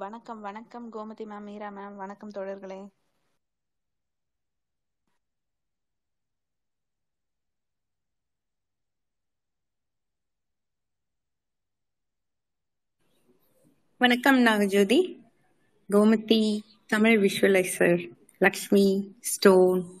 வணக்கம் 0.00 0.40
வணக்கம் 0.40 0.92
Gomathi 0.92 1.24
ma'am 1.24 1.42
Meera 1.42 1.70
ma'am 1.70 1.96
வணக்கம் 1.96 2.30
தோழர்களே. 2.30 2.88
வணக்கம் 13.98 14.46
Nagajothi. 14.46 15.18
Gomathi 15.90 16.60
Tamil 16.86 17.22
visualiser 17.24 18.12
Lakshmi 18.38 19.16
stone. 19.20 19.99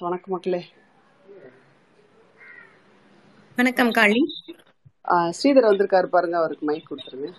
வணக்கம் 0.00 0.32
மக்களே. 0.34 0.72
வணக்கம் 3.56 3.90
காளி. 3.90 4.20
ஸ்ரீதர் 5.08 5.68
வந்திருக்காரு 5.68 6.06
பாருங்க 6.06 6.36
அவருக்கு 6.36 6.64
மைக் 6.64 6.90
கொடுத்துருங்க. 6.90 7.34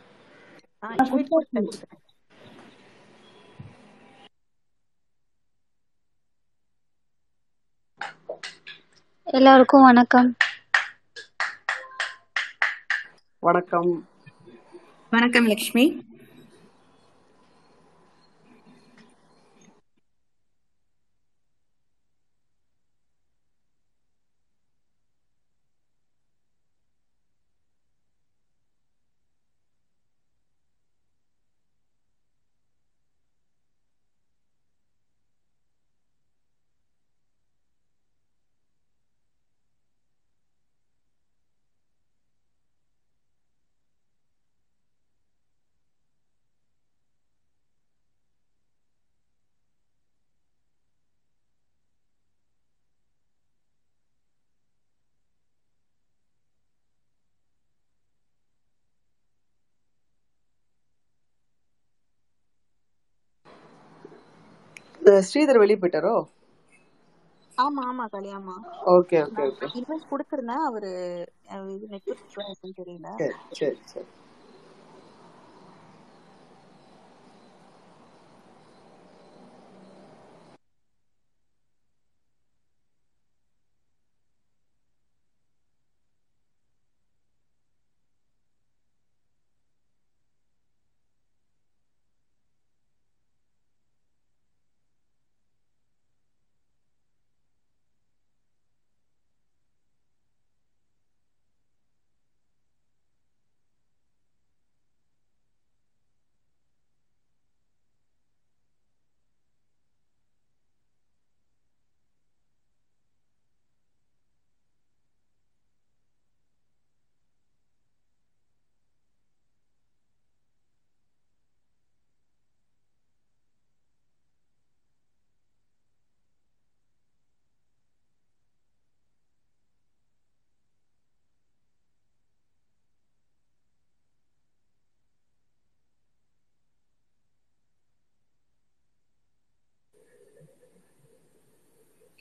எல்லாருக்கும் 9.24 9.82
வணக்கம். 9.82 10.36
வணக்கம். 13.40 14.08
வணக்கம் 15.10 15.48
லக்ஷ்மி. 15.48 16.08
ஸ்ரீதர் 65.28 65.62
வெளியே 65.62 65.80
போயிட்டாரோ 65.80 66.16
ஆமா 67.57 67.81
ஆமா 67.85 68.06
களி 68.09 68.30
ஆமா. 68.34 68.56
Okay 68.94 69.19
okay 69.25 69.44
okay. 69.50 69.68
இன்வைட் 69.78 70.09
கொடுத்திருந்தேன் 70.12 70.66
அவரு 70.68 70.91
நெட்வொர்க் 71.94 72.28
தெரியல. 72.80 73.09
சரி 73.53 73.78
சரி. 73.90 74.09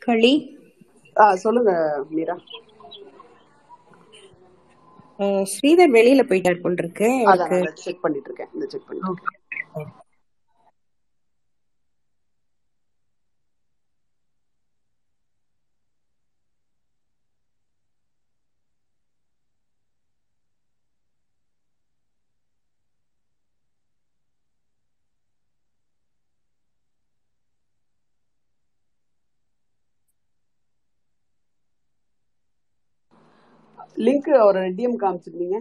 களி. 0.09 0.33
சொல்லுங்க 1.45 1.73
மீரா. 2.15 2.37
ஸ்ரீதர் 5.53 5.95
வெளியில 5.97 6.23
போயிட்டார் 6.29 6.63
போல் 6.65 6.81
இருக்கு. 6.83 7.09
செக் 7.85 8.03
பண்ணிட்டு 8.05 8.29
இருக்கேன். 8.31 8.51
இந்த 8.55 8.67
செக் 8.73 8.87
பண்ணிட்டு 8.89 9.13
இருக்கேன். 9.13 9.35
லிங்க் 33.99 34.29
ஒரு 34.43 34.61
டிஎம் 34.77 35.01
காமிச்சிருந்தீங்க 35.01 35.59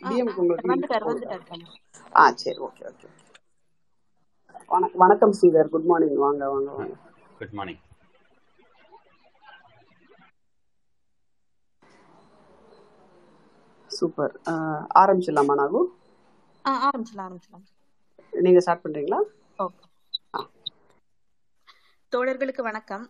டிஎம் 0.00 0.30
உங்களுக்கு 0.36 0.70
ஆ 2.14 2.24
சரி 2.42 2.60
ஓகே 2.66 2.84
ஓகே 2.90 3.08
வணக்கம் 4.70 5.00
வணக்கம் 5.02 5.34
ஸ்ரீதர். 5.38 5.70
குட் 5.72 5.86
மார்னிங் 5.86 6.18
வாங்க 6.24 6.42
வாங்க 6.52 6.70
வாங்க. 6.72 6.94
Good 7.38 7.52
morning 7.52 7.82
super 13.90 14.34
ஆரம்பிச்சிடலாமா 15.00 15.56
Nagu? 15.60 15.80
ஆ 16.64 16.72
ஆரம்பிச்சலாம் 16.86 17.26
ஆரம்பிச்சலாம் 17.26 17.66
நீங்க 18.32 18.60
ஸ்டார்ட் 18.60 18.84
பண்றீங்களா? 18.84 19.20
தோழர்களுக்கு 22.12 22.62
வணக்கம். 22.62 23.06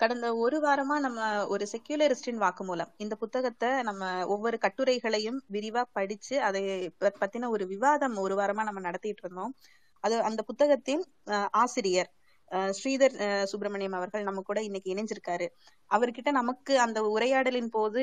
கடந்த 0.00 0.26
ஒரு 0.36 0.58
வாரமா 0.60 0.96
நம்ம 0.98 1.46
ஒரு 1.46 1.64
செக்யூலரிஸ்டின் 1.72 2.40
வாக்குமூலம் 2.40 2.92
இந்த 2.96 3.14
புத்தகத்தை 3.14 3.82
நம்ம 3.82 4.04
ஒவ்வொரு 4.26 4.58
கட்டுரைகளையும் 4.60 5.38
விரிவா 5.52 5.82
படிச்சு 5.92 6.36
அதை 6.40 6.62
பத்தின 7.20 7.48
ஒரு 7.48 7.66
விவாதம் 7.66 8.16
ஒரு 8.16 8.34
வாரமா 8.36 8.62
நம்ம 8.62 8.80
நடத்திட்டு 8.80 9.22
இருந்தோம். 9.22 9.52
அது 10.04 10.16
அந்த 10.20 10.42
புத்தகத்தின் 10.42 11.02
ஆசிரியர் 11.54 12.10
அஹ் 12.50 12.72
ஸ்ரீதர் 12.76 13.16
அஹ் 13.24 13.42
சுப்பிரமணியம் 13.42 13.92
அவர்கள் 13.92 14.22
நம்ம 14.22 14.40
கூட 14.40 14.62
இன்னைக்கு 14.62 14.94
இணைஞ்சிருக்காரு. 14.94 15.46
அவர்கிட்ட 15.90 16.30
நமக்கு 16.30 16.78
அந்த 16.78 17.00
உரையாடலின் 17.08 17.70
போது 17.70 18.00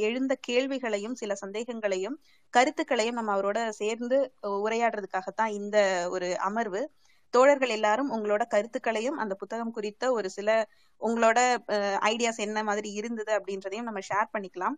எழுந்த 0.00 0.36
கேள்விகளையும் 0.48 1.14
சில 1.14 1.34
சந்தேகங்களையும் 1.34 2.16
கருத்துக்களையும் 2.54 3.14
நம்ம 3.14 3.32
அவரோட 3.36 3.68
சேர்ந்து 3.80 4.18
உரையாடுறதுக்காகத்தான் 4.42 5.52
இந்த 5.52 5.78
ஒரு 6.10 6.38
அமர்வு. 6.40 6.82
தோழர்கள் 7.36 7.72
எல்லாரும் 7.76 8.12
உங்களோட 8.16 8.42
கருத்துக்களையும் 8.54 9.18
அந்த 9.22 9.34
புத்தகம் 9.40 9.74
குறித்த 9.76 10.12
ஒரு 10.18 10.28
சில 10.36 10.50
உங்களோட 11.00 11.38
ஐடியாஸ் 12.10 12.44
என்ன 12.46 12.62
மாதிரி 12.68 12.90
இருந்தது 13.00 13.32
அப்படின்றதையும் 13.38 13.88
நம்ம 13.88 14.00
ஷேர் 14.10 14.32
பண்ணிக்கலாம். 14.34 14.76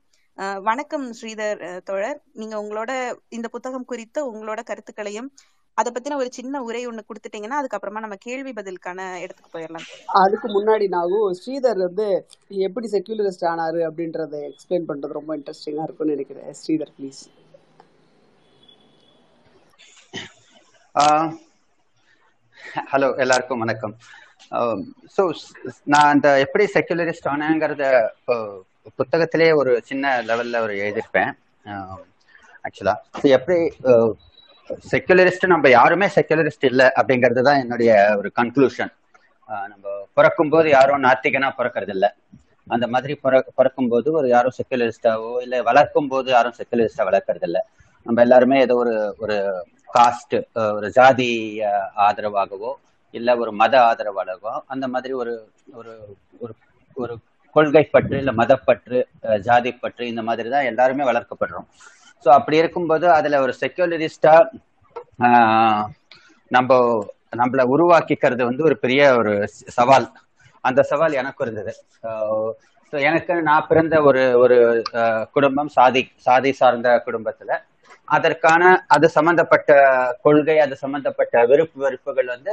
வணக்கம் 0.69 1.07
ஸ்ரீதர் 1.19 1.63
தோழர். 1.89 2.19
நீங்க 2.41 2.55
உங்களோட 2.63 2.93
இந்த 3.39 3.47
புத்தகம் 3.55 3.89
குறித்த 3.93 4.19
உங்களோட 4.33 4.61
கருத்துக்களையும் 4.71 5.31
அதை 5.79 5.91
பத்தின 5.95 6.17
ஒரு 6.23 6.31
சின்ன 6.37 6.61
உரை 6.69 6.81
ஒண்ணு 6.89 7.03
கொடுத்துட்டீங்கன்னா 7.09 7.59
அதுக்கப்புறமா 7.61 8.01
நம்ம 8.05 8.17
கேள்வி 8.25 8.53
பதிலுக்கான 8.59 9.01
இடத்துக்கு 9.25 9.53
போயிடலாம். 9.55 9.87
அதுக்கு 10.23 10.49
முன்னாடி 10.57 10.87
நாகு 10.95 11.21
ஸ்ரீதர் 11.41 11.81
வந்து 11.87 12.07
எப்படி 12.67 12.89
செக்யூலரிஸ்ட் 12.95 13.47
ஆனாரு 13.51 13.81
அப்படின்றத 13.89 14.41
எக்ஸ்பிளைன் 14.51 14.89
பண்றது 14.91 15.19
ரொம்ப 15.19 15.37
இன்ட்ரெஸ்டிங்கா 15.39 15.87
இருக்கும்னு 15.87 16.17
நினைக்கிறேன். 16.17 16.51
ஸ்ரீதர் 16.63 16.93
ப்ளீஸ் 16.99 17.23
ஹலோ 22.71 23.07
எல்லாருக்கும் 23.23 23.63
வணக்கம். 23.63 23.95
Um, 24.59 24.81
ஸோ 25.15 25.23
நான் 25.93 26.11
அந்த 26.13 26.29
எப்படி 26.45 26.65
செக்குலரிஸ்ட் 26.75 27.27
ஆனேங்கிறத 27.33 27.85
uh, 28.35 28.53
புத்தகத்திலே 28.99 29.49
ஒரு 29.61 29.73
சின்ன 29.89 30.13
லெவல்ல 30.29 30.61
ஒரு 30.67 30.75
எழுதியிருப்பேன். 30.83 31.31
Um, 31.73 32.01
ஆக்சுவலா 32.65 32.95
ஸோ 33.21 33.25
எப்படி 33.37 33.59
uh, 33.93 34.11
செக்குலரிஸ்ட் 34.93 35.47
நம்ம 35.55 35.71
யாருமே 35.71 36.09
செக்குலரிஸ்ட் 36.17 36.69
இல்லை 36.71 36.87
அப்படிங்கிறது 37.01 37.45
தான் 37.49 37.61
என்னுடைய 37.65 37.91
ஒரு 38.21 38.31
கன்க்ளூஷன் 38.41 38.93
uh, 39.49 39.65
நம்ம 39.73 39.97
பிறக்கும் 40.19 40.53
போது 40.55 40.71
யாரும் 40.77 41.05
நாத்திகனா 41.09 41.51
பிறக்கிறது 41.59 41.95
இல்லை. 41.97 42.11
அந்த 42.67 42.89
மாதிரி 42.95 43.17
பிறக்கும் 43.59 43.91
போது 43.95 44.09
ஒரு 44.21 44.31
யாரும் 44.37 44.59
செக்குலரிஸ்டாவோ 44.61 45.35
இல்லை 45.47 45.61
வளர்க்கும் 45.71 46.11
போது 46.15 46.31
யாரும் 46.37 46.59
செக்குலரிஸ்டா 46.61 47.09
வளர்க்கறது 47.11 47.49
இல்லை. 47.51 47.65
நம்ம 48.07 48.21
எல்லாருமே 48.27 48.59
ஏதோ 48.67 48.75
ஒரு 48.85 48.95
ஒரு 49.25 49.37
காஸ்ட் 49.91 50.35
ஒரு 50.75 50.87
uh, 50.87 50.95
ஜாதி 50.95 51.33
uh, 51.63 51.85
ஆதரவாகவோ 52.07 52.71
இல்ல 53.15 53.31
ஒரு 53.37 53.53
மத 53.53 53.75
ஆதரவாகவோ 53.81 54.53
அந்த 54.67 54.87
மாதிரி 54.89 55.13
ஒரு 55.13 55.33
ஒரு 55.73 55.93
ஒரு 56.41 56.53
ஒரு 56.97 57.15
கொள்கை 57.57 57.85
பற்று 57.85 58.17
இல்ல 58.19 58.33
மதப்பற்று 58.33 58.99
uh, 59.29 59.39
ஜாதி 59.39 59.73
பற்று 59.75 60.05
இந்த 60.07 60.23
மாதிரி 60.23 60.49
தான் 60.49 60.69
எல்லாருமே 60.73 61.07
வளர்க்கப்படுறோம். 61.11 61.67
ஸோ 62.27 62.29
அப்படி 62.29 62.57
இருக்கும்போது 62.57 63.07
அதுல 63.11 63.41
ஒரு 63.41 63.53
செக்யூலரிஸ்டா 63.61 64.35
நம்ம 66.51 66.71
நம்மள 67.37 67.63
உருவாக்கிக்கிறது 67.75 68.43
வந்து 68.45 68.63
ஒரு 68.63 68.77
பெரிய 68.79 69.03
ஒரு 69.17 69.33
சவால். 69.77 70.07
அந்த 70.65 70.81
சவால் 70.83 71.13
எனக்கு 71.13 71.45
இருந்தது. 71.45 71.73
ஸோ 72.93 72.97
எனக்கு 73.03 73.33
நான் 73.43 73.69
பிறந்த 73.69 73.97
ஒரு 74.03 74.23
ஒரு 74.39 74.57
குடும்பம் 75.33 75.71
சாதி 75.77 76.03
சாதி 76.19 76.51
சார்ந்த 76.53 76.89
குடும்பத்துல 77.07 77.59
அதற்கான 78.17 78.63
அது 78.95 79.07
சம்பந்தப்பட்ட 79.17 79.71
கொள்கை 80.27 80.57
அது 80.65 80.75
சம்பந்தப்பட்ட 80.85 81.45
விருப்பு 81.51 81.79
வெறுப்புகள் 81.85 82.29
வந்து 82.35 82.53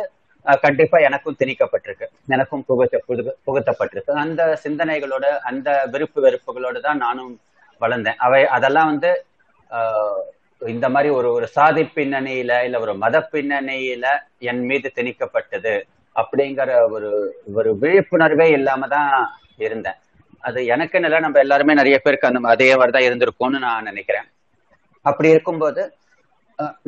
கண்டிப்பா 0.65 0.98
எனக்கும் 1.07 1.38
திணிக்கப்பட்டிருக்கு. 1.39 2.07
எனக்கும் 2.36 2.63
புகுத்த 2.68 3.00
புகுத்தப்பட்டிருக்கு. 3.48 4.12
அந்த 4.24 4.42
சிந்தனைகளோட 4.63 5.25
அந்த 5.50 5.69
விருப்பு 5.94 6.19
வெறுப்புகளோட 6.25 6.77
தான் 6.88 7.01
நானும் 7.06 7.33
வளர்ந்தேன். 7.81 8.19
அவை 8.25 8.42
அதெல்லாம் 8.57 8.89
வந்து 8.92 9.12
இந்த 10.62 10.86
மாதிரி 10.94 11.09
ஒரு 11.18 11.30
ஒரு 11.38 11.48
சாதி 11.56 11.83
பின்னணியில 11.98 12.51
இல்ல 12.68 12.77
ஒரு 12.86 12.94
மத 13.04 13.15
பின்னணியில 13.33 14.06
என் 14.51 14.63
மீது 14.69 14.88
திணிக்கப்பட்டது 14.98 15.74
அப்படிங்கிற 16.15 16.71
ஒரு 16.95 17.09
ஒரு 17.59 17.71
விழிப்புணர்வே 17.83 18.48
இல்லாம 18.57 18.88
தான் 18.95 19.12
இருந்தேன். 19.65 20.00
அது 20.44 20.59
எனக்கு 20.74 20.98
இல்லை 21.00 21.19
நம்ம 21.25 21.39
எல்லாருமே 21.45 21.74
நிறைய 21.81 21.98
பேருக்கு 22.06 22.30
அந்த 22.30 22.42
அதே 22.56 22.69
மாதிரி 22.80 22.94
தான் 22.95 23.07
இருந்திருக்கும்னு 23.09 23.59
நான் 23.68 23.88
நினைக்கிறேன். 23.92 24.27
அப்படி 25.09 25.30
இருக்கும்போது 25.36 25.83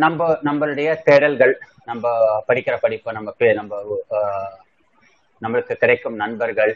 நம்ம 0.04 0.28
நம்மளுடைய 0.48 0.90
தேடல்கள் 1.08 1.54
நம்ம 1.90 2.12
படிக்கிற 2.48 2.76
படிப்பு 2.84 3.18
நம்ம 3.18 3.34
நம்ம 3.60 3.82
நம்மளுக்கு 5.42 5.74
கிடைக்கும் 5.82 6.18
நண்பர்கள் 6.24 6.74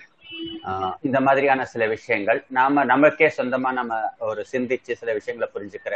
இந்த 1.07 1.19
மாதிரியான 1.25 1.65
சில 1.71 1.83
விஷயங்கள் 1.95 2.39
நாம 2.57 2.83
நமக்கே 2.91 3.27
சொந்தமா 3.37 3.69
நம்ம 3.79 3.93
ஒரு 4.29 4.41
சிந்திச்சு 4.51 4.93
சில 5.01 5.09
விஷயங்களை 5.19 5.47
புரிஞ்சுக்கிற 5.55 5.95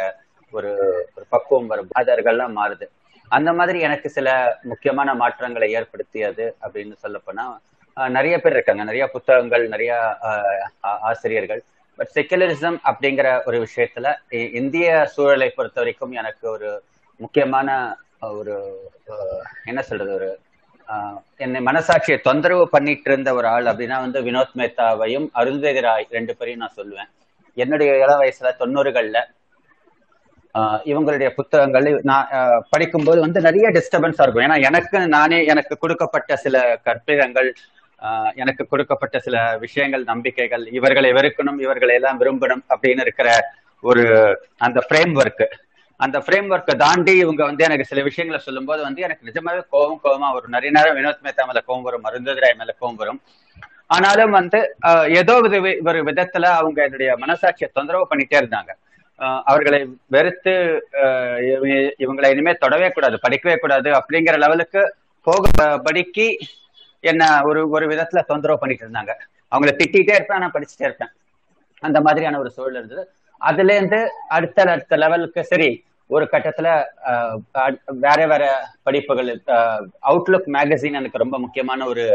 ஒரு 0.55 0.71
ஒரு 1.15 1.25
பக்குவம் 1.33 1.69
வரும். 1.71 1.89
அதர்கள்லாம் 2.01 2.57
மாறுது. 2.59 2.85
அந்த 3.31 3.49
மாதிரி 3.59 3.79
எனக்கு 3.87 4.09
சில 4.17 4.27
முக்கியமான 4.71 5.09
மாற்றங்களை 5.21 5.67
ஏற்படுத்தியது 5.79 6.45
அப்படின்னு 6.65 6.95
சொல்ல 7.03 7.17
போனா 7.25 7.45
நிறைய 8.17 8.35
பேர் 8.41 8.55
இருக்காங்க. 8.57 8.83
நிறைய 8.89 9.05
புத்தகங்கள் 9.15 9.63
நிறைய 9.73 9.93
ஆசிரியர்கள் 11.09 11.61
பட் 11.99 12.11
செக்குலரிசம் 12.15 12.77
அப்படிங்கிற 12.89 13.27
ஒரு 13.45 13.57
விஷயத்துல 13.65 14.07
இந்திய 14.61 14.87
சூழலை 15.13 15.49
பொறுத்த 15.49 15.79
வரைக்கும் 15.81 16.13
எனக்கு 16.21 16.45
ஒரு 16.55 16.69
முக்கியமான 17.21 17.69
ஒரு 18.39 18.55
என்ன 19.65 19.81
சொல்றது 19.81 20.11
ஒரு 20.13 20.29
என்னை 21.45 21.59
மனசாட்சியை 21.61 22.17
தொந்தரவு 22.21 22.65
பண்ணிட்டு 22.69 23.09
இருந்த 23.11 23.29
ஒரு 23.33 23.47
ஆள் 23.47 23.69
அப்படின்னா 23.71 23.97
வந்து 24.05 24.19
வினோத் 24.27 24.57
மேத்தாவையும் 24.59 25.27
அருள்வேதி 25.39 25.81
ராய் 25.87 26.05
ரெண்டு 26.17 26.33
பேரையும் 26.35 26.63
நான் 26.63 26.77
சொல்லுவேன். 26.77 27.09
என்னுடைய 27.57 27.91
இள 28.03 28.11
வயசுல 28.19 28.51
தொண்ணூறுகள்ல 28.61 29.19
இவங்களுடைய 30.91 31.29
புத்தகங்கள் 31.29 31.87
நான் 32.09 32.29
படிக்கும்போது 32.69 33.19
வந்து 33.25 33.39
நிறைய 33.47 33.67
டிஸ்டர்பன்ஸா 33.75 34.23
இருக்கும். 34.23 34.45
ஏன்னா 34.45 34.57
எனக்கு 34.69 34.97
நானே 35.15 35.39
எனக்கு 35.45 35.73
கொடுக்கப்பட்ட 35.77 36.35
சில 36.45 36.57
கற்பிதங்கள் 36.87 37.49
எனக்கு 38.35 38.63
கொடுக்கப்பட்ட 38.67 39.19
சில 39.19 39.37
விஷயங்கள் 39.57 40.03
நம்பிக்கைகள் 40.03 40.65
இவர்களை 40.79 41.11
வெறுக்கணும் 41.11 41.61
இவர்களை 41.65 41.95
எல்லாம் 41.95 42.19
விரும்பணும் 42.21 42.63
அப்படின்னு 42.73 43.05
இருக்கிற 43.07 43.29
ஒரு 43.83 44.03
அந்த 44.57 44.79
ஃப்ரேம் 44.87 45.13
ஒர்க் 45.21 45.45
அந்த 45.99 46.17
ஃப்ரேம் 46.25 46.49
ஒர்க்கை 46.53 46.73
தாண்டி 46.75 47.13
இவங்க 47.17 47.41
வந்து 47.43 47.63
எனக்கு 47.63 47.89
சில 47.91 48.01
விஷயங்களை 48.01 48.39
சொல்லும்போது 48.43 48.81
வந்து 48.81 49.01
எனக்கு 49.05 49.27
நிஜமாவே 49.29 49.61
கோபம் 49.69 50.01
கோபமா 50.03 50.27
வரும். 50.33 50.53
நிறைய 50.55 50.71
நேரம் 50.75 50.97
வினோத் 50.97 51.23
மேத்தா 51.25 51.45
மேல 51.49 51.61
கோபம் 51.67 51.85
வரும் 51.87 52.03
மருந்ததிராய் 52.07 52.59
மேல 52.59 52.71
கோபம் 52.79 52.99
வரும். 53.01 53.19
ஆனாலும் 53.95 54.35
வந்து 54.37 54.59
ஏதோ 55.19 55.33
ஒரு 55.45 55.59
ஒரு 55.89 55.99
விதத்துல 56.09 56.45
அவங்க 56.59 56.79
என்னுடைய 56.87 57.09
மனசாட்சியை 57.23 57.69
தொந்தரவு 57.73 58.07
பண்ணிட்டே 58.11 58.37
இருந்தாங்க. 58.41 58.71
அவர்களை 59.49 59.79
வெறுத்து 60.15 60.53
இவங்களை 62.03 62.29
இனிமே 62.33 62.53
தொடவே 62.63 62.89
கூடாது 62.89 63.17
படிக்கவே 63.25 63.55
கூடாது 63.63 63.89
அப்படிங்கிற 63.99 64.35
லெவலுக்கு 64.45 64.81
போகபடிக்கு 65.27 66.27
என்ன 67.13 67.25
ஒரு 67.49 67.61
ஒரு 67.75 67.85
விதத்துல 67.93 68.21
தொந்தரவு 68.31 68.61
பண்ணிட்டு 68.61 68.85
இருந்தாங்க. 68.85 69.11
அவங்கள 69.51 69.71
திட்டிகிட்டே 69.79 70.15
இருப்பேன் 70.17 70.41
நான் 70.43 70.55
படிச்சுட்டே 70.55 70.87
இருப்பேன். 70.87 71.11
அந்த 71.83 71.99
மாதிரியான 72.07 72.39
ஒரு 72.43 72.49
சூழல் 72.55 72.79
இருந்தது. 72.79 73.03
அதுல 73.41 73.75
இருந்து 73.77 73.99
அடுத்த 74.37 74.65
அடுத்த 74.75 74.95
லெவலுக்கு 75.03 75.41
சரி 75.51 75.69
ஒரு 76.09 76.25
கட்டத்துல 76.31 76.67
வேற 78.05 78.19
வேற 78.31 78.43
படிப்புகள் 78.87 79.29
அவுட்லுக் 80.09 80.49
மேகசின் 80.55 80.99
எனக்கு 80.99 81.23
ரொம்ப 81.23 81.37
முக்கியமான 81.45 81.85
ஒரு 81.91 82.05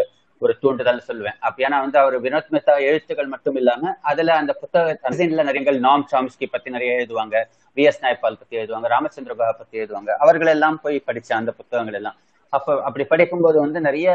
ஒரு 0.42 0.54
தூண்டுதல் 0.62 1.02
சொல்லுவேன். 1.08 1.36
அப்ப 1.46 1.58
ஏன்னா 1.66 1.78
வந்து 1.84 1.98
அவர் 2.02 2.14
வினோத் 2.22 2.48
மேத்தா 2.54 2.74
எழுத்துக்கள் 2.88 3.32
மட்டும் 3.34 3.58
இல்லாம 3.60 3.92
அதுல 4.10 4.34
அந்த 4.40 4.52
புத்தக 4.60 4.94
மேகசின்ல 5.02 5.44
நிறைய 5.48 5.74
நாம் 5.86 6.04
சாம்ஸ்கி 6.12 6.46
பத்தி 6.54 6.70
நிறைய 6.76 6.92
எழுதுவாங்க 7.00 7.36
வி 7.76 7.84
எஸ் 7.90 8.02
நாய்பால் 8.04 8.40
பத்தி 8.40 8.54
எழுதுவாங்க 8.60 8.88
ராமச்சந்திர 8.94 9.34
பத்தி 9.60 9.76
எழுதுவாங்க 9.82 10.10
அவர்கள் 10.24 10.52
எல்லாம் 10.56 10.78
போய் 10.84 11.04
படிச்ச 11.06 11.30
அந்த 11.40 11.52
புத்தகங்கள் 11.60 11.98
எல்லாம். 12.00 12.16
அப்ப 12.52 12.74
அப்படி 12.86 13.04
படிக்கும்போது 13.06 13.58
வந்து 13.60 13.78
நிறைய 13.80 14.08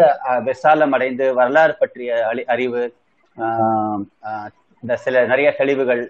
விசாலம் 0.48 0.94
அடைந்து 0.98 1.26
வரலாறு 1.40 1.74
பற்றிய 1.80 2.10
அறி 2.28 2.44
அறிவு 2.56 2.82
இந்த 4.84 4.96
சில 5.06 5.24
நிறைய 5.26 5.50
தெளிவுகள் 5.60 6.02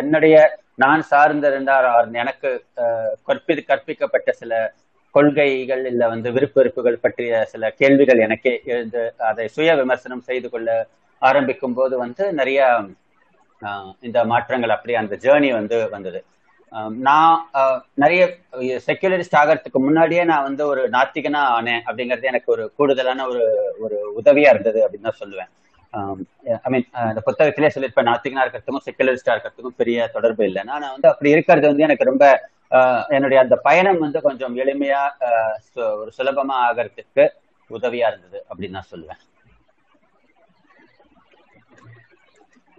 என்னுடைய 0.00 0.36
நான் 0.76 1.02
சார்ந்திருந்தார் 1.10 1.86
எனக்கு 2.22 2.50
கற்பி 3.28 3.54
கற்பிக்கப்பட்ட 3.62 4.30
சில 4.40 4.52
கொள்கைகள் 5.14 5.84
இல்ல 5.90 6.02
வந்து 6.08 6.28
விருப்ப 6.34 6.54
வெறுப்புகள் 6.54 7.02
பற்றிய 7.04 7.32
சில 7.52 7.70
கேள்விகள் 7.80 8.24
எனக்கே 8.26 8.54
எழுந்து 8.66 9.02
அதை 9.28 9.46
சுய 9.54 9.74
விமர்சனம் 9.80 10.26
செய்து 10.28 10.48
கொள்ள 10.48 10.68
ஆரம்பிக்கும் 11.22 11.76
போது 11.78 11.94
வந்து 12.04 12.24
நிறைய 12.40 12.60
இந்த 14.02 14.18
மாற்றங்கள் 14.32 14.74
அப்படி 14.76 14.94
அந்த 15.00 15.14
ஜேர்னி 15.24 15.48
வந்து 15.54 15.78
வந்தது. 15.94 16.20
நான் 17.06 17.36
நிறைய 18.02 18.22
செக்யூலரிஸ்ட் 18.86 19.38
ஆகிறதுக்கு 19.40 19.78
முன்னாடியே 19.86 20.22
நான் 20.30 20.46
வந்து 20.48 20.62
ஒரு 20.72 20.82
நாத்திகனா 20.96 21.42
ஆனேன் 21.58 21.82
அப்படிங்கிறது 21.88 22.30
எனக்கு 22.32 22.48
ஒரு 22.54 22.64
கூடுதலான 22.78 23.26
ஒரு 23.32 23.44
ஒரு 23.84 23.96
உதவியா 24.20 24.50
இருந்தது 24.54 24.80
அப்படின்னு 24.84 25.08
தான் 25.08 25.20
சொல்லுவேன். 25.22 25.50
ஐ 26.66 26.70
மீன் 26.72 26.86
இந்த 27.10 27.22
புத்தகத்திலே 27.28 27.72
சொல்லியிருப்பேன் 27.74 28.10
நாத்திகனா 28.10 28.44
இருக்கிறதுக்கும் 28.44 28.84
செக்குலரிஸ்டா 28.86 29.34
இருக்கிறதுக்கும் 29.34 29.78
பெரிய 29.82 30.08
தொடர்பு 30.16 30.44
இல்லை. 30.50 30.64
நான் 30.70 30.92
வந்து 30.94 31.10
அப்படி 31.12 31.34
இருக்கிறது 31.36 31.66
வந்து 31.70 31.86
எனக்கு 31.88 32.10
ரொம்ப 32.10 32.26
என்னுடைய 33.16 33.38
அந்த 33.44 33.56
பயணம் 33.68 34.02
வந்து 34.06 34.20
கொஞ்சம் 34.28 34.56
எளிமையா 34.64 35.02
ஒரு 36.00 36.10
சுலபமா 36.18 36.56
ஆகிறதுக்கு 36.68 37.24
உதவியா 37.70 38.06
இருந்தது 38.10 38.38
அப்படின்னு 38.50 38.76
நான் 38.78 38.92
சொல்லுவேன். 38.92 39.22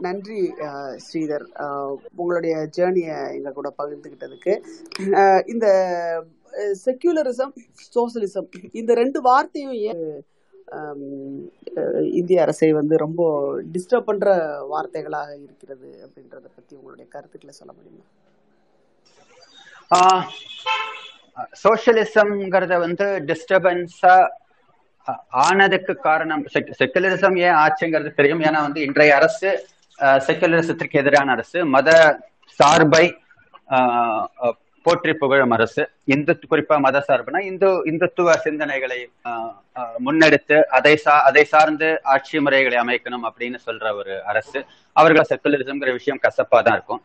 நன்றி 0.05 0.41
ஸ்ரீதர். 1.05 1.45
உங்களுடைய 2.19 2.55
ஜேர்னியை 2.77 3.17
எங்க 3.37 3.51
கூட 3.57 3.69
பகிர்ந்துகிட்டதுக்கு. 3.81 4.53
இந்த 5.53 5.67
செக்யூலரிசம் 6.85 7.53
சோசலிசம் 7.95 8.49
இந்த 8.81 8.91
ரெண்டு 9.01 9.21
வார்த்தையும் 9.29 9.77
ஏன் 9.89 10.05
இந்திய 12.19 12.41
அரசை 12.45 12.69
வந்து 12.79 12.95
ரொம்ப 13.03 13.21
டிஸ்டர்ப் 13.73 14.07
பண்ற 14.09 14.27
வார்த்தைகளாக 14.73 15.29
இருக்கிறது 15.45 15.89
அப்படின்றத 16.05 16.45
பத்தி 16.57 16.73
உங்களுடைய 16.79 17.07
கருத்துக்களை 17.13 17.53
சொல்ல 17.59 17.71
முடியுமா? 17.77 18.05
சோசியலிசம்ங்கிறத 21.63 22.77
வந்து 22.85 23.07
டிஸ்டர்பன்ஸா 23.29 24.15
ஆனதுக்கு 25.45 25.93
காரணம். 26.07 26.43
செக்குலரிசம் 26.79 27.37
ஏன் 27.47 27.59
ஆச்சுங்கிறது 27.63 28.11
தெரியும். 28.19 28.43
ஏன்னா 28.47 28.59
வந்து 28.67 28.81
இன்றைய 28.87 29.11
அரசு 29.19 29.49
செக்குலரிசத்திற்கு 30.25 31.01
எதிரான 31.01 31.31
அரசு 31.31 31.59
மத 31.73 31.89
சார்பை 32.59 33.05
ஆஹ், 33.69 34.25
போற்றி 34.85 35.13
புகழும் 35.15 35.53
அரசு 35.55 35.81
இந்து 36.07 36.33
குறிப்பா 36.43 36.75
மத 36.79 36.97
சார்புனா 37.07 37.39
இந்து 37.45 37.69
இந்துத்துவ 37.89 38.35
சிந்தனைகளை 38.45 38.99
ஆஹ், 39.29 39.51
முன்னெடுத்து 40.05 40.57
அதை 40.77 40.93
சா 40.97 41.15
அதை 41.27 41.43
சார்ந்து 41.45 41.89
ஆட்சி 42.13 42.39
முறைகளை 42.39 42.77
அமைக்கணும் 42.81 43.27
அப்படின்னு 43.29 43.59
சொல்ற 43.67 43.91
ஒரு 43.99 44.15
அரசு. 44.25 44.59
அவர்கள் 44.95 45.29
செக்குலரிசம்ங்கிற 45.31 45.91
விஷயம் 45.97 46.23
கசப்பா 46.23 46.59
தான் 46.61 46.77
இருக்கும். 46.77 47.03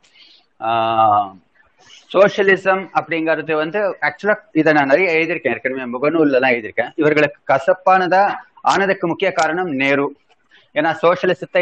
சோசியலிசம் 2.10 2.82
அப்படிங்கிறது 2.98 3.52
வந்து 3.60 3.78
ஆக்சுவலா 4.08 4.36
இதை 4.54 4.72
நான் 4.72 4.90
நிறைய 4.90 5.08
எழுதியிருக்கேன். 5.14 5.54
ஏற்கனவே 5.54 5.86
முகநூல்ல 5.94 6.38
எல்லாம் 6.38 6.54
எழுதியிருக்கேன். 6.54 6.92
இவர்களுக்கு 7.00 7.38
கசப்பானதா 7.50 8.24
ஆனதுக்கு 8.64 9.06
முக்கிய 9.08 9.30
காரணம் 9.32 9.70
நேரு. 9.80 10.06
ஏன்னா 10.74 10.90
சோசியலிசத்தை 11.02 11.60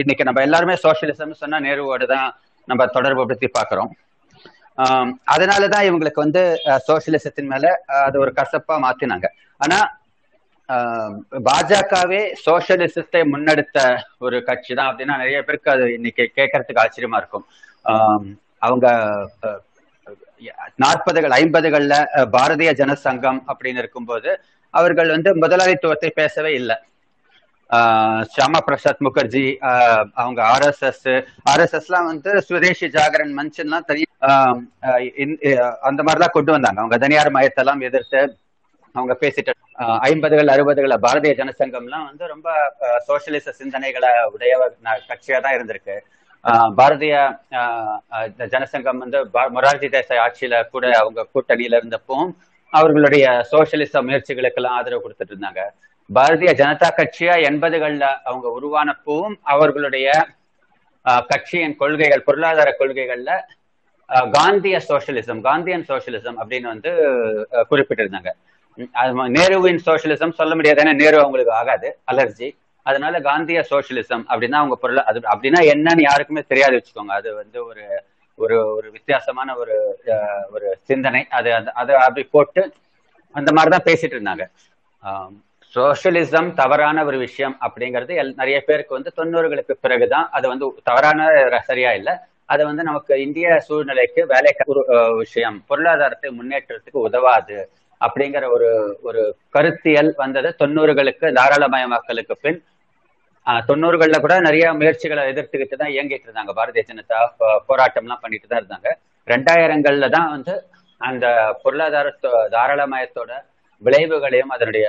இன்னைக்கு 0.00 0.26
நம்ம 0.28 0.42
எல்லாருமே 0.42 0.74
சோசியலிசம் 0.84 1.40
சொன்னா 1.42 1.58
நேருவோடு 1.66 2.06
தான் 2.06 2.28
நம்ம 2.68 2.86
தொடர்பு 2.96 3.22
படுத்தி 3.22 3.48
பாக்குறோம் 3.58 3.90
ஆஹ் 4.78 5.10
அதனாலதான் 5.34 5.86
இவங்களுக்கு 5.88 6.24
வந்து 6.24 6.42
சோசியலிசத்தின் 6.88 7.50
மேல 7.52 7.66
அது 8.04 8.16
ஒரு 8.24 8.30
கசப்பா 8.36 8.74
மாத்தினாங்க. 8.84 9.26
ஆனா 9.60 9.78
ஆஹ் 10.68 11.14
பாஜகவே 11.48 12.20
சோசியலிசத்தை 12.44 13.20
முன்னெடுத்த 13.32 13.78
ஒரு 14.18 14.36
கட்சி 14.42 14.72
தான் 14.74 14.90
அப்படின்னா 14.90 15.16
நிறைய 15.22 15.38
பேருக்கு 15.42 15.74
அது 15.74 15.86
இன்னைக்கு 15.96 16.24
கேட்கறதுக்கு 16.38 16.82
ஆச்சரியமா 16.84 17.18
இருக்கும். 17.22 17.44
ஆஹ் 17.84 18.28
அவங்க 18.66 18.86
நாற்பதுகள் 20.78 21.34
ஐம்பதுகள்ல 21.40 21.94
பாரதிய 22.36 22.70
ஜனசங்கம் 22.80 23.40
அப்படின்னு 23.50 23.82
இருக்கும்போது 23.82 24.30
அவர்கள் 24.74 25.10
வந்து 25.14 25.30
முதலாளித்துவத்தை 25.42 26.10
பேசவே 26.20 26.52
இல்லை. 26.60 26.76
ஷியாமா 27.70 28.60
பிரசாத் 28.64 29.00
முகர்ஜி 29.00 29.56
ஆஹ் 29.60 30.04
அவங்க 30.14 30.42
ஆர்எஸ்எஸ் 30.42 31.24
ஆர்எஸ்எஸ்லாம் 31.50 32.04
வந்து 32.04 32.42
சுதேசி 32.42 32.88
ஜாகரன் 32.88 33.38
மஞ்சன்லாம் 33.38 33.84
தனி 33.84 34.02
ஆஹ் 34.20 34.58
ஆஹ் 34.82 35.74
அந்த 35.80 36.02
மாதிரிலாம் 36.02 36.30
கொண்டு 36.30 36.52
வந்தாங்க. 36.52 36.80
அவங்க 36.80 36.98
தனியார் 36.98 37.32
மயத்தெல்லாம் 37.32 37.82
எதிர்த்து 37.82 38.36
அவங்க 38.94 39.16
பேசிட்டு 39.20 39.52
ஐம்பதுகள் 40.00 40.46
அறுபதுகள 40.46 40.94
பாரதிய 41.02 41.32
ஜனசங்கம்லாம் 41.40 42.04
வந்து 42.04 42.26
ரொம்ப 42.26 42.48
சோசியலிச 43.06 43.54
சிந்தனைகளை 43.58 44.10
உடைய 44.32 44.72
கட்சியா 44.84 45.40
தான் 45.40 45.52
இருந்திருக்கு. 45.52 45.96
ஆஹ் 46.44 46.72
பாரதிய 46.76 47.14
ஆஹ் 47.50 47.98
ஜனசங்கம் 48.54 48.96
வந்து 48.96 49.24
பா- 49.24 49.50
மொரார்ஜி 49.54 49.88
தேசாய் 49.88 50.22
ஆட்சியில 50.26 50.68
கூட 50.68 50.98
அவங்க 50.98 51.26
கூட்டணியில 51.34 51.78
இருந்தப்பவும் 51.80 52.32
அவர்களுடைய 52.72 53.42
சோசியலிச 53.50 54.02
முயற்சிகளுக்கெல்லாம் 54.02 54.76
ஆதரவு 54.78 55.08
கொடுத்துட்டு 55.08 55.32
இருந்தாங்க. 55.32 55.60
பாரதிய 56.14 56.52
ஜனதா 56.52 56.88
கட்சியா 56.96 57.42
எண்பதுகள்ல 57.42 58.00
அவங்க 58.00 58.58
உருவானப்பவும் 58.60 59.34
அவர்களுடைய 59.42 60.26
கட்சியின் 61.02 61.76
கொள்கைகள் 61.76 62.22
பொருளாதார 62.22 62.76
கொள்கைகள்ல 62.78 63.40
காந்திய 64.30 64.80
சோசியலிசம் 64.88 65.40
காந்தியன் 65.40 65.84
சோசியலிசம் 65.88 66.34
அப்படின்னு 66.48 66.62
வந்து 66.62 66.90
குறிப்பிட்டிருந்தாங்க. 67.70 68.28
அது 68.92 69.28
நேருவின் 69.28 69.78
சோசியலிசம் 69.86 70.32
சொல்ல 70.32 70.54
முடியாது 70.54 70.82
ஏன்னா 70.82 70.94
நேரு 70.94 71.18
அவங்களுக்கு 71.18 71.52
ஆகாது 71.52 71.98
அலர்ஜி. 72.12 72.56
அதனால 72.82 73.20
காந்திய 73.20 73.66
சோசியலிசம் 73.70 74.24
அப்படின்னா 74.28 74.52
அவங்க 74.52 74.76
பொருளா 74.76 75.02
அது 75.02 75.20
அப்படின்னா 75.20 75.60
என்னன்னு 75.60 76.00
யாருக்குமே 76.00 76.42
தெரியாது 76.42 76.76
வச்சுக்கோங்க. 76.76 77.10
அது 77.10 77.34
வந்து 77.34 77.64
ஒரு 77.64 78.02
ஒரு 78.34 78.74
ஒரு 78.74 78.90
வித்தியாசமான 78.90 79.56
ஒரு 79.56 80.00
ஒரு 80.52 80.78
சிந்தனை. 80.82 81.26
அது 81.30 81.50
அது- 81.50 81.68
அதை 81.68 81.94
அப்படி 81.94 82.22
போட்டு 82.22 82.72
அந்த 83.32 83.52
மாதிரிதான் 83.52 83.94
பேசிட்டு 83.94 84.14
இருந்தாங்க. 84.14 84.50
சோசியலிசம் 85.74 86.54
தவறான 86.54 87.04
ஒரு 87.04 87.18
விஷயம் 87.18 87.58
அப்படிங்கிறது 87.60 88.12
எல்- 88.22 88.36
நிறைய 88.36 88.60
பேருக்கு 88.60 88.94
வந்து 88.94 89.12
தொண்ணூறுகளுக்கு 89.16 89.74
பிறகுதான் 89.80 90.28
அது 90.30 90.48
வந்து 90.48 90.80
தவறான 90.82 91.18
சரியா 91.60 91.92
இல்லை. 91.92 92.14
அது 92.44 92.64
வந்து 92.64 92.82
நமக்கு 92.82 93.22
இந்திய 93.22 93.60
சூழ்நிலைக்கு 93.60 94.26
வேலை 94.26 94.52
விஷயம். 95.16 95.64
பொருளாதாரத்தை 95.66 96.30
முன்னேற்றத்துக்கு 96.30 96.98
உதவாது 97.00 97.58
அப்படிங்கிற 98.00 98.44
ஒரு 98.50 98.68
ஒரு 99.02 99.22
கருத்தியல் 99.48 100.14
வந்தது 100.16 100.54
தொண்ணூறுகளுக்கு 100.58 101.26
தாராளமயமாக்கலுக்கு 101.32 102.34
பின். 102.40 102.60
ஆஹ், 103.46 103.62
தொண்ணூறுகள்ல 103.68 104.20
கூட 104.20 104.40
நிறைய 104.40 104.72
முயற்சிகளை 104.72 105.32
எதிர்த்துக்கிட்டு 105.32 105.76
தான் 105.76 105.88
இயங்கிட்டு 105.88 106.26
இருந்தாங்க. 106.26 106.52
பாரதிய 106.56 106.82
ஜனதா 106.88 107.18
போராட்டம் 107.36 107.66
போராட்டம்லாம் 107.68 108.22
பண்ணிட்டு 108.22 108.48
தான் 108.48 108.60
இருந்தாங்க. 108.62 108.88
ரெண்டாயிரங்கள்ல 109.26 110.08
தான் 110.08 110.30
வந்து 110.30 110.54
அந்த 111.00 111.26
பொருளாதார 111.62 112.08
தாராளமயத்தோட 112.52 113.30
விளைவுகளையும் 113.82 114.48
அதனுடைய 114.48 114.86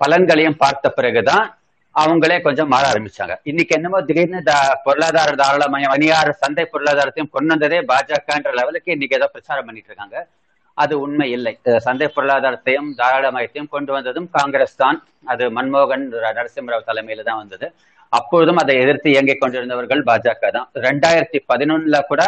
பலன்களையும் 0.00 0.56
பார்த்த 0.56 0.90
பிறகுதான் 0.90 1.58
அவங்களே 1.94 2.40
கொஞ்சம் 2.40 2.68
மாற 2.68 2.92
ஆரம்பிச்சாங்க. 2.92 3.36
இன்னைக்கு 3.42 3.74
என்னமோ 3.74 4.02
திடீர்னு 4.02 4.42
பொருளாதார 4.84 5.34
தாராளமயம் 5.34 5.92
வணிகார 5.92 6.30
சந்தை 6.30 6.68
பொருளாதாரத்தையும் 6.72 7.30
கொண்டு 7.30 7.48
வந்ததே 7.48 7.80
பாஜகன்ற 7.80 8.52
லெவலுக்கு 8.52 8.92
இன்னைக்கு 8.92 9.16
ஏதோ 9.16 9.26
பிரச்சாரம் 9.26 9.64
பண்ணிட்டு 9.64 9.88
இருக்காங்க. 9.88 10.26
அது 10.74 11.00
உண்மை 11.00 11.30
இல்லை. 11.30 11.58
சந்தை 11.78 12.12
பொருளாதாரத்தையும் 12.16 12.88
தாராளமயத்தையும் 12.98 13.68
கொண்டு 13.68 13.92
வந்ததும் 13.92 14.30
காங்கிரஸ் 14.30 14.76
தான். 14.76 15.06
அது 15.24 15.50
மன்மோகன் 15.50 16.04
நரசிம்மராவ் 16.24 16.88
தலைமையில 16.90 17.22
தான் 17.22 17.36
வந்தது. 17.36 17.74
அப்பொழுதும் 18.08 18.56
அதை 18.56 18.76
எதிர்த்து 18.76 19.10
இயங்கிக் 19.10 19.40
கொண்டிருந்தவர்கள் 19.40 20.02
பாஜக 20.02 20.50
தான். 20.50 20.68
ரெண்டாயிரத்தி 20.74 21.38
பதினொன்னுல 21.48 22.00
கூட 22.00 22.22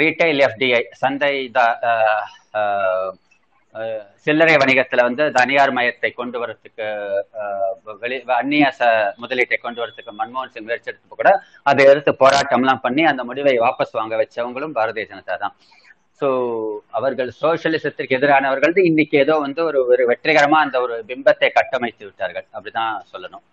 ரீட்டைல் 0.00 0.40
எஃப்டிஐ 0.46 0.82
சந்தை 0.90 1.50
தா- 1.54 1.78
ஆஹ் 1.82 2.26
ஆஹ் 2.52 3.10
சில்லறை 4.24 4.54
வணிகத்துல 4.60 5.04
வந்து 5.08 5.24
தனியார் 5.38 5.72
மயத்தை 5.76 6.10
கொண்டு 6.20 6.38
வரத்துக்கு 6.42 6.86
வெளி 8.02 8.16
அந்நிய 8.38 8.66
ச 8.78 8.88
முதலீட்டை 9.22 9.58
கொண்டு 9.64 9.80
வரத்துக்கு 9.82 10.12
மன்மோகன் 10.20 10.52
சிங் 10.54 10.66
முயற்சி 10.68 10.94
கூட 11.20 11.30
அதை 11.70 11.84
எதிர்த்து 11.88 12.14
போராட்டம்லாம் 12.22 12.84
பண்ணி 12.86 13.04
அந்த 13.10 13.24
முடிவை 13.30 13.54
வாபஸ் 13.64 13.98
வாங்க 13.98 14.16
வச்சவங்களும் 14.22 14.76
பாரதிய 14.78 15.04
ஜனதா 15.12 15.36
தான். 15.44 15.54
சோ 16.20 16.28
அவர்கள் 16.98 17.30
சோசியலிசத்திற்கு 17.42 18.16
எதிரானவர்கள் 18.18 18.74
இன்னைக்கு 18.90 19.16
ஏதோ 19.24 19.34
வந்து 19.46 19.60
ஒரு 19.68 19.80
ஒரு 19.92 20.04
வெற்றிகரமா 20.10 20.60
அந்த 20.66 20.76
ஒரு 20.86 20.94
பிம்பத்தை 21.10 21.50
கட்டமைத்து 21.58 22.04
விட்டார்கள். 22.06 22.46
அப்படிதான் 22.56 22.94
சொல்லணும். 23.12 23.44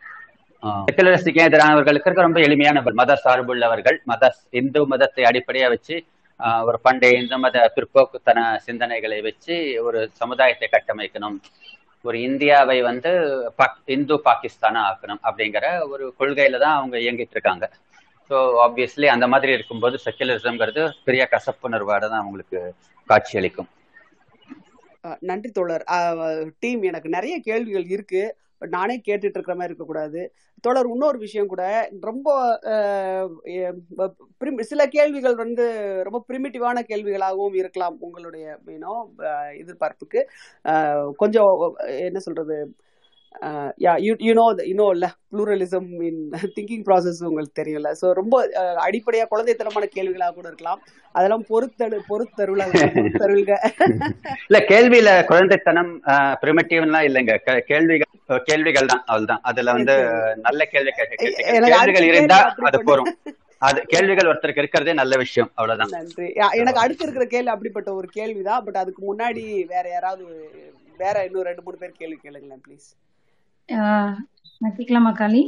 செக்குலரிஸ்டுக்கு 0.87 1.41
எதிரானவர்களுக்கு 1.49 2.25
ரொம்ப 2.27 2.39
எளிமையான 2.47 2.81
மத 3.01 3.17
சார்புள்ளவர்கள். 3.25 3.97
மத 4.11 4.33
இந்து 4.59 4.81
மதத்தை 4.93 5.23
அடிப்படையா 5.29 5.67
வச்சு 5.73 5.95
ஒரு 6.37 6.79
பண்டைய 6.79 7.19
இந்து 7.19 7.37
மத 7.37 7.71
பிற்போக்குத்தன 7.75 8.59
சிந்தனைகளை 8.65 9.21
வச்சு 9.21 9.83
ஒரு 9.83 10.09
சமுதாயத்தை 10.13 10.69
கட்டமைக்கணும். 10.71 11.39
ஒரு 12.01 12.21
இந்தியாவை 12.21 12.81
வந்து 12.81 13.09
பாக்- 13.57 13.81
இந்து 13.85 14.15
பாகிஸ்தானா 14.17 14.83
ஆக்கணும் 14.83 15.19
அப்படிங்கிற 15.23 15.89
ஒரு 15.89 16.13
கொள்கையில 16.19 16.59
தான் 16.59 16.75
அவங்க 16.75 16.97
இயங்கிட்டு 16.97 17.31
இருக்காங்க. 17.31 17.71
ஸோ 18.29 18.33
ஆப்வியஸ்லி 18.33 19.05
அந்த 19.05 19.27
மாதிரி 19.27 19.51
இருக்கும்போது 19.51 19.99
செக்குலரிசம்ங்கிறது 20.05 20.91
பெரிய 21.03 21.27
கசப்புணர்வாட 21.31 21.99
தான் 21.99 22.19
அவங்களுக்கு 22.19 22.73
காட்சியளிக்கும். 23.05 23.67
நன்றி 25.19 25.51
தோழர். 25.51 25.83
டீம் 26.59 26.81
எனக்கு 26.81 27.09
நிறைய 27.09 27.39
கேள்விகள் 27.39 27.85
இருக்கு. 27.85 28.37
பட் 28.57 28.69
நானே 28.69 28.95
கேட்டுட்டு 28.97 29.35
இருக்கிற 29.35 29.55
மாதிரி 29.55 29.65
இருக்கக்கூடாது. 29.65 30.21
தொடர் 30.61 30.87
இன்னொரு 30.87 31.17
விஷயம் 31.17 31.47
கூட. 31.47 31.63
ரொம்ப 32.01 32.59
அஹ், 32.63 33.29
சில 34.59 34.87
கேள்விகள் 34.87 35.35
வந்து 35.35 35.65
ரொம்ப 36.03 36.23
பிரிமிட்டிவான 36.27 36.81
கேள்விகளாகவும் 36.87 37.55
இருக்கலாம் 37.55 37.97
உங்களுடைய 37.99 38.59
யூனோ 38.65 38.95
எதிர்பார்ப்புக்கு. 39.61 40.21
கொஞ்சம் 41.15 41.75
என்ன 41.85 42.19
சொல்றது 42.19 42.57
yeah 43.79 43.93
you 43.99 44.13
you 44.19 44.33
know 44.33 44.45
you 44.69 44.85
இல்ல 44.91 45.07
ப்ளூரலிசம் 45.31 45.87
இன் 46.01 46.19
திங்கிங் 46.55 46.83
ப்ராசஸ் 46.85 47.19
உங்களுக்கு 47.23 47.59
தெரியல 47.61 47.87
ஸோ 48.01 48.11
ரொம்ப 48.13 48.35
அஹ், 48.55 48.79
அடிப்படையா 48.85 49.25
குழந்தைத்தனமான 49.31 49.87
கேள்விகளாக 49.95 50.33
கூட 50.33 50.47
இருக்கலாம். 50.47 50.81
அதெல்லாம் 51.15 51.45
பொறுத்தரு 51.49 51.99
பொறுத்தருள 52.07 52.61
பொறுத்தருள்க. 52.95 53.51
இல்ல 54.47 54.59
கேள்வியில 54.69 55.09
குழந்தைத்தனம் 55.25 55.91
பிரிமிட்டிவ்லாம் 56.41 57.07
இல்லைங்க. 57.07 57.35
கே- 57.45 57.63
கேள்விகள் 57.63 58.11
கேள்விகள் 58.45 58.91
தான் 58.91 59.03
அவ்வளவுதான். 59.05 59.41
அதுல 59.43 59.73
வந்து 59.73 59.95
நல்ல 60.41 60.61
கேள்வி 60.65 60.91
கேள்விகள் 60.93 61.95
கேள்வி 61.95 62.11
இருந்தா 62.13 62.39
அப்படி 62.43 62.67
அது 62.67 62.77
பண்ணு. 62.79 62.89
போறோம் 62.89 63.09
அது 63.61 63.79
கேள்விகள் 63.85 64.29
ஒருத்தருக்கு 64.29 64.61
இருக்கிறதே 64.61 64.93
நல்ல 64.93 65.15
விஷயம். 65.17 65.49
அவ்வளவுதான். 65.55 65.91
நன்றி. 65.95 66.27
எனக்கு 66.61 66.81
அடுத்து 66.81 67.05
இருக்கிற 67.05 67.25
கேள்வி 67.27 67.51
அப்படிப்பட்ட 67.53 67.89
ஒரு 67.93 68.07
கேள்விதான். 68.11 68.63
பட் 68.65 68.81
அதுக்கு 68.83 69.01
முன்னாடி 69.05 69.43
வேற 69.67 69.85
யாராவது 69.89 70.25
வேற 70.99 71.15
இன்னும் 71.25 71.47
ரெண்டு 71.47 71.63
மூணு 71.63 71.77
பேர் 71.77 71.97
கேள்வி 71.97 72.17
கேளுங்களேன் 72.23 72.61
ப்ளீஸ் 72.65 72.87
நான் 73.69 74.75
கேட்கலாமா 74.77 75.11
காளி? 75.19 75.41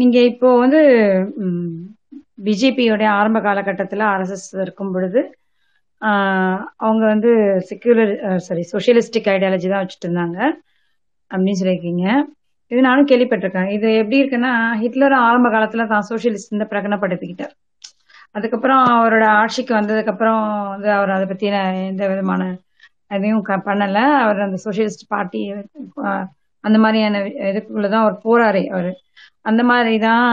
நீங்க 0.00 0.18
இப்போ 0.30 0.48
வந்து 0.62 0.80
பிஜேபியோட 2.46 3.04
ஆரம்ப 3.18 3.38
காலகட்டத்தில் 3.46 4.04
ஆர்எஸ்எஸ் 4.12 4.48
இருக்கும் 4.64 4.92
பொழுது 4.94 5.20
அவங்க 6.86 7.02
வந்து 7.12 7.30
செக்யூலர் 7.70 8.12
சாரி 8.46 8.62
சோஷியலிஸ்டிக் 8.72 9.30
ஐடியாலஜி 9.34 9.68
தான் 9.72 9.84
வச்சுட்டு 9.84 10.06
இருந்தாங்க 10.08 10.38
அப்படின்னு 11.30 11.60
சொல்லியிருக்கீங்க. 11.60 12.04
இது 12.70 12.80
நானும் 12.88 13.08
கேள்விப்பட்டிருக்கேன். 13.10 13.70
இது 13.76 13.88
எப்படி 14.02 14.20
இருக்குன்னா 14.22 14.52
ஹிட்லரும் 14.82 15.24
ஆரம்ப 15.28 15.48
காலத்துல 15.54 15.86
தான் 15.92 16.06
சோஷியலிஸ்ட் 16.10 16.70
பிரகடனப்படுத்திக்கிட்டார். 16.72 17.54
அதுக்கப்புறம் 18.36 18.82
அவரோட 18.94 19.24
ஆட்சிக்கு 19.40 19.72
வந்ததுக்கு 19.80 20.12
அப்புறம் 20.14 20.40
வந்து 20.74 20.88
அவர் 20.98 21.14
அதை 21.16 21.26
பத்தின 21.32 21.60
எந்த 21.90 22.04
விதமான 22.12 22.42
எதையும் 23.10 23.42
க- 23.42 23.62
பண்ணல. 23.64 23.98
அவர் 24.22 24.40
அந்த 24.40 24.58
சோஷியலிஸ்ட் 24.64 25.08
பார்ட்டி 25.12 25.40
அந்த 26.64 26.78
மாதிரியான 26.84 27.18
இதுக்குள்ளதான் 27.48 28.02
அவர் 28.04 28.20
போறாரு 28.24 28.62
அவர். 28.68 28.90
அந்த 29.42 29.62
மாதிரி 29.64 29.98
தான் 29.98 30.24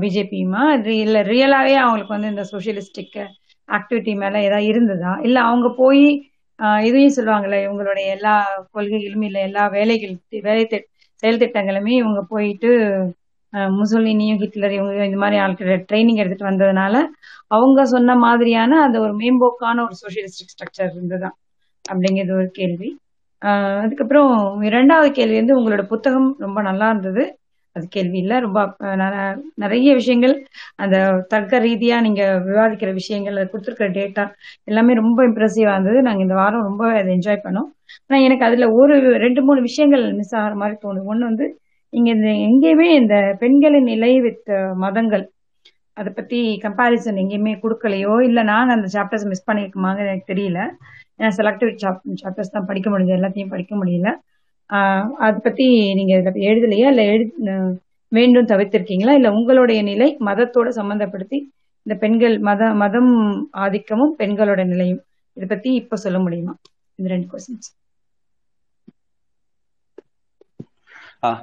பிஜேபியுமா 0.00 0.62
இல்ல 1.02 1.22
ரியலாவே 1.32 1.74
அவங்களுக்கு 1.84 2.16
வந்து 2.16 2.30
இந்த 2.32 2.44
சோசியலிஸ்டிக் 2.52 3.18
ஆக்டிவிட்டி 3.68 4.12
மேல 4.16 4.42
ஏதாவது 4.42 4.66
இருந்ததா? 4.66 5.12
இல்ல 5.22 5.38
அவங்க 5.40 5.68
போய் 5.76 6.04
இதையும் 6.82 7.16
சொல்லுவாங்கல்ல 7.16 7.58
இவங்களுடைய 7.66 8.06
எல்லா 8.06 8.34
கொள்கைகளும் 8.72 9.22
இல்ல 9.22 9.40
எல்லா 9.40 9.66
வேலைகள் 9.68 10.14
வேலை 10.42 10.64
செயல் 11.22 11.38
திட்டங்களுமே 11.38 11.92
இவங்க 11.92 12.20
போயிட்டு 12.28 12.70
முசோலினியும் 13.52 14.38
ஹிட்லர் 14.38 14.70
இவங்க 14.70 15.04
இந்த 15.04 15.16
மாதிரி 15.16 15.38
ஆட்கள் 15.40 15.84
ட்ரைனிங் 15.92 16.14
எடுத்துட்டு 16.14 16.48
வந்ததுனால 16.50 16.94
அவங்க 17.50 17.84
சொன்ன 17.86 18.16
மாதிரியான 18.16 18.82
அந்த 18.82 19.00
ஒரு 19.00 19.12
மேம்போக்கான 19.16 19.78
ஒரு 19.84 19.94
சோஷியலிஸ்டிக் 20.02 20.52
ஸ்ட்ரக்சர் 20.52 20.90
இருந்ததுதான். 20.92 21.36
அப்படிங்கிறது 21.92 22.34
ஒரு 22.34 22.48
கேள்வி. 22.52 22.98
அதுக்கப்புறம் 23.38 24.60
இரண்டாவது 24.60 25.10
கேள்வி 25.10 25.36
வந்து 25.36 25.58
உங்களோட 25.58 25.82
புத்தகம் 25.82 26.34
ரொம்ப 26.38 26.62
நல்லா 26.62 26.88
இருந்தது. 26.88 27.38
அது 27.72 27.86
கேள்வி 27.90 28.18
இல்லை. 28.18 28.38
ரொம்ப 28.38 28.74
ந- 28.82 29.40
நிறைய 29.54 29.94
விஷயங்கள் 29.94 30.44
அந்த 30.76 31.24
தர்க்க 31.28 31.60
ரீதியா 31.60 32.00
நீங்க 32.00 32.42
விவாதிக்கிற 32.46 32.92
விஷயங்கள் 32.92 33.48
கொடுத்துருக்கிற 33.52 33.90
டேட்டா 33.90 34.30
எல்லாமே 34.64 34.94
ரொம்ப 34.94 35.28
இம்ப்ரெசிவா 35.28 35.72
இருந்தது. 35.72 36.02
நாங்க 36.02 36.22
இந்த 36.22 36.34
வாரம் 36.34 36.62
ரொம்ப 36.62 36.88
அதை 36.88 37.14
என்ஜாய் 37.14 37.46
பண்ணோம். 37.46 37.70
ஆனா 38.06 38.20
எனக்கு 38.20 38.44
அதுல 38.44 38.66
ஒரு 38.70 39.00
ரெண்டு 39.00 39.42
மூணு 39.42 39.60
விஷயங்கள் 39.60 40.12
மிஸ் 40.12 40.36
ஆகிற 40.36 40.54
மாதிரி 40.54 40.78
தோணுது. 40.82 41.02
ஒண்ணு 41.02 41.18
வந்து 41.18 41.58
நீங்க 41.90 42.10
இந்த 42.10 42.28
எங்கேயுமே 42.28 42.94
இந்த 42.94 43.36
பெண்களின் 43.38 43.82
நிலை 43.82 44.20
வித் 44.20 44.50
மதங்கள் 44.74 45.30
அதை 46.00 46.10
பத்தி 46.18 46.38
கம்பாரிசன் 46.64 47.20
எங்கேயுமே 47.22 47.52
கொடுக்கலையோ 47.64 48.14
இல்லை 48.28 48.42
நான் 48.50 48.74
அந்த 48.76 48.88
சாப்டர்ஸ் 48.96 49.26
மிஸ் 49.32 49.46
பண்ணியிருக்குமாங்க 49.48 50.00
எனக்கு 50.06 50.30
தெரியல. 50.32 50.60
ஏன்னா 51.18 51.30
செலக்டிவ் 51.38 51.70
சாப்டர்ஸ் 52.22 52.54
தான் 52.56 52.68
படிக்க 52.70 52.88
முடியுது 52.92 53.16
எல்லாத்தையும் 53.18 53.52
படிக்க 53.54 53.72
முடியல. 53.80 54.10
அதை 55.24 55.38
பத்தி 55.46 55.66
நீங்க 55.98 56.12
இதை 56.20 56.42
எழுதலையா? 56.50 56.88
இல்லை 56.92 57.04
எழு 57.14 57.24
வேண்டும் 58.12 58.50
தவிர்த்திருக்கீங்களா? 58.52 59.12
இல்லை 59.18 59.30
உங்களுடைய 59.38 59.80
நிலை 59.90 60.08
மதத்தோட 60.28 60.68
சம்பந்தப்படுத்தி 60.78 61.38
இந்த 61.86 61.94
பெண்கள் 62.02 62.34
மத 62.48 62.62
மதம் 62.82 63.12
ஆதிக்கமும் 63.64 64.14
பெண்களோட 64.20 64.60
நிலையும் 64.72 65.02
இதை 65.36 65.46
பத்தி 65.52 65.70
இப்ப 65.82 65.98
சொல்ல 66.04 66.18
முடியுமா? 66.24 66.54
இந்த 66.98 67.08
ரெண்டு 67.14 67.28
கொஸ்டின்ஸ் 67.32 67.70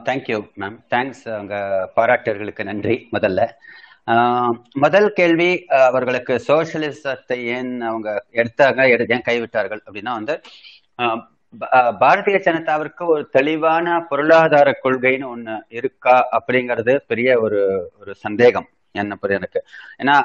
தேங்க்யூ 0.07 0.37
மேம் 0.61 0.77
தேங்க்ஸ் 0.93 1.25
அங்க 1.39 1.55
பாராட்டர்களுக்கு 1.97 2.63
நன்றி 2.69 2.95
முதல்ல. 3.15 3.41
முதல் 4.75 5.13
கேள்வி 5.13 5.49
அவர்களுக்கு 5.87 6.33
சோசியலிசத்தை 6.47 7.37
ஏன் 7.55 7.81
அவங்க 7.83 8.09
எடுத்தாங்க 8.35 8.81
ஏன் 9.09 9.27
கைவிட்டார்கள் 9.27 9.81
அப்படின்னா 9.87 10.13
வந்து 10.13 10.35
ஆஹ், 10.99 11.21
பாரதிய 12.01 12.37
ஜனதாவிற்கு 12.45 13.03
ஒரு 13.07 13.29
தெளிவான 13.29 14.05
பொருளாதார 14.09 14.69
கொள்கைன்னு 14.83 15.27
ஒண்ணு 15.33 15.55
இருக்கா 15.71 16.15
அப்படிங்கிறது 16.31 16.93
பெரிய 17.07 17.39
ஒரு 17.39 17.59
ஒரு 17.99 18.13
சந்தேகம். 18.17 18.67
என்ன 18.95 19.15
பொறுத்த 19.15 19.39
எனக்கு? 19.39 19.59
ஏன்னா 19.99 20.15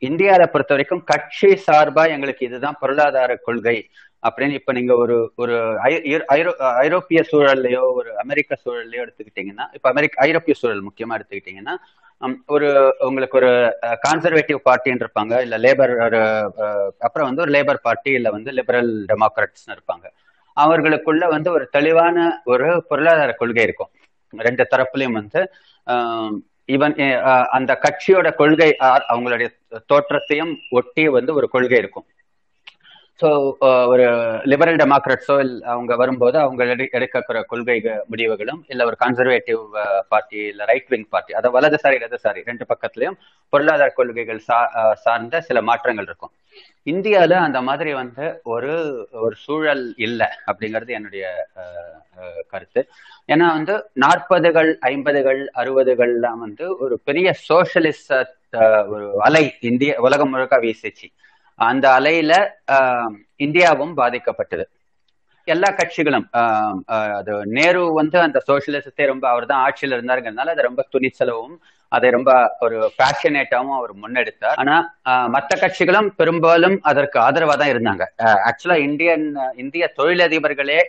இந்தியாவில 0.00 0.36
பொறுத்த 0.36 0.66
வரைக்கும் 0.68 1.04
கட்சி 1.04 1.46
சார்பா 1.66 2.08
எங்களுக்கு 2.08 2.46
இதுதான் 2.46 2.76
பொருளாதார 2.80 3.36
கொள்கை 3.36 3.88
அப்படின்னு 4.22 4.50
இப்ப 4.50 4.72
நீங்க 4.72 4.96
ஒரு 4.96 5.32
ஒரு 5.36 5.80
ஐ- 5.80 6.02
ஐரோ- 6.28 6.56
ஐரோப்பிய 6.56 7.24
சூழல்லையோ 7.32 7.92
ஒரு 7.92 8.18
அமெரிக்க 8.18 8.56
சூழல்லையோ 8.64 9.06
எடுத்துக்கிட்டீங்கன்னா 9.06 9.66
இப்ப 9.72 9.88
அமெரிக்க 9.88 10.22
ஐரோப்பிய 10.22 10.56
சூழல் 10.56 10.84
முக்கியமா 10.84 11.20
எடுத்துக்கிட்டீங்கன்னா 11.20 11.76
ஒரு 12.46 12.94
உங்களுக்கு 12.98 13.36
ஒரு 13.36 13.50
கான்சர்வேட்டிவ் 14.08 14.58
பார்ட்டின்னு 14.64 15.04
இருப்பாங்க 15.04 15.40
இல்ல 15.40 15.58
லேபர் 15.58 16.84
அப்புறம் 16.98 17.34
வந்து 17.34 17.42
ஒரு 17.42 17.50
லேபர் 17.50 17.82
பார்ட்டி 17.82 18.10
இல்ல 18.10 18.30
வந்து 18.30 18.52
லிபரல் 18.52 19.04
டெமோக்ராட்ஸ் 19.08 19.70
இருப்பாங்க. 19.70 20.06
அவர்களுக்குள்ள 20.52 21.26
வந்து 21.28 21.52
ஒரு 21.52 21.66
தெளிவான 21.66 22.42
ஒரு 22.44 22.84
பொருளாதார 22.88 23.32
கொள்கை 23.32 23.62
இருக்கும். 23.62 23.90
ரெண்டு 24.36 24.66
தரப்புலையும் 24.70 25.12
வந்து 25.12 25.40
ஈவன் 26.74 26.94
அந்த 27.56 27.72
கட்சியோட 27.84 28.28
கொள்கை 28.40 28.70
அவங்களுடைய 29.12 29.48
தோற்றத்தையும் 29.92 30.54
ஒட்டி 30.78 31.04
வந்து 31.18 31.32
ஒரு 31.40 31.46
கொள்கை 31.54 31.78
இருக்கும். 31.82 32.06
ஸோ 33.20 33.28
ஒரு 33.92 34.04
லிபரல் 34.50 34.78
டெமோக்ராட்ஸோ 34.82 35.34
அவங்க 35.72 35.92
வரும்போது 36.02 36.36
அவங்க 36.44 36.64
எடு 36.74 36.84
எடுக்கிற 36.98 37.40
கொள்கை 37.50 37.76
முடிவுகளும் 38.12 38.60
இல்லை 38.72 38.84
ஒரு 38.90 38.96
கன்சர்வேட்டிவ் 39.02 39.60
பார்ட்டி 40.12 40.40
இல்லை 40.52 40.66
ரைட் 40.70 40.88
விங் 40.92 41.08
பார்ட்டி 41.14 41.36
அதை 41.40 41.50
வலதுசாரி 41.56 41.98
இடதுசாரி 42.00 42.42
ரெண்டு 42.50 42.66
பக்கத்துலயும் 42.70 43.18
பொருளாதார 43.52 43.90
கொள்கைகள் 43.98 44.40
சா 44.48 44.60
சார்ந்த 45.04 45.42
சில 45.48 45.60
மாற்றங்கள் 45.70 46.08
இருக்கும். 46.10 46.32
இந்தியால 46.86 47.32
அந்த 47.38 47.60
மாதிரி 47.60 47.92
வந்து 47.92 48.24
ஒரு 48.44 48.72
ஒரு 49.20 49.34
சூழல் 49.36 49.94
இல்லை 49.98 50.28
அப்படிங்கிறது 50.46 50.88
என்னுடைய 50.88 51.24
கருத்து. 52.48 52.80
ஏன்னா 53.28 53.46
வந்து 53.48 53.74
நாற்பதுகள் 53.94 54.78
ஐம்பதுகள் 54.80 55.40
அறுபதுகள்லாம் 55.54 56.38
வந்து 56.38 56.78
ஒரு 56.78 57.00
பெரிய 57.04 57.34
சோசியலிஸ்ட் 57.48 58.14
ஒரு 58.88 59.06
அலை 59.20 59.44
இந்திய 59.60 60.00
உலகம் 60.00 60.30
முழுக்க 60.30 60.56
வீசிச்சு. 60.58 61.08
அந்த 61.58 61.88
அலையில 61.90 62.32
ஆஹ், 62.72 63.12
இந்தியாவும் 63.38 63.94
பாதிக்கப்பட்டது. 63.96 64.64
எல்லா 65.48 65.68
கட்சிகளும் 65.74 66.26
ஆஹ், 66.38 66.76
அது 67.18 67.32
நேரு 67.54 67.82
வந்து 67.96 68.18
அந்த 68.20 68.38
சோசியலிசத்தை 68.48 69.04
ரொம்ப 69.06 69.24
அவர் 69.30 69.46
தான் 69.46 69.62
ஆட்சியில் 69.64 69.96
இருந்தாருங்கிறதுனால 69.96 70.54
அதை 70.54 70.64
ரொம்ப 70.66 70.82
துணிச்சலவும் 70.94 71.54
அதை 71.92 72.08
ரொம்ப 72.10 72.30
ஒரு 72.60 72.76
பேஷனேட்டாவும் 72.98 73.76
அவர் 73.76 73.92
முன்னெடுத்தார். 74.02 74.58
ஆனா 74.58 74.74
மற்ற 75.28 75.52
கட்சிகளும் 75.56 76.08
பெரும்பாலும் 76.18 76.76
அதற்கு 76.84 77.18
ஆதரவா 77.24 77.54
தான் 77.56 77.72
இருந்தாங்க 77.72 78.04
ஆக்சுவலா 78.48 78.78
இந்தியன் 78.84 79.24
இந்திய 79.56 79.84
தொழிலதிபர்களே 79.98 80.80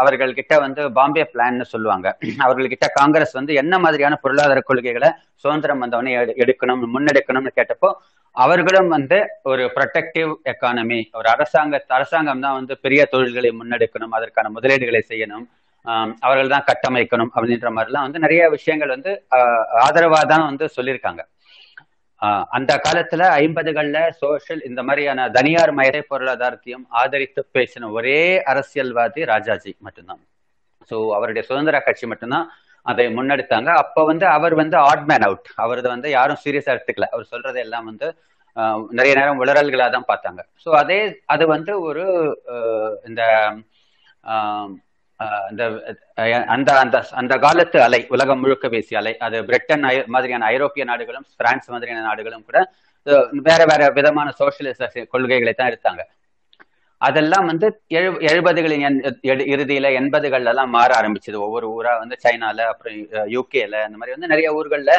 அவர்கள்கிட்ட 0.00 0.54
வந்து 0.60 0.82
பாம்பே 0.92 1.24
பிளான்னு 1.32 1.64
சொல்லுவாங்க. 1.64 2.06
அவர்கள்கிட்ட 2.44 2.86
காங்கிரஸ் 2.94 3.32
வந்து 3.32 3.54
என்ன 3.54 3.78
மாதிரியான 3.78 4.16
பொருளாதார 4.16 4.60
கொள்கைகளை 4.60 5.10
சுதந்திரம் 5.44 5.82
வந்தவனே 5.84 6.12
எடுக்கணும் 6.44 6.84
முன்னெடுக்கணும்னு 6.94 7.52
கேட்டப்போ 7.58 7.90
அவர்களும் 8.36 8.88
வந்து 8.88 9.16
ஒரு 9.42 9.64
ப்ரொடெக்டிவ் 9.76 10.30
எக்கானமி 10.52 11.00
ஒரு 11.12 11.28
அரசாங்க 11.28 11.80
அரசாங்கம் 11.88 12.40
தான் 12.40 12.52
வந்து 12.52 12.78
பெரிய 12.78 13.04
தொழில்களை 13.04 13.50
முன்னெடுக்கணும் 13.52 14.10
அதற்கான 14.10 14.52
முதலீடுகளை 14.56 15.02
செய்யணும் 15.08 15.44
ஆஹ் 15.86 16.12
அவர்கள் 16.20 16.48
தான் 16.48 16.66
கட்டமைக்கணும் 16.66 17.30
அப்படின்ற 17.34 17.68
மாதிரிலாம் 17.76 18.06
வந்து 18.06 18.18
நிறைய 18.18 18.42
விஷயங்கள் 18.50 18.88
வந்து 18.88 19.12
ஆஹ் 19.36 20.26
தான் 20.26 20.48
வந்து 20.50 20.66
சொல்லியிருக்காங்க. 20.76 21.22
அந்த 22.50 22.72
காலத்துல 22.84 23.22
ஐம்பதுகள்ல 23.38 24.08
சோஷியல் 24.20 24.62
இந்த 24.62 24.80
மாதிரியான 24.82 25.28
தனியார் 25.30 25.72
மய 25.72 26.02
பொருளாதாரத்தையும் 26.10 26.84
ஆதரித்து 27.00 27.42
பேசின 27.54 27.90
ஒரே 27.90 28.18
அரசியல்வாதி 28.44 29.24
ராஜாஜி 29.24 29.72
மட்டும்தான். 29.80 30.20
ஸோ 30.90 30.96
அவருடைய 31.14 31.42
சுதந்திர 31.46 31.80
கட்சி 31.80 32.06
மட்டும்தான் 32.06 32.46
அதை 32.86 33.04
முன்னெடுத்தாங்க. 33.08 33.70
அப்ப 33.82 34.04
வந்து 34.04 34.26
அவர் 34.26 34.54
வந்து 34.54 34.76
ஆட்மேன் 34.90 35.24
அவுட் 35.24 35.48
அவரது 35.56 35.88
வந்து 35.88 36.08
யாரும் 36.10 36.40
சீரியஸா 36.44 36.72
எடுத்துக்கல. 36.74 37.08
அவர் 37.12 37.24
சொல்றது 37.24 37.60
எல்லாம் 37.60 37.84
வந்து 37.84 38.06
ஆஹ் 38.56 38.80
நிறைய 38.90 39.12
நேரம் 39.14 39.40
உளறல்களா 39.42 39.90
தான் 39.90 40.08
பார்த்தாங்க. 40.08 40.40
ஸோ 40.64 40.68
அதே 40.74 40.98
அது 41.26 41.46
வந்து 41.46 41.80
ஒரு 41.80 42.04
ஆஹ் 42.54 42.94
இந்த 43.04 43.22
அந்த 45.48 45.62
அந்த 46.46 46.70
அந்த 46.78 47.06
அந்த 47.10 47.38
காலத்து 47.38 47.82
அலை 47.82 48.06
உலகம் 48.08 48.40
முழுக்க 48.40 48.68
பேசிய 48.68 49.00
அலை 49.00 49.18
அது 49.18 49.44
பிரிட்டன் 49.44 49.84
மாதிரியான 50.06 50.44
ஐரோப்பிய 50.44 50.84
நாடுகளும் 50.84 51.26
பிரான்ஸ் 51.36 51.70
மாதிரியான 51.70 52.04
நாடுகளும் 52.04 52.44
கூட 52.44 52.58
வேற 53.30 53.64
வேற 53.64 53.90
விதமான 53.90 54.32
சோசியலிச 54.38 55.06
கொள்கைகளை 55.08 55.52
தான் 55.52 55.70
எடுத்தாங்க. 55.70 56.02
அதெல்லாம் 57.00 57.46
வந்து 57.46 57.82
எழு 57.88 58.10
எழுபதுகளின் 58.12 58.84
எண்- 58.88 59.14
இறுதியில 59.52 59.86
எண்பதுகள்ல 60.00 60.44
எல்லாம் 60.44 60.70
மாற 60.70 60.94
ஆரம்பிச்சது. 61.00 61.34
ஒவ்வொரு 61.36 61.66
ஊரா 61.70 61.98
வந்து 61.98 62.16
சைனால 62.24 62.60
அப்புறம் 62.60 62.94
யூகேல 63.36 63.74
அந்த 63.82 63.96
மாதிரி 63.96 64.14
வந்து 64.16 64.26
நிறைய 64.26 64.48
ஊர்கள்ல 64.58 64.92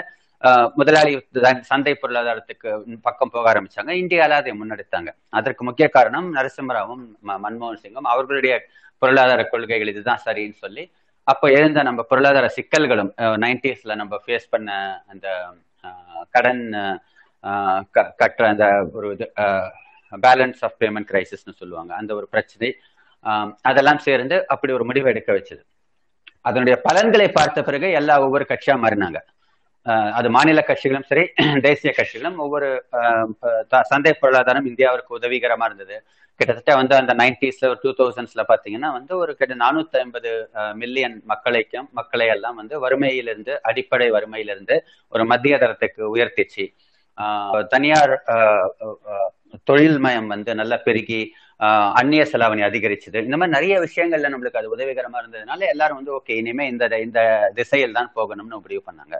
முதலாளி 0.75 1.27
சந்தை- 1.33 1.59
சந்தை 1.59 1.97
பொருளாதாரத்துக்கு 2.01 2.97
பக்கம் 3.01 3.29
போக 3.29 3.53
ஆரம்பிச்சாங்க. 3.53 3.89
இந்தியாவில் 3.89 4.35
அதை 4.35 4.59
முன்னெடுத்தாங்க. 4.61 5.07
அதற்கு 5.29 5.63
முக்கிய 5.63 5.87
காரணம் 5.87 6.35
நரசிம்மராவும் 6.35 7.05
மன்மோகன் 7.27 7.77
சிங்கும் 7.83 8.03
அவர்களுடைய 8.03 8.61
பொருளாதார 8.97 9.43
கொள்கைகள் 9.43 9.87
இதுதான் 9.87 10.19
சரின்னு 10.25 10.53
சொல்லி 10.53 10.91
அப்போ 11.23 11.49
எழுந்த 11.49 11.81
நம்ம 11.81 12.03
பொருளாதார 12.03 12.53
சிக்கல்களும் 12.55 13.13
நைன்டிஸ்ல 13.17 13.95
நம்ம 13.95 14.21
ஃபேஸ் 14.25 14.49
பண்ண 14.49 15.03
அந்த 15.07 15.53
ஆஹ் 15.83 16.23
கடன் 16.29 16.71
ஆஹ் 17.43 17.83
கட்டுற 17.93 18.43
அந்த 18.43 18.89
ஒரு 18.93 19.11
இது 19.11 19.31
பேலன்ஸ் 20.21 20.55
ஆஃப் 20.61 20.75
பேமெண்ட் 20.79 21.07
கிரைசிஸ்னு 21.07 21.53
சொல்லுவாங்க. 21.55 21.95
அந்த 21.95 22.15
ஒரு 22.15 22.27
பிரச்சனை 22.27 22.77
ஆஹ் 23.23 23.55
அதெல்லாம் 23.61 23.97
சேர்ந்து 23.97 24.47
அப்படி 24.47 24.73
ஒரு 24.73 24.85
முடிவு 24.85 25.09
எடுக்க 25.09 25.33
வச்சது. 25.33 25.61
அதனுடைய 26.41 26.81
பலன்களை 26.83 27.29
பார்த்த 27.29 27.63
பிறகு 27.63 27.91
எல்லா 27.91 28.21
ஒவ்வொரு 28.21 28.45
கட்சியா 28.49 28.73
மாறினாங்க. 28.73 29.15
அது 30.17 30.27
மாநில 30.35 30.59
கட்சிகளும் 30.63 31.07
சரி 31.09 31.23
தேசிய 31.65 31.91
கட்சிகளும் 31.93 32.37
ஒவ்வொரு 32.43 32.67
சந்தை 33.91 34.13
பொருளாதாரம் 34.15 34.67
இந்தியாவிற்கு 34.71 35.17
உதவிகரமா 35.17 35.65
இருந்தது. 35.69 35.95
கிட்டத்தட்ட 36.39 36.73
வந்து 36.79 36.93
அந்த 36.99 37.13
நைன்டிஸ்ல 37.19 37.69
ஒரு 37.71 37.79
டூ 37.83 37.91
தௌசண்ட்ஸ்ல 37.99 38.43
பாத்தீங்கன்னா 38.51 38.89
வந்து 38.95 39.13
ஒரு 39.23 39.31
கிட்ட 39.39 39.55
நானூத்தி 39.63 39.97
ஐம்பது 40.01 40.29
மில்லியன் 40.81 41.17
மக்களைக்கும் 41.31 41.87
மக்களை 41.99 42.27
எல்லாம் 42.35 42.57
வந்து 42.61 42.75
வறுமையிலிருந்து 42.85 43.53
அடிப்படை 43.69 44.07
வறுமையிலிருந்து 44.15 44.75
ஒரு 45.13 45.25
மத்திய 45.31 45.55
தரத்துக்கு 45.63 46.03
உயர்த்திச்சு. 46.15 46.65
ஆஹ் 47.17 47.63
தனியார் 47.73 48.13
ஆஹ் 48.33 48.67
மயம் 50.05 50.29
வந்து 50.33 50.51
நல்லா 50.61 50.77
பெருகி 50.87 51.21
ஆஹ் 51.59 51.91
அந்நிய 51.99 52.23
செலாவணி 52.31 52.61
அதிகரிச்சது. 52.67 53.19
இந்த 53.27 53.35
மாதிரி 53.39 53.55
நிறைய 53.57 53.75
விஷயங்கள்ல 53.85 54.31
நம்மளுக்கு 54.33 54.59
அது 54.61 54.73
உதவிகரமா 54.75 55.17
இருந்ததுனால 55.21 55.61
எல்லாரும் 55.73 55.99
வந்து 55.99 56.13
ஓகே 56.17 56.33
இனிமே 56.41 56.65
இந்த 56.73 56.85
இந்த 57.05 57.19
திசையில் 57.59 57.97
தான் 57.99 58.11
போகணும்னு 58.17 58.57
முடிவு 58.63 58.81
பண்ணாங்க. 58.87 59.15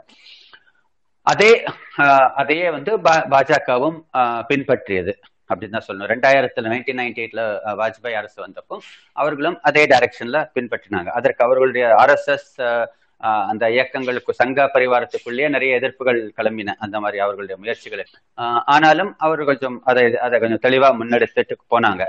அதே 1.24 1.64
ஆஹ் 1.98 2.30
அதையே 2.30 2.70
வந்து 2.70 2.98
பா- 2.98 3.26
பாஜகவும் 3.30 4.04
ஆஹ் 4.12 4.44
பின்பற்றியது. 4.48 5.12
அப்படின்னு 5.54 5.68
தான் 5.68 5.82
சொல்லணும். 5.88 6.10
ரெண்டாயிரத்துல 6.10 6.68
நைன்டீன் 6.68 7.00
நைன்டி 7.00 7.18
எயிட்ல 7.18 7.58
வாஜ்பாய் 7.64 8.12
அரசு 8.12 8.46
வந்தப்போ 8.46 8.78
அவர்களும் 9.12 9.58
அதே 9.62 9.86
டைரக்ஷன்ல 9.86 10.50
பின்பற்றினாங்க. 10.54 11.08
அதற்கு 11.08 11.44
அவர்களுடைய 11.44 11.86
ஆர்எஸ்எஸ் 11.86 12.86
அந்த 13.18 13.70
இயக்கங்களுக்கு 13.70 14.34
சங்க 14.34 14.70
பரிவாரத்துக்குள்ளேயே 14.74 15.48
நிறைய 15.48 15.80
எதிர்ப்புகள் 15.80 16.28
கிளம்பின. 16.36 16.74
அந்த 16.78 17.00
மாதிரி 17.00 17.18
அவர்களுடைய 17.18 17.60
முயற்சிகளை. 17.60 18.04
ஆஹ் 18.36 18.60
ஆனாலும் 18.64 19.14
அவர் 19.18 19.44
கொஞ்சம் 19.44 19.82
அதை 19.84 20.18
அதை 20.18 20.40
கொஞ்சம் 20.40 20.72
தெளிவா 20.72 21.02
முன்னெடுத்துட்டு 21.02 21.52
போனாங்க. 21.70 22.04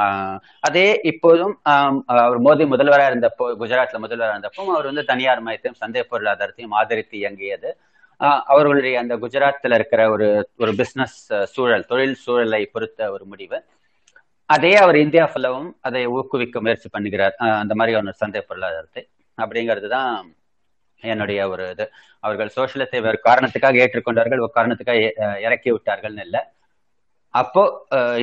ஆஹ் 0.00 0.40
அதே 0.60 1.00
இப்போதும் 1.02 1.60
அவர் 2.06 2.42
மோடி 2.42 2.66
முதல்வராக 2.66 3.14
இருந்தப்போ 3.14 3.42
குஜராத்ல 3.42 3.98
முதல்வராக 3.98 4.38
இருந்தப்போ 4.38 4.64
அவர் 4.64 4.84
வந்து 4.84 5.04
தனியார் 5.04 5.42
மயத்தையும் 5.42 5.74
சந்தை 5.74 6.06
பொருளாதாரத்தையும் 6.10 6.70
ஆதரித்து 6.70 7.16
இயங்கியது. 7.16 7.76
அவர்களுடைய 8.52 8.94
அந்த 9.02 9.14
குஜராத்தில் 9.22 9.76
இருக்கிற 9.78 10.02
ஒரு 10.14 10.26
ஒரு 10.62 10.72
பிஸ்னஸ் 10.80 11.18
சூழல் 11.54 11.86
தொழில் 11.90 12.18
சூழலை 12.24 12.62
பொறுத்த 12.74 13.10
ஒரு 13.14 13.24
முடிவு. 13.32 13.58
அதே 14.50 14.72
அவர் 14.82 14.96
இந்தியா 15.04 15.24
ஃபுல்லவும் 15.30 15.70
அதை 15.88 16.02
ஊக்குவிக்க 16.16 16.60
முயற்சி 16.64 16.88
பண்ணுகிறார். 16.96 17.34
அந்த 17.62 17.74
மாதிரி 17.80 17.96
ஒரு 18.00 18.14
சந்தை 18.22 18.40
பொருளாதாரத்தை. 18.48 19.02
அப்படிங்கிறது 19.38 19.88
தான் 19.96 20.14
என்னுடைய 21.02 21.40
ஒரு 21.52 21.64
இது. 21.74 21.84
அவர்கள் 22.24 22.54
சோசியலிசத்தை 22.56 23.00
ஒரு 23.10 23.20
காரணத்துக்காக 23.28 23.80
ஏற்றுக்கொண்டார்கள் 23.84 24.42
ஒரு 24.46 24.52
காரணத்துக்காக 24.56 24.98
இறக்கி 25.46 25.70
விட்டார்கள்னு 25.74 26.24
இல்லை. 26.28 26.42
அப்போ 27.40 27.62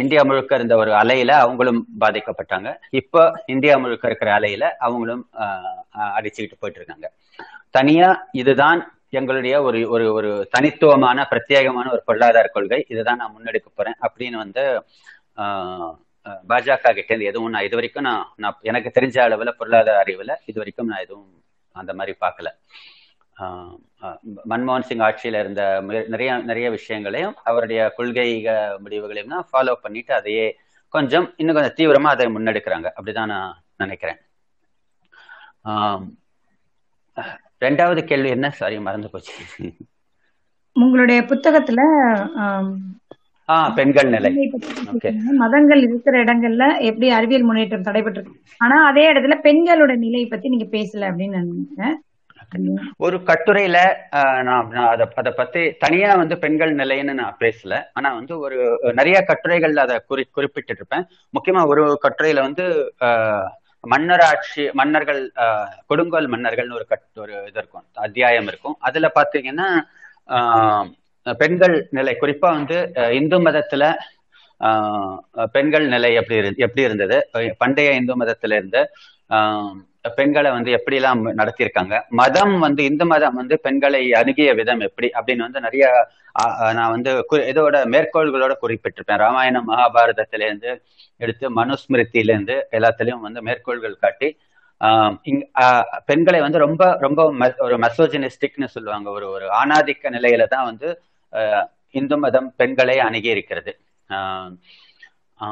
இந்தியா 0.01 0.21
முழுக்க 0.29 0.59
இருந்த 0.59 0.75
ஒரு 0.81 0.91
அலையில 1.01 1.31
அவங்களும் 1.43 1.81
பாதிக்கப்பட்டாங்க. 2.03 2.69
இப்போ 3.01 3.21
இந்தியா 3.53 3.75
முழுக்க 3.83 4.09
இருக்கிற 4.09 4.31
அலையில 4.39 4.65
அவங்களும் 4.87 5.23
அடிச்சுக்கிட்டு 6.17 6.59
போயிட்டு 6.61 6.79
இருக்காங்க. 6.81 7.07
தனியா 7.77 8.09
இதுதான் 8.41 8.81
எங்களுடைய 9.13 9.55
ஒரு 9.67 9.79
ஒரு 9.95 10.05
ஒரு 10.17 10.31
தனித்துவமான 10.53 11.27
பிரத்யேகமான 11.31 11.91
ஒரு 11.95 12.01
பொருளாதார 12.07 12.47
கொள்கை. 12.55 12.79
இதுதான் 12.93 13.19
நான் 13.21 13.33
முன்னெடுக்க 13.35 13.67
போறேன் 13.69 13.97
அப்படின்னு 14.07 14.37
வந்து 14.43 14.63
பாஜக 16.49 16.91
கிட்ட 16.97 17.11
இருந்து 17.11 17.29
எதுவும் 17.31 17.53
நான் 17.53 17.65
இது 17.67 17.77
வரைக்கும் 17.79 18.07
நான் 18.09 18.23
நான் 18.43 18.63
எனக்கு 18.69 18.89
தெரிஞ்ச 18.97 19.17
அளவுல 19.25 19.51
பொருளாதார 19.59 19.97
அறிவுல 20.03 20.33
இது 20.49 20.57
வரைக்கும் 20.61 20.89
நான் 20.91 21.03
எதுவும் 21.05 21.29
அந்த 21.75 21.91
மாதிரி 21.99 22.13
பார்க்கல. 22.23 22.49
மன்மோகன் 24.51 24.87
சிங் 24.89 25.03
ஆட்சியில 25.07 25.39
இருந்த 25.43 25.63
நிறைய 26.13 26.31
நிறைய 26.49 26.67
விஷயங்களையும் 26.77 27.35
அவருடைய 27.49 27.81
கொள்கை 27.97 28.29
முடிவுகளையும் 28.85 29.33
தான் 29.35 29.47
ஃபாலோ 29.51 29.75
பண்ணிட்டு 29.85 30.13
அதையே 30.19 30.47
கொஞ்சம் 30.93 31.27
இன்னும் 31.41 31.57
கொஞ்சம் 31.57 31.77
தீவிரமா 31.79 32.11
அதை 32.15 32.27
முன்னெடுக்கிறாங்க. 32.35 32.87
அப்படிதான் 32.97 33.33
நான் 33.35 33.55
நினைக்கிறேன். 33.83 34.19
ரெண்டாவது 37.61 38.01
கேள்வி 38.03 38.29
என்ன? 38.29 38.47
சாரி 38.51 38.79
மறந்து 38.79 39.09
போச்சு. 39.09 39.33
உங்களுடைய 40.75 41.19
புத்தகத்துல 41.23 41.81
பெண்கள் 43.75 44.09
நிலை. 44.09 44.29
மதங்கள் 45.37 45.81
இருக்கிற 45.81 46.23
இடங்கள்ல 46.23 46.63
எப்படி 46.81 47.07
அறிவியல் 47.09 47.43
முன்னேற்றம் 47.43 47.85
தடைபட்டிருக்கு? 47.85 48.35
ஆனா 48.61 48.77
அதே 48.87 49.13
இடத்துல 49.13 49.35
பெண்களோட 49.43 49.93
நிலையை 49.97 50.27
பத்தி 50.27 50.47
நீங்க 50.49 50.67
பேசல 50.75 51.09
அப்படின்னு 51.09 51.35
நான் 51.37 51.49
நினைக்கிறேன். 51.51 51.95
ஒரு 52.97 53.17
கட்டுரையில 53.25 53.77
நான் 54.43 54.67
அதை 54.85 55.05
அதை 55.15 55.31
பத்தி 55.37 55.61
தனியா 55.79 56.15
வந்து 56.15 56.35
பெண்கள் 56.37 56.73
நிலைன்னு 56.75 57.13
நான் 57.13 57.39
பேசல. 57.39 57.73
ஆனா 57.93 58.13
வந்து 58.13 58.33
ஒரு 58.39 58.57
நிறைய 58.93 59.17
கட்டுரைகள்ல 59.29 59.83
அதை 59.85 59.97
குறி 60.07 60.23
குறிப்பிட்டு 60.31 60.75
இருப்பேன் 60.75 61.05
முக்கியமா 61.33 61.63
ஒரு 61.67 61.83
கட்டுரையில 62.05 62.41
வந்து 62.41 62.65
ஆஹ், 63.01 63.47
மன்னராட்சி 63.83 64.63
மன்னர்கள் 64.73 65.21
ஆஹ், 65.43 65.73
கொடுங்கோல் 65.85 66.27
மன்னர்கள்னு 66.27 66.73
ஒரு 66.73 66.85
கட் 66.85 67.19
ஒரு 67.19 67.33
இது 67.47 67.59
இருக்கும் 67.59 67.85
அத்தியாயம் 68.01 68.47
இருக்கும். 68.47 68.77
அதுல 68.81 69.11
பாத்தீங்கன்னா 69.15 69.67
ஆஹ், 70.29 70.87
பெண்கள் 71.25 71.75
நிலை 71.91 72.13
குறிப்பா 72.15 72.49
வந்து 72.53 72.77
இந்து 73.13 73.37
மதத்துல 73.39 73.83
ஆஹ், 74.61 75.17
பெண்கள் 75.51 75.85
நிலை 75.87 76.09
எப்படி 76.15 76.37
இரு 76.37 76.51
எப்படி 76.65 76.83
இருந்தது? 76.83 77.17
பண்டைய 77.57 77.89
இந்து 77.93 78.15
மதத்துல 78.15 78.55
இருந்து 78.55 78.81
ஆஹ், 79.29 79.73
பெண்களை 80.15 80.51
வந்து 80.51 80.83
எப்படிலாம் 80.83 81.31
நடத்தியிருக்காங்க? 81.37 82.07
மதம் 82.09 82.59
வந்து 82.59 82.83
இந்து 82.83 83.05
மதம் 83.05 83.33
வந்து 83.33 83.59
பெண்களை 83.59 84.13
அணுகிய 84.13 84.53
விதம் 84.53 84.79
எப்படி? 84.79 85.11
அப்படின்னு 85.13 85.37
வந்து 85.37 85.59
நிறைய 85.59 86.07
நான் 86.73 86.89
வந்து 86.89 87.25
இதோட 87.31 87.85
மேற்கோள்களோட 87.85 88.53
குறிப்பிட்டிருப்பேன். 88.61 89.17
ராமாயணம் 89.17 89.69
மகாபாரதத்திலேருந்து 89.69 90.81
எடுத்து 91.17 91.55
மனுஸ்மிருதியில 91.55 92.07
இருந்து 92.11 92.67
எல்லாத்துலயும் 92.71 93.19
வந்து 93.19 93.41
மேற்கோள்கள் 93.41 93.97
காட்டி 93.99 94.37
ஆஹ் 94.79 95.17
ஆஹ் 95.59 95.83
பெண்களை 96.05 96.39
வந்து 96.39 96.57
ரொம்ப 96.57 96.97
ரொம்ப 96.99 97.33
ம- 97.33 97.61
ஒரு 97.61 97.77
மெசோஜினிஸ்டிக்னு 97.77 98.65
சொல்லுவாங்க. 98.65 99.09
ஒரு 99.09 99.29
ஒரு 99.29 99.45
ஆணாதிக்க 99.45 100.09
நிலையில 100.09 100.47
தான் 100.47 100.65
வந்து 100.65 101.01
ஆஹ் 101.31 101.69
இந்து 101.91 102.17
மதம் 102.17 102.53
பெண்களை 102.57 102.99
அணுகி 102.99 103.29
இருக்கிறது. 103.29 103.79
ஆஹ் 104.09 104.57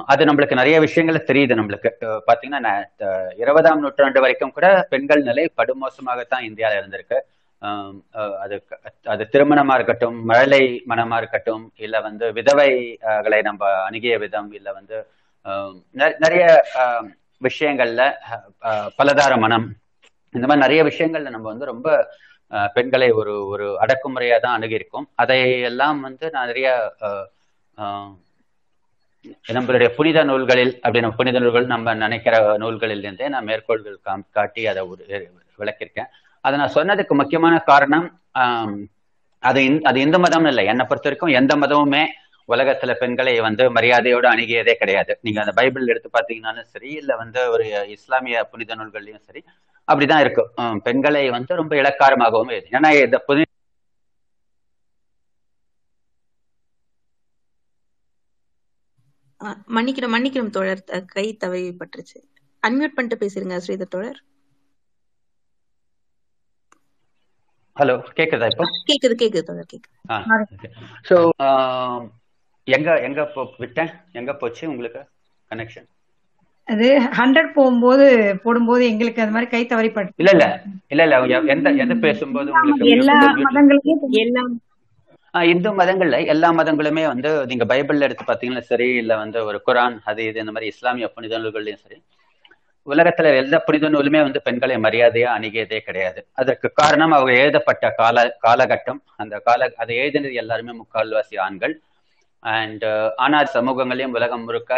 அது 0.05 0.25
நம்மளுக்கு 0.25 0.53
நிறைய 0.53 0.79
விஷயங்கள் 0.79 1.27
தெரியுது 1.27 1.53
நம்மளுக்கு. 1.53 1.89
பாத்தீங்கன்னா 2.27 2.71
இருபதாம் 3.37 3.79
நூற்றாண்டு 3.79 4.21
வரைக்கும் 4.21 4.51
கூட 4.51 4.67
பெண்கள் 4.89 5.21
நிலை 5.21 5.45
படுமோசமாகத்தான் 5.57 6.45
இந்தியால 6.47 6.79
இருந்திருக்கு. 6.79 7.17
அஹ் 7.61 7.93
அது 8.43 8.55
அது 9.05 9.23
திருமணமா 9.31 9.73
இருக்கட்டும் 9.73 10.17
மழலை 10.23 10.63
மனமா 10.87 11.17
இருக்கட்டும் 11.17 11.63
இல்ல 11.77 11.99
வந்து 11.99 12.25
விதவைகளை 12.33 13.39
நம்ம 13.41 13.61
அணுகிய 13.83 14.17
விதம் 14.17 14.51
இல்ல 14.51 14.73
வந்து 14.73 14.97
ஆஹ் 15.45 15.73
நெ- 15.95 16.17
நிறைய 16.19 16.45
ஆஹ் 16.75 17.07
விஷயங்கள்ல 17.41 18.01
பலதார 18.99 19.33
மனம். 19.37 19.67
இந்த 20.35 20.45
மாதிரி 20.47 20.63
நிறைய 20.65 20.81
விஷயங்கள்ல 20.83 21.29
நம்ம 21.29 21.47
வந்து 21.51 21.65
ரொம்ப 21.65 21.89
பெண்களை 22.73 23.09
ஒரு 23.11 23.33
ஒரு 23.47 23.65
அடக்குமுறையா 23.81 24.37
தான் 24.39 24.55
அணுகியிருக்கோம். 24.57 25.07
அதையெல்லாம் 25.15 25.99
வந்து 25.99 26.25
நான் 26.31 26.47
நிறைய 26.47 26.69
நம்மளுடைய 29.55 29.89
புனித 29.97 30.19
நூல்களில் 30.29 30.73
அப்படி 30.83 31.01
நம்ம 31.03 31.17
புனித 31.19 31.39
நூல்கள் 31.43 31.71
நம்ம 31.73 31.93
நினைக்கிற 32.03 32.35
நூல்களில் 32.63 33.03
இருந்தே 33.05 33.27
நான் 33.33 33.47
மேற்கோள்கள் 33.49 33.97
காம் 34.07 34.25
காட்டி 34.37 34.63
அதை 34.71 34.81
ஒரு 34.91 35.03
விளக்கியிருக்கேன். 35.59 36.09
அதை 36.45 36.55
நான் 36.61 36.75
சொன்னதுக்கு 36.77 37.13
முக்கியமான 37.21 37.55
காரணம் 37.71 38.07
அது 39.43 39.61
அது 39.89 39.97
இந்து 40.05 40.19
மதம்னு 40.23 40.51
இல்லை. 40.53 40.63
என்னை 40.71 40.83
பொறுத்த 40.89 41.07
வரைக்கும் 41.09 41.35
எந்த 41.39 41.53
மதமுமே 41.63 42.03
உலகத்துல 42.49 42.91
பெண்களை 43.01 43.33
வந்து 43.45 43.63
மரியாதையோடு 43.75 44.27
அணுகியதே 44.31 44.73
கிடையாது. 44.81 45.11
நீங்க 45.25 45.39
அந்த 45.43 45.53
பைபிள் 45.59 45.91
எடுத்து 45.93 46.09
பார்த்தீங்கன்னாலும் 46.09 46.71
சரி 46.73 46.89
இல்ல 47.01 47.11
வந்து 47.23 47.41
ஒரு 47.53 47.63
இஸ்லாமிய 47.95 48.43
புனித 48.51 48.75
நூல்கள்லயும் 48.79 49.25
சரி 49.27 49.41
அப்படிதான் 49.87 50.23
இருக்கும் 50.25 50.51
பெண்களை 50.87 51.23
வந்து 51.37 51.59
ரொம்ப 51.61 51.73
இலக்காரமாகவும் 51.81 52.53
ஏன்னா 52.77 52.91
இந்த 53.05 53.17
புனித 53.27 53.49
மன்னிக்கிறோம் 59.75 60.13
மன்னிக்கிறோம் 60.13 60.53
தோழர். 60.55 60.83
கை 61.11 61.25
தவறி 61.37 61.63
பட்டுருச்சு. 61.79 62.19
அன்மியூட் 62.63 62.95
பண்ணிட்டு 62.95 63.21
பேசுறீங்க 63.21 63.59
ஸ்ரீதர் 63.61 63.93
தோழர். 63.93 64.19
ஹலோ 67.77 67.95
கேக்குதா 68.15 68.47
இப்போ? 68.51 68.65
கேக்குது 68.89 69.15
கேக்குது 69.21 69.47
தோழர் 69.47 69.71
கேக்குது. 69.71 69.95
ஸோ 71.05 71.15
எங்க 72.67 72.89
எங்க 73.07 73.21
போ 73.29 73.41
விட்டேன்? 73.57 73.91
எங்க 74.13 74.31
போச்சு 74.37 74.63
உங்களுக்கு 74.71 75.01
கனெக்ஷன் 75.51 75.89
அது 76.67 76.87
ஹண்ட்ரட் 77.17 77.49
போகும்போது 77.55 78.05
போடும்போது 78.43 78.83
எங்களுக்கு 78.91 79.23
அது 79.23 79.33
மாதிரி 79.33 79.49
கை 79.49 79.61
தவறி 79.67 79.89
பட்டு 79.91 80.13
இல்ல 80.21 80.31
இல்ல. 80.35 80.45
இல்ல 80.93 81.03
இல்ல. 81.07 81.15
எந்த 81.53 81.69
எது 81.83 81.95
பேசும்போது 82.03 82.49
உங்களுக்கு 82.53 82.87
எல்லா 82.93 83.17
மதங்களுக்கும் 83.45 84.03
எல்லா 84.21 84.43
இந்து 85.49 85.69
மதங்கள்ல 85.79 86.17
எல்லா 86.33 86.49
மதங்களுமே 86.57 87.03
வந்து 87.07 87.29
நீங்க 87.45 87.65
பைபிள்ல 87.65 88.07
எடுத்து 88.07 88.25
பாத்தீங்கன்னா 88.27 88.63
சரி 88.69 88.87
இல்ல 88.95 89.13
வந்து 89.21 89.39
ஒரு 89.49 89.59
குரான் 89.67 89.95
அது 90.03 90.21
இது 90.27 90.43
இந்த 90.43 90.53
மாதிரி 90.53 90.71
இஸ்லாமிய 90.73 91.07
புனித 91.15 91.39
நூல்கள்லயும் 91.39 91.83
சரி 91.83 91.97
உலகத்துல 92.87 93.29
எந்த 93.37 93.57
புனித 93.59 93.85
நூலுமே 93.89 94.19
வந்து 94.21 94.39
பெண்களை 94.41 94.75
மரியாதையா 94.83 95.29
அணுகியதே 95.37 95.79
கிடையாது. 95.79 96.19
அதற்கு 96.33 96.67
காரணம் 96.79 97.13
அவங்க 97.13 97.31
எழுதப்பட்ட 97.41 97.85
கால 97.99 98.17
காலகட்டம். 98.43 98.99
அந்த 99.15 99.35
கால 99.47 99.69
அதை 99.77 99.93
எழுதினது 100.01 100.33
எல்லாருமே 100.41 100.73
முக்கால்வாசி 100.81 101.35
ஆண்கள். 101.45 101.73
அண்ட் 102.43 102.85
ஆனால் 103.25 103.47
சமூகங்களையும் 103.55 104.15
உலகம் 104.17 104.43
முழுக்க 104.43 104.71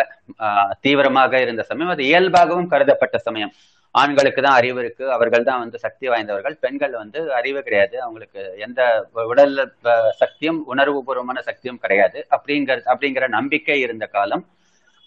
ஆஹ், 0.46 0.72
தீவிரமாக 0.84 1.42
இருந்த 1.46 1.64
சமயம் 1.64 1.94
அது 1.94 2.04
இயல்பாகவும் 2.04 2.72
கருதப்பட்ட 2.74 3.18
சமயம். 3.20 3.52
ஆண்களுக்கு 3.96 4.42
தான் 4.42 4.58
அறிவு 4.60 4.80
இருக்கு. 4.84 5.04
அவர்கள் 5.14 5.46
தான் 5.46 5.62
வந்து 5.62 5.78
சக்தி 5.84 6.06
வாய்ந்தவர்கள். 6.12 6.56
பெண்கள் 6.64 6.94
வந்து 7.00 7.20
அறிவு 7.38 7.60
கிடையாது. 7.64 7.96
அவங்களுக்கு 8.04 8.42
எந்த 8.66 8.82
உடல்ல 9.26 9.62
சக்தியும் 9.62 9.90
சக்தியும் 10.22 10.60
உணர்வுபூர்வமான 10.72 11.40
சக்தியும் 11.48 11.80
கிடையாது. 11.84 12.20
அப்படிங்கிற 12.36 12.78
அப்படிங்கிற 12.92 13.28
நம்பிக்கை 13.38 13.78
இருந்த 13.86 14.06
காலம் 14.10 14.44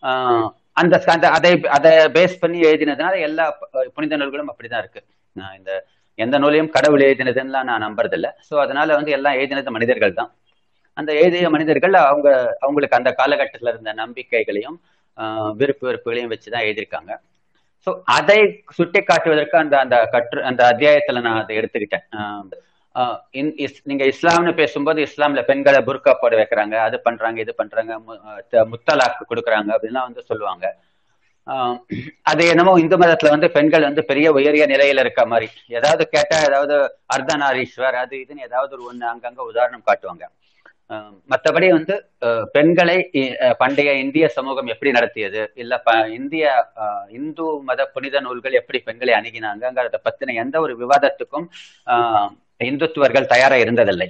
ஆஹ், 0.02 0.46
அந்த 0.76 0.94
அதை 1.36 1.48
அதை 1.76 1.90
பேஸ் 2.14 2.40
பண்ணி 2.42 2.58
எழுதினதுனால 2.68 3.14
எல்லா 3.26 3.46
புனித 3.96 4.18
நூல்களும் 4.20 4.50
அப்படிதான் 4.52 4.82
இருக்கு. 4.84 5.00
இந்த 5.58 5.70
எந்த 6.18 6.36
நூலையும் 6.42 6.70
கடவுள் 6.74 7.04
எழுதினதுன்னா 7.06 7.60
நான் 7.68 7.84
நம்புறதில்ல. 7.86 8.28
ஸோ 8.48 8.54
அதனால 8.64 8.88
வந்து 8.98 9.12
எல்லாம் 9.16 9.38
எழுதினது 9.38 9.70
மனிதர்கள் 9.76 10.16
தான். 10.16 10.30
அந்த 10.96 11.10
எழுதிய 11.20 11.48
மனிதர்கள் 11.54 11.94
அவங்க 12.02 12.28
அவங்களுக்கு 12.64 12.98
அந்த 12.98 13.10
காலகட்டத்தில் 13.20 13.72
இருந்த 13.72 13.92
நம்பிக்கைகளையும் 14.02 14.78
ஆஹ், 15.18 15.50
விருப்பு 15.58 15.84
வெறுப்புகளையும் 15.86 16.32
வச்சுதான் 16.32 16.66
எழுதியிருக்காங்க. 16.66 17.12
ஸோ 17.86 17.90
அதை 18.16 18.38
சுட்டி 18.78 19.00
காட்டுவதற்கு 19.02 19.56
அந்த 19.62 19.74
அந்த 19.84 19.96
கற்று 20.14 20.40
அந்த 20.50 20.62
அத்தியாயத்துல 20.72 21.22
நான் 21.26 21.40
அதை 21.42 21.54
எடுத்துக்கிட்டேன். 21.60 22.06
நீங்க 23.90 24.04
இஸ்லாம்னு 24.12 24.52
பேசும்போது 24.60 25.00
இஸ்லாம்ல 25.08 25.42
பெண்களை 25.50 25.80
புர்கா 25.88 26.12
போட 26.22 26.34
வைக்கிறாங்க 26.40 26.76
அது 26.86 26.96
பண்றாங்க 27.06 27.40
இது 27.44 27.52
பண்றாங்க 27.60 27.92
முத்தலாக்கு 28.72 29.24
கொடுக்குறாங்க 29.30 29.70
அப்படின்லாம் 29.76 30.08
வந்து 30.08 30.24
சொல்லுவாங்க. 30.30 30.66
அது 32.30 32.42
என்னமோ 32.52 32.72
இந்து 32.82 32.96
மதத்துல 33.02 33.32
வந்து 33.34 33.48
பெண்கள் 33.54 33.86
வந்து 33.88 34.02
பெரிய 34.10 34.26
உயரிய 34.38 34.64
நிலையில 34.72 35.04
இருக்க 35.04 35.22
மாதிரி. 35.32 35.46
ஏதாவது 35.78 36.02
கேட்டா 36.14 36.36
ஏதாவது 36.48 36.74
அர்த்தநாரீஸ்வர் 37.14 37.96
அது 38.02 38.14
இதுன்னு 38.24 38.46
ஏதாவது 38.48 38.72
ஒரு 38.76 38.84
ஒண்ணு 38.90 39.06
அங்கங்க 39.12 39.42
உதாரணம் 39.52 39.86
காட்டுவாங்க. 39.88 40.24
மற்றபடி 40.90 41.22
மத்தபடி 41.30 41.68
வந்து 41.68 41.96
பெண்களை 42.52 43.10
பண்டைய 43.58 43.92
இந்திய 43.94 44.28
சமூகம் 44.28 44.66
எப்படி 44.66 44.90
நடத்தியது? 44.90 45.50
இல்ல 45.54 45.82
இந்திய 46.12 46.66
இந்து 47.08 47.44
மத 47.60 47.86
புனித 47.86 48.20
நூல்கள் 48.20 48.52
எப்படி 48.52 48.78
பெண்களை 48.78 49.14
அணுகினாங்கிறத 49.14 49.94
பத்தின 50.04 50.34
எந்த 50.34 50.60
ஒரு 50.60 50.76
விவாதத்துக்கும் 50.76 51.48
ஆஹ் 51.86 52.28
இந்துத்துவர்கள் 52.64 53.26
தயாரா 53.26 53.54
இருந்ததில்லை. 53.56 54.08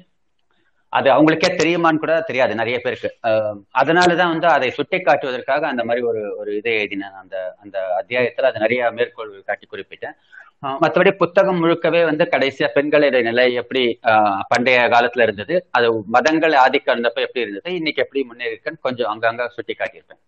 அது 0.89 1.11
அவங்களுக்கே 1.11 1.51
தெரியுமான்னு 1.57 1.97
கூட 1.97 2.21
தெரியாது 2.21 2.55
நிறைய 2.55 2.79
பேருக்கு. 2.83 3.11
ஆஹ் 3.23 3.59
அதனாலதான் 3.79 4.29
வந்து 4.29 4.47
அதை 4.47 4.71
சுட்டி 4.71 5.01
காட்டுவதற்காக 5.01 5.67
அந்த 5.67 5.85
மாதிரி 5.85 6.07
ஒரு 6.07 6.37
ஒரு 6.37 6.57
இதை 6.57 6.73
எழுதினேன். 6.75 7.17
அந்த 7.23 7.55
அந்த 7.63 7.79
அத்தியாயத்துல 8.01 8.49
அது 8.51 8.59
நிறைய 8.59 8.91
மேற்கோள் 8.91 9.43
காட்டி 9.47 9.67
குறிப்பிட்டேன். 9.71 10.17
மற்றபடி 10.63 11.11
புத்தகம் 11.17 11.61
முழுக்கவே 11.63 12.05
வந்து 12.05 12.25
கடைசியா 12.25 12.67
பெண்களுடைய 12.75 13.23
நிலை 13.23 13.55
எப்படி 13.55 13.83
ஆஹ் 14.03 14.41
பண்டைய 14.49 14.89
காலத்துல 14.89 15.23
இருந்தது 15.23 15.67
அது 15.71 15.87
மதங்கள் 16.07 16.55
ஆதிக்கம் 16.55 16.95
இருந்தப்ப 16.95 17.21
எப்படி 17.21 17.41
இருந்தது 17.41 17.71
இன்னைக்கு 17.75 18.03
எப்படி 18.03 18.23
முன்னேறிருக்குன்னு 18.31 18.81
கொஞ்சம் 18.81 19.11
அங்கங்க 19.13 19.49
சுட்டி 19.49 19.75
காட்டியிருப்பேன் 19.75 20.21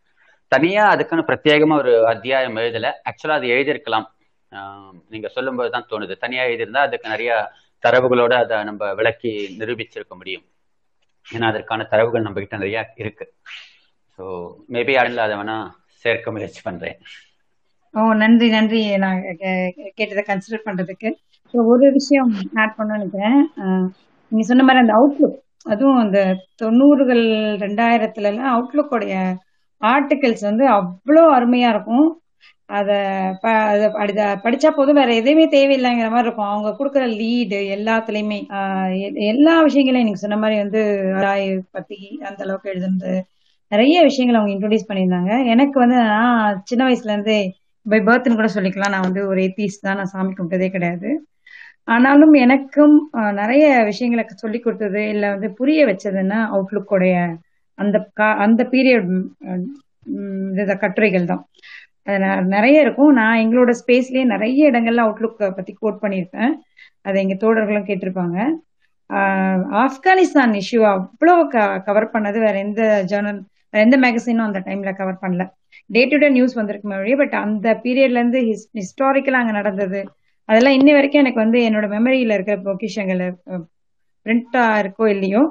தனியா 0.53 0.89
அதுக்குன்னு 0.89 1.29
பிரத்யேகமா 1.29 1.77
ஒரு 1.77 2.07
அத்தியாயம் 2.07 2.57
எழுதல. 2.57 2.87
ஆக்சுவலா 3.11 3.31
அது 3.31 3.47
எழுதியிருக்கலாம். 3.47 4.07
ஆஹ் 4.53 4.95
நீங்க 5.09 5.29
சொல்லும்போது 5.29 5.71
தான் 5.71 5.87
தோணுது. 5.91 6.17
தனியா 6.17 6.43
எழுதியிருந்தா 6.45 6.83
அதுக்கு 6.83 7.09
நிறைய 7.09 7.31
தரவுகளோட 7.83 8.33
அதை 8.35 8.65
நம்ம 8.65 8.93
விளக்கி 8.95 9.57
நிரூபிச்சிருக்க 9.59 10.15
முடியும். 10.15 10.45
ஏன்னா 11.27 11.47
அதற்கான 11.47 11.85
தரவுகள் 11.85 12.23
நம்ம 12.23 12.41
கிட்ட 12.41 12.57
நிறைய 12.57 12.93
இருக்கு. 12.97 13.27
ஸோ 14.19 14.25
மேபி 14.73 14.95
அதில் 14.95 15.19
அதை 15.19 15.37
வேணா 15.37 15.57
சேர்க்க 16.05 16.31
முயற்சி 16.31 16.61
பண்றேன். 16.63 16.99
ஓ 17.93 18.13
நன்றி 18.13 18.49
நன்றி. 18.49 18.97
நான் 18.97 19.21
கே- 19.21 19.91
கேட்டதை 19.95 20.25
கன்சிடர் 20.27 20.69
பண்றதுக்கு. 20.69 21.13
ஸோ 21.53 21.65
ஒரு 21.65 21.93
விஷயம் 21.93 22.33
ஆட் 22.55 22.75
பண்ண 22.77 22.93
நினைக்கிறேன். 22.93 23.49
நீங்க 24.29 24.47
சொன்ன 24.47 24.63
மாதிரி 24.63 24.87
அந்த 24.87 24.93
அவுட்லுக் 24.93 25.61
அதுவும் 25.65 25.97
அந்த 25.97 26.37
தொண்ணூறுகள் 26.63 27.27
ரெண்டாயிரத்துல 27.57 28.23
எல்லாம் 28.23 28.55
அவுட்லுக்கோடைய 28.55 29.35
ஆர்டிகல்ஸ் 29.81 30.41
வந்து 30.41 30.71
அவ்வளோ 30.71 31.35
அருமையா 31.37 31.69
இருக்கும். 31.69 32.21
அதை 32.67 32.97
ப 33.41 33.51
அதை 33.51 34.25
படிச்சா 34.25 34.71
போதும். 34.71 34.95
வேற 34.95 35.15
எதுவுமே 35.15 35.49
தேவையில்லைங்கிற 35.49 36.11
மாதிரி 36.11 36.21
இருக்கும். 36.21 36.45
அவங்க 36.45 36.85
கொடுக்குற 36.85 37.03
லீடு 37.03 37.79
எல்லாத்துலயுமே. 37.79 38.47
எ- 39.01 39.13
எல்லா 39.13 39.61
விஷயங்களையும் 39.63 40.03
நீங்க 40.03 40.15
சொன்ன 40.15 40.37
மாதிரி 40.37 40.59
வந்து 40.59 41.03
ராய் 41.03 41.63
பத்தி 41.71 42.21
அந்த 42.23 42.43
அளவுக்கு 42.43 42.71
எழுதுனது. 42.71 43.21
நிறைய 43.69 44.03
விஷயங்கள் 44.03 44.41
அவங்க 44.41 44.59
இன்ட்ரோடியூஸ் 44.59 44.91
பண்ணியிருந்தாங்க. 44.93 45.47
எனக்கு 45.47 45.81
வந்து 45.81 45.97
நான் 45.97 46.61
சின்ன 46.65 46.91
வயசுல 46.91 47.13
இருந்தே 47.13 47.53
பை 47.83 48.01
பர்த்னு 48.01 48.35
கூட 48.35 48.49
சொல்லிக்கலாம். 48.55 48.89
நான் 48.89 49.01
வந்து 49.01 49.27
ஒரு 49.27 49.41
ஏத்தீஸ் 49.41 49.81
தான். 49.81 49.97
நான் 49.97 50.05
சாமி 50.05 50.33
கும்பிட்டதே 50.33 50.71
கிடையாது. 50.71 51.27
ஆனாலும் 51.85 52.33
எனக்கும் 52.33 53.09
நிறைய 53.13 53.85
விஷயங்களை 53.85 54.27
சொல்லி 54.29 54.59
கொடுத்தது 54.59 55.09
இல்ல 55.09 55.31
வந்து 55.31 55.53
புரிய 55.53 55.87
வச்சதுன்னா 55.87 56.51
அவுட்லுக்கோடைய 56.51 57.37
அந்த 57.75 58.11
கா- 58.21 58.37
அந்த 58.37 58.65
பீரியட் 58.65 60.79
கட்டுரைகள் 60.79 61.25
தான். 61.25 61.49
அது 62.03 62.43
நிறைய 62.43 62.81
இருக்கும். 62.81 63.13
நான் 63.13 63.39
எங்களோட 63.39 63.75
ஸ்பேஸ்லயே 63.87 64.25
நிறைய 64.25 64.71
இடங்கள்ல 64.71 64.75
அவுட்லுக் 64.75 65.51
பத்தி 65.51 65.73
கோட் 65.73 65.99
பண்ணியிருப்பேன். 66.03 66.51
அதை 67.03 67.29
எங்க 67.29 67.47
தோழர்களும் 67.47 67.59
கேட்டிருப்பாங்க. 67.59 68.49
ஆப்கானிஸ்தான் 69.73 70.35
இஷ்யூ 70.35 70.61
அவ்வளோ 70.73 71.47
க 71.47 71.79
கவர் 71.79 72.11
பண்ணது. 72.11 72.33
வேற 72.33 72.59
எந்த 72.59 73.05
ஜேர்னல் 73.09 73.43
எந்த 73.75 73.97
மேகசினும் 74.05 74.47
அந்த 74.49 74.61
டைம்ல 74.67 74.91
கவர் 75.01 75.23
பண்ணல. 75.23 75.45
டே 75.91 76.03
டு 76.11 76.17
டே 76.23 76.29
நியூஸ் 76.37 76.59
வந்திருக்கு 76.61 76.91
மறுபடியும் 76.91 77.23
பட் 77.23 77.37
அந்த 77.45 77.69
பீரியட்ல 77.85 78.21
இருந்து 78.21 78.41
ஹிஸ்டாரிக்கலா 78.81 79.41
அங்க 79.43 79.55
நடந்தது. 79.61 80.01
அதெல்லாம் 80.49 80.77
இன்ன 80.79 80.91
வரைக்கும் 80.97 81.23
எனக்கு 81.25 81.41
வந்து 81.45 81.59
என்னோட 81.69 81.87
மெமரியில 81.97 82.37
இருக்கிற 82.37 82.57
பொக்கிஷங்கள் 82.69 83.23
பிரிண்டா 84.27 84.65
இருக்கோ 84.83 85.05
இல்லையோ 85.15 85.43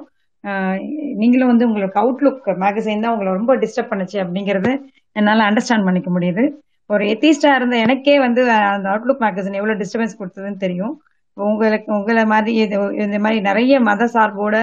நீங்களும் 1.20 1.50
வந்து 1.52 1.66
உங்களுக்கு 1.68 1.98
அவுட்லுக் 2.02 2.48
மேகசைன் 2.64 3.04
தான் 3.04 3.14
உங்களை 3.14 3.32
ரொம்ப 3.38 3.52
டிஸ்டர்ப் 3.62 3.90
பண்ணுச்சு 3.92 4.16
அப்படிங்கறது 4.24 4.70
என்னால 5.16 5.44
அண்டர்ஸ்டாண்ட் 5.50 5.86
பண்ணிக்க 5.88 6.10
முடியுது. 6.16 6.44
ஒரு 6.90 7.04
எத்திஸ்டா 7.12 7.50
இருந்த 7.58 7.76
எனக்கே 7.84 8.14
வந்து 8.26 8.42
அந்த 8.74 8.86
அவுட்லுக் 8.92 9.22
மேகசின் 9.24 9.58
எவ்வளவு 9.60 9.80
டிஸ்டர்பன்ஸ் 9.82 10.18
கொடுத்ததுன்னு 10.20 10.62
தெரியும். 10.64 10.94
உங்களுக்கு 11.36 11.90
உங்களை 11.98 12.24
மாதிரி 12.32 12.52
இது 12.64 12.78
இந்த 13.04 13.18
மாதிரி 13.24 13.38
நிறைய 13.48 13.74
மத 13.88 14.08
சார்போட 14.14 14.56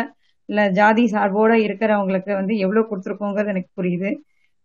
இல்ல 0.50 0.62
ஜாதி 0.78 1.04
சார்போட 1.12 1.54
இருக்கிறவங்களுக்கு 1.66 2.32
வந்து 2.40 2.54
எவ்வளவு 2.64 2.90
கொடுத்துருக்கோங்கிறது 2.90 3.54
எனக்கு 3.54 3.72
புரியுது. 3.76 4.12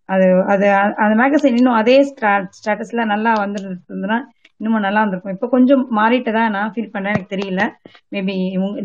அது 0.09 0.25
அது 0.53 0.67
அந்த 1.03 1.15
மேகசின் 1.21 1.59
இன்னும் 1.59 1.79
அதே 1.81 1.97
ஸ்டேட்டஸ்ல 2.11 3.05
நல்லா 3.13 3.33
வந்துருந்ததுன்னா 3.41 4.19
இன்னும் 4.59 4.85
நல்லா 4.85 5.01
இருந்திருக்கும் 5.01 5.35
இப்போ 5.37 5.49
கொஞ்சம் 5.55 5.83
மாறிட்டதா 5.97 6.43
நான் 6.55 6.73
ஃபீல் 6.75 6.93
பண்ணேன் 6.93 7.15
எனக்கு 7.15 7.33
தெரியல. 7.33 7.63
மேபி 8.13 8.35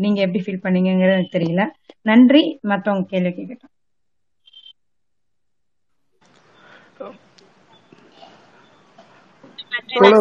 நீங்க 0.04 0.18
எப்படி 0.26 0.42
ஃபீல் 0.44 0.64
பண்ணீங்கங்கிறது 0.64 1.16
எனக்கு 1.16 1.36
தெரியல. 1.38 1.64
நன்றி. 2.06 2.42
மற்றவங்க 2.70 3.06
கேள்வி 3.08 3.32
கேட்கட்டும் 3.32 3.74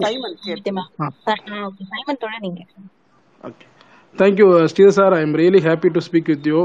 சைமன் 0.04 0.38
சைமன் 1.92 2.22
தோழர் 2.22 2.46
நீங்க. 2.46 2.62
Okay. 3.42 3.68
Thank you 4.17 4.45
Sridhar 4.72 4.95
sir 4.98 5.13
I 5.17 5.19
am 5.26 5.36
really 5.39 5.60
happy 5.65 5.89
to 5.95 6.00
speak 6.06 6.30
with 6.32 6.48
you 6.52 6.62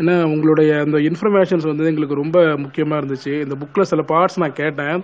ஏன்னா 0.00 0.14
உங்களுடைய 0.32 0.70
அந்த 0.84 0.98
இன்ஃபர்மேஷன்ஸ் 1.08 1.66
வந்து 1.70 1.88
எங்களுக்கு 1.90 2.18
ரொம்ப 2.20 2.38
முக்கியமாக 2.64 3.00
இருந்துச்சு. 3.00 3.32
இந்த 3.44 3.54
புக்கில் 3.60 3.88
சில 3.90 4.02
பார்ட்ஸ் 4.10 4.38
நான் 4.42 4.58
கேட்டேன். 4.60 4.98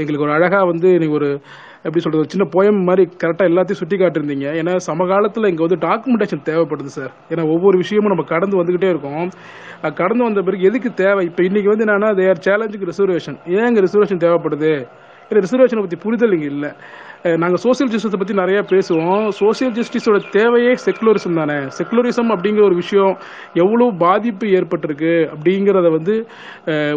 எங்களுக்கு 0.00 0.24
ஒரு 0.26 0.34
அழகாக 0.36 0.64
வந்து 0.70 0.88
நீங்கள் 1.02 1.18
ஒரு 1.18 1.28
எப்படி 1.86 2.02
சொல்கிறது 2.04 2.32
சின்ன 2.34 2.44
போயம் 2.54 2.78
மாதிரி 2.88 3.04
கரெக்டாக 3.22 3.50
எல்லாத்தையும் 3.50 3.80
சுட்டி 3.80 3.96
காட்டிருந்தீங்க 4.02 4.46
ஏன்னா 4.60 4.74
சமகாலத்தில் 4.88 5.50
இங்கே 5.50 5.64
வந்து 5.66 5.78
டாக்குமெண்டேஷன் 5.86 6.44
தேவைப்படுது 6.50 6.92
சார் 6.98 7.12
ஏன்னா 7.32 7.44
ஒவ்வொரு 7.54 7.76
விஷயமும் 7.82 8.12
நம்ம 8.14 8.26
கடந்து 8.34 8.60
வந்துக்கிட்டே 8.60 8.90
இருக்கோம். 8.94 9.28
கடந்து 10.00 10.26
வந்த 10.28 10.42
பிறகு 10.48 10.68
எதுக்கு 10.70 10.92
தேவை? 11.04 11.24
இப்போ 11.30 11.42
இன்றைக்கி 11.48 11.70
வந்து 11.72 11.86
என்னன்னா 11.86 12.10
தேர் 12.20 12.44
சேலஞ்சுக்கு 12.48 12.90
ரிசர்வேஷன் 12.92 13.38
ஏன் 13.56 13.68
இங்கே 13.70 13.84
ரிசர்வேஷன் 13.86 14.24
தேவைப்படுது? 14.26 14.72
இல்லை 15.28 15.40
ரிசர்வேஷனை 15.46 15.82
பற்றி 15.84 15.98
புரிதல் 16.06 16.34
இங்கே 16.36 16.50
இல்லை. 16.54 16.70
நாங்கள் 17.24 17.60
சோசியல் 17.64 17.90
ஜஸ்டிஸை 17.92 18.18
பற்றி 18.20 18.34
நிறைய 18.40 18.58
பேசுவோம். 18.70 19.22
சோசியல் 19.38 19.74
ஜஸ்டிஸோட 19.76 20.16
தேவையே 20.34 20.72
செக்குலரிசம் 20.82 21.38
தானே. 21.40 21.56
செக்குலரிசம் 21.76 22.30
அப்படிங்கிற 22.34 22.62
ஒரு 22.70 22.76
விஷயம் 22.80 23.14
எவ்வளோ 23.62 23.86
பாதிப்பு 24.02 24.46
ஏற்பட்டிருக்கு 24.58 25.12
அப்படிங்கிறத 25.34 25.90
வந்து 25.94 26.14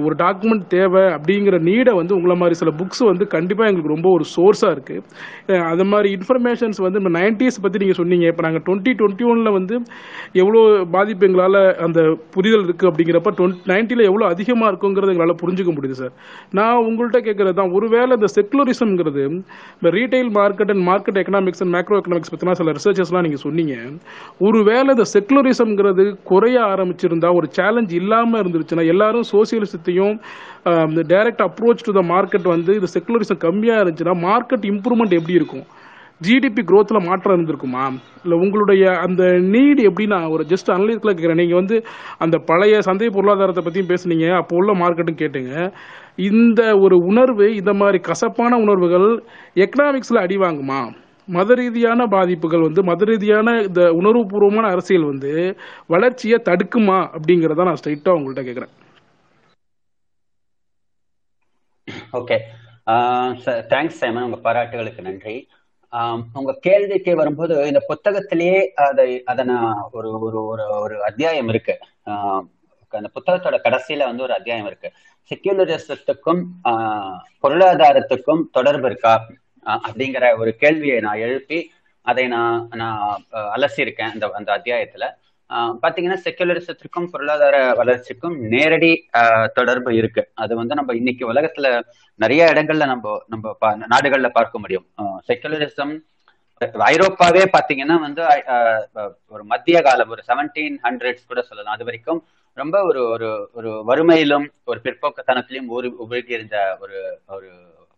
ஒரு 0.05 0.13
டாக்குமெண்ட் 0.23 0.65
தேவை 0.73 1.03
அப்படிங்கிற 1.17 1.59
நீடை 1.69 1.93
வந்து 1.99 2.13
உங்களை 2.17 2.35
மாதிரி 2.41 2.57
சில 2.61 2.73
புக்ஸ் 2.81 3.03
வந்து 3.11 3.27
கண்டிப்பாக 3.35 3.69
எங்களுக்கு 3.69 3.93
ரொம்ப 3.95 4.09
ஒரு 4.17 4.27
சோர்ஸாக 4.33 4.73
இருக்குது 4.75 5.61
அது 5.71 5.85
மாதிரி 5.91 6.11
இன்ஃபர்மேஷன்ஸ் 6.17 6.81
வந்து 6.87 7.01
நம்ம 7.01 7.13
நைன்டிஸ் 7.19 7.61
பற்றி 7.65 7.81
நீங்கள் 7.83 7.99
சொன்னீங்க. 8.01 8.27
இப்போ 8.33 8.45
நாங்கள் 8.47 8.65
டுவெண்ட்டி 8.67 8.93
டுவெண்ட்டி 9.01 9.29
ஒனில் 9.31 9.55
வந்து 9.57 9.77
எவ்வளோ 10.43 10.65
பாதிப்பு 10.97 11.25
எங்களால் 11.29 11.59
அந்த 11.87 11.99
புரிதல் 12.35 12.67
இருக்குது 12.67 12.91
அப்படிங்கிறப்ப 12.91 13.35
டுவெண்ட் 13.39 13.71
நைன்ட்டியில் 13.73 14.07
எவ்வளோ 14.09 14.27
அதிகமாக 14.33 14.71
இருக்குங்கிறத 14.73 15.15
எங்களால் 15.15 15.39
புரிஞ்சுக்க 15.45 15.71
முடியுது 15.79 15.99
சார் 16.03 16.13
நான் 16.59 16.83
உங்கள்கிட்ட 16.89 17.21
கேட்குறது 17.29 17.57
தான் 17.61 17.73
ஒருவேளை 17.79 18.11
இந்த 18.19 18.31
செக்குலரிசம்ங்கிறது 18.37 19.25
இந்த 19.79 19.89
retail 20.17 20.35
market 20.37 20.71
and 20.73 20.85
market 20.89 21.17
economics 21.21 21.61
and 21.63 21.73
macro 21.75 21.97
economics 22.01 22.31
பற்றினா 22.33 22.53
சில 22.59 22.71
ரிசர்ச்சஸ்லாம் 22.77 23.25
நீங்கள் 23.27 23.43
சொன்னீங்க. 23.45 23.73
ஒருவேளை 24.47 24.89
இந்த 24.95 25.05
செக்குலரிசம்ங்கிறது 25.13 26.03
குறைய 26.31 26.57
ஆரம்பிச்சிருந்தா 26.73 27.29
ஒரு 27.39 27.47
சேலஞ்ச் 27.57 27.93
இல்லாமல் 28.01 28.41
இருந்துருச்சுன்னா 28.43 28.85
எல்லாரும் 28.93 29.27
சோசியலிசத்தையும் 29.33 30.15
இந்த 30.91 31.03
direct 31.13 31.43
approach 31.47 31.85
to 31.87 31.93
the 31.99 32.03
market 32.13 32.47
வந்து 32.55 32.71
இந்த 32.79 32.89
செக்குலரிசம் 32.95 33.43
கம்மியாக 33.45 33.83
இருந்துச்சுன்னா 33.83 34.15
மார்க்கெட் 34.29 34.65
இம்ப்ரூவ்மெண்ட் 34.73 35.17
எப்படி 35.19 35.37
இருக்கும்? 35.39 35.67
ஜிடிபி 36.25 36.61
க்ரோத்தில் 36.69 37.05
மாற்றம் 37.07 37.35
இருந்திருக்குமா? 37.35 37.83
இல்லை 38.23 38.37
உங்களுடைய 38.43 38.83
அந்த 39.05 39.23
நீடு 39.53 39.81
எப்படின்னா 39.89 40.19
ஒரு 40.35 40.43
ஜஸ்ட் 40.51 40.71
அனலிட்டிக்கலாக 40.75 41.15
கேட்குறேன் 41.17 41.41
நீங்கள் 41.41 41.59
வந்து 41.61 41.75
அந்த 42.23 42.35
பழைய 42.49 42.79
சந்தை 42.87 43.09
பொருளாதாரத்தை 43.17 43.63
பற்றியும் 43.65 43.91
பேசுனீங்க 43.93 44.27
அப்போ 44.39 44.55
உள்ள 44.61 44.73
மார்க்கெட்டும் 44.81 45.21
கேட்டுங்க. 45.21 45.53
இந்த 46.17 46.61
ஒரு 46.77 46.95
உணர்வு 47.09 47.45
இந்த 47.55 47.71
மாதிரி 47.73 47.99
கசப்பான 48.01 48.53
உணர்வுகள் 48.57 49.07
எக்கனாமிக்ஸில் 49.55 50.23
அடி 50.23 50.37
வாங்குமா? 50.37 50.79
மத 51.27 51.53
ரீதியான 51.53 52.01
பாதிப்புகள் 52.07 52.65
வந்து 52.67 52.81
மத 52.83 53.05
ரீதியான 53.05 53.55
இந்த 53.67 53.81
உணர்வுபூர்வமான 53.99 54.65
அரசியல் 54.75 55.09
வந்து 55.11 55.31
வளர்ச்சியை 55.87 56.39
தடுக்குமா 56.49 56.99
அப்படிங்கிறத 57.15 57.67
நான் 57.69 57.79
ஸ்ட்ரைட்டாக 57.81 58.17
உங்கள்கிட்ட 58.19 58.43
கேட்குறேன் 58.47 58.73
ஓகே 62.19 62.37
தேங்க்ஸ் 63.71 63.99
சேமன் 64.01 64.25
உங்க 64.27 64.39
பாராட்டுகளுக்கு 64.45 65.01
நன்றி. 65.01 65.35
உங்க 66.39 66.51
கேள்விக்கு 66.65 67.11
வரும்போது 67.15 67.53
இந்த 67.71 67.81
புத்தகத்திலேயே 67.91 68.59
அதை 68.87 69.07
அதை 69.31 69.43
நான் 69.45 69.81
ஒரு 69.97 70.09
ஒரு 70.27 70.39
ஒரு 70.51 70.63
ஒரு 70.85 70.95
அத்தியாயம் 71.09 71.49
இருக்கு. 71.53 71.75
அந்த 72.93 73.09
புத்தகத்தோட 73.15 73.57
கடைசியில 73.65 74.07
வந்து 74.09 74.25
ஒரு 74.27 74.33
அத்தியாயம் 74.33 74.67
இருக்கு. 74.67 74.89
செக்யூலரிசத்துக்கும் 75.35 76.43
பொருளாதாரத்துக்கும் 77.43 78.41
தொடர்பு 78.51 78.85
இருக்கா? 78.85 79.27
அப்படிங்கிற 79.65 80.37
ஒரு 80.37 80.55
கேள்வியை 80.55 80.99
நான் 80.99 81.17
எழுப்பி 81.17 81.71
அதை 82.01 82.27
நான் 82.27 82.67
நான் 82.75 83.25
அலசியிருக்கேன் 83.31 84.11
அந்த 84.11 84.29
அந்த 84.33 84.57
அத்தியாயத்துல. 84.57 85.13
ஆஹ் 85.49 85.77
பாத்தீங்கன்னா 85.81 86.17
செக்குலரிசத்திற்கும் 86.23 87.07
பொருளாதார 87.11 87.73
வளர்ச்சிக்கும் 87.73 88.39
நேரடி 88.39 89.07
ஆஹ் 89.17 89.47
தொடர்பு 89.47 89.95
இருக்கு. 89.95 90.29
அது 90.33 90.55
வந்து 90.55 90.75
நம்ம 90.75 90.95
இன்னைக்கு 90.95 91.33
உலகத்துல 91.33 91.83
நிறைய 92.15 92.45
இடங்கள்ல 92.45 92.85
நம்ம 92.85 93.23
நம்ம 93.27 93.57
பா- 93.65 93.85
நாடுகள்ல 93.89 94.29
பார்க்க 94.29 94.59
முடியும். 94.59 94.85
செக்குலரிசம் 95.27 95.99
ஐரோப்பாவே 96.61 97.45
பாத்தீங்கன்னா 97.57 97.99
வந்து 97.99 98.23
ஆஹ் 98.23 99.13
ஒரு 99.27 99.43
மத்திய 99.43 99.81
காலம் 99.81 100.09
ஒரு 100.09 100.23
செவன்டீன் 100.27 100.77
ஹண்ட்ரட்ஸ் 100.83 101.27
கூட 101.27 101.41
சொல்லலாம். 101.41 101.73
அது 101.73 101.83
வரைக்கும் 101.83 102.25
ரொம்ப 102.57 102.83
ஒரு 102.83 103.09
ஒரு 103.09 103.49
ஒரு 103.53 103.83
வறுமையிலும் 103.87 104.45
ஒரு 104.63 104.79
பிற்போக்குத்தனத்திலும் 104.83 105.65
ஊறி 105.67 105.93
உபயோகி 106.09 106.31
இருந்த 106.31 106.77
ஒரு 106.79 107.19
ஒரு 107.27 107.49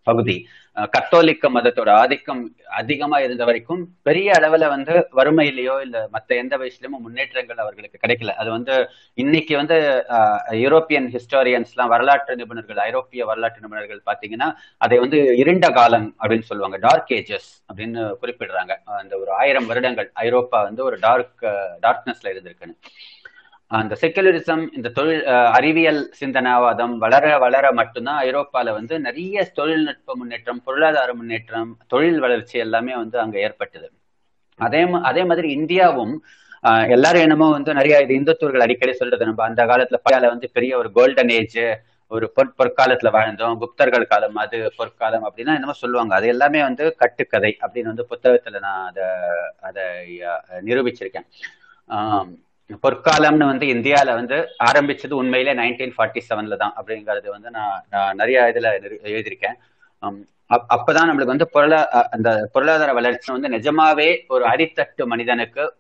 பகுதி. 0.04 0.48
அஹ் 0.76 0.88
கத்தோலிக்க 0.92 1.50
மதத்தோட 1.50 1.90
ஆதிக்கம் 1.90 2.56
அதிகமா 2.70 3.20
இருந்த 3.20 3.46
வரைக்கும் 3.46 3.88
பெரிய 4.02 4.32
அளவுல 4.32 4.68
வந்து 4.68 5.08
வறுமையிலயோ 5.16 5.82
இல்ல 5.82 6.10
மத்த 6.14 6.28
எந்த 6.28 6.58
வயசுலயுமோ 6.58 7.00
முன்னேற்றங்கள் 7.00 7.58
அவர்களுக்கு 7.58 8.00
கிடைக்கல. 8.08 8.28
அது 8.28 8.50
வந்து 8.50 8.90
இன்னைக்கு 9.14 9.56
வந்து 9.56 10.06
யூரோப்பியன் 10.10 10.84
யூரோப்பியன் 10.90 11.20
ஹிஸ்டாரியன்ஸ்லாம் 11.20 11.88
வரலாற்று 11.88 12.36
நிபுணர்கள் 12.36 12.80
ஐரோப்பிய 12.80 13.26
வரலாற்று 13.26 13.60
நிபுணர்கள் 13.60 14.02
பாத்தீங்கன்னா 14.06 14.54
அதை 14.78 15.00
வந்து 15.00 15.36
இருண்ட 15.38 15.70
காலம் 15.70 16.16
அப்படின்னு 16.20 16.42
சொல்லுவாங்க. 16.42 16.78
டார்க் 16.78 17.10
ஏஜஸ் 17.10 17.50
அப்படின்னு 17.74 18.14
குறிப்பிடுறாங்க. 18.22 18.72
அந்த 18.86 19.18
ஒரு 19.18 19.32
ஆயிரம் 19.32 19.66
வருடங்கள் 19.66 20.12
ஐரோப்பா 20.14 20.64
வந்து 20.64 20.84
ஒரு 20.84 20.98
டார்க் 21.00 21.44
டார்க்னஸ்ல 21.82 22.26
இருந்திருக்குன்னு. 22.26 22.78
அந்த 23.72 23.94
செக்குலரிசம் 24.02 24.64
இந்த 24.74 24.90
தொழில் 24.90 25.24
அஹ், 25.32 25.50
அறிவியல் 25.58 26.02
சிந்தனாவாதம் 26.20 26.94
வளர 26.98 27.26
வளர 27.40 27.66
மட்டும்தான் 27.74 28.20
ஐரோப்பால 28.24 28.74
வந்து 28.74 28.96
நிறைய 29.00 29.46
தொழில்நுட்ப 29.58 30.16
முன்னேற்றம் 30.16 30.62
பொருளாதார 30.66 31.10
முன்னேற்றம் 31.14 31.72
தொழில் 31.88 32.20
வளர்ச்சி 32.20 32.56
எல்லாமே 32.60 32.94
வந்து 32.96 33.18
அங்க 33.24 33.38
ஏற்பட்டது. 33.46 33.88
அதே 34.60 34.82
அதே 35.10 35.24
மாதிரி 35.30 35.50
இந்தியாவும் 35.58 36.16
ஆஹ், 36.64 36.88
எல்லாரும் 36.96 37.26
என்னமோ 37.26 37.46
வந்து 37.54 37.72
நிறைய 37.76 38.02
இது 38.02 38.14
இந்துத்துவர்கள் 38.16 38.66
அடிக்கடி 38.66 38.94
சொல்றது 38.96 39.28
நம்ம 39.28 39.44
அந்த 39.46 39.62
காலத்துல 39.70 40.00
பையால 40.06 40.32
வந்து 40.34 40.48
பெரிய 40.56 40.72
ஒரு 40.78 40.90
கோல்டன் 40.98 41.32
ஏஜ் 41.36 41.62
ஒரு 42.12 42.26
பொற் 42.36 42.56
பொற்காலத்துல 42.58 43.10
வாழ்ந்தோம் 43.16 43.56
குப்தர்கள் 43.62 44.06
காலம் 44.08 44.38
அது 44.44 44.58
பொற்காலம் 44.78 45.26
அப்படின்னா 45.28 45.56
என்னமோ 45.58 45.76
சொல்லுவாங்க. 45.80 46.14
அது 46.18 46.28
எல்லாமே 46.28 46.60
வந்து 46.64 46.86
கட்டுக்கதை 47.02 47.52
அப்படின்னு 47.62 47.92
வந்து 47.92 48.10
புத்தகத்துல 48.12 48.60
நான் 48.62 48.86
அதை 48.88 49.06
அதை 49.68 49.86
நிரூபிச்சிருக்கேன். 50.68 51.28
ஆஹ் 51.90 52.30
பொற்காலம்னு 52.74 53.46
வந்து 53.46 53.68
இந்தியாவில் 53.68 54.14
வந்து 54.14 54.48
ஆரம்பிச்சது 54.64 55.12
உண்மையிலே 55.12 55.54
நைன்டீன் 55.54 55.92
ஃபார்ட்டி 55.98 56.20
செவன்ல 56.30 56.56
தான் 56.56 56.74
அப்படிங்கிறது 56.84 57.28
வந்து 57.28 57.50
நான் 57.50 57.86
நான் 57.90 58.16
நிறைய 58.16 58.52
இதுல 58.56 58.68
எழுதியிருக்கேன். 59.04 59.54
அப்- 60.50 60.66
அப்பதான் 60.76 61.10
நம்மளுக்கு 61.10 61.26
வந்து 61.26 61.50
பொருளா 61.50 61.90
அந்த 62.12 62.50
பொருளாதார 62.52 62.94
வளர்ச்சி 62.94 63.34
வந்து 63.34 63.50
நிஜமாவே 63.50 64.28
ஒரு 64.28 64.46
அடித்தட்டு 64.46 65.06
மனிதனுக்கு 65.06 65.74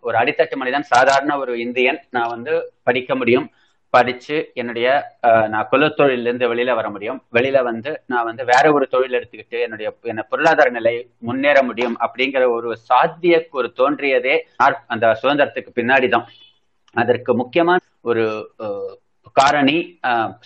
ஒரு 0.00 0.18
அடித்தட்டு 0.18 0.56
மனிதன் 0.56 0.82
சாதாரண 0.82 1.38
ஒரு 1.38 1.58
இந்தியன் 1.58 2.02
நான் 2.10 2.28
வந்து 2.28 2.72
படிக்க 2.82 3.14
முடியும். 3.14 3.50
படிச்சு 3.94 4.36
என்னுடைய 4.54 4.86
ஆஹ் 5.28 5.48
நான் 5.48 5.68
குலத்தொழில 5.70 6.24
இருந்து 6.24 6.46
வெளியில 6.48 6.74
வர 6.74 6.88
முடியும். 6.90 7.18
வெளியில 7.32 7.58
வந்து 7.62 7.90
நான் 8.06 8.28
வந்து 8.28 8.42
வேற 8.50 8.64
ஒரு 8.72 8.86
தொழில் 8.88 9.16
எடுத்துக்கிட்டு 9.18 9.58
என்னுடைய 9.60 9.88
என்ன 10.04 10.22
பொருளாதார 10.30 10.70
நிலை 10.70 10.94
முன்னேற 11.22 11.58
முடியும் 11.62 11.96
அப்படிங்கிற 12.04 12.44
ஒரு 12.54 12.70
சாத்திய 12.88 13.22
ஒரு 13.52 13.68
தோன்றியதே 13.78 14.34
அந்த 14.88 15.06
சுதந்திரத்துக்கு 15.20 15.72
பின்னாடி 15.76 16.08
தான் 16.10 16.26
அதற்கு 16.96 17.30
முக்கியமான 17.40 17.78
ஒரு 18.04 18.24
அஹ், 18.64 18.94
காரணி 19.36 19.76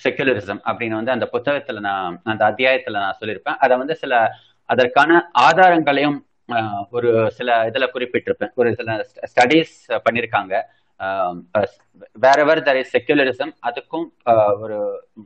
செக்குலரிசம் 0.03 0.63
அப்படின்னு 0.69 0.99
வந்து 0.99 1.15
அந்த 1.15 1.27
புத்தகத்துல 1.33 1.81
நான் 1.83 2.15
அந்த 2.27 2.43
அத்தியாயத்துல 2.51 2.99
நான் 2.99 3.19
சொல்லியிருப்பேன். 3.19 3.59
அதை 3.59 3.75
வந்து 3.77 3.97
சில 3.97 4.13
அதற்கான 4.69 5.11
ஆதாரங்களையும் 5.43 6.19
ஒரு 6.91 7.09
சில 7.31 7.49
இதுல 7.69 7.87
குறிப்பிட்டிருப்பேன். 7.95 8.53
ஒரு 8.55 8.69
சில 8.75 8.91
ஸ்டடீஸ் 9.31 9.75
பண்ணியிருக்காங்க 10.05 10.55
வேறவர் 12.17 12.61
தர் 12.63 12.79
இஸ் 12.79 12.93
செக்குலரிசம் 12.95 13.53
அதுக்கும் 13.63 14.07
ஒரு 14.63 14.79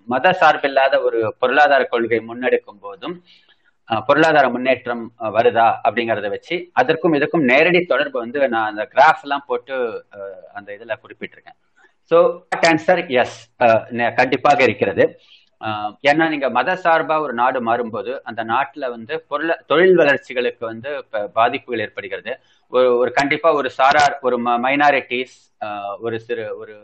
மத 0.08 0.35
சார்பில்லாத 0.40 0.94
ஒரு 1.02 1.20
பொருளாதார 1.40 1.82
கொள்கை 1.87 2.20
முன்னெடுக்கும் 2.28 2.82
போதும் 2.82 3.16
அஹ், 3.88 4.02
பொருளாதார 4.06 4.46
முன்னேற்றம் 4.50 5.02
வருதா 5.35 5.66
அப்படிங்கறத 5.87 6.28
வச்சு 6.30 6.56
அதற்கும் 6.74 7.14
இதுக்கும் 7.14 7.46
நேரடி 7.48 7.80
தொடர்பு 7.87 8.16
வந்து 8.20 8.48
நான் 8.48 8.68
அந்த 8.68 8.85
கிராஃப் 8.92 9.24
எல்லாம் 9.24 9.46
போட்டு 9.46 9.74
அஹ், 10.16 10.28
அந்த 10.54 10.68
இதுல 10.76 10.96
குறிப்பிட்டிருக்கேன். 11.02 11.58
ஸோ 12.11 12.18
ஆன்சர் 12.68 13.00
எஸ் 13.16 13.37
கண்டிப்பாக 14.16 14.61
இருக்கிறது. 14.64 15.04
ஏன்னா 16.05 16.25
நீங்க 16.31 16.48
மத 16.57 16.70
சார்பா 16.83 17.16
ஒரு 17.25 17.35
நாடு 17.38 17.59
மாறும்போது 17.66 18.12
அந்த 18.29 18.42
நாட்டுல 18.48 18.85
வந்து 18.94 19.14
பொருள 19.31 19.51
தொழில் 19.70 19.98
வளர்ச்சிகளுக்கு 20.01 20.64
வந்து 20.66 20.90
பாதிப்புகள் 21.37 21.83
ஏற்படுகிறது. 21.85 22.33
ஒரு 22.72 22.88
ஒரு 22.98 23.11
கண்டிப்பா 23.18 23.48
ஒரு 23.59 23.68
சாரார் 23.79 24.14
ஒரு 24.22 24.37
மைனாரிட்டிஸ் 24.64 25.37
ஒரு 26.01 26.16
சிறு 26.27 26.44
ஒரு 26.61 26.75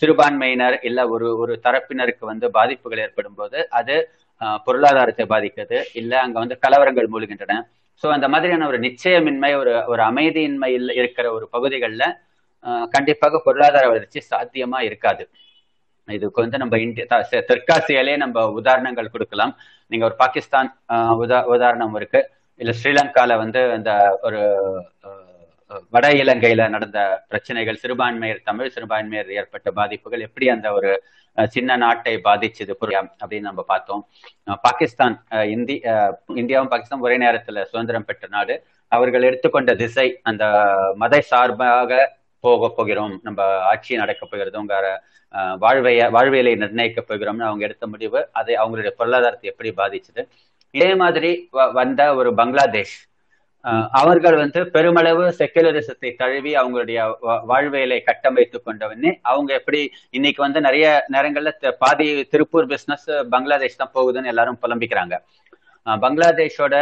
சிறுபான்மையினர் 0.00 0.76
இல்ல 0.82 1.00
ஒரு 1.14 1.26
ஒரு 1.42 1.54
தரப்பினருக்கு 1.64 2.24
வந்து 2.30 2.46
பாதிப்புகள் 2.54 3.02
ஏற்படும் 3.04 3.36
போது 3.36 3.58
அது 3.78 3.96
அஹ், 4.40 4.58
பொருளாதாரத்தை 4.66 5.24
பாதிக்குது. 5.30 5.78
இல்ல 6.00 6.12
அங்க 6.24 6.36
வந்து 6.42 6.56
கலவரங்கள் 6.64 7.08
மூழ்கின்றன. 7.12 7.54
ஸோ 8.02 8.16
அந்த 8.16 8.26
மாதிரியான 8.32 8.66
ஒரு 8.66 8.78
நிச்சயமின்மை 8.84 9.50
ஒரு 9.60 9.72
ஒரு 9.92 10.02
அமைதியின்மை 10.08 10.68
இருக்கிற 10.98 11.26
ஒரு 11.36 11.46
பகுதிகளில் 11.54 12.06
கண்டிப்பாக 12.92 13.40
பொருளாதார 13.44 13.84
வளர்ச்சி 13.90 14.20
சாத்தியமா 14.30 14.78
இருக்காது. 14.86 15.24
இதுக்கு 16.08 16.40
வந்து 16.40 16.58
நம்ம 16.58 16.78
இந்திய 16.78 17.04
செ- 17.30 17.44
தெற்காசியாலே 17.48 18.16
நம்ம 18.16 18.46
உதாரணங்கள் 18.52 19.10
கொடுக்கலாம். 19.10 19.52
நீங்க 19.90 20.04
ஒரு 20.04 20.16
பாகிஸ்தான் 20.16 20.68
ஆஹ், 20.88 21.14
உதா 21.20 21.42
உதாரணம் 21.46 21.94
இருக்கு. 21.94 22.20
இல்ல 22.60 22.72
ஸ்ரீலங்கால 22.78 23.36
வந்து 23.36 23.74
இந்த 23.74 23.90
ஒரு 24.22 24.40
வட 25.90 26.06
இலங்கையில 26.14 26.68
நடந்த 26.68 26.98
பிரச்சனைகள் 27.28 27.76
சிறுபான்மையர் 27.76 28.40
தமிழ் 28.44 28.68
சிறுபான்மையர் 28.68 29.32
ஏற்பட்ட 29.32 29.70
பாதிப்புகள் 29.70 30.20
எப்படி 30.20 30.48
அந்த 30.48 30.72
ஒரு 30.72 30.90
சின்ன 31.48 31.76
நாட்டை 31.76 32.14
பாதிச்சது 32.24 32.72
புரியா 32.80 33.00
அப்படின்னு 33.20 33.48
நம்ம 33.48 33.62
பார்த்தோம். 33.64 34.02
பாகிஸ்தான் 34.62 35.14
இந்தி 35.48 35.76
அஹ், 35.84 36.12
இந்தியாவும் 36.34 36.68
பாகிஸ்தான் 36.68 37.00
ஒரே 37.00 37.18
நேரத்துல 37.18 37.64
சுதந்திரம் 37.64 38.04
பெற்ற 38.04 38.26
நாடு. 38.30 38.54
அவர்கள் 38.92 39.22
எடுத்துக்கொண்ட 39.22 39.74
திசை 39.74 40.08
அந்த 40.22 40.44
மத 40.94 41.20
சார்பாக 41.22 41.90
போக 42.40 42.72
போகிறோம் 42.76 43.20
நம்ம 43.22 43.42
ஆட்சி 43.44 43.96
நடக்க 43.96 44.26
போகிறது 44.26 44.58
உங்க 44.58 45.02
வாழ்வைய 45.60 46.10
வாழ்வியலை 46.10 46.54
நிர்ணயிக்க 46.54 47.04
போகிறோம்னு 47.08 47.42
அவங்க 47.42 47.64
எடுத்த 47.64 47.86
முடிவு 47.86 48.28
அதை 48.32 48.54
அவங்களுடைய 48.54 48.88
பொருளாதாரத்தை 48.88 49.54
எப்படி 49.56 49.72
பாதிச்சது? 49.72 50.28
இதே 50.70 50.94
மாதிரி 50.94 51.48
வ- 51.52 51.72
வந்த 51.72 52.14
ஒரு 52.14 52.34
பங்களாதேஷ். 52.34 53.06
அவர்கள் 53.90 54.36
வந்து 54.36 54.70
பெருமளவு 54.70 55.28
செக்குலரிசத்தை 55.38 56.16
தழுவி 56.16 56.54
அவங்களுடைய 56.54 57.14
வாழ்வியலை 57.44 58.00
கட்டமைத்து 58.00 58.62
கொண்டவனே 58.66 59.18
அவங்க 59.22 59.54
எப்படி 59.54 59.90
இன்னைக்கு 60.10 60.42
வந்து 60.42 60.60
நிறைய 60.60 61.04
நேரங்கள்ல 61.12 61.72
பாதி 61.78 62.24
திருப்பூர் 62.24 62.66
பிசினஸ் 62.66 63.10
பங்களாதேஷ் 63.30 63.76
தான் 63.76 63.90
போகுதுன்னு 63.94 64.26
எல்லாரும் 64.26 64.58
புலம்பிக்கிறாங்க. 64.62 65.18
பங்களாதேஷோட 66.02 66.74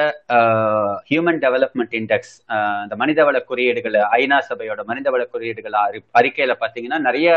ஹியூமன் 1.09 1.40
டெவலப்மெண்ட் 1.42 1.94
இண்டெக்ஸ் 1.94 2.34
அந்த 2.82 2.94
மனிதவள 2.96 3.44
குறியீடுகள் 3.44 3.98
ஐநா 4.16 4.38
சபையோட 4.48 4.82
மனிதவள 4.86 5.24
குறியீடுகள் 5.26 5.76
அறி- 5.82 6.07
அறிக்கையில 6.14 6.54
பாத்தீங்கன்னா 6.61 6.98
நிறைய 7.00 7.28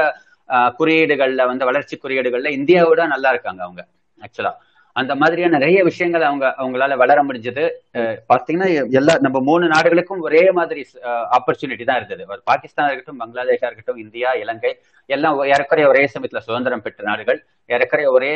குறியீடுகள்ல 0.80 1.46
வந்து 1.46 1.66
வளர்ச்சி 1.66 1.96
குறியீடுகள்ல 1.98 2.52
இந்தியாவோட 2.58 3.02
நல்லா 3.08 3.30
இருக்காங்க 3.30 3.64
அவங்க 3.64 3.82
ஆக்சுவலா 4.22 4.54
அந்த 4.96 5.16
மாதிரியான 5.16 5.58
நிறைய 5.58 5.84
விஷயங்கள் 5.84 6.22
அவங்க 6.22 6.56
அவங்களால 6.58 6.96
வளர 6.98 7.24
முடிஞ்சது. 7.24 7.64
பாத்தீங்கன்னா 8.30 8.68
எல்லா 8.92 9.18
நம்ம 9.18 9.40
மூணு 9.40 9.68
நாடுகளுக்கும் 9.68 10.22
ஒரே 10.22 10.52
மாதிரி 10.52 10.82
ஆப்பர்ச்சுனிட்டி 11.38 11.84
தான் 11.84 11.96
இருந்தது 11.96 12.26
ஒரு 12.28 12.42
பாகிஸ்தான் 12.44 12.88
இருக்கட்டும் 12.88 13.22
பங்களாதேஷா 13.22 13.68
இருக்கட்டும் 13.68 13.98
இந்தியா 13.98 14.32
இலங்கை 14.34 14.72
எல்லாம் 15.10 15.38
ஏறக்குறைய 15.46 15.88
ஒரே 15.88 16.10
சமயத்துல 16.14 16.38
சுதந்திரம் 16.40 16.82
பெற்ற 16.82 17.04
நாடுகள். 17.04 17.40
ஏறக்குறைய 17.70 18.10
ஒரே 18.12 18.34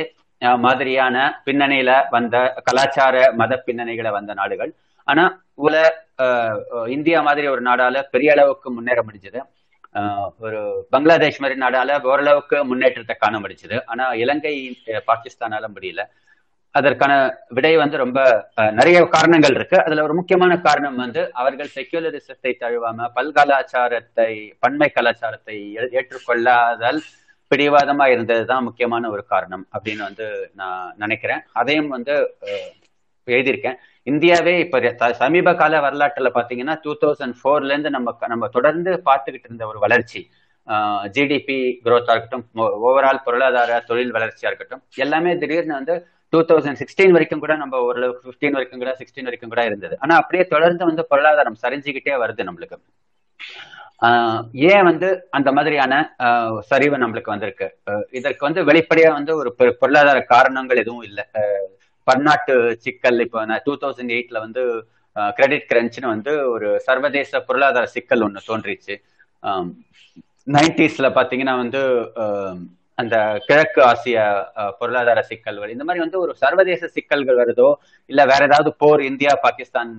மாதிரியான 0.59 1.15
பின்னணியில 1.45 1.91
வந்த 2.09 2.35
கலாச்சார 2.63 3.13
மத 3.33 3.63
பின்னணிகளை 3.65 4.11
வந்த 4.11 4.31
நாடுகள். 4.33 4.71
ஆனா 5.07 5.23
உல 5.59 5.75
இந்தியா 6.89 7.21
மாதிரி 7.21 7.47
ஒரு 7.47 7.61
நாடால 7.61 8.01
பெரிய 8.11 8.31
அளவுக்கு 8.31 8.69
முன்னேற 8.71 8.99
முடிஞ்சது 9.03 9.39
ஆஹ் 9.95 10.27
ஒரு 10.39 10.59
பங்களாதேஷ் 10.89 11.39
மாதிரி 11.39 11.59
நாடால 11.59 11.89
ஓரளவுக்கு 12.05 12.57
முன்னேற்றத்தை 12.63 13.15
காண 13.15 13.39
முடிஞ்சது 13.39 13.77
ஆனா 13.85 14.13
இலங்கை 14.15 14.53
பாகிஸ்தானால 15.07 15.65
முடியல. 15.73 16.03
அதற்கான 16.75 17.13
விடை 17.49 17.77
வந்து 17.77 17.97
ரொம்ப 17.97 18.19
அஹ், 18.57 18.71
நிறைய 18.71 18.97
காரணங்கள் 19.07 19.55
இருக்கு. 19.55 19.77
அதுல 19.83 20.03
ஒரு 20.03 20.13
முக்கியமான 20.13 20.53
காரணம் 20.59 20.95
வந்து 20.95 21.21
அவர்கள் 21.33 21.69
செக்யூலரிசத்தை 21.75 22.51
தழுவாம 22.61 23.09
பல்கலாச்சாரத்தை 23.15 24.31
பன்மை 24.59 24.89
கலாச்சாரத்தை 24.89 25.57
ஏ- 25.75 25.91
ஏற்றுக்கொள்ளாதல் 25.91 27.01
பிடிவாதமா 27.53 28.05
இருந்ததுதான் 28.13 28.67
முக்கியமான 28.67 29.09
ஒரு 29.15 29.25
காரணம் 29.33 29.65
அப்படின்னு 29.75 30.03
வந்து 30.09 30.27
நான் 30.61 30.93
நினைக்கிறேன். 30.97 31.41
அதையும் 31.61 31.89
வந்து 31.95 32.13
எழுதியிருக்கேன். 33.27 33.77
இந்தியாவே 34.11 34.53
இப்ப 34.59 35.11
சமீப 35.23 35.55
கால 35.59 35.79
வரலாற்றுல 35.85 36.29
பாத்தீங்கன்னா 36.37 36.73
டூ 36.85 36.93
தௌசண்ட் 37.01 37.35
ஃபோர்ல 37.41 37.73
இருந்து 37.73 37.91
நம்ம 37.95 38.15
நம்ம 38.31 38.47
தொடர்ந்து 38.55 38.93
பார்த்துக்கிட்டு 39.09 39.47
இருந்த 39.49 39.67
ஒரு 39.67 39.79
வளர்ச்சி 39.85 40.21
ஜிடிபி 41.15 41.57
குரோத்தா 41.85 42.13
இருக்கட்டும் 42.15 42.43
ஓவரால் 42.87 43.23
பொருளாதார 43.27 43.79
தொழில் 43.89 44.13
வளர்ச்சியா 44.17 44.49
இருக்கட்டும் 44.51 44.81
எல்லாமே 45.05 45.31
திடீர்னு 45.37 45.73
வந்து 45.73 45.95
டூ 46.33 46.41
தௌசண்ட் 46.49 46.79
சிக்ஸ்டீன் 46.81 47.15
வரைக்கும் 47.15 47.43
கூட 47.43 47.55
நம்ம 47.55 47.81
ஓரளவுக்கு 47.87 48.27
ஃபிஃப்டீன் 48.27 48.55
வரைக்கும் 48.57 48.83
கூட 48.83 48.93
சிக்ஸ்டீன் 48.99 49.27
வரைக்கும் 49.29 49.53
கூட 49.53 49.63
இருந்தது. 49.65 49.95
ஆனா 49.99 50.13
அப்படியே 50.15 50.45
தொடர்ந்து 50.53 50.83
வந்து 50.85 51.05
பொருளாதாரம் 51.11 51.59
சரிஞ்சுக்கிட்டே 51.63 52.15
வருது 52.23 52.47
நம்மளுக்கு. 52.49 52.77
ஏன் 54.53 54.83
வந்து 54.83 55.27
அந்த 55.29 55.51
மாதிரியான 55.51 56.15
ஆஹ் 56.19 56.59
சரிவு 56.59 56.97
நம்மளுக்கு 56.97 57.23
வந்திருக்கு? 57.23 57.77
இதற்கு 58.11 58.45
வந்து 58.45 58.65
வெளிப்படையா 58.65 59.11
வந்து 59.11 59.35
ஒரு 59.35 59.55
பொ- 59.59 59.71
பொருளாதார 59.71 60.21
காரணங்கள் 60.21 60.77
எதுவும் 60.77 61.01
இல்லை. 61.01 61.23
பன்னாட்டு 62.03 62.75
சிக்கல் 62.79 63.19
இப்போ 63.19 63.61
டூ 63.63 63.77
தௌசண்ட் 63.77 64.21
எயிட்ல 64.21 64.39
வந்து 64.39 64.87
கிரெடிட் 65.35 65.71
கிரன்ச்னு 65.73 66.07
வந்து 66.07 66.49
ஒரு 66.49 66.79
சர்வதேச 66.79 67.39
பொருளாதார 67.39 67.85
சிக்கல் 67.85 68.21
ஒன்று 68.21 68.41
தோன்றிச்சு. 68.47 69.01
நைன்டிஸ்ல 70.47 71.09
பாத்தீங்கன்னா 71.09 71.55
வந்து 71.57 72.11
ஆஹ் 72.15 72.57
அந்த 72.97 73.15
கிழக்கு 73.45 73.83
ஆசிய 73.83 74.17
பொருளாதார 74.77 75.21
சிக்கல்கள். 75.21 75.69
இந்த 75.69 75.83
மாதிரி 75.83 75.99
வந்து 75.99 76.19
ஒரு 76.19 76.35
சர்வதேச 76.35 76.87
சிக்கல்கள் 76.87 77.37
வருதோ 77.37 77.69
இல்ல 78.09 78.25
வேற 78.25 78.43
ஏதாவது 78.43 78.75
போர் 78.75 79.01
இந்தியா 79.01 79.39
பாகிஸ்தான் 79.41 79.91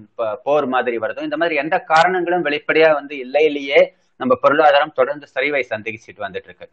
போர் 0.42 0.66
மாதிரி 0.66 0.98
வருதோ 0.98 1.20
இந்த 1.20 1.36
மாதிரி 1.36 1.54
எந்த 1.54 1.78
காரணங்களும் 1.86 2.44
வெளிப்படையா 2.44 2.92
வந்து 2.92 3.18
இல்லையிலேயே 3.18 3.80
நம்ம 4.20 4.34
பொருளாதாரம் 4.40 4.92
தொடர்ந்து 4.92 5.26
சரிவை 5.34 5.62
சந்திச்சுட்டு 5.70 6.18
வந்துட்டு 6.18 6.44
இருக்கு 6.44 6.68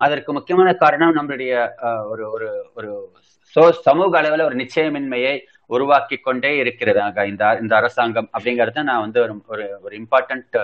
அதற்கு 0.00 0.32
முக்கியமான 0.32 0.74
காரணம் 0.74 1.16
நம்மளுடைய 1.16 1.52
ஆஹ், 1.82 2.08
ஒரு 2.08 2.30
ஒரு 2.30 2.48
ஒரு 2.74 2.88
சோ- 3.54 3.78
சமூக 3.80 4.18
அளவில் 4.18 4.40
ஒரு 4.40 4.56
நிச்சயமின்மையை 4.56 5.34
உருவாக்கி 5.70 6.16
கொண்டே 6.16 6.62
இருக்கிறதாங்க 6.62 7.26
இந்த 7.26 7.58
இந்த 7.60 7.76
அரசாங்கம் 7.76 8.30
அப்படிங்கறத 8.32 8.82
நான் 8.82 9.00
வந்து 9.00 9.20
ஒரு 9.46 9.64
ஒரு 9.82 9.96
இம்பார்ட்டன்ட் 9.98 10.56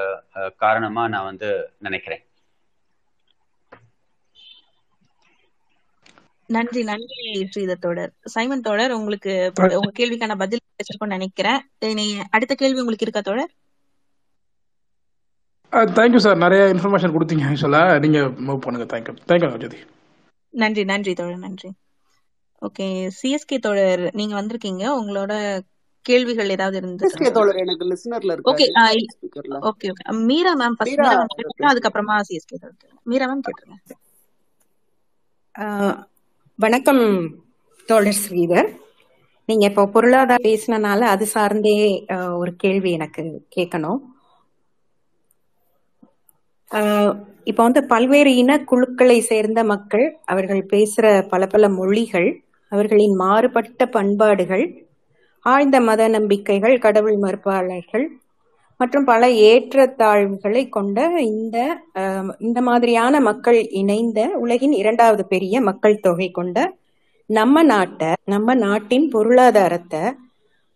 காரணமா 0.57 1.09
நான் 1.09 1.25
வந்து 1.25 1.51
நினைக்கிறேன். 1.79 2.23
நன்றி 6.51 6.81
நன்றி 6.91 7.19
ஸ்ரீதர் 7.51 7.83
தோழர் 7.85 8.13
சைமன் 8.35 8.65
தோழர் 8.67 8.97
உங்களுக்கு 8.99 9.33
உங்க 9.79 9.91
கேள்விக்கான 9.99 10.37
பதில் 10.43 10.65
கிடைச்சிருக்கும்னு 10.67 11.17
நினைக்கிறேன். 11.17 11.61
அடுத்த 12.37 12.55
கேள்வி 12.63 12.83
உங்களுக்கு 12.85 13.07
இருக்கா 13.09 13.23
தோழர் 13.31 13.53
தேங்க்யூ 15.97 16.21
சார் 16.25 16.43
நிறைய 16.45 16.63
இன்ஃபர்மேஷன் 16.75 17.15
கொடுத்தீங்க 17.15 17.45
ஆக்சுவலாக 17.51 17.99
நீங்கள் 18.05 18.29
மூவ் 18.47 18.65
பண்ணுங்க. 18.65 18.87
தேங்க்யூ 18.93 19.15
தேங்க்யூ 19.31 19.51
ஜோதி 19.65 19.81
நன்றி 20.55 20.83
நன்றி 20.91 21.13
தோழர் 21.19 21.45
நன்றி. 21.47 21.69
ஓகே 22.63 22.87
சிஎஸ்கே 23.19 23.59
தோழர் 23.67 24.03
நீங்க 24.19 24.35
வந்திருக்கீங்க. 24.41 24.85
உங்களோட 25.01 25.33
கேள்விகள் 26.07 26.53
ஏதாவது 26.55 26.77
இருந்து 26.81 27.07
தோழர் 27.37 27.63
எனக்கு 27.63 27.85
லிசனர்ல 27.91 28.35
ஓகே 28.51 28.67
இருக்காரு. 28.69 29.03
ஸ்பீக்கர்ல 29.15 29.59
okay 29.71 29.89
okay 29.93 30.05
Meera 30.29 30.53
ma'am 30.61 30.77
first 30.79 31.01
கேட்டுருங்க 31.03 31.71
அதுக்கப்புறமா 31.73 32.17
சிஎஸ்கே 32.29 32.59
தோழர். 32.63 32.79
மீரா 33.11 33.27
மேம் 33.31 33.47
கேட்டுருங்க. 33.49 33.79
ஆஹ் 35.55 35.99
வணக்கம் 36.61 37.03
தோழர் 37.89 38.15
ஸ்ரீதர். 38.21 38.69
நீங்க 39.49 39.67
இப்போ 39.67 39.87
பொருளாதாரம் 39.87 40.45
பேசினனால 40.45 41.01
அது 41.01 41.27
சார்ந்தே 41.27 42.05
ஆஹ் 42.09 42.37
ஒரு 42.37 42.57
கேள்வி 42.57 42.91
எனக்கு 42.91 43.23
கேட்கணும். 43.57 44.01
ஆஹ் 46.71 47.13
இப்போ 47.45 47.63
வந்து 47.63 47.85
பல்வேறு 47.85 48.35
இன 48.35 48.59
குழுக்களை 48.65 49.21
சேர்ந்த 49.21 49.65
மக்கள் 49.65 50.19
அவர்கள் 50.25 50.67
பேசுற 50.73 51.29
பல 51.29 51.47
பல 51.47 51.69
மொழிகள் 51.69 52.29
அவர்களின் 52.73 53.15
மாறுபட்ட 53.15 53.87
பண்பாடுகள் 53.87 54.65
ஆழ்ந்த 55.45 55.81
மத 55.81 56.09
நம்பிக்கைகள் 56.09 56.79
கடவுள் 56.79 57.17
மறுப்பாளர்கள் 57.17 58.07
மற்றும் 58.81 59.05
பல 59.05 59.27
ஏற்றத்தாழ்வுகளை 59.47 60.69
கொண்ட 60.69 60.99
இந்த 61.33 61.57
இந்த 62.39 62.61
மாதிரியான 62.61 63.21
மக்கள் 63.21 63.69
இணைந்த 63.73 64.21
உலகின் 64.35 64.73
இரண்டாவது 64.73 65.27
பெரிய 65.27 65.61
மக்கள் 65.61 66.01
தொகை 66.01 66.31
கொண்ட 66.31 66.59
நம்ம 67.31 67.63
நாட்டை 67.63 68.11
நம்ம 68.25 68.55
நாட்டின் 68.57 69.09
பொருளாதாரத்தை 69.09 70.03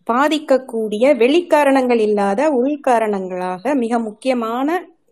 பாதிக்கக்கூடிய 0.07 1.05
வெளிக்காரணங்கள் 1.23 2.01
இல்லாத 2.01 2.41
உள்காரணங்களாக 2.61 3.75
மிக 3.75 3.99
முக்கியமான 3.99 4.69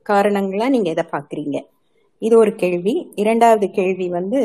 காரணங்களா 0.06 0.68
நீங்க 0.68 0.90
எதை 0.90 1.04
பாக்குறீங்க 1.10 1.56
இது 2.22 2.34
ஒரு 2.38 2.52
கேள்வி. 2.54 2.94
இரண்டாவது 3.14 3.70
கேள்வி 3.70 4.08
வந்து 4.08 4.40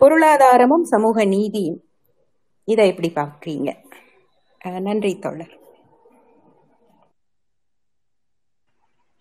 பொருளாதாரமும் 0.00 0.84
சமூக 0.84 1.24
நீதியும். 1.24 1.80
இதை 2.68 2.84
எப்படி 2.88 3.10
பாக்குறீங்க 3.14 3.70
நன்றி 4.80 5.18
தோழர் 5.18 5.54
ஆம், 5.54 5.62
வெ- 9.04 9.15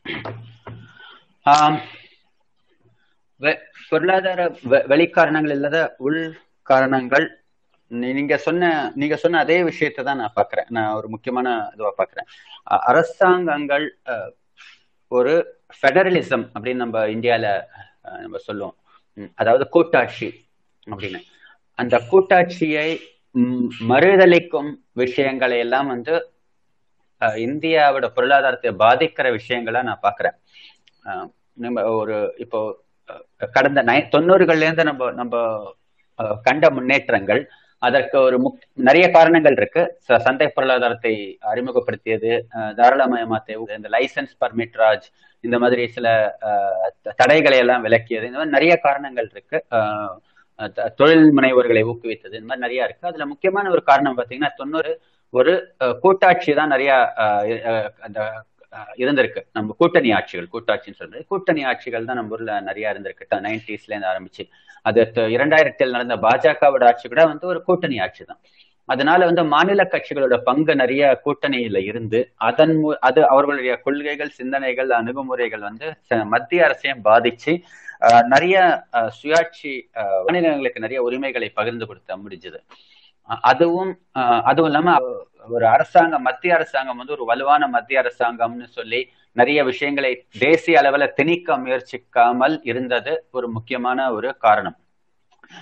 பொருளாதார 3.90 4.50
வெளிக்காரணங்கள் 4.70 5.50
இல்லாத 5.50 5.96
உள் 5.98 6.38
காரணங்கள். 6.62 7.44
நீ- 7.90 8.14
நீங்க 8.14 8.38
சொன்ன 8.38 8.92
நீங்க 8.96 9.16
சொன்ன 9.16 9.38
அதே 9.38 9.64
விஷயத்தை 9.64 10.06
தான் 10.06 10.18
நான் 10.18 10.34
பாக்குறேன். 10.36 10.70
நான் 10.70 10.94
ஒரு 10.94 11.10
முக்கியமான 11.10 11.70
இதுவா 11.74 11.94
பாக்குறேன். 11.98 12.28
அரசாங்கங்கள் 12.64 13.98
ஒரு 15.08 15.62
ஃபெடரலிசம் 15.82 16.50
அப்படின்னு 16.60 16.76
நம்ம 16.76 17.08
இந்தியால 17.08 17.64
நம்ம 18.02 18.38
சொல்லுவோம். 18.38 18.76
அதாவது 19.36 19.70
கூட்டாட்சி 19.70 20.46
அப்படின்னு. 20.86 21.22
அந்த 21.76 22.02
கூட்டாட்சியை 22.12 23.00
ம், 23.32 23.68
மறுதலிக்கும் 23.80 24.74
விஷயங்களை 24.92 25.60
எல்லாம் 25.60 25.88
வந்து 25.88 26.35
இந்தியாவோட 27.46 28.06
பொருளாதாரத்தை 28.10 28.72
பாதிக்கிற 28.80 29.28
விஷயங்களா 29.38 29.82
நான் 29.84 30.04
பாக்குறேன் 30.04 30.38
நம்ம 31.58 31.84
ஒரு 31.96 32.16
இப்போ 32.38 32.60
கடந்த 33.52 33.82
நை 33.82 34.00
தொண்ணூறுகள்ல 34.12 34.62
இருந்து 34.62 34.84
நம்ம 34.84 35.12
நம்ம 35.12 35.36
கண்ட 36.44 36.70
முன்னேற்றங்கள் 36.70 37.42
அதற்கு 37.82 38.20
ஒரு 38.20 38.38
முக் 38.40 38.60
நிறைய 38.80 39.06
காரணங்கள் 39.10 39.56
இருக்கு. 39.56 39.82
ச- 40.08 40.18
சந்தை 40.18 40.48
பொருளாதாரத்தை 40.48 41.12
அறிமுகப்படுத்தியது 41.46 42.30
அஹ், 42.56 42.74
தாராளமயமாத்தை 42.78 43.54
இந்த 43.76 43.90
லைசன்ஸ் 43.90 44.34
பர்மிட் 44.42 44.78
ராஜ் 44.78 45.08
இந்த 45.44 45.60
மாதிரி 45.60 45.88
சில 45.88 46.08
த- 47.04 47.16
தடைகளை 47.18 47.58
எல்லாம் 47.58 47.84
விளக்கியது 47.84 48.26
இந்த 48.26 48.38
மாதிரி 48.38 48.52
நிறைய 48.52 48.76
காரணங்கள் 48.78 49.30
இருக்கு. 49.32 49.58
தொழில் 50.96 51.26
முனைவோர்களை 51.38 51.84
ஊக்குவித்தது 51.84 52.34
இந்த 52.34 52.48
மாதிரி 52.48 52.66
நிறைய 52.66 52.84
இருக்கு. 52.84 53.08
அதுல 53.08 53.26
முக்கியமான 53.26 53.70
ஒரு 53.70 53.84
காரணம் 53.84 54.18
பாத்தீங்கன்னா 54.18 54.52
தொண்ணூறு 54.56 54.92
ஒரு 55.36 55.54
அஹ், 55.82 55.96
கூட்டாட்சி 56.02 56.52
தான் 56.56 56.74
நிறைய 56.74 56.92
அஹ், 57.24 57.46
அந்த 58.02 58.20
இருந்திருக்கு. 59.00 59.42
நம்ம 59.54 59.76
கூட்டணி 59.80 60.10
ஆட்சிகள் 60.14 60.48
கூட்டாட்சின்னு 60.54 61.00
சொல்றது. 61.00 61.22
கூட்டணி 61.30 61.62
ஆட்சிகள் 61.66 62.08
தான் 62.08 62.18
நம்ம 62.20 62.34
ஊர்ல 62.34 62.56
நிறைய 62.66 62.94
இருந்திருக்கு. 62.94 63.14
நைன்டிஸ்ல 63.46 63.92
இருந்து 63.92 64.10
ஆரம்பிச்சு. 64.12 64.44
அது 64.86 65.00
இரண்டாயிரத்தில் 65.36 65.94
நடந்த 65.94 66.16
பாஜகவோட 66.24 66.84
ஆட்சி 66.90 67.08
கூட 67.08 67.24
வந்து 67.30 67.46
ஒரு 67.52 67.62
கூட்டணி 67.64 67.98
ஆட்சி 68.00 68.24
தான். 68.26 68.42
அதனால 68.90 69.20
வந்து 69.26 69.44
மாநில 69.52 69.84
கட்சிகளோட 69.88 70.36
பங்கு 70.44 70.74
நிறைய 70.76 71.04
கூட்டணியில 71.24 71.78
இருந்து 71.90 72.20
அதன் 72.50 72.74
மூ 72.76 72.90
அது 73.02 73.22
அவர்களுடைய 73.32 73.76
கொள்கைகள் 73.86 74.36
சிந்தனைகள் 74.36 74.90
அணுகுமுறைகள் 74.98 75.64
வந்து 75.64 75.88
ச- 76.10 76.28
மத்திய 76.34 76.66
அரசையும் 76.68 77.02
பாதிச்சு 77.06 77.54
அஹ், 78.02 78.24
நிறைய 78.28 78.56
சுயாட்சி 79.18 79.72
அஹ், 80.02 80.22
மாநிலங்களுக்கு 80.26 80.80
நிறைய 80.80 81.00
உரிமைகளை 81.04 81.50
பகிர்ந்து 81.54 81.88
கொடுத்த 81.88 82.18
முடிஞ்சது. 82.18 82.60
அதுவும் 83.50 83.92
அதுவும் 84.46 84.70
இல்லாம 84.70 84.90
ஒரு 85.50 85.66
அரசாங்கம் 85.72 86.26
மத்திய 86.28 86.54
அரசாங்கம் 86.56 86.98
வந்து 86.98 87.16
ஒரு 87.16 87.26
வலுவான 87.26 87.64
மத்திய 87.70 88.02
அரசாங்கம்னு 88.02 88.68
சொல்லி 88.72 89.00
நிறைய 89.36 89.60
விஷயங்களை 89.66 90.12
தேசிய 90.40 90.80
அளவுல 90.82 91.06
திணிக்க 91.14 91.58
முயற்சிக்காமல் 91.60 92.56
இருந்தது 92.64 93.14
ஒரு 93.32 93.48
முக்கியமான 93.56 94.08
ஒரு 94.14 94.30
காரணம். 94.40 94.78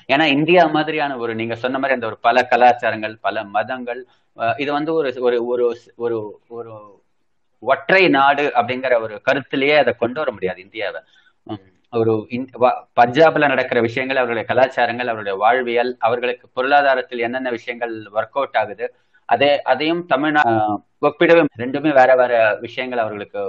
ஏன்னா 0.09 0.25
இந்தியா 0.35 0.63
மாதிரியான 0.75 1.17
ஒரு 1.17 1.31
நீங்க 1.35 1.55
சொன்ன 1.57 1.79
மாதிரி 1.79 1.97
அந்த 1.97 2.07
ஒரு 2.07 2.19
பல 2.21 2.37
கலாச்சாரங்கள் 2.51 3.15
பல 3.19 3.37
மதங்கள் 3.53 4.01
அஹ், 4.37 4.55
இது 4.57 4.71
வந்து 4.77 4.91
ஒரு 4.93 5.09
ஒரு 5.25 5.37
ஒரு 5.47 5.65
ஒரு 5.99 6.17
ஒரு 6.51 6.71
ஒற்றை 7.63 8.03
நாடு 8.15 8.45
அப்படிங்கிற 8.55 8.93
ஒரு 9.01 9.15
கருத்திலேயே 9.27 9.75
அதை 9.79 9.93
கொண்டு 9.95 10.19
வர 10.21 10.31
முடியாது 10.31 10.59
இந்தியாவை. 10.61 11.01
ஒரு 11.99 12.13
பஞ்சாப்ல 12.99 13.47
நடக்கிற 13.53 13.79
விஷயங்கள் 13.87 14.19
அவருடைய 14.21 14.45
கலாச்சாரங்கள் 14.51 15.11
அவருடைய 15.11 15.35
வாழ்வியல் 15.43 15.91
அவர்களுக்கு 16.07 16.45
பொருளாதாரத்தில் 16.57 17.25
என்னென்ன 17.27 17.51
விஷயங்கள் 17.57 17.93
ஒர்க் 18.17 18.37
அவுட் 18.39 18.59
ஆகுது 18.61 18.85
அதே 19.29 19.51
அதையும் 19.71 20.01
தமிழ்நா 20.13 20.41
ஒப்பிடவே 21.07 21.41
ரெண்டுமே 21.63 21.91
வேற 21.99 22.11
வேற 22.21 22.33
விஷயங்கள் 22.65 23.03
அவர்களுக்கு 23.03 23.41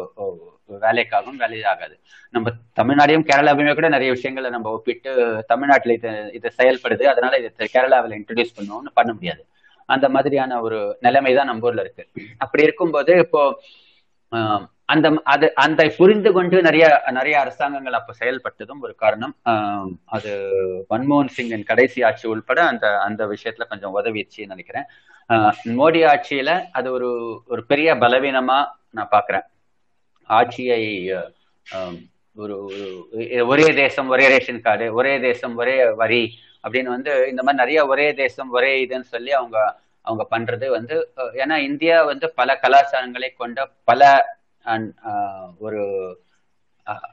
வேலைக்காகும் 0.85 1.41
வேலையாகாது. 1.43 1.95
நம்ம 2.35 2.51
தமிழ்நாடையும் 2.81 3.27
கேரளாவையுமே 3.31 3.73
கூட 3.79 3.89
நிறைய 3.89 4.11
விஷயங்களை 4.17 4.51
நம்ம 4.51 4.71
ஒப்பிட்டு 4.77 5.11
தமிழ்நாட்டில் 5.53 5.97
இது 5.99 6.13
இது 6.39 6.49
செயல்படுது. 6.61 7.05
அதனால 7.13 7.39
இதை 7.43 7.69
கேரளாவில் 7.75 8.17
இன்ட்ரடியூஸ் 8.19 8.57
பண்ணுவோம்னு 8.59 8.93
பண்ண 8.99 9.11
முடியாது. 9.17 9.43
அந்த 9.89 10.07
மாதிரியான 10.15 10.61
ஒரு 10.67 10.79
நிலைமை 11.07 11.33
தான் 11.35 11.51
நம்ம 11.51 11.67
ஊர்ல 11.69 11.85
இருக்கு. 11.87 12.05
அப்படி 12.45 12.63
இருக்கும்போது 12.69 13.13
இப்போ 13.25 13.43
அந்த 14.89 15.09
அது 15.33 15.47
அந்த 15.65 15.83
புரிந்து 15.99 16.31
கொண்டு 16.33 16.57
நிறைய 16.67 16.87
நிறைய 17.19 17.37
அரசாங்கங்கள் 17.43 17.99
அப்ப 17.99 18.15
செயல்பட்டதும் 18.21 18.83
ஒரு 18.87 18.95
காரணம். 19.03 19.35
அது 20.17 20.33
மன்மோகன் 20.91 21.33
சிங்கின் 21.37 21.69
கடைசி 21.71 22.03
ஆட்சி 22.09 22.27
உள்பட 22.33 22.61
அந்த 22.73 22.87
அந்த 23.07 23.23
விஷயத்துல 23.33 23.67
கொஞ்சம் 23.73 23.95
உதவிச்சுன்னு 23.99 24.53
நினைக்கிறேன். 24.55 24.87
மோடி 25.81 26.01
ஆட்சியில 26.13 26.53
அது 26.79 26.89
ஒரு 26.93 27.11
ஒரு 27.53 27.65
பெரிய 27.71 27.95
பலவீனமா 28.05 28.59
நான் 28.97 29.13
பாக்குறேன். 29.17 29.47
ஆட்சியை 30.31 30.83
ஒரு 32.37 32.55
ஒரே 33.51 33.67
தேசம் 33.83 34.09
ஒரே 34.15 34.25
ரேஷன் 34.29 34.65
கார்டு 34.67 34.87
ஒரே 34.99 35.13
தேசம் 35.27 35.55
ஒரே 35.63 35.75
வரி 36.03 36.23
அப்படின்னு 36.65 36.95
வந்து 36.97 37.13
இந்த 37.31 37.41
மாதிரி 37.43 37.63
நிறைய 37.63 37.81
ஒரே 37.93 38.07
தேசம் 38.23 38.51
ஒரே 38.51 38.71
இதுன்னு 38.85 39.13
சொல்லி 39.15 39.33
அவங்க 39.41 39.59
அவங்க 40.05 40.25
பண்றது 40.35 40.67
வந்து 40.77 40.97
ஏன்னா 41.43 41.57
இந்தியா 41.69 41.97
வந்து 42.13 42.27
பல 42.41 42.59
கலாச்சாரங்களை 42.63 43.29
கொண்ட 43.37 43.67
பல 43.91 44.03
அண்ட் 44.65 44.89
uh, 45.05 45.45
ஒரு 45.59 45.83
uh, 46.87 47.11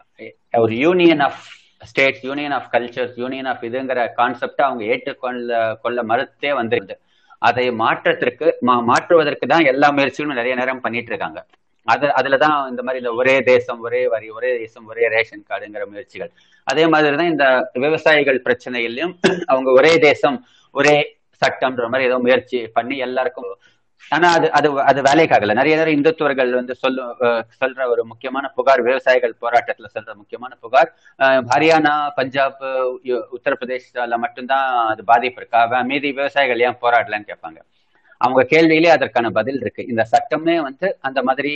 ஒரு 0.54 0.74
union 0.86 1.24
of 1.28 1.42
states 1.82 2.24
union 2.30 2.56
of 2.58 2.68
cultures 2.74 3.16
union 3.22 3.48
of 3.52 3.64
இதுங்கிற 3.68 4.02
கான்செப்டை 4.20 4.64
அவங்க 4.68 4.84
ஏற்றுக்கொள்ள 4.94 5.62
கொள்ள 5.84 6.00
மறுத்தே 6.04 6.52
வந்துருது 6.60 6.96
அதை 7.42 7.66
மாற்றத்திற்கு 7.84 8.48
மாற்றுவதற்கு 8.90 9.46
தான் 9.48 9.70
எல்லா 9.72 9.88
முயற்சிகளும் 9.92 10.40
நிறைய 10.42 10.56
நேரம் 10.56 10.84
பண்ணிட்டு 10.86 11.12
இருக்காங்க. 11.14 11.40
அது 11.88 12.08
அதுலதான் 12.20 12.58
இந்த 12.72 12.82
மாதிரி 12.84 13.02
இந்த 13.04 13.12
ஒரே 13.22 13.36
தேசம் 13.44 13.80
ஒரே 13.80 14.02
வரி 14.08 14.28
ஒரே 14.30 14.52
தேசம் 14.60 14.86
ஒரே 14.92 15.06
ரேஷன் 15.16 15.44
கார்டுங்கிற 15.50 15.86
முயற்சிகள். 15.94 16.32
அதே 16.68 16.84
மாதிரி 16.94 17.16
தான் 17.22 17.32
இந்த 17.34 17.46
விவசாயிகள் 17.86 18.40
பிரச்சனையிலையும் 18.48 19.16
அவங்க 19.52 19.70
ஒரே 19.80 19.94
தேசம் 20.08 20.38
ஒரே 20.76 20.96
சட்டம்ன்ற 21.42 21.86
மாதிரி 21.92 22.08
ஏதோ 22.10 22.18
முயற்சி 22.26 22.60
பண்ணி 22.78 22.96
எல்லாருக்கும் 23.08 23.50
ஆனா 24.12 24.28
அது 24.38 24.48
அது 24.58 24.70
அது 24.90 25.00
வேலைக்காகல. 25.08 25.56
நிறைய 25.60 25.76
நேரம் 25.80 25.96
இந்துத்துவர்கள் 25.98 26.52
வந்து 26.60 26.74
சொல்ல 26.76 27.02
சொல்ற 27.62 27.88
ஒரு 27.94 28.04
முக்கியமான 28.12 28.46
புகார் 28.58 28.82
விவசாயிகள் 28.88 29.34
போராட்டத்துல 29.44 29.90
சொல்ற 29.96 30.12
முக்கியமான 30.22 30.54
புகார் 30.64 30.90
ஹரியானா 31.52 31.94
பஞ்சாப் 32.20 32.64
உத்தரப்பிரதேசால 33.38 34.18
மட்டும்தான் 34.26 34.68
அது 34.94 35.04
பாதிப்பு 35.12 35.42
இருக்கா. 35.42 35.62
மீதி 35.92 36.12
விவசாயிகள் 36.20 36.66
ஏன் 36.68 36.82
போராடலன்னு 36.84 37.30
கேட்பாங்க. 37.32 37.60
அவங்க 38.22 38.42
கேள்வியிலே 38.52 38.90
அதற்கான 38.96 39.28
பதில் 39.38 39.60
இருக்கு. 39.62 39.84
இந்த 39.92 40.04
சட்டமே 40.12 40.56
வந்து 40.66 40.88
அந்த 41.08 41.20
மாதிரி 41.28 41.54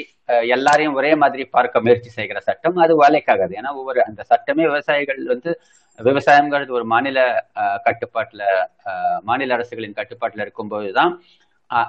எல்லாரையும் 0.55 0.95
ஒரே 0.99 1.11
மாதிரி 1.23 1.43
பார்க்க 1.55 1.83
முயற்சி 1.85 2.09
செய்கிற 2.09 2.39
சட்டம் 2.47 2.77
அது 2.85 2.93
வேலைக்காகாது. 3.03 3.53
ஏன்னா 3.59 3.71
ஒவ்வொரு 3.81 3.99
அந்த 4.09 4.21
சட்டமே 4.31 4.63
விவசாயிகள் 4.71 5.21
வந்து 5.33 5.51
விவசாயம்ங்கிறது 5.99 6.71
ஒரு 6.77 6.85
மாநில 6.93 7.19
கட்டுப்பாட்டுல 7.87 8.43
மாநில 9.23 9.53
அரசுகளின் 9.57 9.97
கட்டுப்பாட்டுல 9.99 10.45
இருக்கும்போதுதான் 10.45 11.13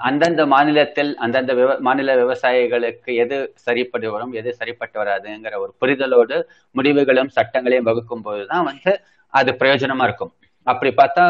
அந்தந்த 0.05 0.43
மாநிலத்தில் 0.47 1.11
அந்தந்த 1.17 1.53
விவ 1.55 1.73
மாநில 1.81 2.15
விவசாயிகளுக்கு 2.17 3.11
எது 3.25 3.37
சரிப்பட்டு 3.67 4.09
வரும் 4.15 4.33
எது 4.33 4.51
சரிப்பட்டு 4.61 4.97
வராதுங்கிற 5.03 5.59
ஒரு 5.65 5.73
புரிதலோடு 5.83 6.37
முடிவுகளும் 6.75 7.31
சட்டங்களையும் 7.37 7.89
வகுக்கும் 7.91 8.25
போதுதான் 8.27 8.67
வந்து 8.71 8.93
அது 9.35 9.53
பிரயோஜனமா 9.61 10.05
இருக்கும். 10.05 10.33
அப்படி 10.67 10.91
பார்த்தா 10.95 11.25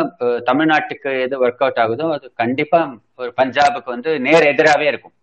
தமிழ்நாட்டுக்கு 0.48 1.10
எது 1.24 1.36
ஒர்க் 1.44 1.62
அவுட் 1.64 1.80
ஆகுதோ 1.84 2.06
அது 2.16 2.26
கண்டிப்பா 2.42 2.80
ஒரு 3.18 3.30
பஞ்சாபுக்கு 3.40 3.90
வந்து 3.94 4.10
நேர் 4.26 4.50
எதிராகவே 4.52 4.86
இருக்கும். 4.92 5.14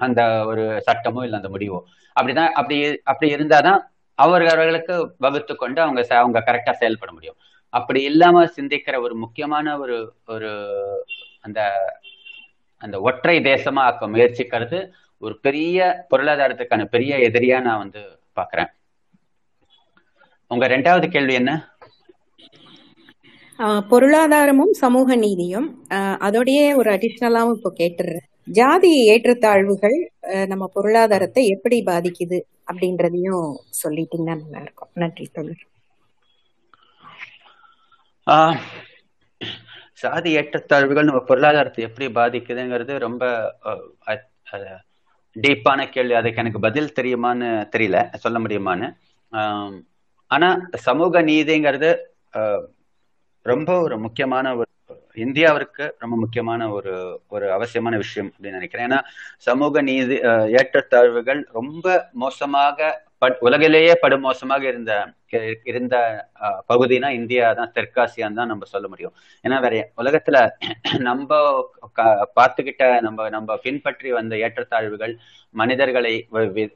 அந்த 0.00 0.20
ஒரு 0.46 0.64
சட்டமோ 0.88 1.20
இல்லை 1.26 1.38
அந்த 1.40 1.50
முடிவோ. 1.54 1.78
அப்படிதான் 2.16 2.52
அப்படி 2.52 2.76
அப்படி 3.04 3.28
இருந்தாதான் 3.36 3.80
அவர்களுக்கு 4.18 4.94
வகுத்து 5.18 5.54
கொண்டு 5.56 5.78
அவங்க 5.84 6.00
அவங்க 6.20 6.38
கரெக்டா 6.48 6.72
செயல்பட 6.82 7.10
முடியும். 7.12 7.38
அப்படி 7.72 8.00
இல்லாம 8.02 8.44
சிந்திக்கிற 8.56 8.96
ஒரு 9.06 9.14
முக்கியமான 9.24 9.76
ஒரு 9.78 9.96
ஒரு 10.26 10.50
அந்த 11.46 11.60
அந்த 12.82 12.96
ஒற்றை 13.00 13.36
தேசமா 13.42 13.82
ஆக்க 13.82 14.06
முயற்சிக்கிறது 14.06 14.78
ஒரு 15.22 15.34
பெரிய 15.40 15.78
பொருளாதாரத்துக்கான 16.10 16.84
பெரிய 16.86 17.16
எதிரியா 17.28 17.58
நான் 17.60 17.82
வந்து 17.84 18.02
பாக்குறேன் 18.36 18.70
உங்க 20.50 20.64
ரெண்டாவது 20.66 21.06
கேள்வி 21.08 21.34
என்ன? 21.34 21.52
பொருளாதாரமும் 23.90 24.72
சமூக 24.80 25.16
நீதியும் 25.16 25.68
அதோடய 26.26 26.60
ஒரு 26.76 26.88
அடிஷ்னலாவும் 26.90 27.56
இப்போ 27.56 27.70
கேட்டுடுறேன் 27.78 28.26
ஜாதி 28.48 28.90
ஏற்றத்தாழ்வுகள் 29.12 29.96
நம்ம 30.46 30.64
பொருளாதாரத்தை 30.74 31.44
எப்படி 31.46 31.78
பாதிக்குது 31.86 32.38
அப்படின்றதையும் 32.68 33.46
சொல்லிட்டீங்கன்னா 33.82 34.36
நல்லா 34.42 34.60
இருக்கும். 34.60 34.90
நன்றி 34.94 35.26
தொடர் 35.38 35.62
சாதி 39.98 40.30
ஏற்றத்தாழ்வுகள் 40.38 41.08
நம்ம 41.08 41.20
பொருளாதாரத்தை 41.30 41.82
எப்படி 41.88 42.06
பாதிக்குதுங்கிறது 42.18 42.94
ரொம்ப 43.06 43.24
டீப்பான 45.36 45.80
கேள்வி. 45.94 46.14
அதுக்கு 46.20 46.42
எனக்கு 46.42 46.60
பதில் 46.66 46.94
தெரியுமான்னு 46.98 47.48
தெரியல 47.74 47.98
சொல்ல 48.24 48.38
முடியுமான்னு. 48.44 48.88
ஆனா 50.30 50.48
சமூக 50.86 51.22
நீதிங்கிறது 51.30 51.90
ரொம்ப 53.46 53.70
ஒரு 53.86 53.96
முக்கியமான 54.04 54.46
ஒரு 54.60 54.70
இந்தியாவிற்கு 55.26 55.84
ரொம்ப 56.02 56.14
முக்கியமான 56.22 56.62
ஒரு 56.76 56.94
ஒரு 57.34 57.46
அவசியமான 57.56 57.94
விஷயம் 58.04 58.30
அப்படின்னு 58.32 58.58
நினைக்கிறேன். 58.58 58.86
ஏன்னா 58.88 59.00
சமூக 59.48 59.82
நீதி 59.88 60.16
ஏற்றத்தாழ்வுகள் 60.60 61.40
ரொம்ப 61.58 61.86
மோசமாக 62.22 62.88
உலகிலேயே 63.46 63.92
படுமோசமாக 64.02 64.62
இருந்த 64.70 64.92
இருந்த 65.70 65.96
பகுதினா 66.70 67.08
இந்தியா 67.18 67.46
தான் 67.58 67.72
தெற்காசியான்னு 67.76 68.38
தான் 68.40 68.50
நம்ம 68.52 68.66
சொல்ல 68.72 68.86
முடியும். 68.92 69.14
ஏன்னா 69.44 69.56
வேற 69.64 69.76
உலகத்துல 70.02 70.36
நம்ம 71.08 71.30
பார்த்துக்கிட்ட 72.38 72.84
நம்ம 73.06 73.28
நம்ம 73.36 73.56
பின்பற்றி 73.64 74.10
வந்த 74.18 74.36
ஏற்றத்தாழ்வுகள் 74.46 75.14
மனிதர்களை 75.54 76.14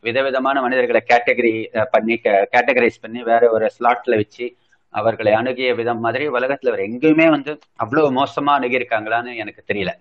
விதவிதமான 0.09 0.57
மனிதர்களை 0.67 1.03
கேட்டகரி 1.13 1.55
பண்ணி 1.95 2.17
கேட்டகரைஸ் 2.55 3.03
பண்ணி 3.05 3.23
வேற 3.33 3.43
ஒரு 3.57 3.69
ஸ்லாட்ல 3.77 4.21
வச்சு 4.23 4.49
அவர்களை 4.95 5.33
அணுகிய 5.41 5.73
விதம் 5.81 6.05
மாதிரி 6.07 6.25
உலகத்துல 6.39 6.73
வேற 6.75 6.83
எங்கேயுமே 6.91 7.27
வந்து 7.37 7.53
அவ்வளவு 7.85 8.09
மோசமா 8.21 8.53
அணுகியிருக்காங்களான்னு 8.59 9.35
எனக்கு 9.43 9.63
தெரியல. 9.71 9.93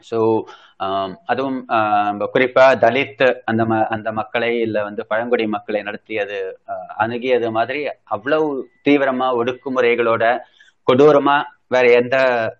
ஸோ 0.00 0.18
um, 0.84 1.10
அதுவும் 1.30 1.58
um, 1.70 2.20
குறிப்பா 2.34 2.64
தலித் 2.84 3.24
அந்த 3.50 3.62
ம 3.70 3.80
அந்த 3.94 4.08
மக்களை 4.18 4.50
இல்ல 4.66 4.78
வந்து 4.88 5.02
பழங்குடி 5.10 5.44
மக்களை 5.56 5.80
நடத்தியது 5.88 6.38
அணுகியது 7.04 7.48
மாதிரி 7.58 7.80
அவ்வளவு 8.16 8.46
தீவிரமா 8.86 9.28
ஒடுக்குமுறைகளோட 9.40 10.24
கொடூரமா 10.86 11.36
வேற 11.74 11.86
எந்த 11.98 12.16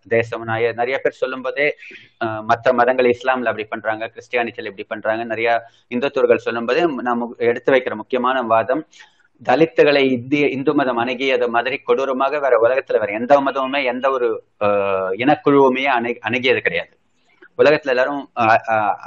தேசம் 0.08 0.44
நான் 0.48 0.78
நிறைய 0.80 0.96
பேர் 1.02 1.20
சொல்லும் 1.20 1.44
போதே 1.46 1.66
மற்ற 2.50 2.72
மதங்கள் 2.80 3.12
இஸ்லாம்ல 3.14 3.50
அப்படி 3.52 3.66
பண்றாங்க 3.66 4.04
கிறிஸ்டியானிட்டியில 4.12 4.70
இப்படி 4.70 4.86
பண்றாங்க 4.86 5.24
நிறைய 5.32 5.50
இந்துத்துவர்கள் 5.90 6.44
சொல்லும் 6.46 6.68
போதே 6.68 6.84
நம்ம 7.08 7.30
எடுத்து 7.50 7.72
வைக்கிற 7.74 7.96
முக்கியமான 8.02 8.42
வாதம் 8.52 8.84
தலித்துகளை 9.42 10.02
இந்திய 10.16 10.46
இந்து 10.56 10.72
மதம் 10.78 11.00
அணுகியது 11.02 11.46
மாதிரி 11.54 11.76
கொடூரமாக 11.80 12.40
வேற 12.44 12.54
உலகத்துல 12.64 13.00
வேற 13.02 13.12
எந்த 13.20 13.34
மதமுமே 13.46 13.80
எந்த 13.92 14.06
ஒரு 14.16 14.28
இனக்குழுவுமே 15.22 15.84
அணு 15.96 16.10
அணுகியது 16.28 16.60
கிடையாது. 16.66 16.92
உலகத்துல 17.60 17.94
எல்லாரும் 17.94 18.22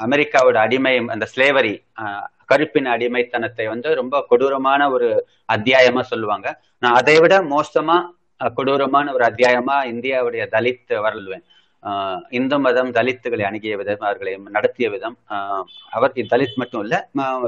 அமெரிக்காவோட 0.05 0.57
அடிமை 0.65 0.93
அந்த 1.15 1.25
ஸ்லேவரி 1.35 1.73
கருப்பின் 2.51 2.89
அடிமைத்தனத்தை 2.93 3.65
வந்து 3.67 3.89
ரொம்ப 4.01 4.15
கொடூரமான 4.29 4.89
ஒரு 4.95 5.09
அத்தியாயமா 5.53 6.01
சொல்லுவாங்க. 6.11 6.47
நான் 6.79 6.97
அதை 6.99 7.15
விட 7.19 7.35
மோசமா 7.53 7.97
கொடூரமான 8.57 9.13
ஒரு 9.13 9.23
அத்தியாயமா 9.25 9.75
இந்தியாவுடைய 9.91 10.43
தலித் 10.55 10.93
வரலுவேன். 11.05 11.43
இந்து 12.37 12.57
மதம் 12.65 12.91
தலித்துகளை 12.97 13.43
அணுகிய 13.47 13.73
விதம் 13.81 14.03
அவர்களை 14.07 14.33
நடத்திய 14.57 14.87
விதம். 14.93 15.15
அவர் 15.95 16.15
தலித் 16.33 16.59
மட்டும் 16.61 16.83
இல்ல 16.85 16.95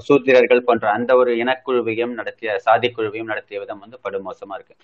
சூத்திரர்கள் 0.08 0.66
போன்ற 0.70 0.86
அந்த 0.98 1.12
ஒரு 1.22 1.34
இனக்குழுவையும் 1.44 2.16
நடத்திய 2.20 2.58
சாதி 2.68 2.90
குழுவையும் 2.98 3.32
நடத்திய 3.34 3.60
விதம் 3.64 3.84
வந்து 3.86 4.00
படுமோசமா 4.06 4.56
இருக்கு. 4.60 4.76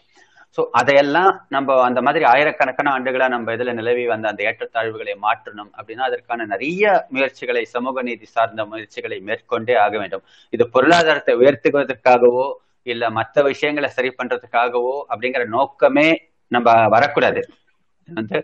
ஸோ 0.57 0.61
அதையெல்லாம் 0.79 1.33
நம்ம 1.55 1.75
அந்த 1.87 1.99
மாதிரி 2.05 2.23
ஆயிரக்கணக்கான 2.31 2.91
ஆண்டுகளா 2.95 3.27
நம்ம 3.33 3.53
இதுல 3.55 3.73
நிலவி 3.77 4.03
வந்த 4.11 4.25
அந்த 4.31 4.41
ஏற்றத்தாழ்வுகளை 4.49 5.13
மாற்றணும் 5.25 5.71
அப்படின்னா 5.77 6.05
அதற்கான 6.09 6.45
நிறைய 6.53 6.83
முயற்சிகளை 7.13 7.63
சமூக 7.75 8.01
நீதி 8.09 8.27
சார்ந்த 8.35 8.63
முயற்சிகளை 8.71 9.19
மேற்கொண்டே 9.29 9.75
ஆக 9.85 9.93
வேண்டும். 10.01 10.23
இது 10.53 10.65
பொருளாதாரத்தை 10.75 11.35
உயர்த்துவதற்காகவோ 11.41 12.45
இல்ல 12.87 13.03
மற்ற 13.19 13.43
விஷயங்களை 13.51 13.89
சரி 13.97 14.11
பண்றதுக்காகவோ 14.19 14.95
அப்படிங்கிற 15.11 15.43
நோக்கமே 15.57 16.07
நம்ம 16.51 16.69
வரக்கூடாது. 16.95 17.41
வந்து 18.07 18.37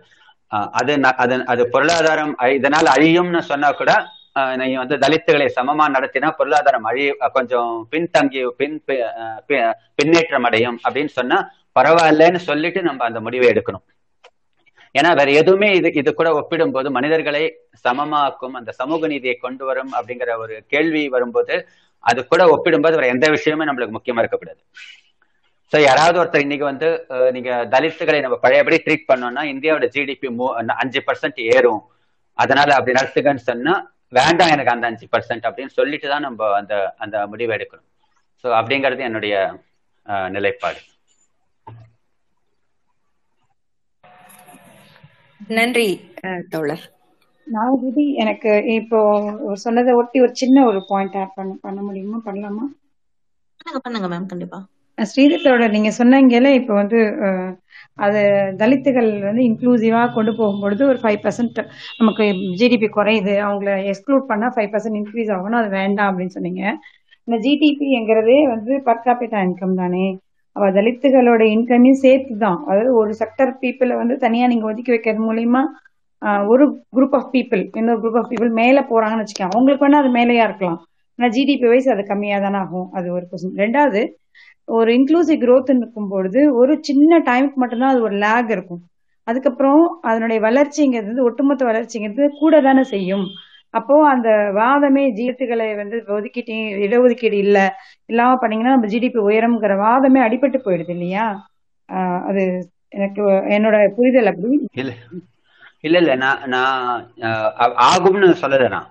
அது 0.80 0.94
அது 1.24 1.36
அது 1.54 1.64
பொருளாதாரம் 1.70 2.34
இதனால் 2.58 2.90
அழியும்னு 2.96 3.42
சொன்னா 3.52 3.70
கூட 3.72 3.92
நீ 4.60 4.66
வந்து 4.76 4.96
தலித்துகளை 5.04 5.48
சமமா 5.58 5.86
நடத்தினா 5.96 6.30
பொருளாதாரம் 6.40 6.88
அழி 6.90 7.06
கொஞ்சம் 7.38 7.72
பின்தங்கி 7.92 8.42
பின் 8.60 8.78
பின்னேற்றம் 10.00 10.48
அடையும் 10.50 10.80
அப்படின்னு 10.86 11.14
சொன்னா 11.20 11.38
பரவாயில்லன்னு 11.76 12.42
சொல்லிட்டு 12.50 12.82
நம்ம 12.82 13.04
அந்த 13.06 13.20
முடிவை 13.26 13.48
எடுக்கணும். 13.54 13.86
ஏன்னா 14.96 15.10
வேற 15.20 15.30
எதுவுமே 15.42 15.70
இது 15.80 15.90
இது 16.02 16.10
கூட 16.14 16.30
ஒப்பிடும்போது 16.40 16.88
மனிதர்களை 16.98 17.42
சமமாக்கும் 17.86 18.56
அந்த 18.60 18.72
சமூக 18.82 19.08
நீதியை 19.08 19.36
கொண்டு 19.38 19.64
வரும் 19.70 19.92
அப்படிங்கிற 19.98 20.32
ஒரு 20.44 20.56
கேள்வி 20.74 21.04
வரும்போது 21.16 21.56
அது 22.04 22.20
கூட 22.28 22.42
ஒப்பிடும்போது 22.56 22.98
வேற 23.00 23.08
எந்த 23.16 23.28
விஷயமும் 23.36 23.68
நம்மளுக்கு 23.70 23.98
முக்கியமா 23.98 24.22
இருக்கக்கூடாது. 24.24 24.62
ஸோ 25.72 25.78
யாராவது 25.88 26.18
ஒருத்தர் 26.22 26.46
இன்னைக்கு 26.46 26.66
வந்து 26.72 26.88
நீங்க 27.36 27.52
தலித்துகளை 27.74 28.20
நம்ம 28.26 28.38
பழையபடி 28.46 28.78
ட்ரீட் 28.86 29.10
பண்ணோம்னா 29.12 29.44
இந்தியாவோட 29.54 29.88
ஜிடிபி 29.96 30.28
அஞ்சு 30.84 31.02
பர்சன்ட் 31.08 31.40
ஏறும். 31.56 31.82
அதனால 32.38 32.70
அப்படி 32.78 32.98
நடத்துங்கன்னு 33.00 33.44
சொன்னா 33.52 33.74
வேண்டாம் 34.18 34.52
எனக்கு 34.56 34.74
அந்த 34.74 34.86
அஞ்சு 34.90 35.06
பர்சன்ட் 35.14 35.48
அப்படின்னு 35.48 35.74
சொல்லிட்டு 35.80 36.08
தான் 36.14 36.26
நம்ம 36.28 36.50
அந்த 36.60 36.74
அந்த 37.04 37.16
முடிவை 37.32 37.54
எடுக்கணும். 37.58 37.88
ஸோ 38.44 38.48
அப்படிங்கிறது 38.60 39.04
என்னுடைய 39.10 39.36
நிலைப்பாடு. 40.36 40.80
நன்றி 45.58 45.90
தோழர். 46.54 46.86
நாகதி 47.48 48.06
எனக்கு 48.24 48.52
இப்போ 48.78 49.00
சொன்னதை 49.66 49.92
ஒட்டி 50.00 50.18
ஒரு 50.26 50.34
சின்ன 50.42 50.64
ஒரு 50.70 50.80
பாயிண்ட் 50.90 51.18
ஆட் 51.22 51.38
பண்ண 51.38 51.54
பண்ண 51.66 51.80
முடியுமா? 51.88 52.18
பண்ணலாமா? 52.28 52.66
பண்ணுங்க 53.86 54.08
மேம் 54.14 54.32
கண்டிப்பா. 54.32 54.60
ஸ்ரீதத்தோட 54.98 55.64
நீங்க 55.76 55.90
சொன்னீங்கல்ல 56.00 56.50
இப்போ 56.60 56.74
வந்து 56.74 57.00
அது 58.06 58.22
தலித்துகள் 58.62 59.10
வந்து 59.28 59.42
இன்க்ளூசிவா 59.50 60.02
கொண்டு 60.16 60.32
போகும்பொழுது 60.40 60.84
ஒரு 60.92 61.00
ஃபைவ் 61.04 61.20
பர்சன்ட் 61.24 61.60
நமக்கு 62.00 62.26
ஜிடிபி 62.60 62.88
குறையுது. 62.98 63.34
அவங்கள 63.48 63.72
எக்ஸ்க்ளூட் 63.92 64.30
பண்ணா 64.32 64.48
ஃபைவ் 64.56 64.72
பர்சன்ட் 64.74 65.00
இன்க்ரீஸ் 65.02 65.32
ஆகணும் 65.38 65.62
அது 65.62 65.70
வேண்டாம் 65.80 66.10
அப்படின்னு 66.12 66.36
சொன்னீங்க. 66.38 66.64
இந்த 67.28 67.38
ஜிடிபிங்கிறதே 67.46 68.40
வந்து 68.54 68.74
பர் 68.88 69.04
கேபிட்டா 69.06 69.40
இன்கம் 69.48 69.80
தானே. 69.82 70.06
அவ 70.56 70.68
தலித்துகளோட 70.78 71.42
இன்கமையும் 71.56 72.02
சேர்த்து 72.04 72.36
தான் 72.46 72.60
அதாவது 72.68 72.92
ஒரு 73.02 73.12
செக்டர் 73.22 73.52
பீப்புளை 73.64 73.96
வந்து 74.02 74.16
தனியா 74.26 74.46
நீங்க 74.52 74.66
ஒதுக்கி 74.72 74.94
வைக்கிறது 74.96 75.22
மூலியமா 75.30 75.62
ஒரு 76.52 76.66
குரூப் 76.96 77.16
ஆஃப் 77.20 77.32
பீப்புள் 77.34 77.64
இன்னொரு 77.80 78.00
குரூப் 78.04 78.20
ஆஃப் 78.22 78.30
பீப்புள் 78.32 78.52
மேல 78.62 78.80
போறாங்கன்னு 78.92 79.24
வச்சுக்கோங்க. 79.24 79.56
அவங்களுக்கு 79.56 79.86
வேணா 79.86 80.00
அது 80.04 80.12
மேலேயா 80.20 80.46
இருக்கலாம். 80.50 80.80
ஆனா 81.20 81.28
ஜிடிபி 81.36 81.68
வைஸ் 81.74 81.90
அது 81.94 82.04
கம்மியா 82.12 82.38
தானே 82.46 82.58
ஆகும். 82.64 82.88
அது 82.98 83.08
ஒரு 83.18 83.26
கொஸ்டின் 83.32 83.60
ரெண்டாவது 83.64 84.02
ஒரு 84.68 84.90
இன்க்ளூசிவ் 84.98 85.42
க்ரோத் 85.44 85.72
இருக்கும் 85.76 86.10
பொழுது 86.10 86.42
ஒரு 86.60 86.74
சின்ன 86.82 87.20
டைமுக்கு 87.28 87.56
மட்டும்தான் 87.56 87.94
அது 87.94 88.02
ஒரு 88.02 88.16
லேக் 88.24 88.50
இருக்கும். 88.50 88.82
அதுக்கப்புறம் 89.28 89.82
அதனுடைய 90.10 90.40
வளர்ச்சிங்கிறது 90.42 91.10
வந்து 91.10 91.28
ஒட்டுமொத்த 91.30 91.64
வளர்ச்சிங்கிறது 91.66 92.28
கூட 92.40 92.56
தானே 92.62 92.84
செய்யும். 92.92 93.26
அப்போ 93.74 93.96
அந்த 94.12 94.30
வாதமே 94.58 95.04
ஜிஎஸ்டிகளை 95.18 95.68
வந்து 95.76 95.98
ஒதுக்கீட்டு 96.16 96.56
இடஒதுக்கீடு 96.86 97.38
இல்ல 97.46 97.58
இல்லாம 98.10 98.38
பண்ணீங்கன்னா 98.42 98.76
நம்ம 98.76 98.90
ஜிடிபி 98.94 99.20
உயரம்ங்கிற 99.28 99.74
வாதமே 99.84 100.20
அடிபட்டு 100.24 100.60
போயிடுது 100.66 100.94
இல்லையா? 100.96 101.26
அது 102.30 102.44
எனக்கு 102.98 103.22
என்னோட 103.56 103.78
புரிதல் 103.98 104.32
அப்படி. 104.32 104.58
இல்ல 104.82 104.92
இல்ல 105.84 105.98
இல்ல 106.04 106.14
நான் 106.18 106.40
நான் 106.48 106.78
ஆகும்னு 107.88 108.30
சொல்லல 108.42 108.68
நான் 108.68 108.88
நான். 108.88 108.90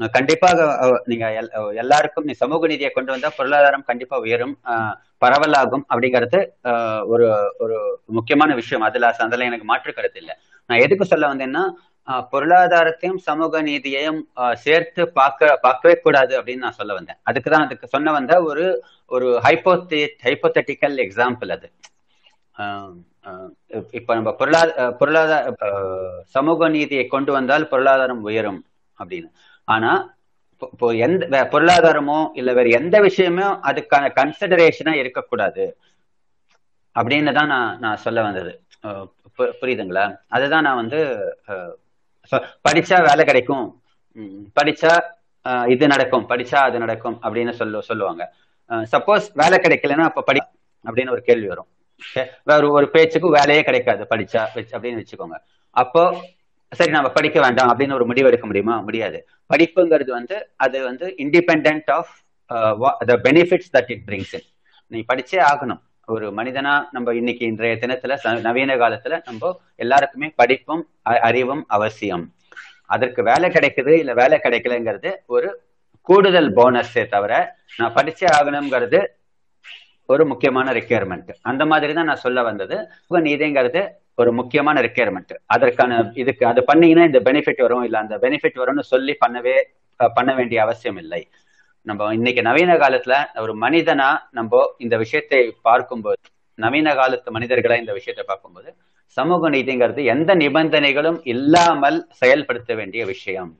கண்டிப்பாக 0.00 0.60
நீங்க 1.04 1.26
எல்- 1.40 1.52
எல்லாருக்கும் 1.82 2.24
நீ 2.24 2.32
சமூக 2.32 2.66
நீதியை 2.66 2.90
கொண்டு 2.90 3.12
வந்தா 3.12 3.28
பொருளாதாரம் 3.36 3.84
கண்டிப்பா 3.84 4.16
உயரும் 4.18 4.54
பரவலாகும் 5.22 5.84
அப்படிங்கிறது 5.92 6.38
ஒரு 7.06 7.26
ஒரு 7.58 7.76
முக்கியமான 8.16 8.54
விஷயம். 8.54 8.86
அதுல 8.88 9.12
அதுல 9.26 9.44
எனக்கு 9.44 9.64
மாற்று 9.64 9.92
கருத்து 9.92 10.20
இல்லை. 10.20 10.34
நான் 10.70 10.82
எதுக்கு 10.86 11.04
சொல்ல 11.04 11.26
வந்தேன்னா 11.32 11.62
பொருளாதாரத்தையும் 12.32 13.20
சமூக 13.28 13.60
நீதியையும் 13.62 14.18
சேர்த்து 14.64 15.02
பார்க்க 15.18 15.58
பார்க்கவே 15.62 15.94
கூடாது 16.00 16.32
அப்படின்னு 16.40 16.64
நான் 16.66 16.78
சொல்ல 16.80 16.92
வந்தேன். 16.94 17.18
அதுக்கு 17.22 17.50
தான் 17.50 17.64
அதுக்கு 17.66 17.86
சொன்ன 17.86 18.12
வந்த 18.12 18.42
ஒரு 18.42 18.64
ஒரு 19.10 19.28
ஹைப்போத்தி 19.44 20.00
ஹைப்போத்தட்டிக்கல் 20.26 20.96
எக்ஸாம்பிள் 21.06 21.52
அது. 21.56 21.68
ஆஹ் 22.56 22.92
ஆஹ் 23.28 23.50
இப்ப 23.92 24.14
நம்ம 24.14 24.32
பொருளாதார 24.34 24.90
பொருளாதார 24.92 25.54
சமூக 26.36 26.68
நீதியை 26.68 27.06
கொண்டு 27.06 27.32
வந்தால் 27.32 27.68
பொருளாதாரம் 27.68 28.22
உயரும் 28.22 28.60
அப்படின்னு. 28.98 29.28
ஆனா 29.64 30.16
இப்போ- 30.60 30.98
எந்த 30.98 31.48
பொருளாதாரமோ 31.50 32.30
இல்ல 32.32 32.52
வேற 32.52 32.68
எந்த 32.68 33.00
விஷயமோ 33.00 33.58
அதுக்கான 33.62 34.10
கன்சிடரேஷனா 34.14 34.92
இருக்கக்கூடாது. 34.92 35.78
அப்படின்னு 36.94 37.32
தான் 37.32 37.46
நான் 37.46 37.78
நான் 37.78 37.96
சொல்ல 37.96 38.22
வந்தது. 38.22 38.62
புரியுதுங்களா? 39.38 40.16
அதுதான் 40.28 40.62
நான் 40.62 40.76
வந்து 40.76 41.18
ஆஹ் 41.46 41.74
படிச்சா 42.68 43.06
வேலை 43.06 43.24
கிடைக்கும். 43.24 43.82
படிச்சா 44.62 45.00
இது 45.68 45.86
நடக்கும். 45.86 46.28
படிச்சா 46.28 46.54
அது 46.54 46.78
நடக்கும் 46.78 47.18
அப்படின்னு 47.22 47.50
சொல்ல 47.50 47.80
சொல்லுவாங்க. 47.80 48.34
சப்போஸ் 48.70 49.22
வேலை 49.34 49.58
கிடைக்கலன்னா 49.58 50.00
அப்ப 50.00 50.22
படி 50.22 50.40
அப்படின்னு 50.86 51.10
ஒரு 51.10 51.22
கேள்வி 51.22 51.46
வரும். 51.46 51.66
வேற 52.44 52.70
ஒரு 52.70 52.90
பேச்சுக்கு 52.90 53.30
வேலையே 53.30 53.62
கிடைக்காது 53.62 54.06
படிச்சா 54.10 54.46
அப்படின்னு 54.54 55.04
வச்சுக்கோங்க. 55.04 55.40
அப்போ 55.70 56.20
சரி 56.74 56.90
நம்ம 56.90 57.08
படிக்க 57.10 57.40
வேண்டாம் 57.40 57.78
அப்படின்னு 57.78 57.92
ஒரு 57.92 58.06
முடிவு 58.06 58.26
எடுக்க 58.26 58.46
முடியுமா? 58.46 58.80
முடியாது. 58.80 59.28
படிப்புங்கிறது 59.54 60.10
வந்து 60.10 60.48
அது 60.56 60.84
வந்து 60.84 61.14
independent 61.18 61.90
of 61.90 62.08
the 63.06 63.20
benefits 63.22 63.70
that 63.72 63.90
it 63.90 64.02
brings 64.06 64.34
in 64.34 64.48
நீ 64.86 65.04
படிச்சே 65.12 65.44
ஆகணும். 65.52 65.80
ஒரு 66.06 66.30
மனிதனா 66.30 66.84
நம்ம 66.90 67.14
இன்னைக்கு 67.14 67.46
இன்றைய 67.46 67.76
தினத்துல 67.80 68.40
நவீன 68.40 68.76
காலத்துல 68.76 69.22
நம்ம 69.24 69.60
எல்லாருக்குமே 69.76 70.32
படிப்பும் 70.36 70.88
அ- 71.10 71.20
அறிவும் 71.20 71.64
அவசியம். 71.68 72.34
அதற்கு 72.86 73.22
வேலை 73.22 73.50
கிடைக்குது 73.50 73.88
இல்ல 73.88 74.14
வேலை 74.14 74.40
கிடைக்கலங்கிறது 74.42 75.14
ஒரு 75.26 75.60
கூடுதல் 76.00 76.54
போனஸே 76.54 77.06
தவிர 77.06 77.56
நான் 77.76 77.94
படிச்சே 77.94 78.26
ஆகணுங்கிறது 78.40 79.06
ஒரு 80.06 80.26
முக்கியமான 80.26 80.72
ரெக்யர்மெண்ட் 80.72 81.28
அந்த 81.42 81.66
மாதிரி 81.66 81.94
தான் 81.94 82.04
நான் 82.04 82.16
சொல்ல 82.16 82.42
வந்தது. 82.42 82.88
சமூக 83.06 83.28
நீதிங்கிறது 83.28 83.88
ஒரு 84.18 84.30
முக்கியமான 84.38 84.76
ரெக்யர்மெண்ட் 84.86 85.32
அதற்கான 85.54 85.92
இதுக்கு 86.22 86.44
அது 86.50 86.60
பண்ணீங்கன்னா 86.70 87.06
இந்த 87.10 87.20
பெனிஃபிட் 87.28 87.64
வரும் 87.66 87.86
இல்ல 87.88 87.96
அந்த 88.04 88.16
பெனிஃபிட் 88.24 88.60
வரும்னு 88.62 88.84
சொல்லி 88.92 89.14
பண்ணவே 89.24 89.56
பண்ண 90.00 90.30
வேண்டிய 90.38 90.58
அவசியம் 90.64 90.98
இல்லை. 91.02 91.20
நம்ம 91.86 92.06
இன்னைக்கு 92.18 92.42
நவீன 92.48 92.72
காலத்துல 92.82 93.14
ஒரு 93.44 93.54
மனிதனா 93.64 94.08
நம்ம 94.38 94.62
இந்த 94.84 94.94
விஷயத்தை 95.02 95.40
பார்க்கும்போது 95.68 96.22
நவீன 96.58 96.94
காலத்து 97.00 97.34
மனிதர்களா 97.36 97.76
இந்த 97.82 97.92
விஷயத்தை 97.98 98.24
பார்க்கும்போது 98.30 98.70
சமூக 99.16 99.50
நீதிங்கிறது 99.54 100.02
எந்த 100.14 100.30
நிபந்தனைகளும் 100.42 101.18
இல்லாமல் 101.32 101.98
செயல்படுத்த 102.20 102.74
வேண்டிய 102.80 103.02
விஷயம். 103.12 103.52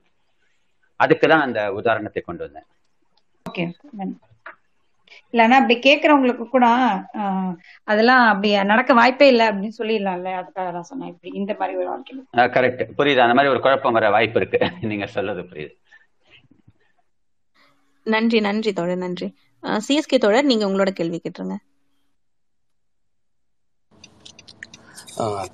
அதுக்கு 0.99 1.25
தான் 1.31 1.45
அந்த 1.47 1.59
உதாரணத்தை 1.79 2.21
கொண்டு 2.23 2.43
வந்தேன். 2.45 2.67
ஓகே 3.45 3.63
இல்லைன்னா 5.33 5.57
அப்படி 5.59 5.75
கேட்கறவங்களுக்கு 5.79 6.45
கூட 6.47 6.65
ஆஹ், 7.21 7.53
அதெல்லாம் 7.87 8.23
அப்படி 8.31 8.49
நடக்க 8.71 8.91
வாய்ப்பே 8.99 9.27
இல்லை 9.27 9.45
அப்படின்னு 9.47 9.79
சொல்லிடலாம்ல. 9.79 10.29
அதுக்காக 10.41 10.69
தான் 10.71 10.89
சொன்னேன். 10.89 11.11
இப்படி 11.13 11.31
இந்த 11.41 11.53
மாதிரி 11.59 11.77
ஒரு 11.77 11.89
வாழ்க்கை 11.91 12.15
கரெக்ட் 12.55 12.83
புரியுது. 12.99 13.23
அந்த 13.25 13.35
மாதிரி 13.37 13.53
ஒரு 13.53 13.63
குழப்பம் 13.65 13.97
வர 13.97 14.09
வாய்ப்பு 14.09 14.39
இருக்கு. 14.41 14.59
நீங்க 14.91 15.07
சொல்றது 15.15 15.43
புரியுது. 15.51 15.73
நன்றி 18.05 18.39
நன்றி 18.41 18.71
தோழர் 18.73 19.03
நன்றி. 19.03 19.27
சிஎஸ்கே 19.85 20.17
தோழர் 20.17 20.49
நீங்க 20.49 20.65
உங்களோட 20.69 20.91
கேள்வி 20.93 21.19
கேட்டுருங்க. 21.19 21.55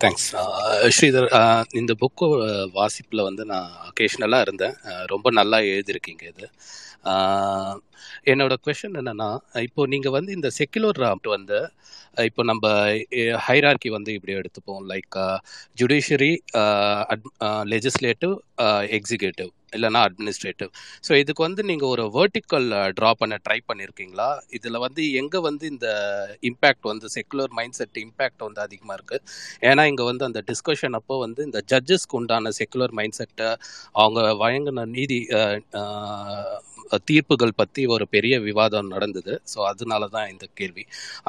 தேங்க்ஸ் 0.02 0.28
ஸ்ரீதர் 0.96 1.28
இந்த 1.80 1.94
புக்கு 2.02 2.28
வாசிப்பில் 2.74 3.28
வந்து 3.28 3.44
நான் 3.46 3.68
அக்கேஷ்னலாக 3.88 4.46
இருந்தேன். 4.48 4.76
ரொம்ப 5.06 5.28
நல்லா 5.40 5.58
எழுதியிருக்கீங்க 5.72 6.24
இது. 6.32 6.46
என்னோட 8.24 8.54
கொஷன் 8.66 8.98
என்னன்னா 9.02 9.30
இப்போ 9.62 9.88
நீங்கள் 9.88 10.12
வந்து 10.12 10.32
இந்த 10.34 10.50
செக்குலர் 10.60 11.00
வந்து 11.24 11.60
இப்போ 12.18 12.44
நம்ம 12.44 12.68
ஹைரார்கி 13.48 13.90
வந்து 13.90 14.14
இப்படி 14.14 14.34
எடுத்துப்போம். 14.36 14.84
லைக் 14.90 15.18
ஜுடிஷியரி 15.82 16.34
லெஜிஸ்லேட்டிவ் 17.66 18.36
எக்ஸிக்யூட்டிவ் 19.00 19.52
இல்லைன்னா 19.78 20.02
அட்மினிஸ்ட்ரேட்டிவ் 20.08 20.72
ஸோ 21.08 21.12
இதுக்கு 21.22 21.44
வந்து 21.48 21.64
நீங்கள் 21.72 21.92
ஒரு 21.94 22.06
வேர்ட்டிக்கல் 22.18 22.68
ட்ரா 23.00 23.12
பண்ண 23.22 23.38
ட்ரை 23.46 23.60
பண்ணியிருக்கீங்களா 23.70 24.30
இதில் 24.60 24.82
வந்து 24.86 25.04
எங்கே 25.22 25.42
வந்து 25.50 25.66
இந்த 25.74 25.88
இம்பேக்ட் 26.52 26.90
வந்து 26.92 27.10
செக்குலர் 27.16 27.54
மைண்ட் 27.60 27.78
செட் 27.80 28.00
இம்பேக்ட் 28.06 28.46
வந்து 28.48 28.62
அதிகமாக 28.68 28.98
இருக்குது 29.00 29.24
ஏன்னா 29.70 29.86
இங்கே 29.92 30.08
வந்து 30.12 30.28
அந்த 30.30 30.42
டிஸ்கஷன் 30.52 30.98
அப்போ 31.02 31.18
வந்து 31.26 31.42
இந்த 31.50 31.62
ஜட்ஜஸ்க்கு 31.74 32.18
உண்டான 32.22 32.54
செக்குலர் 32.60 32.96
மைண்ட் 33.00 33.20
செட்டை 33.20 33.50
அவங்க 34.02 34.22
வழங்கின 34.44 34.86
நீதி 34.98 35.20
தீர்ப்புகள் 37.10 37.58
பற்றி 37.60 37.82
ஒரு 37.96 38.06
பெரிய 38.16 38.36
விவாதம் 38.48 38.92
நடந்தது. 38.94 39.34
ஸோ 39.52 39.60
அதனால 39.72 40.08
தான் 40.16 40.30
இந்த 40.34 40.46
கேள்வி. 40.60 40.84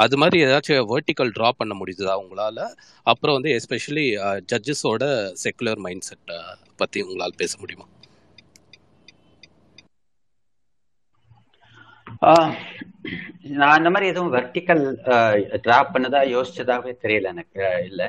அது 0.05 0.17
மாதிரி 0.23 0.39
ஏதாச்சும் 0.47 0.89
வேர்ட்டிக்கல் 0.93 1.33
ட்ரா 1.37 1.51
பண்ண 1.61 1.75
முடியுதா 1.81 2.15
உங்களால்? 2.23 2.63
அப்புறம் 3.07 3.37
வந்து 3.39 3.53
எஸ்பெஷலி 3.59 4.07
ஜட்ஜஸோட 4.53 5.05
செக்குலர் 5.45 5.83
மைண்ட் 5.87 6.09
செட்டை 6.11 6.39
பற்றி 6.83 7.01
உங்களால் 7.07 7.39
பேச 7.43 7.53
முடியுமா? 7.63 7.87
நான் 13.43 13.77
அந்த 13.77 13.91
மாதிரி 13.91 14.07
எதுவும் 14.07 14.33
வெர்டிக்கல் 14.33 15.61
டிராப் 15.61 15.97
பண்ணதா 15.97 16.27
யோசிச்சதாகவே 16.35 16.95
தெரியல 17.03 17.23
எனக்கு. 17.23 17.83
இல்லை. 17.85 18.09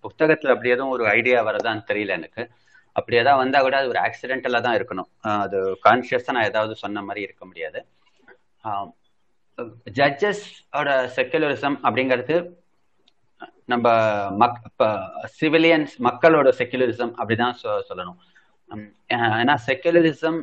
புத்தகத்தில் 0.00 0.50
புத்தகத்துல 0.50 0.50
அப்படி 0.50 0.68
எதுவும் 0.68 0.90
ஒரு 0.90 1.06
ஐடியா 1.06 1.46
வரதான்னு 1.46 1.82
தெரியல 1.86 2.06
எனக்கு. 2.06 2.50
அப்படி 2.92 3.16
ஏதாவது 3.16 3.42
வந்தா 3.42 3.60
கூட 3.60 3.76
அது 3.76 3.88
ஒரு 3.88 4.00
ஆக்சிடென்டலா 4.00 4.60
தான் 4.60 4.76
இருக்கணும். 4.76 5.38
அது 5.40 5.78
கான்சியஸா 5.84 6.32
நான் 6.32 6.44
ஏதாவது 6.44 6.76
சொன்ன 6.76 7.02
மாதிரி 7.02 7.20
இருக்க 7.20 7.46
முடியாது. 7.46 7.86
ஜட்ஜஸ் 9.90 10.42
ஓட 10.72 11.12
செக்குலரிசம் 11.16 11.78
அப்படிங்கிறது 11.82 12.48
நம்ம 13.64 13.90
மக் 14.30 14.60
சிவிலியன்ஸ் 15.40 15.96
மக்களோட 15.98 16.52
செக்குலரிசம் 16.58 17.12
அப்படிதான் 17.18 17.54
சொ- 17.62 17.80
சொல்லணும். 17.88 18.16
ஏன்னா 19.08 19.56
செக்குலரிசம் 19.66 20.40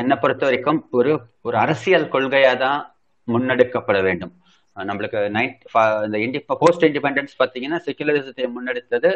என்னை 0.00 0.16
பொறுத்த 0.22 0.42
வரைக்கும் 0.48 0.80
ஒரு 0.98 1.12
ஒரு 1.46 1.56
அரசியல் 1.64 2.10
கொள்கையா 2.14 2.52
தான் 2.64 2.80
முன்னெடுக்கப்பட 3.28 3.98
வேண்டும். 4.08 4.34
நம்மளுக்கு 4.76 5.20
நைட் 5.36 5.60
இந்த 6.06 6.16
இண்டி 6.24 6.40
போஸ்ட் 6.62 6.86
இண்டிபெண்டன்ஸ் 6.88 7.34
பார்த்தீங்கன்னா 7.40 7.78
செக்குலரிசத்தை 7.86 8.46
முன்னெடுத்தது 8.56 9.10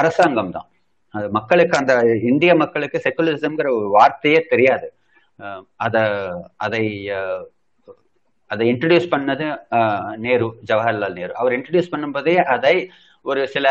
அரசாங்கம் 0.00 0.54
தான். 0.56 0.68
அது 1.14 1.26
மக்களுக்கு 1.38 1.74
அந்த 1.80 1.92
இந்திய 2.30 2.52
மக்களுக்கு 2.62 2.98
செக்குலரிசம்ங்கிற 3.06 3.68
ஒரு 3.78 3.88
வார்த்தையே 3.96 4.40
தெரியாது. 4.52 4.88
அதை 5.86 6.02
அதை 6.64 6.82
அதை 8.50 8.64
இன்ட்ரடியூஸ் 8.72 9.12
பண்ணது 9.12 9.44
நேரு 10.24 10.46
ஜவஹர்லால் 10.68 11.18
நேரு. 11.20 11.32
அவர் 11.40 11.54
இன்ட்ரடியூஸ் 11.56 11.92
பண்ணும்போதே 11.92 12.34
அதை 12.54 12.74
ஒரு 13.26 13.40
சில 13.54 13.66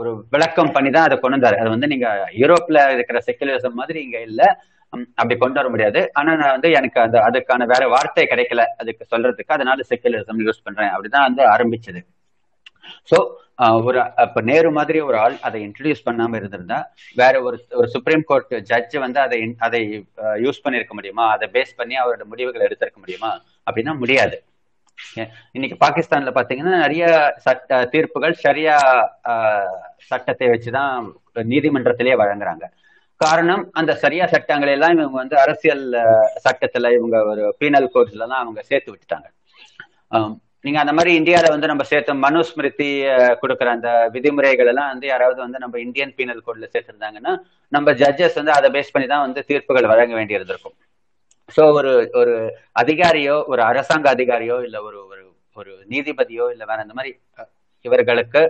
ஒரு 0.00 0.10
விளக்கம் 0.34 0.74
பண்ணி 0.74 0.90
தான் 0.96 1.06
அதை 1.08 1.16
கொண்டு 1.18 1.36
வந்தார். 1.36 1.60
அது 1.62 1.70
வந்து 1.74 1.90
நீங்க 1.92 2.08
யூரோப்ல 2.40 2.80
இருக்கிற 2.96 3.18
செக்குலரிசம் 3.28 3.78
மாதிரி 3.80 3.98
இங்க 4.06 4.18
இல்லை. 4.28 4.48
அப்படி 5.16 5.34
கொண்டு 5.36 5.58
வர 5.60 5.68
முடியாது. 5.68 6.00
ஆனா 6.12 6.30
நான் 6.36 6.54
வந்து 6.54 6.70
எனக்கு 6.72 6.98
அந்த 7.00 7.18
அதுக்கான 7.26 7.66
வேற 7.66 7.82
வார்த்தை 7.88 8.24
கிடைக்கல. 8.26 8.64
அதுக்கு 8.80 9.04
சொல்றதுக்கு 9.12 9.56
அதனால 9.56 9.84
செக்குலரிசம் 9.90 10.42
யூஸ் 10.46 10.64
பண்றேன். 10.64 10.92
அப்படிதான் 10.92 11.28
வந்து 11.28 11.42
ஆரம்பிச்சது. 11.52 12.00
ஸோ 13.10 13.18
ஒரு 13.84 13.98
அப்ப 14.22 14.40
நேரு 14.42 14.68
மாதிரி 14.76 14.98
ஒரு 15.00 15.16
ஆள் 15.18 15.34
அதை 15.42 15.58
இன்ட்ரடியூஸ் 15.64 16.06
பண்ணாம 16.06 16.36
இருந்திருந்தா 16.36 16.78
வேற 17.16 17.34
ஒரு 17.42 17.56
ஒரு 17.72 17.88
சுப்ரீம் 17.88 18.24
கோர்ட் 18.24 18.54
ஜட்ஜ் 18.70 18.96
வந்து 18.98 19.20
அதை 19.20 19.38
அதை 19.60 19.80
யூஸ் 20.44 20.62
பண்ணிருக்க 20.64 20.94
முடியுமா? 20.94 21.26
அதை 21.34 21.48
பேஸ் 21.52 21.76
பண்ணி 21.76 21.96
அவரோட 22.00 22.24
முடிவுகளை 22.26 22.64
எடுத்திருக்க 22.66 22.98
முடியுமா? 22.98 23.30
அப்படின்னா 23.66 23.94
முடியாது. 23.98 24.38
இன்னைக்கு 25.54 25.76
பாகிஸ்தான்ல 25.80 26.32
பாத்தீங்கன்னா 26.34 26.74
நிறைய 26.78 27.04
சட்ட 27.38 27.78
தீர்ப்புகள் 27.92 28.34
சரியா 28.42 28.76
ஆஹ், 29.30 29.78
சட்டத்தை 30.10 30.48
வச்சுதான் 30.48 30.92
நீதிமன்றத்திலேயே 31.52 32.16
வழங்குறாங்க. 32.16 32.64
காரணம் 33.22 33.64
அந்த 33.72 33.92
சரியா 34.02 34.24
சட்டங்களை 34.32 34.72
எல்லாம் 34.76 34.94
இவங்க 34.96 35.18
வந்து 35.18 35.36
அரசியல் 35.42 35.84
சட்டத்துல 36.46 36.92
இவங்க 36.96 37.18
ஒரு 37.32 37.44
பீனல் 37.60 37.92
கோர்ட்ல 37.94 38.16
எல்லாம் 38.18 38.42
அவங்க 38.42 38.60
சேர்த்து 38.70 38.92
விட்டுட்டாங்க. 38.92 39.28
நீங்க 40.64 40.78
அந்த 40.80 40.92
மாதிரி 40.96 41.12
இந்தியால 41.18 41.46
வந்து 41.52 41.70
நம்ம 41.70 41.84
சேர்த்த 41.84 42.14
மனுஸ்மிருதி 42.24 42.88
கொடுக்குற 43.02 43.40
கொடுக்கிற 43.42 43.68
அந்த 43.72 43.88
விதிமுறைகள் 44.14 44.70
எல்லாம் 44.72 44.90
வந்து 44.92 45.06
யாராவது 45.08 45.38
வந்து 45.44 45.58
நம்ம 45.58 45.78
இந்தியன் 45.86 46.14
பீனல் 46.18 46.44
கோட்ல 46.44 46.68
சேர்த்திருந்தாங்கன்னா 46.74 47.32
நம்ம 47.72 47.92
ஜட்ஜஸ் 48.00 48.38
வந்து 48.40 48.52
அதை 48.52 48.68
பேஸ் 48.76 48.92
பண்ணி 48.94 49.08
தான் 49.08 49.24
வந்து 49.26 49.42
தீர்ப்புகள் 49.48 49.90
வழங்க 49.92 50.14
வேண்டியிருந்திருக்கும் 50.18 50.76
ஸோ 51.48 51.62
ஒரு 51.78 51.90
ஒரு 52.20 52.34
அதிகாரியோ 52.82 53.36
ஒரு 53.52 53.62
அரசாங்க 53.70 54.06
அதிகாரியோ 54.14 54.56
இல்ல 54.66 54.76
ஒரு 54.82 54.98
ஒரு 55.06 55.22
ஒரு 55.56 55.72
நீதிபதியோ 55.90 56.46
இல்ல 56.54 56.62
வேற 56.64 56.78
அந்த 56.84 56.94
மாதிரி 56.98 57.12
இவர்களுக்கு 57.84 58.42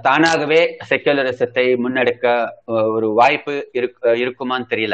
தானாகவே 0.00 0.76
செக்குலரிசத்தை 0.90 1.76
முன்னெடுக்க 1.76 2.48
ஒரு 2.64 3.12
வாய்ப்பு 3.12 3.70
இருக்- 3.72 4.02
இருக்குமான்னு 4.02 4.64
தெரியல. 4.70 4.92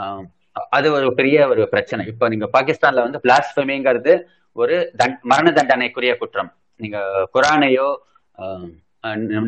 ஆஹ் 0.00 0.22
அது 0.70 0.92
ஒரு 0.92 1.14
பெரிய 1.14 1.48
ஒரு 1.48 1.68
பிரச்சனை. 1.68 2.06
இப்போ 2.06 2.28
நீங்க 2.28 2.48
பாகிஸ்தான்ல 2.52 3.10
வந்து 3.10 3.20
பிளாஸ்பமிங்கிறது 3.22 4.22
ஒரு 4.52 4.92
தண் 4.96 5.18
மரண 5.22 5.52
தண்டனைக்குரிய 5.52 6.16
குற்றம். 6.16 6.52
நீங்க 6.76 7.28
குரானையோ 7.34 7.96
ஆஹ் 8.38 8.82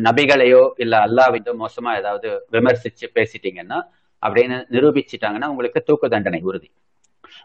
நபிகளையோ 0.03 0.69
இல்ல 0.77 0.97
அல்லாவிதோ 0.97 1.53
மோசமா 1.59 1.97
ஏதாவது 1.97 2.47
விமர்சிச்சு 2.51 3.05
பேசிட்டீங்கன்னா 3.15 3.81
அப்படின்னு 4.27 4.65
நிரூபிச்சிட்டாங்கன்னா 4.71 5.45
உங்களுக்கு 5.45 5.83
தூக்கு 5.83 6.09
தண்டனை 6.09 6.41
உறுதி. 6.41 6.71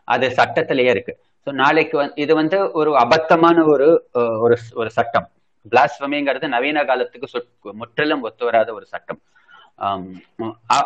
அது 0.04 0.30
சட்டத்திலேயே 0.30 0.90
இருக்கு. 0.90 1.18
ஸோ 1.46 1.52
நாளைக்கு 1.52 2.12
இது 2.14 2.34
வந்து 2.34 2.70
ஒரு 2.70 2.96
அபத்தமான 2.96 3.66
ஒரு 3.66 4.08
ஒரு 4.12 4.56
ஒரு 4.74 4.90
சட்டம். 4.90 5.30
பிளாஸ்வமிங்கிறது 5.70 6.46
நவீன 6.48 6.84
காலத்துக்கு 6.84 7.28
சொற்- 7.32 7.72
முற்றிலும் 7.72 8.22
ஒத்து 8.22 8.44
வராத 8.44 8.72
ஒரு 8.74 8.86
சட்டம். 8.86 9.20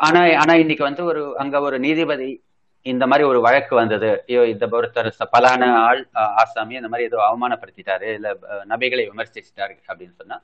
ஆனா 0.07 0.21
ஆனா 0.43 0.55
இன்னைக்கு 0.55 0.85
வந்து 0.85 1.05
ஒரு 1.05 1.23
அங்க 1.39 1.61
ஒரு 1.61 1.79
நீதிபதி 1.79 2.29
இந்த 2.87 3.05
மாதிரி 3.07 3.25
ஒரு 3.29 3.41
வழக்கு 3.41 3.75
வந்தது. 3.75 4.11
ஐயோ 4.29 4.43
இந்த 4.47 4.65
ஒருத்தர் 4.77 5.09
பலான 5.35 5.63
ஆள் 5.87 6.03
ஆசாமி 6.43 6.75
இந்த 6.75 6.89
மாதிரி 6.89 7.09
ஏதோ 7.11 7.19
அவமானப்படுத்திட்டாரு 7.29 8.09
இல்ல 8.15 8.29
நபிகளை 8.73 9.05
விமர்சிச்சிட்டாரு 9.11 9.75
அப்படின்னு 9.93 10.15
சொன்னா 10.21 10.37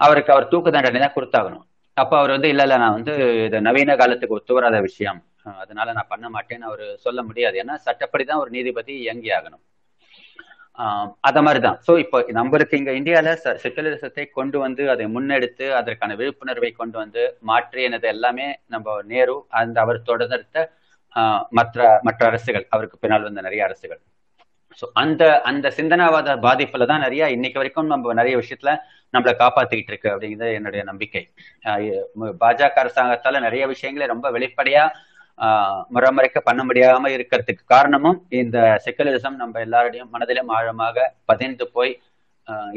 அவருக்கு 0.00 0.32
அவர் 0.32 0.48
தூக்கு 0.48 0.70
தண்டனை 0.72 1.00
தான் 1.00 1.16
கொடுத்தாகணும். 1.16 1.64
அப்ப 1.96 2.12
அவர் 2.18 2.30
வந்து 2.30 2.48
இல்ல 2.48 2.62
இல்ல 2.62 2.76
நான் 2.76 2.96
வந்து 2.98 3.12
இது 3.46 3.60
நவீன 3.60 3.96
காலத்துக்கு 3.96 4.34
ஒத்து 4.34 4.54
வராத 4.54 4.80
விஷயம். 4.80 5.20
அதனால 5.62 5.92
நான் 5.92 6.10
பண்ண 6.12 6.26
மாட்டேன்னு 6.28 6.66
அவர் 6.70 6.84
சொல்ல 7.04 7.20
முடியாது. 7.22 7.56
ஏன்னா 7.62 7.74
சட்டப்படிதான் 7.86 8.42
ஒரு 8.42 8.50
நீதிபதி 8.50 8.94
இயங்கி 9.04 9.30
ஆகணும் 9.30 9.62
அத 11.20 11.42
மாதிரிதான். 11.42 11.78
சோ 11.86 11.98
இப்போ 11.98 12.18
நம்மளுக்கு 12.32 12.74
இங்க 12.74 12.92
இந்தியால 12.92 13.30
செக்குலரிசத்தை 13.62 14.24
கொண்டு 14.30 14.58
வந்து 14.58 14.90
அதை 14.90 15.06
முன்னெடுத்து 15.06 15.66
அதற்கான 15.72 16.14
விழிப்புணர்வை 16.14 16.70
கொண்டு 16.72 16.98
வந்து 16.98 17.22
மாற்றியனது 17.46 18.06
எல்லாமே 18.06 18.46
நம்ம 18.66 18.96
நேரு 19.04 19.36
அந்த 19.52 19.80
அவர் 19.80 20.02
தொடர்ந்த 20.02 20.58
ஆஹ் 21.16 21.42
மற்ற 21.50 21.76
மற்ற 22.02 22.26
அரசுகள் 22.26 22.66
அவருக்கு 22.68 22.96
பின்னால் 22.98 23.22
வந்த 23.22 23.40
நிறைய 23.40 23.64
அரசுகள். 23.64 24.00
ஸோ 24.78 24.86
அந்த 24.92 25.22
அந்த 25.42 25.66
சிந்தனாவாத 25.76 26.30
பாதிப்புல 26.38 26.86
தான் 26.86 27.00
நிறைய 27.00 27.30
இன்னைக்கு 27.30 27.58
வரைக்கும் 27.58 27.86
நம்ம 27.86 28.14
நிறைய 28.14 28.34
விஷயத்துல 28.36 28.72
நம்மளை 29.14 29.34
காப்பாத்திக்கிட்டு 29.38 29.92
இருக்கு 29.92 30.12
அப்படிங்கிறது 30.14 30.52
என்னுடைய 30.52 30.82
நம்பிக்கை. 30.84 31.22
பாஜக 32.40 32.76
அரசாங்கத்தால 32.84 33.40
நிறைய 33.40 33.66
விஷயங்களை 33.66 34.06
ரொம்ப 34.06 34.30
வெளிப்படையா 34.30 34.84
முறமுறைக்க 35.94 36.38
பண்ண 36.48 36.60
முடியாம 36.68 37.10
இருக்கிறதுக்கு 37.16 37.62
காரணமும் 37.74 38.18
இந்த 38.42 38.58
செக்குலரிசம் 38.84 39.40
நம்ம 39.42 39.60
எல்லாருடையும் 39.66 40.12
மனதிலும் 40.14 40.52
ஆழமாக 40.58 41.06
பதிந்து 41.30 41.64
போய் 41.76 41.92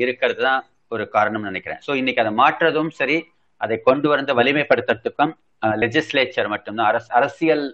இருக்கிறது 0.03 0.41
தான் 0.47 0.61
ஒரு 0.93 1.03
காரணம்னு 1.15 1.49
நினைக்கிறேன். 1.51 1.81
ஸோ 1.85 1.91
இன்னைக்கு 1.99 2.23
அதை 2.23 2.31
மாற்றுறதும் 2.41 2.91
சரி 2.99 3.17
அதை 3.61 3.75
கொண்டு 3.89 4.07
வந்து 4.13 4.31
வலிமைப்படுத்துறதுக்கும் 4.39 5.33
லெஜிஸ்லேச்சர் 5.81 6.53
மட்டும்தான் 6.53 6.89
அரசு 6.91 7.09
அரசியல் 7.19 7.65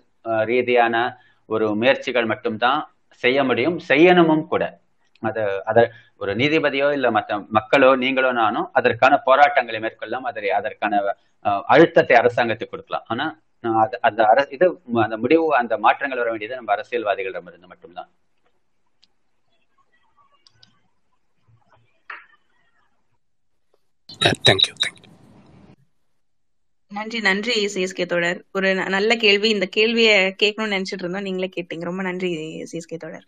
ரீதியான 0.51 0.95
ஒரு 1.49 1.65
முயற்சிகள் 1.81 2.31
மட்டும்தான் 2.31 2.79
செய்ய 3.23 3.39
முடியும் 3.49 3.77
செய்யணுமும் 3.89 4.45
கூட. 4.53 4.63
அது 5.23 5.41
அத 5.71 5.79
ஒரு 6.21 6.31
நீதிபதியோ 6.41 6.87
இல்ல 6.97 7.07
மற்ற 7.17 7.37
மக்களோ 7.57 7.89
நீங்களோ 8.03 8.31
நானும் 8.41 8.67
அதற்கான 8.79 9.13
போராட்டங்களை 9.27 9.79
மேற்கொள்ளலாம் 9.83 10.27
அதை 10.29 10.51
அதற்கான 10.59 11.01
அழுத்தத்தை 11.73 12.15
அரசாங்கத்துக்கு 12.21 12.73
கொடுக்கலாம். 12.73 13.05
ஆனா 13.13 13.25
அது 13.83 13.95
அந்த 14.07 14.21
அர 14.31 14.39
இது 14.55 14.65
அந்த 15.05 15.15
முடிவு 15.23 15.45
அந்த 15.61 15.73
மாற்றங்கள் 15.85 16.21
வர 16.21 16.29
வேண்டியது 16.29 16.59
நம்ம 16.59 16.73
அரசியல்வாதிகளிடம் 16.75 17.49
இருந்து 17.51 17.71
மட்டும்தான். 17.73 18.09
தேங்க்யூ 24.47 24.75
தேங்க்யூ 24.83 25.03
நன்றி 26.91 27.19
நன்றி 27.27 27.55
சிஎஸ்கே 27.73 28.05
தோழர். 28.11 28.39
ஒரு 28.57 28.69
நல்ல 28.95 29.15
கேள்வி. 29.23 29.47
இந்த 29.55 29.65
கேள்வியை 29.77 30.15
கேட்கணும்னு 30.43 30.75
நினைச்சிட்டு 30.75 31.03
இருந்தோம். 31.03 31.27
நீங்களே 31.27 31.49
கேட்டீங்க. 31.55 31.87
ரொம்ப 31.89 32.03
நன்றி 32.09 32.29
சிஎஸ்கே 32.71 32.97
தோழர். 33.03 33.25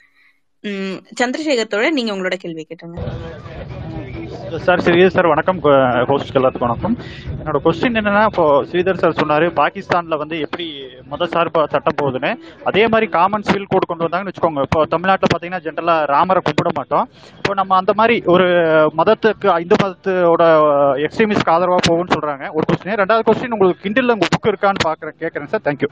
உம் 0.64 1.00
சந்திரசேகர் 1.20 1.74
தோழர் 1.74 1.98
நீங்க 1.98 2.14
உங்களோட 2.16 2.38
கேள்வி 2.44 2.64
கேட்டுங்க 2.70 2.98
சார் 4.48 4.82
ஸ்ரீதர் 4.84 5.14
சார் 5.16 5.28
வணக்கம். 5.32 5.58
ஹோஸ்ட் 6.10 6.38
எல்லாத்துக்கும் 6.40 6.68
வணக்கம். 6.68 6.94
என்னோட 7.40 7.58
கொஸ்டின் 7.66 7.98
என்னன்னா 8.00 8.22
இப்போ 8.30 8.44
ஸ்ரீதர் 8.70 9.00
சார் 9.02 9.18
சொன்னார் 9.20 9.46
பாகிஸ்தானில் 9.60 10.20
வந்து 10.22 10.36
எப்படி 10.46 10.66
மத 11.12 11.28
சார்பு 11.34 11.62
சட்டம் 11.74 11.98
போகுதுன்னு. 12.02 12.32
அதே 12.70 12.84
மாதிரி 12.94 13.08
காமன் 13.16 13.46
சிவில் 13.48 13.68
கோட் 13.72 13.88
கொண்டு 13.90 14.06
வந்தாங்கன்னு 14.06 14.32
வச்சுக்கோங்க. 14.32 14.64
இப்போ 14.68 14.82
தமிழ்நாட்டில் 14.94 15.32
பார்த்தீங்கன்னா 15.32 15.64
ஜென்ரலாக 15.68 16.08
ராமரை 16.14 16.42
கும்பிட 16.48 16.72
மாட்டோம். 16.80 17.08
இப்போ 17.40 17.54
நம்ம 17.62 17.76
அந்த 17.82 17.96
மாதிரி 18.02 18.18
ஒரு 18.36 18.48
மதத்துக்கு 19.00 19.50
இந்து 19.66 19.78
மதத்தோட 19.84 20.46
எக்ஸ்ட்ரீமிஸ்ட்க்கு 21.08 21.56
ஆதரவாக 21.56 21.84
போகும்னு 21.90 22.16
சொல்கிறாங்க 22.18 22.48
ஒரு 22.58 22.68
கொஸ்டின் 22.70 23.00
ரெண்டாவது 23.04 23.28
கொஸ்டின் 23.30 23.56
உங்களுக்கு 23.58 23.84
கிண்டில் 23.88 24.16
உங்கள் 24.18 24.34
புக் 24.36 24.52
இருக்கான்னு 24.54 24.88
பார்க்குறேன் 24.90 25.20
கேட்குறேன் 25.24 25.52
சார் 25.56 25.66
தேங்க்யூ 25.68 25.92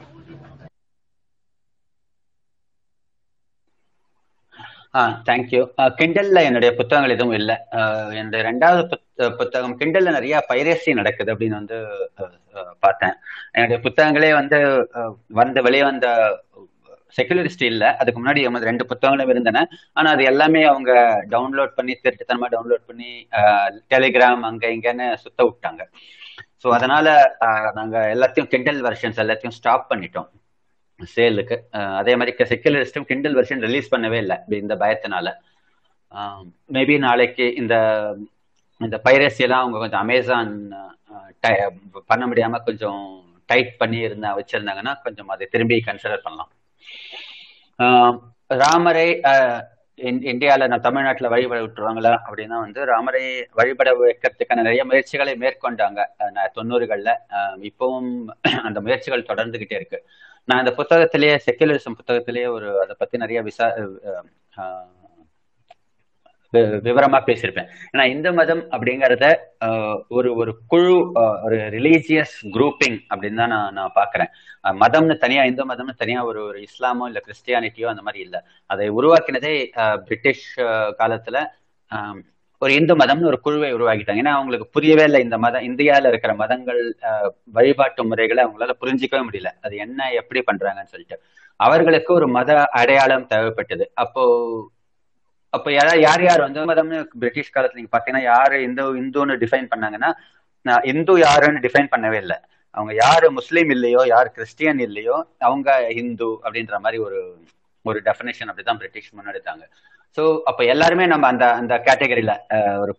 தேங்க்யூ 5.28 5.62
கிண்டல்ல 5.98 6.42
என்னுடைய 6.42 6.70
புத்தகங்கள் 6.74 7.14
எதுவும் 7.14 7.38
இல்லை. 7.38 7.56
என்னுடைய 8.14 8.42
ரெண்டாவது 8.48 8.82
புத்தகம் 9.38 9.78
கிண்டல்ல 9.80 10.10
நிறைய 10.10 10.36
பைரசி 10.50 10.94
நடக்குது 10.94 11.32
அப்படின்னு 11.34 11.60
வந்து 11.60 11.78
பார்த்தேன். 12.80 13.14
என்னுடைய 13.54 13.78
புத்தகங்களே 13.86 14.32
வந்து 14.34 14.58
வந்த 15.32 15.40
வந்து 15.40 15.62
வெளியே 15.62 15.84
வந்த 15.84 16.08
செக்குலரிஸ்ட் 17.16 17.64
இல்ல 17.64 17.84
அதுக்கு 17.96 18.20
முன்னாடி 18.20 18.40
எமது 18.42 18.68
ரெண்டு 18.68 18.84
புத்தகங்களும் 18.86 19.32
இருந்தன. 19.32 19.58
ஆனா 19.92 20.08
அது 20.10 20.22
எல்லாமே 20.24 20.62
அவங்க 20.64 20.92
டவுன்லோட் 21.30 21.76
பண்ணி 21.76 21.92
திருட்டுத்தனமா 21.96 22.48
டவுன்லோட் 22.54 22.84
பண்ணி 22.86 23.10
டெலிகிராம் 23.94 24.42
அங்க 24.42 24.66
இங்கன்னு 24.76 25.06
சுத்த 25.24 25.40
விட்டாங்க. 25.44 25.82
ஸோ 26.64 26.68
அதனால 26.72 27.06
அஹ், 27.46 27.70
நாங்க 27.74 27.96
எல்லாத்தையும் 28.14 28.50
கிண்டல் 28.52 28.80
வெர்ஷன்ஸ் 28.86 29.22
எல்லாத்தையும் 29.24 29.56
ஸ்டாப் 29.58 29.90
பண்ணிட்டோம். 29.92 30.28
சேலுக்கு. 31.16 31.58
அதே 31.96 32.16
மாதிரி 32.16 32.44
செக்குலரிஸ்டும் 32.44 33.00
கிண்டல் 33.00 33.36
வெர்ஷன் 33.36 33.60
ரிலீஸ் 33.60 33.94
பண்ணவே 33.94 34.16
இல்லை. 34.16 34.38
இந்த 34.48 34.74
பயத்தினால. 34.74 35.34
மேபி 36.72 36.98
நாளைக்கு 36.98 37.54
இந்த 37.54 37.74
இந்த 38.78 39.00
பைரசி 39.04 39.38
எல்லாம் 39.38 39.60
அவங்க 39.60 39.78
கொஞ்சம் 39.78 40.00
அமேசான் 40.00 40.70
பண்ண 42.06 42.26
முடியாம 42.26 42.64
கொஞ்சம் 42.64 43.24
டைட் 43.46 43.76
பண்ணி 43.76 43.98
இருந்தா 43.98 44.38
வச்சிருந்தாங்கன்னா 44.38 45.02
கொஞ்சம் 45.02 45.28
அதை 45.28 45.46
திரும்பி 45.46 45.82
கன்சிடர் 45.86 46.22
பண்ணலாம். 46.22 46.50
ஆஹ் 47.78 48.18
ராமரை 48.46 49.20
ஆஹ் 49.22 49.62
இந்தியால 49.96 50.68
நான் 50.68 50.80
தமிழ்நாட்டுல 50.80 51.28
வழிபட 51.28 51.60
விட்டுருவாங்களா 51.60 52.16
அப்படின்னா 52.30 52.60
வந்து 52.60 52.84
ராமரை 52.84 53.48
வழிபட 53.52 53.92
வைக்கிறதுக்கான 53.92 54.54
நிறைய 54.54 54.84
முயற்சிகளை 54.84 55.34
மேற்கொண்டாங்க. 55.34 56.06
தொண்ணூறுகள்ல. 56.54 57.16
அஹ் 57.28 57.70
இப்பவும் 57.70 58.24
அந்த 58.42 58.80
முயற்சிகள் 58.80 59.22
தொடர்ந்துகிட்டே 59.22 59.74
இருக்கு. 59.74 60.04
நான் 60.48 60.62
இந்த 60.62 60.72
புத்தகத்திலேயே 60.76 61.36
செக்குலரிசம் 61.44 61.98
புத்தகத்திலேயே 61.98 62.48
ஒரு 62.52 62.68
அதை 62.82 62.94
பத்தி 62.98 63.16
நிறைய 63.18 63.40
விசா 63.42 63.66
விவரமா 66.86 67.18
பேசியிருப்பேன். 67.26 67.70
ஏன்னா 67.92 68.04
இந்து 68.10 68.30
மதம் 68.32 68.62
அப்படிங்கறத 68.72 69.24
ஆஹ், 69.66 69.98
ஒரு 70.10 70.28
ஒரு 70.36 70.52
குழு 70.70 70.94
ஒரு 71.46 71.56
ரிலீஜியஸ் 71.74 72.34
குரூப்பிங் 72.54 72.98
அப்படின்னு 73.10 73.40
தான் 73.42 73.52
நான் 73.54 73.74
நான் 73.78 73.96
பாக்குறேன் 73.96 74.30
மதம்னு 74.78 75.16
தனியா 75.24 75.42
இந்து 75.50 75.64
மதம்னு 75.70 75.94
தனியா 75.98 76.20
ஒரு 76.24 76.40
ஒரு 76.46 76.60
இஸ்லாமோ 76.66 77.06
இல்ல 77.10 77.20
கிறிஸ்டியானிட்டியோ 77.26 77.88
அந்த 77.92 78.04
மாதிரி 78.06 78.22
இல்ல. 78.26 78.36
அதை 78.70 78.86
உருவாக்கினதே 78.98 79.52
பிரிட்டிஷ் 80.06 80.46
காலத்துல 81.00 81.36
ஆஹ், 81.90 82.20
ஒரு 82.62 82.72
இந்து 82.78 82.94
மதம்னு 83.00 83.30
ஒரு 83.30 83.38
குழுவை 83.46 83.68
உருவாக்கிட்டாங்க. 83.76 84.22
ஏன்னா 84.22 84.34
அவங்களுக்கு 84.38 84.66
புரியவே 84.76 85.04
இல்லை 85.08 85.20
இந்த 85.26 85.36
மதம் 85.44 85.66
இந்தியால 85.68 86.10
இருக்கிற 86.12 86.32
மதங்கள் 86.42 86.80
வழிபாட்டு 87.56 88.04
முறைகளை 88.10 88.42
அவங்களால 88.44 88.74
புரிஞ்சிக்கவே 88.82 89.22
முடியல. 89.28 89.50
அது 89.66 89.74
என்ன 89.86 90.08
எப்படி 90.20 90.42
பண்றாங்கன்னு 90.50 90.92
சொல்லிட்டு. 90.94 91.18
அவர்களுக்கு 91.60 92.10
ஒரு 92.18 92.26
மத 92.36 92.50
அடையாளம் 92.80 93.28
தேவைப்பட்டது. 93.34 93.84
அப்போ 94.04 94.24
அப்போ 95.54 95.70
யாராவது 95.72 96.00
யார் 96.06 96.22
யார் 96.24 96.44
வந்து 96.44 96.60
மதம்னு 96.70 96.98
பிரிட்டிஷ் 97.20 97.52
காலத்துல 97.54 97.78
நீங்க 97.80 97.92
பாத்தீங்கன்னா 97.94 98.22
யாரு 98.32 98.56
இந்து 98.66 98.84
இந்துன்னு 99.02 99.36
டிஃபைன் 99.42 99.68
பண்ணாங்கன்னா 99.72 100.10
இந்து 100.92 101.14
யாருன்னு 101.26 101.62
டிஃபைன் 101.66 101.92
பண்ணவே 101.94 102.18
இல்லை. 102.24 102.36
அவங்க 102.74 102.92
யாரு 103.04 103.26
முஸ்லீம் 103.38 103.70
இல்லையோ 103.74 104.00
யார் 104.14 104.28
கிறிஸ்டியன் 104.36 104.80
இல்லையோ 104.86 105.16
அவங்க 105.48 105.68
இந்து 106.02 106.28
அப்படின்ற 106.44 106.78
மாதிரி 106.86 106.98
ஒரு 107.06 107.20
ஒரு 107.84 107.98
டெஃபினேஷன் 108.08 108.48
அப்படிதான் 108.50 108.80
பிரிட்டிஷ் 108.82 109.14
முன்னெடுத்தாங்க. 109.16 109.64
ஸோ 110.16 110.40
அப்ப 110.44 110.64
எல்லாருமே 110.64 111.06
நம்ம 111.06 111.26
அந்த 111.26 111.52
அந்த 111.52 111.74
கேட்டகரியில 111.86 112.32
ஒரு 112.78 112.92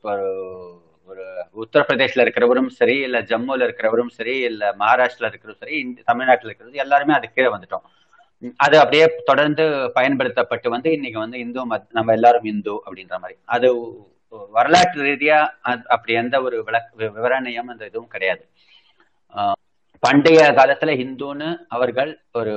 ஒரு- 1.09 1.25
உத்தரப்பிரதேஷ்ல 1.55 2.23
இருக்கிறவரும் 2.23 2.69
சரி 2.69 2.97
இல்ல 2.97 3.21
ஜம்முல 3.21 3.63
இருக்கிறவரும் 3.63 4.09
சரி 4.09 4.39
இல்ல 4.39 4.75
மகாராஷ்டிரல 4.79 5.29
இருக்கிறவரும் 5.29 5.59
சரி 5.59 5.77
இந்த 5.79 6.01
தமிழ்நாட்டுல 6.05 6.47
இருக்கிறது 6.47 6.77
எல்லாருமே 6.77 7.13
அது 7.13 7.33
கீழே 7.33 7.47
வந்துட்டோம். 7.47 7.85
அது 8.57 8.79
அப்படியே 8.79 9.05
தொடர்ந்து 9.25 9.63
பயன்படுத்தப்பட்டு 9.93 10.69
வந்து 10.69 10.91
இன்னைக்கு 10.91 11.19
வந்து 11.19 11.39
இந்து 11.39 11.69
மத் 11.69 11.87
நம்ம 11.89 12.13
எல்லாரும் 12.13 12.43
இந்து 12.43 12.73
அப்படின்ற 12.85 13.15
மாதிரி. 13.19 13.39
அது 13.45 13.69
வரலாற்று 14.51 15.03
ரீதியா 15.03 15.37
அப்படி 15.87 16.13
எந்த 16.13 16.41
ஒரு 16.41 16.63
விளக் 16.63 16.91
விவரணையும் 17.15 17.67
அந்த 17.67 17.85
இதுவும் 17.85 18.07
கிடையாது. 18.07 18.43
ஆஹ் 19.35 19.57
பண்டைய 20.03 20.39
காலத்துல 20.51 20.91
ஹிந்துன்னு 21.01 21.49
அவர்கள் 21.67 22.11
ஒரு 22.33 22.53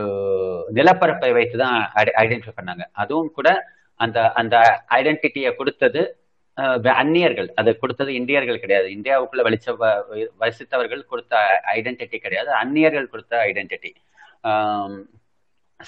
நிலப்பரப்பை 0.75 1.31
வைத்துதான் 1.33 1.77
ஐடென்டிஃபை 2.23 2.53
பண்ணாங்க. 2.57 2.85
அதுவும் 2.95 3.33
கூட 3.33 3.49
அந்த 4.01 4.19
அந்த 4.41 4.57
ஐடென்டிட்டியை 4.91 5.51
கொடுத்தது 5.55 6.03
அந்நியர்கள். 7.01 7.49
அது 7.55 7.71
கொடுத்தது 7.79 8.11
இந்தியர்கள் 8.15 8.63
கிடையாது. 8.63 8.89
இந்தியாவுக்குள்ள 8.97 9.43
வெளிச்ச 9.49 9.69
வ- 9.81 10.27
வசித்தவர்கள் 10.41 11.09
கொடுத்த 11.11 11.37
ஐடென்டிட்டி 11.77 12.19
கிடையாது. 12.25 12.51
அந்நியர்கள் 12.63 13.13
கொடுத்த 13.13 13.35
ஐடென்டிட்டி 13.49 13.93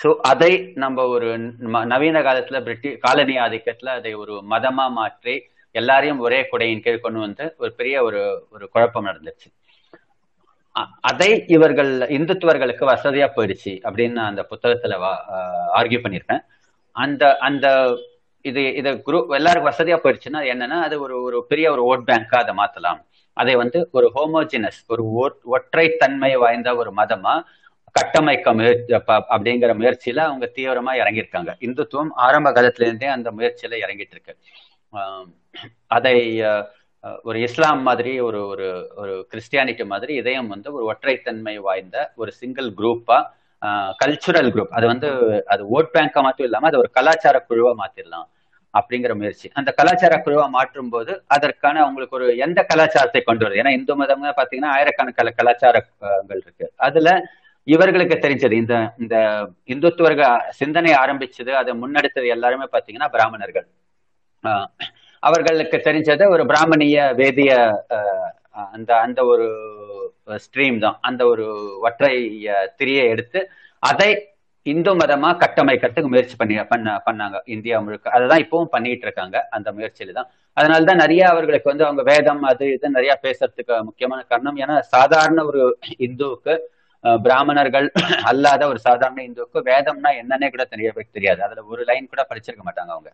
ஸோ 0.02 0.08
அதை 0.22 0.52
நம்ம 0.74 1.04
ஒரு 1.06 1.28
ம- 1.72 1.84
நவீன 1.84 2.20
காலத்துல 2.20 2.60
பிரிட்டிஷ் 2.60 3.00
காலனி 3.00 3.34
ஆதிக்கத்துல 3.36 3.88
அதை 3.98 4.14
ஒரு 4.14 4.34
மதமா 4.50 4.86
மாற்றி 4.90 5.34
எல்லாரையும் 5.70 6.18
ஒரே 6.18 6.40
குடையின் 6.52 6.80
கீழ் 6.80 7.04
கொண்டு 7.04 7.20
வந்து 7.20 7.54
ஒரு 7.58 7.72
பெரிய 7.72 8.02
ஒரு 8.02 8.22
ஒரு 8.50 8.68
குழப்பம் 8.68 9.06
நடந்துச்சு 9.06 9.48
அதை 11.00 11.30
இவர்கள் 11.46 11.92
இந்துத்துவர்களுக்கு 12.18 12.84
வசதியா 12.92 13.28
போயிடுச்சு 13.36 13.72
அப்படின்னு 13.88 14.10
நான் 14.10 14.30
அந்த 14.30 14.46
புத்தகத்துல 14.50 14.94
ஆர்கியூ 15.74 16.00
பண்ணியிருக்கேன். 16.04 16.42
அந்த 16.96 17.22
அந்த 17.38 17.66
இது 18.44 18.62
இது 18.74 18.90
குரூப் 19.06 19.34
எல்லாருக்கும் 19.36 19.70
வசதியா 19.72 19.96
போயிடுச்சுன்னா 20.00 20.40
என்னன்னா 20.52 20.78
அது 20.86 20.96
ஒரு 21.00 21.16
ஒரு 21.22 21.38
பெரிய 21.50 21.66
ஒரு 21.74 21.82
ஓட் 21.90 22.06
பேங்கா 22.08 22.38
அதை 22.44 22.54
மாத்தலாம். 22.60 23.00
அதை 23.36 23.52
வந்து 23.56 23.78
ஒரு 23.90 24.06
ஹோமோஜினஸ் 24.16 24.80
ஒரு 24.88 25.04
ஒற்றை 25.14 25.50
ஒற்றைத்தன்மை 25.54 26.32
வாய்ந்த 26.38 26.70
ஒரு 26.76 26.90
மதமா 27.00 27.34
கட்டமைக்க 27.94 28.52
முயற்சி 28.54 28.92
அப்படிங்கிற 29.32 29.72
முயற்சியில 29.80 30.20
அவங்க 30.28 30.46
தீவிரமா 30.56 30.92
இறங்கியிருக்காங்க. 31.00 31.50
இந்துத்துவம் 31.66 32.12
ஆரம்ப 32.26 32.50
காலத்துல 32.52 32.86
இருந்தே 32.88 33.08
அந்த 33.16 33.28
முயற்சியில 33.30 33.80
இறங்கிட்டு 33.84 34.14
இருக்கு 34.16 34.34
அதை 35.88 36.16
ஒரு 37.24 37.38
இஸ்லாம் 37.40 37.82
மாதிரி 37.82 38.12
ஒரு 38.20 38.40
ஒரு 38.46 38.66
ஒரு 38.94 39.14
கிறிஸ்டியானிட்டி 39.32 39.84
மாதிரி 39.84 40.12
இதையும் 40.14 40.48
வந்து 40.48 40.68
ஒரு 40.72 40.84
ஒற்றைத்தன்மை 40.92 41.54
வாய்ந்த 41.60 41.96
ஒரு 42.16 42.30
சிங்கிள் 42.32 42.68
குரூப்பா 42.80 43.18
கல்ச்சுரல் 44.00 44.50
குரூப் 44.52 44.70
அது 44.70 44.86
வந்து 44.86 45.08
அது 45.46 45.62
ஓட் 45.70 45.92
பேங்கா 45.94 46.20
மட்டும் 46.22 46.46
இல்லாம 46.46 46.66
அது 46.66 46.78
ஒரு 46.78 46.90
கலாச்சார 46.90 47.36
குழுவா 47.48 47.72
மாத்திரலாம் 47.78 48.28
அப்படிங்கிற 48.74 49.12
முயற்சி. 49.14 49.46
அந்த 49.52 49.70
கலாச்சார 49.72 50.14
குழுவா 50.24 50.46
மாற்றும் 50.50 50.90
போது 50.90 51.12
அதற்கான 51.26 51.80
அவங்களுக்கு 51.80 52.16
ஒரு 52.16 52.28
எந்த 52.38 52.60
கலாச்சாரத்தை 52.64 53.20
கொண்டு 53.22 53.44
வருது? 53.44 53.60
ஏன்னா 53.62 53.72
இந்து 53.72 53.94
மதம் 53.96 54.24
பாத்தீங்கன்னா 54.32 54.70
ஆயிரக்கணக்கான 54.76 55.32
கலாச்சாரங்கள் 55.38 56.40
இருக்கு. 56.40 56.66
அதுல 56.78 57.08
இவர்களுக்கு 57.66 58.16
தெரிஞ்சது 58.18 58.54
இந்த 58.54 58.74
இந்த 58.98 59.16
இந்துத்துவர்கள் 59.66 60.30
சிந்தனை 60.52 60.92
ஆரம்பிச்சது 61.02 61.52
அதை 61.52 61.72
முன்னெடுத்தது 61.74 62.28
எல்லாருமே 62.28 62.66
பாத்தீங்கன்னா 62.72 63.08
பிராமணர்கள். 63.08 63.66
ஆஹ் 64.44 64.66
அவர்களுக்கு 65.22 65.76
தெரிஞ்சது 65.84 66.24
ஒரு 66.28 66.44
பிராமணிய 66.46 66.96
வேதிய 67.14 67.50
ஆஹ் 67.96 68.30
அந்த 68.72 68.90
அந்த 68.98 69.20
ஒரு 69.24 69.46
ஸ்ட்ரீம் 70.44 70.78
தான். 70.78 70.96
அந்த 71.08 71.22
ஒரு 71.32 71.44
ஒற்றை 71.88 72.12
திரியை 72.80 73.04
எடுத்து 73.14 73.40
அதை 73.82 74.10
இந்து 74.66 74.90
மதமா 75.00 75.30
கட்டமைக்கிறதுக்கு 75.42 76.10
முயற்சி 76.10 76.36
பண்ணி 76.40 76.56
பண்ண 76.72 76.88
பண்ணாங்க. 77.06 77.36
இந்தியா 77.54 77.76
முழுக்க. 77.84 78.06
அதுதான் 78.16 78.42
இப்பவும் 78.44 78.72
பண்ணிட்டு 78.74 79.04
இருக்காங்க. 79.06 79.36
அந்த 79.56 79.68
முயற்சியில 79.76 80.14
தான். 80.18 80.28
அதனாலதான் 80.56 81.02
நிறைய 81.04 81.22
அவர்களுக்கு 81.32 81.70
வந்து 81.70 81.86
அவங்க 81.88 82.02
வேதம் 82.10 82.42
அது 82.50 82.64
இது 82.76 82.96
நிறைய 82.96 83.12
பேசுறதுக்கு 83.24 83.74
முக்கியமான 83.88 84.20
காரணம். 84.30 84.58
ஏன்னா 84.64 84.76
சாதாரண 84.94 85.40
ஒரு 85.50 85.62
இந்துவுக்கு 86.06 86.54
பிராமணர்கள் 87.20 87.86
அல்லாத 88.30 88.62
ஒரு 88.72 88.80
சாதாரண 88.84 89.20
இந்துவுக்கு 89.28 89.60
வேதம்னா 89.70 90.10
என்னன்னே 90.20 90.48
கூட 90.50 90.64
தெரிய 90.66 90.88
தெரியாது. 91.16 91.40
அதுல 91.46 91.64
ஒரு 91.72 91.82
லைன் 91.88 92.10
கூட 92.12 92.22
படிச்சிருக்க 92.30 92.64
மாட்டாங்க 92.68 92.92
அவங்க. 92.96 93.10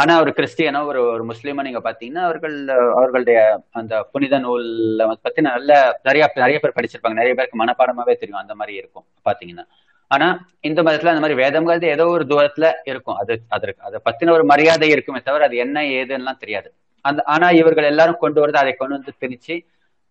ஆனா 0.00 0.12
ஒரு 0.22 0.30
கிறிஸ்டியனோ 0.36 0.80
ஒரு 0.90 1.00
ஒரு 1.14 1.24
முஸ்லீமோ 1.30 1.62
நீங்க 1.66 1.80
பாத்தீங்கன்னா 1.86 2.24
அவர்கள் 2.28 2.56
அவர்களுடைய 2.98 3.38
அந்த 3.80 3.94
புனித 4.12 4.38
நூல்ல 4.44 5.06
பத்தி 5.26 5.40
நல்ல 5.48 5.70
நிறைய 6.08 6.24
நிறைய 6.44 6.58
பேர் 6.62 6.76
படிச்சிருப்பாங்க. 6.76 7.18
நிறைய 7.20 7.34
பேருக்கு 7.38 7.62
மனப்பாடமாவே 7.62 8.14
தெரியும். 8.20 8.42
அந்த 8.42 8.54
மாதிரி 8.60 8.74
இருக்கும் 8.80 9.06
பாத்தீங்கன்னா. 9.28 9.64
ஆனா 10.10 10.26
இந்த 10.68 10.80
மதத்துல 10.82 11.12
அந்த 11.12 11.22
மாதிரி 11.24 11.38
வேதம்ங்கிறது 11.42 11.88
ஏதோ 11.94 12.04
ஒரு 12.16 12.24
தூரத்துல 12.32 12.66
இருக்கும். 12.90 13.18
அது 13.22 13.32
அதற்கு 13.56 13.82
அதை 13.88 13.98
பத்தின 14.08 14.32
ஒரு 14.36 14.44
மரியாதை 14.52 14.88
இருக்குமே 14.94 15.20
தவிர 15.28 15.44
அது 15.48 15.56
என்ன 15.64 15.82
ஏதுன்னுலாம் 15.98 16.42
தெரியாது. 16.44 16.68
அந்த 17.04 17.20
ஆனா 17.34 17.48
இவர்கள் 17.60 17.90
எல்லாரும் 17.92 18.22
கொண்டு 18.22 18.38
வரது 18.42 18.58
அதை 18.62 18.72
கொண்டு 18.74 18.96
வந்து 18.98 19.12
திணிச்சு 19.22 19.56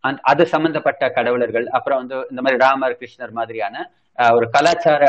அந்த 0.03 0.19
அது 0.31 0.43
சம்பந்தப்பட்ட 0.53 1.03
கடவுளர்கள் 1.17 1.65
அப்புறம் 1.77 1.99
வந்து 2.01 2.17
இந்த 2.31 2.41
மாதிரி 2.41 2.59
ராமர் 2.65 2.99
கிருஷ்ணர் 2.99 3.33
மாதிரியான 3.39 3.75
ஒரு 4.17 4.45
கலாச்சார 4.49 5.03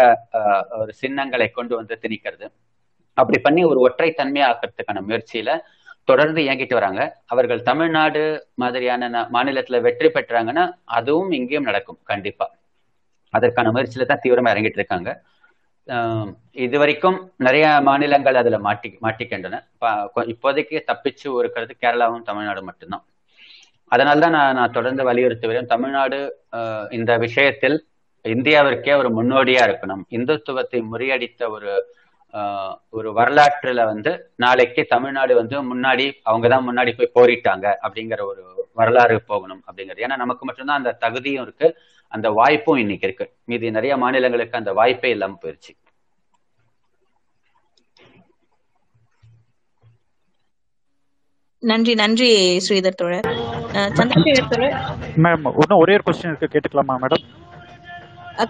ஒரு 0.80 0.92
சின்னங்களை 1.02 1.48
கொண்டு 1.50 1.74
வந்து 1.76 1.94
திணிக்கிறது. 2.02 2.46
அப்படி 3.18 3.38
பண்ணி 3.38 3.62
ஒரு 3.64 3.80
ஒற்றை 3.80 4.08
தன்மையாக்கிறதுக்கான 4.16 5.02
முயற்சியில 5.08 5.50
தொடர்ந்து 6.08 6.40
இயங்கிட்டு 6.42 6.74
வராங்க. 6.78 7.00
அவர்கள் 7.26 7.62
தமிழ்நாடு 7.62 8.22
மாதிரியான 8.54 9.10
மாநிலத்துல 9.32 9.80
வெற்றி 9.80 10.08
பெற்றாங்கன்னா 10.08 10.64
அதுவும் 10.98 11.30
இங்கேயும் 11.30 11.62
நடக்கும் 11.62 11.98
கண்டிப்பா. 12.04 12.46
அதற்கான 13.34 13.72
முயற்சியில 13.72 14.06
தான் 14.06 14.22
தீவிரமா 14.22 14.50
இறங்கிட்டு 14.52 14.78
இருக்காங்க. 14.80 15.10
ஆஹ் 15.88 16.30
இது 16.64 16.76
வரைக்கும் 16.78 17.18
நிறைய 17.36 17.66
மாநிலங்கள் 17.82 18.34
அதுல 18.34 18.58
மாட்டி 18.58 18.88
மாட்டிக்கின்றன. 19.02 19.56
இப்போதைக்கு 20.32 20.76
தப்பிச்சு 20.90 21.28
இருக்கிறது 21.38 21.74
கேரளாவும் 21.80 22.26
தமிழ்நாடு 22.30 22.62
மட்டும்தான். 22.62 23.04
அதனால்தான் 23.92 24.30
நான் 24.30 24.54
நான் 24.54 24.74
தொடர்ந்து 24.78 25.02
வலியுறுத்துகிறேன். 25.10 25.70
தமிழ்நாடு 25.74 26.18
இந்த 26.90 27.12
விஷயத்தில் 27.18 27.76
இந்தியாவிற்கே 28.24 28.92
ஒரு 29.00 29.10
முன்னோடியா 29.18 29.62
இருக்கணும். 29.68 30.04
இந்துத்துவத்தை 30.10 30.78
முறியடித்த 30.92 31.42
ஒரு 31.48 31.70
ஒரு 32.98 33.08
வரலாற்றுல 33.18 33.84
வந்து 33.90 34.12
நாளைக்கு 34.44 34.82
தமிழ்நாடு 34.94 35.32
வந்து 35.40 35.56
முன்னாடி 35.70 36.06
அவங்க 36.30 36.46
தான் 36.54 36.66
முன்னாடி 36.68 36.92
போய் 36.98 37.16
போரிட்டாங்க 37.18 37.66
அப்படிங்கிற 37.86 38.20
ஒரு 38.30 38.42
வரலாறு 38.80 39.16
போகணும் 39.30 39.62
அப்படிங்கிறது. 39.66 40.04
ஏன்னா 40.06 40.16
நமக்கு 40.24 40.44
மட்டும்தான் 40.48 40.80
அந்த 40.80 40.96
தகுதியும் 41.04 41.44
இருக்கு 41.46 41.68
அந்த 42.12 42.28
வாய்ப்பும் 42.40 42.80
இன்னைக்கு 42.84 43.06
இருக்கு. 43.08 43.26
மீதி 43.50 43.76
நிறைய 43.78 43.96
மாநிலங்களுக்கு 44.04 44.60
அந்த 44.60 44.72
வாய்ப்பே 44.80 45.10
இல்லாம 45.16 45.38
போயிருச்சு. 45.42 45.72
நன்றி 51.62 51.92
நன்றி 52.00 52.30
ஸ்ரீதர் 52.64 52.98
தோழர். 53.00 53.26
சந்திரசேகர் 53.98 54.50
தோழர். 54.52 54.76
மேம் 55.24 55.46
இன்னும் 55.62 55.80
ஒரே 55.84 55.94
ஒரு 55.98 56.04
கொஸ்டின் 56.08 56.32
இருக்கு 56.32 56.52
கேட்டுக்கலாமா 56.52 56.96
மேடம்? 57.04 57.24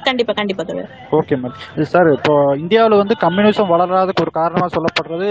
கண்டிப்பா 0.05 0.33
கண்டிப்பா 0.33 0.63
தோழர் 0.65 0.89
ஓகே 1.17 1.35
மேம். 1.37 1.55
சார் 1.91 2.09
இப்போ 2.15 2.33
இந்தியாவில் 2.61 3.01
வந்து 3.01 3.15
கம்யூனிசம் 3.23 3.71
வளராததுக்கு 3.73 4.25
ஒரு 4.25 4.33
காரணமாக 4.35 4.71
சொல்லப்படுறது 4.75 5.29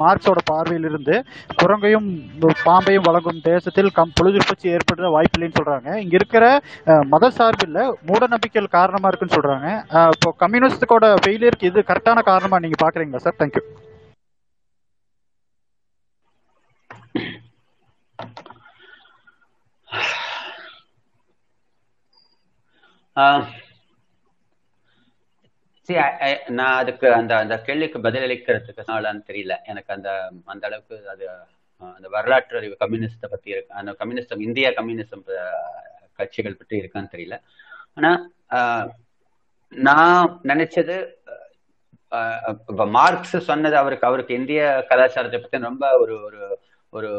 மார்க்ஸோட 0.00 0.40
பார்வையிலிருந்து 0.50 1.16
குரங்கையும் 1.60 2.08
பாம்பையும் 2.62 3.06
வழங்கும் 3.08 3.42
தேசத்தில் 3.46 3.90
கம் 3.92 4.14
புழுதிர்பட்சி 4.18 4.74
ஏற்படுற 4.74 5.10
வாய்ப்பில்லைன்னு 5.14 5.58
சொல்கிறாங்க 5.60 5.98
இங்கே 6.02 6.18
இருக்கிற 6.20 6.44
மத 7.12 7.30
சார்பில் 7.32 7.80
மூட 8.08 8.22
நம்பிக்கைகள் 8.32 8.76
காரணமா 8.78 9.10
இருக்குன்னு 9.10 9.36
சொல்கிறாங்க 9.36 9.68
இப்போ 10.14 10.30
கம்யூனிஸ்டோட 10.42 10.88
ஃபெயிலியருக்கு 11.20 11.70
இது 11.72 11.88
கரெக்டான 11.90 12.24
காரணமாக 12.30 12.64
நீங்கள் 12.64 12.84
பார்க்குறீங்களா 12.84 13.24
சார்? 13.26 13.38
தேங்க்யூ 13.40 13.64
ஆ 23.16 23.26
நான் 26.52 26.78
அதுக்கு 26.78 27.06
அந்த 27.14 27.32
அந்த 27.36 27.54
கேள்விக்கு 27.60 27.98
பதிலளிக்கிறதுக்குனாலான்னு 27.98 29.22
தெரியல. 29.28 29.54
எனக்கு 29.66 29.90
அந்த 29.92 30.10
அந்த 30.46 30.64
அளவுக்கு 30.66 30.96
அது 31.08 31.24
அந்த 31.82 32.08
வரலாற்று 32.08 32.58
அறிவு 32.58 32.76
கம்யூனிஸ்ட 32.76 33.26
பத்தி 33.28 33.50
இருக்கு 33.50 33.72
அந்த 33.74 33.92
கம்யூனிஸ்டம் 34.00 34.40
இந்திய 34.40 34.68
கம்யூனிசம் 34.78 35.24
கட்சிகள் 36.18 36.58
பற்றி 36.58 36.80
இருக்கான்னு 36.80 37.14
தெரியல. 37.14 37.36
ஆனா 37.96 38.10
ஆஹ், 38.50 38.88
நான் 39.72 40.20
நினைச்சது 40.44 40.96
மார்க்ஸ் 42.92 43.36
சொன்னது 43.48 43.76
அவருக்கு 43.76 44.06
அவருக்கு 44.06 44.34
இந்திய 44.34 44.60
கலாச்சாரத்தை 44.90 45.38
பத்தி 45.38 45.58
ரொம்ப 45.64 45.86
ஒரு 45.98 46.14
ஒரு 46.22 46.40
ஒரு 46.92 47.10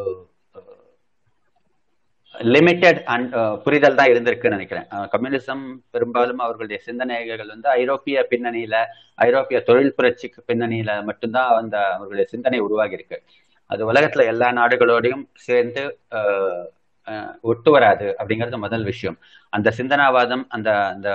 லிமிட்டெட் 2.35 2.99
அண்ட் 3.13 3.33
uh, 3.33 3.53
புரிதல் 3.63 3.97
தான் 3.99 4.11
இருந்திருக்குன்னு 4.11 4.57
நினைக்கிறேன். 4.57 4.87
கம்யூனிசம் 5.13 5.63
பெரும்பாலும் 5.93 6.41
அவர்களுடைய 6.45 6.79
சிந்தனைகள் 6.87 7.51
வந்து 7.53 7.67
ஐரோப்பிய 7.81 8.25
பின்னணியில 8.31 8.75
ஐரோப்பிய 9.27 9.57
தொழில் 9.69 9.95
புரட்சிக்கு 9.97 10.39
பின்னணியில 10.49 10.91
மட்டும்தான் 11.09 11.49
அந்த 11.61 11.77
அவர்களுடைய 11.95 12.27
சிந்தனை 12.33 12.59
உருவாகி 12.67 12.97
இருக்கு 12.99 13.19
அது 13.69 13.81
உலகத்துல 13.91 14.25
எல்லா 14.33 14.47
நாடுகளோடையும் 14.59 15.25
சேர்ந்து 15.47 15.83
ஒட்டு 17.41 17.69
வராது 17.71 18.07
அப்படிங்கிறது 18.19 18.57
முதல் 18.57 18.83
விஷயம். 18.83 19.17
அந்த 19.53 19.69
சிந்தனாவாதம் 19.77 20.43
அந்த 20.55 20.69
அந்த 20.93 21.09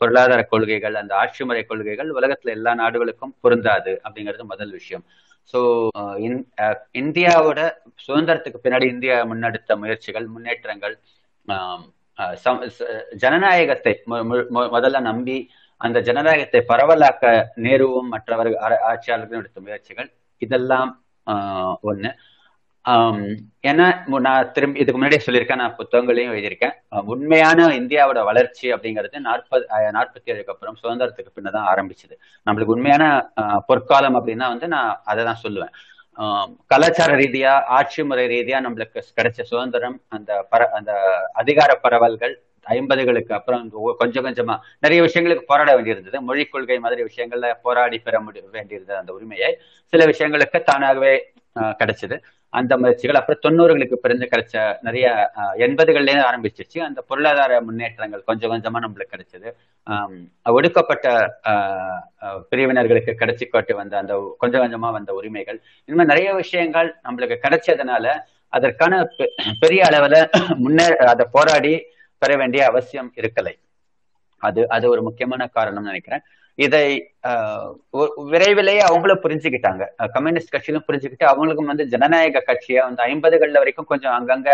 பொருளாதார 0.00 0.40
கொள்கைகள் 0.52 0.96
அந்த 1.02 1.12
ஆட்சி 1.22 1.44
முறை 1.44 1.62
கொள்கைகள் 1.64 2.10
உலகத்துல 2.18 2.54
எல்லா 2.58 2.72
நாடுகளுக்கும் 2.82 3.34
பொருந்தாது 3.40 3.94
அப்படிங்கிறது 4.04 4.44
முதல் 4.52 4.72
விஷயம். 4.78 5.04
ஸோ 5.52 5.88
uh, 5.98 6.44
uh, 6.60 6.74
இந்தியாவோட 6.98 7.70
சுதந்திரத்துக்கு 8.08 8.54
பின்னாடி 8.64 8.88
இந்தியா 8.88 9.24
முன்னெடுத்த 9.24 9.76
முயற்சிகள் 9.76 10.26
முன்னேற்றங்கள் 10.26 10.98
um, 11.48 11.80
uh, 12.16 13.14
ஜனநாயகத்தை 13.14 14.02
மு- 14.06 14.24
மு- 14.24 14.46
முதல்ல 14.54 15.00
நம்பி 15.00 15.50
அந்த 15.76 16.00
ஜனநாயகத்தை 16.00 16.64
பரவலாக்க 16.68 17.44
நேருவும் 17.56 18.08
மற்றவர்கள் 18.08 18.58
ஆ- 18.58 18.94
ஆட்சியாளர்களும் 18.94 19.38
எடுத்த 19.38 19.60
முயற்சிகள். 19.60 20.12
இதெல்லாம் 20.38 21.04
ஆஹ், 21.26 21.74
ஒண்ணு. 21.82 22.14
ஏன்னா 23.64 23.86
நான் 24.26 24.50
திரும்பி 24.52 24.80
இதுக்கு 24.80 24.98
முன்னாடியே 24.98 25.22
சொல்லியிருக்கேன் 25.24 25.60
நான் 25.62 25.76
புத்தகங்களையும் 25.78 26.32
எழுதியிருக்கேன். 26.32 26.74
உண்மையான 27.12 27.66
இந்தியாவோட 27.78 28.20
வளர்ச்சி 28.24 28.66
அப்படிங்கிறது 28.74 29.16
நாற்பது 29.26 29.64
நாற்பத்தி 29.96 30.32
ஏழுக்கு 30.32 30.54
அப்புறம் 30.54 30.78
சுதந்திரத்துக்கு 30.82 31.34
பின்ன 31.36 31.50
தான் 31.50 31.68
ஆரம்பிச்சது. 31.72 32.14
நம்மளுக்கு 32.46 32.74
உண்மையான 32.76 33.04
பொற்காலம் 33.68 34.18
அப்படின்னா 34.18 34.48
வந்து 34.54 34.68
நான் 34.68 34.90
அதை 35.04 35.24
தான் 35.24 35.42
சொல்லுவேன். 35.44 35.74
கலாச்சார 36.66 37.12
ரீதியா 37.16 37.50
ஆட்சி 37.76 38.02
முறை 38.02 38.26
ரீதியா 38.28 38.58
நம்மளுக்கு 38.66 39.00
கிடைச்ச 39.18 39.40
சுதந்திரம் 39.50 39.96
அந்த 40.08 40.30
பர 40.52 40.62
அந்த 40.78 40.92
அதிகார 41.34 41.70
பரவல்கள் 41.82 42.34
ஐம்பதுகளுக்கு 42.66 43.32
அப்புறம் 43.32 43.64
கொஞ்சம் 44.00 44.24
கொஞ்சமா 44.26 44.54
நிறைய 44.78 45.00
விஷயங்களுக்கு 45.02 45.44
போராட 45.46 45.70
வேண்டியிருந்தது. 45.76 46.18
மொழிக் 46.28 46.52
கொள்கை 46.52 46.78
மாதிரி 46.78 47.02
விஷயங்கள்ல 47.08 47.50
போராடி 47.62 47.98
பெற 48.00 48.20
முடி 48.20 48.40
வேண்டியிருந்தது 48.56 49.00
அந்த 49.00 49.12
உரிமையை 49.12 49.50
சில 49.92 50.04
விஷயங்களுக்கு 50.06 50.60
தானாகவே 50.70 51.12
ஆஹ், 51.56 51.74
கிடைச்சது. 51.80 52.16
அந்த 52.48 52.78
முயற்சிகள் 52.78 53.16
அப்புறம் 53.16 53.40
தொண்ணூறுகளுக்கு 53.42 53.94
பிறந்து 53.94 54.28
கிடைச்ச 54.30 54.76
நிறைய 54.80 55.30
எண்பதுகள்லேருந்து 55.54 56.32
ஆரம்பிச்சிச்சு 56.32 56.78
அந்த 56.78 57.02
பொருளாதார 57.02 57.60
முன்னேற்றங்கள் 57.60 58.24
கொஞ்சம் 58.24 58.50
கொஞ்சமா 58.50 58.76
நம்மளுக்கு 58.76 59.12
கிடைச்சது. 59.12 59.52
ஒடுக்கப்பட்ட 60.42 61.38
ஆஹ், 61.48 62.00
கிடைச்சி 62.20 62.42
பிரிவினர்களுக்கு 62.50 63.14
வந்த 63.74 63.96
அந்த 63.96 64.36
கொஞ்சம் 64.38 64.62
கொஞ்சமா 64.62 64.90
வந்த 64.92 65.14
உரிமைகள். 65.14 65.62
இந்த 65.84 66.02
மாதிரி 66.02 66.06
நிறைய 66.06 66.34
விஷயங்கள் 66.34 66.94
நம்மளுக்கு 67.04 67.36
கிடைச்சதுனால 67.42 68.20
அதற்கான 68.48 69.02
பெ- 69.18 69.28
பெரிய 69.60 69.82
அளவுல 69.82 70.28
முன்னே 70.56 70.96
அதை 70.96 71.26
போராடி 71.32 71.84
பெற 72.18 72.36
வேண்டிய 72.36 72.66
அவசியம் 72.66 73.12
இருக்கலை. 73.16 73.58
அது 74.38 74.68
அது 74.68 74.90
ஒரு 74.90 75.02
முக்கியமான 75.02 75.46
காரணம் 75.46 75.84
நினைக்கிறேன். 75.84 76.20
இதை 76.58 76.84
ஆஹ், 77.24 77.70
விரைவிலேயே 78.28 78.80
அவங்களும் 78.80 79.22
புரிஞ்சுக்கிட்டாங்க. 79.22 79.82
கம்யூனிஸ்ட் 80.12 80.52
கட்சியிலும் 80.52 80.84
புரிஞ்சுக்கிட்டு 80.86 81.26
அவங்களுக்கும் 81.30 81.70
வந்து 81.70 81.84
ஜனநாயக 81.86 82.42
கட்சியை 82.42 82.80
வந்து 82.82 83.02
ஐம்பதுகள்ல 83.06 83.56
வரைக்கும் 83.56 83.88
கொஞ்சம் 83.88 84.14
அங்கங்க 84.16 84.50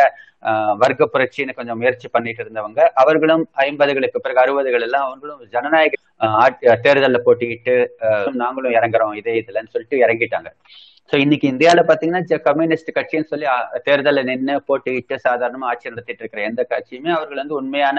வர்க்க 0.80 1.08
புரட்சின்னு 1.12 1.52
கொஞ்சம் 1.52 1.78
முயற்சி 1.78 2.08
பண்ணிட்டு 2.08 2.42
இருந்தவங்க 2.44 2.80
அவர்களும் 2.94 3.44
ஐம்பதுகளுக்கு 3.62 4.18
பிறகு 4.18 4.40
அறுபதுகள் 4.40 4.80
எல்லாம் 4.80 5.06
அவங்களும் 5.06 5.42
ஜனநாயக 5.52 5.92
தேர்தலில் 5.96 6.40
ஆட்சி- 6.40 6.80
தேர்தல்ல 6.84 7.20
போட்டிக்கிட்டு 7.22 7.74
நாங்களும் 8.36 8.74
இறங்குறோம் 8.74 9.14
இதே 9.20 9.34
இதுலன்னு 9.40 9.72
சொல்லிட்டு 9.72 10.02
இறங்கிட்டாங்க. 10.04 10.50
சோ 11.10 11.18
இன்னைக்கு 11.18 11.46
இந்தியால 11.50 11.80
பாத்தீங்கன்னா 11.86 12.20
கம்யூனிஸ்ட் 12.44 12.90
கட்சின்னு 12.94 13.30
சொல்லி 13.30 13.46
தேர்தலில் 13.46 13.86
தேர்தல்ல 13.86 14.28
நின்று 14.28 14.54
போட்டியிட்டு 14.68 15.16
சாதாரணமா 15.24 15.68
ஆட்சி 15.70 15.90
நடத்திட்டு 15.90 16.22
இருக்கிற 16.22 16.42
எந்த 16.44 16.62
கட்சியுமே 16.70 17.10
அவர்கள் 17.16 17.42
வந்து 17.42 17.54
உண்மையான 17.54 17.98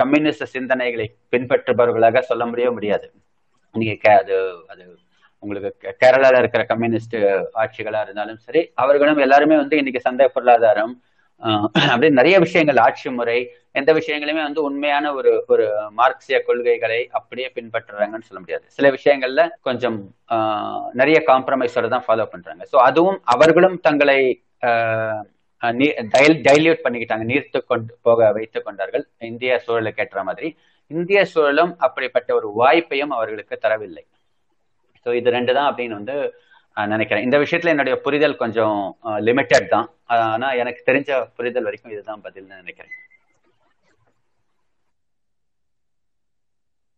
கம்யூனிஸ்ட் 0.00 0.52
சிந்தனைகளை 0.54 1.06
பின்பற்றுபவர்களாக 1.32 2.22
சொல்ல 2.30 2.44
முடியவே 2.50 2.72
முடியாது. 2.76 3.06
நீங்க 3.74 4.14
அது 4.22 4.36
அது 4.72 4.84
உங்களுக்கு 5.42 5.92
கேரளால 6.02 6.38
இருக்கிற 6.42 6.62
கம்யூனிஸ்ட் 6.64 7.16
ஆட்சிகளா 7.62 8.00
இருந்தாலும் 8.06 8.40
சரி 8.46 8.62
அவர்களும் 8.82 9.24
எல்லாருமே 9.26 9.56
வந்து 9.62 9.78
இன்னைக்கு 9.80 10.06
சந்தை 10.06 10.26
பொருளாதாரம் 10.36 10.94
அப்படி 11.92 12.08
நிறைய 12.18 12.36
விஷயங்கள் 12.44 12.80
ஆட்சி 12.84 13.08
முறை 13.16 13.36
எந்த 13.78 13.90
விஷயங்களுமே 13.98 14.42
வந்து 14.46 14.60
உண்மையான 14.68 15.12
ஒரு 15.18 15.32
ஒரு 15.52 15.66
மார்க்சிய 15.98 16.38
கொள்கைகளை 16.46 16.98
அப்படியே 17.18 17.48
பின்பற்றுறாங்கன்னு 17.56 18.28
சொல்ல 18.28 18.40
முடியாது. 18.44 18.64
சில 18.76 18.88
விஷயங்கள்ல 18.96 19.42
கொஞ்சம் 19.66 19.98
நிறைய 21.00 21.18
காம்ப்ரமைஸோட 21.30 21.88
தான் 21.94 22.06
ஃபாலோ 22.06 22.26
பண்றாங்க. 22.32 22.62
ஸோ 22.72 22.76
அதுவும் 22.88 23.18
அவர்களும் 23.34 23.76
தங்களை 23.80 24.20
டைல்யூட் 25.62 26.84
பண்ணிக்கிட்டாங்க. 26.84 27.24
நீர்த்து 27.32 27.58
கொண்டு 27.70 27.92
போக 28.06 28.30
வைத்துக் 28.36 28.66
கொண்டார்கள். 28.66 29.04
இந்திய 29.30 29.52
சூழலுக்கு 29.66 30.02
ஏற்ற 30.04 30.22
மாதிரி. 30.28 30.48
இந்திய 30.90 31.20
சூழலும் 31.32 31.72
அப்படிப்பட்ட 31.86 32.30
ஒரு 32.40 32.50
வாய்ப்பையும் 32.60 33.14
அவர்களுக்கு 33.16 33.56
தரவில்லை. 33.64 34.04
ஸோ 35.06 35.08
இது 35.20 35.34
ரெண்டு 35.38 35.52
தான் 35.58 35.68
அப்படின்னு 35.70 35.98
வந்து 36.00 36.16
நினைக்கிறேன். 36.94 37.24
இந்த 37.26 37.36
விஷயத்துல 37.42 37.72
என்னுடைய 37.74 37.94
புரிதல் 38.06 38.40
கொஞ்சம் 38.42 38.78
லிமிட்டட் 39.28 39.68
தான். 39.74 39.86
ஆனா 40.34 40.48
எனக்கு 40.62 40.80
தெரிஞ்ச 40.88 41.20
புரிதல் 41.38 41.66
வரைக்கும் 41.68 41.94
இதுதான் 41.94 42.24
பதில்னு 42.26 42.60
நினைக்கிறேன். 42.62 42.94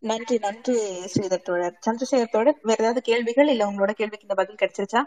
நன்றி 0.09 0.35
நன்றி 0.45 0.75
ஸ்ரீதர் 1.13 1.47
தோழர். 1.47 1.75
சந்திரசேகர் 1.87 2.33
தோழர் 2.35 2.61
வேற 2.69 2.77
ஏதாவது 2.83 3.01
கேள்விகள்? 3.09 3.49
இல்ல 3.53 3.63
உங்களோட 3.71 3.91
கேள்விக்கு 3.99 4.27
இந்த 4.27 4.37
பதில் 4.39 4.61
கிடைச்சிருச்சா? 4.61 5.01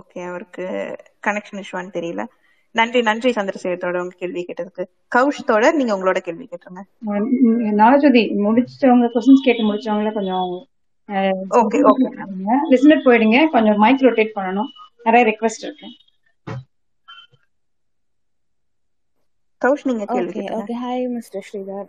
ஓகே 0.00 0.20
அவருக்கு 0.28 0.96
கனெக்ஷன் 1.26 1.62
இஷ்யூவான்னு 1.62 1.94
தெரியல. 1.98 2.24
நன்றி 2.70 3.00
நன்றி 3.02 3.30
சந்திரசேகர் 3.30 3.82
தோழர் 3.82 4.00
உங்க 4.00 4.14
கேள்வி 4.18 4.46
கேட்டதுக்கு. 4.48 4.84
கௌஷ் 5.16 5.46
தோழர் 5.46 5.74
நீங்க 5.74 5.96
உங்களோட 5.96 6.18
கேள்வி 6.18 6.48
கேட்டுருங்க. 6.50 6.82
நாலஜோதி 7.80 8.22
முடிச்சவங்க 8.46 9.08
கொஸ்டின்ஸ் 9.14 9.46
கேட்டு 9.46 9.62
முடிச்சவங்கள 9.62 10.12
கொஞ்சம் 10.12 10.66
ஓகே 11.60 11.78
ஓகே 11.90 12.08
லிசனர் 12.70 13.04
போயிடுங்க. 13.06 13.50
கொஞ்சம் 13.50 13.76
மைக் 13.76 14.00
ரொட்டேட் 14.00 14.36
பண்ணணும். 14.36 14.70
நிறைய 15.04 15.26
ரெக்வெஸ்ட் 15.30 15.64
இருக்கு. 15.68 15.86
கௌஷ் 19.62 19.84
நீங்க 19.88 20.04
கேள்வி 20.06 20.40
okay 20.40 20.54
okay 20.56 20.74
hi 20.78 21.02
mister 21.08 21.44
Sridhar 21.48 21.86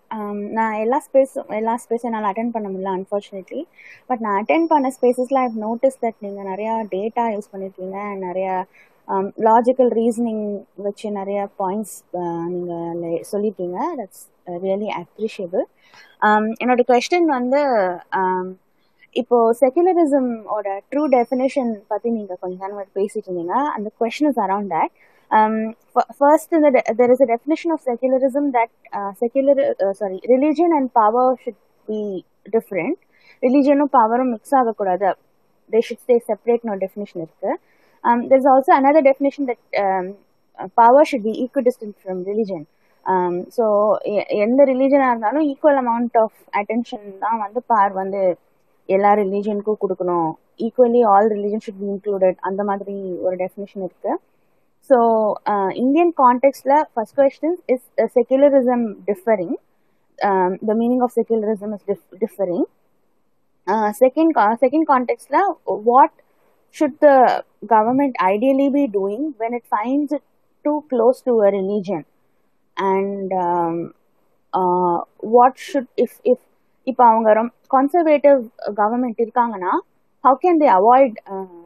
நான் 0.57 0.75
எல்லா 0.81 0.97
ஸ்பேஸ் 1.05 1.33
எல்லா 1.57 1.73
ஸ்பேஸும் 1.83 2.09
என்னால் 2.09 2.29
அட்டென்ட் 2.29 2.55
பண்ண 2.55 2.67
முடியல 2.69 2.93
அன்ஃபார்ச்சுனேட்லி 2.97 3.61
பட் 4.09 4.23
நான் 4.25 4.37
அட்டென்ட் 4.39 4.69
பண்ண 4.69 4.89
ஸ்பேசஸில் 4.97 5.41
ஐ 5.41 5.45
நோட்டீஸ் 5.63 6.01
தட் 6.03 6.19
நீங்கள் 6.19 6.49
நிறையா 6.51 6.73
டேட்டா 6.93 7.25
யூஸ் 7.33 7.51
பண்ணியிருக்கீங்க 7.53 7.99
நிறையா 8.25 8.55
லாஜிக்கல் 9.47 9.91
ரீசனிங் 9.97 10.43
வச்சு 10.79 11.07
நிறைய 11.11 11.39
பாயிண்ட்ஸ் 11.59 11.95
நீங்கள் 12.49 13.23
சொல்லியிருக்கீங்க 13.31 13.79
தட்ஸ் 13.99 14.23
ரியலி 14.63 14.89
அப்ரிஷியபிள் 14.97 15.65
என்னோட 16.61 16.83
கொஸ்டின் 16.87 17.29
வந்து 17.37 17.61
um, 18.19 18.45
இப்போ 19.15 19.37
செகுலரிசமோட 19.59 20.67
ட்ரூ 20.91 21.01
டெஃபினேஷன் 21.13 21.71
பற்றி 21.87 22.09
நீங்கள் 22.11 22.39
கொஞ்ச 22.39 22.55
நேரம் 22.61 22.95
பேசிட்டு 22.95 23.27
இருந்தீங்க 23.27 23.57
அந்த 23.73 23.87
question 23.99 24.29
is 24.29 24.41
around 24.45 24.71
that 24.73 24.93
um, 25.33 25.55
f- 25.95 26.11
first 26.17 26.49
in 26.51 26.61
the 26.61 26.71
de- 26.71 26.93
there 26.93 27.11
is 27.11 27.21
a 27.21 27.27
definition 27.27 27.71
of 27.71 27.79
secularism 27.81 28.45
that 28.51 28.71
uh, 28.91 29.11
secular 29.15 29.55
uh, 29.77 29.93
sorry 29.93 30.19
religion 30.27 30.69
and 30.77 30.93
power 30.95 31.25
should 31.43 31.59
be 31.87 32.01
different 32.51 32.97
ரிலீஜனும் 33.43 33.93
பவரும் 33.95 34.29
மிக்ஸ் 34.33 34.53
ஆகக்கூடாது 34.57 35.07
தே 35.69 35.79
ஷுட் 35.87 36.03
ஸ்டே 36.03 36.15
செப்பரேட் 36.27 36.69
ஒரு 36.71 36.81
definition 36.83 37.21
இருக்கு 37.23 37.49
um, 38.03 38.19
there's 38.29 38.47
also 38.51 38.71
another 38.73 39.01
definition 39.01 39.43
that 39.49 39.59
um, 39.83 40.05
uh, 40.59 40.67
power 40.79 41.01
should 41.09 41.23
be 41.23 41.33
equidistant 41.43 41.93
from 42.03 42.17
religion 42.31 42.61
um, 43.05 43.33
so 43.57 43.65
எ- 44.13 44.27
எந்த 44.45 44.61
ரிலீஜனாக 44.71 45.11
இருந்தாலும் 45.11 45.45
equal 45.51 45.79
amount 45.81 46.17
of 46.23 46.37
attention 46.59 47.05
தான் 47.23 47.39
வந்து 47.43 47.61
பார் 47.71 47.93
வந்து 48.01 48.21
எல்லா 48.89 49.11
ரிலீஜனுக்கும் 49.21 49.81
கொடுக்கணும் 49.83 50.29
equally 50.59 51.01
all 51.11 51.29
religion 51.35 51.63
should 51.65 51.81
be 51.81 51.89
included 51.93 52.39
அந்த 52.49 52.63
மாதிரி 52.69 52.95
ஒரு 53.25 53.35
டெஃபினேஷன் 53.43 53.85
இருக்கு 53.87 54.13
So, 54.89 55.37
uh, 55.45 55.69
Indian 55.75 56.11
context, 56.13 56.65
la, 56.65 56.83
first 56.93 57.15
question 57.15 57.57
is 57.67 57.81
uh, 58.01 58.07
secularism 58.13 59.03
differing? 59.07 59.55
Um, 60.21 60.57
the 60.61 60.75
meaning 60.75 61.01
of 61.01 61.11
secularism 61.11 61.73
is 61.73 61.81
dif- 61.87 62.19
differing. 62.19 62.65
Uh, 63.67 63.93
second, 63.93 64.33
co- 64.35 64.55
second 64.59 64.85
context, 64.87 65.31
la, 65.31 65.41
what 65.65 66.11
should 66.71 66.99
the 66.99 67.43
government 67.65 68.15
ideally 68.21 68.69
be 68.69 68.87
doing 68.87 69.33
when 69.37 69.53
it 69.53 69.63
finds 69.69 70.11
it 70.11 70.23
too 70.63 70.83
close 70.89 71.21
to 71.21 71.31
a 71.41 71.51
religion 71.51 72.05
and 72.77 73.31
um, 73.33 73.93
uh, 74.53 74.99
what 75.19 75.57
should 75.67 75.87
if 75.97 76.13
if 76.33 76.39
இப்போ 76.87 77.03
அவங்க 77.09 77.29
ரொம்ப 77.37 77.51
conservative 77.75 78.39
government 78.79 79.15
இருக்காங்கன்னா 79.23 79.73
how 80.25 80.33
can 80.43 80.55
they 80.61 80.71
avoid 80.79 81.11
uh, 81.33 81.63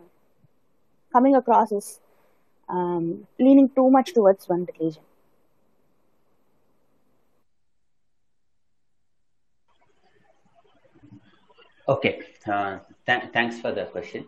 coming 1.14 1.36
across 1.40 1.70
as 1.80 1.88
um, 2.70 3.06
leaning 3.40 3.70
too 3.70 3.90
much 3.90 4.14
towards 4.14 4.48
one 4.48 4.66
religion 4.72 5.04
Okay, 11.88 12.20
uh, 12.48 12.80
th- 13.06 13.24
thanks 13.34 13.60
for 13.62 13.72
the 13.72 13.86
question. 13.86 14.26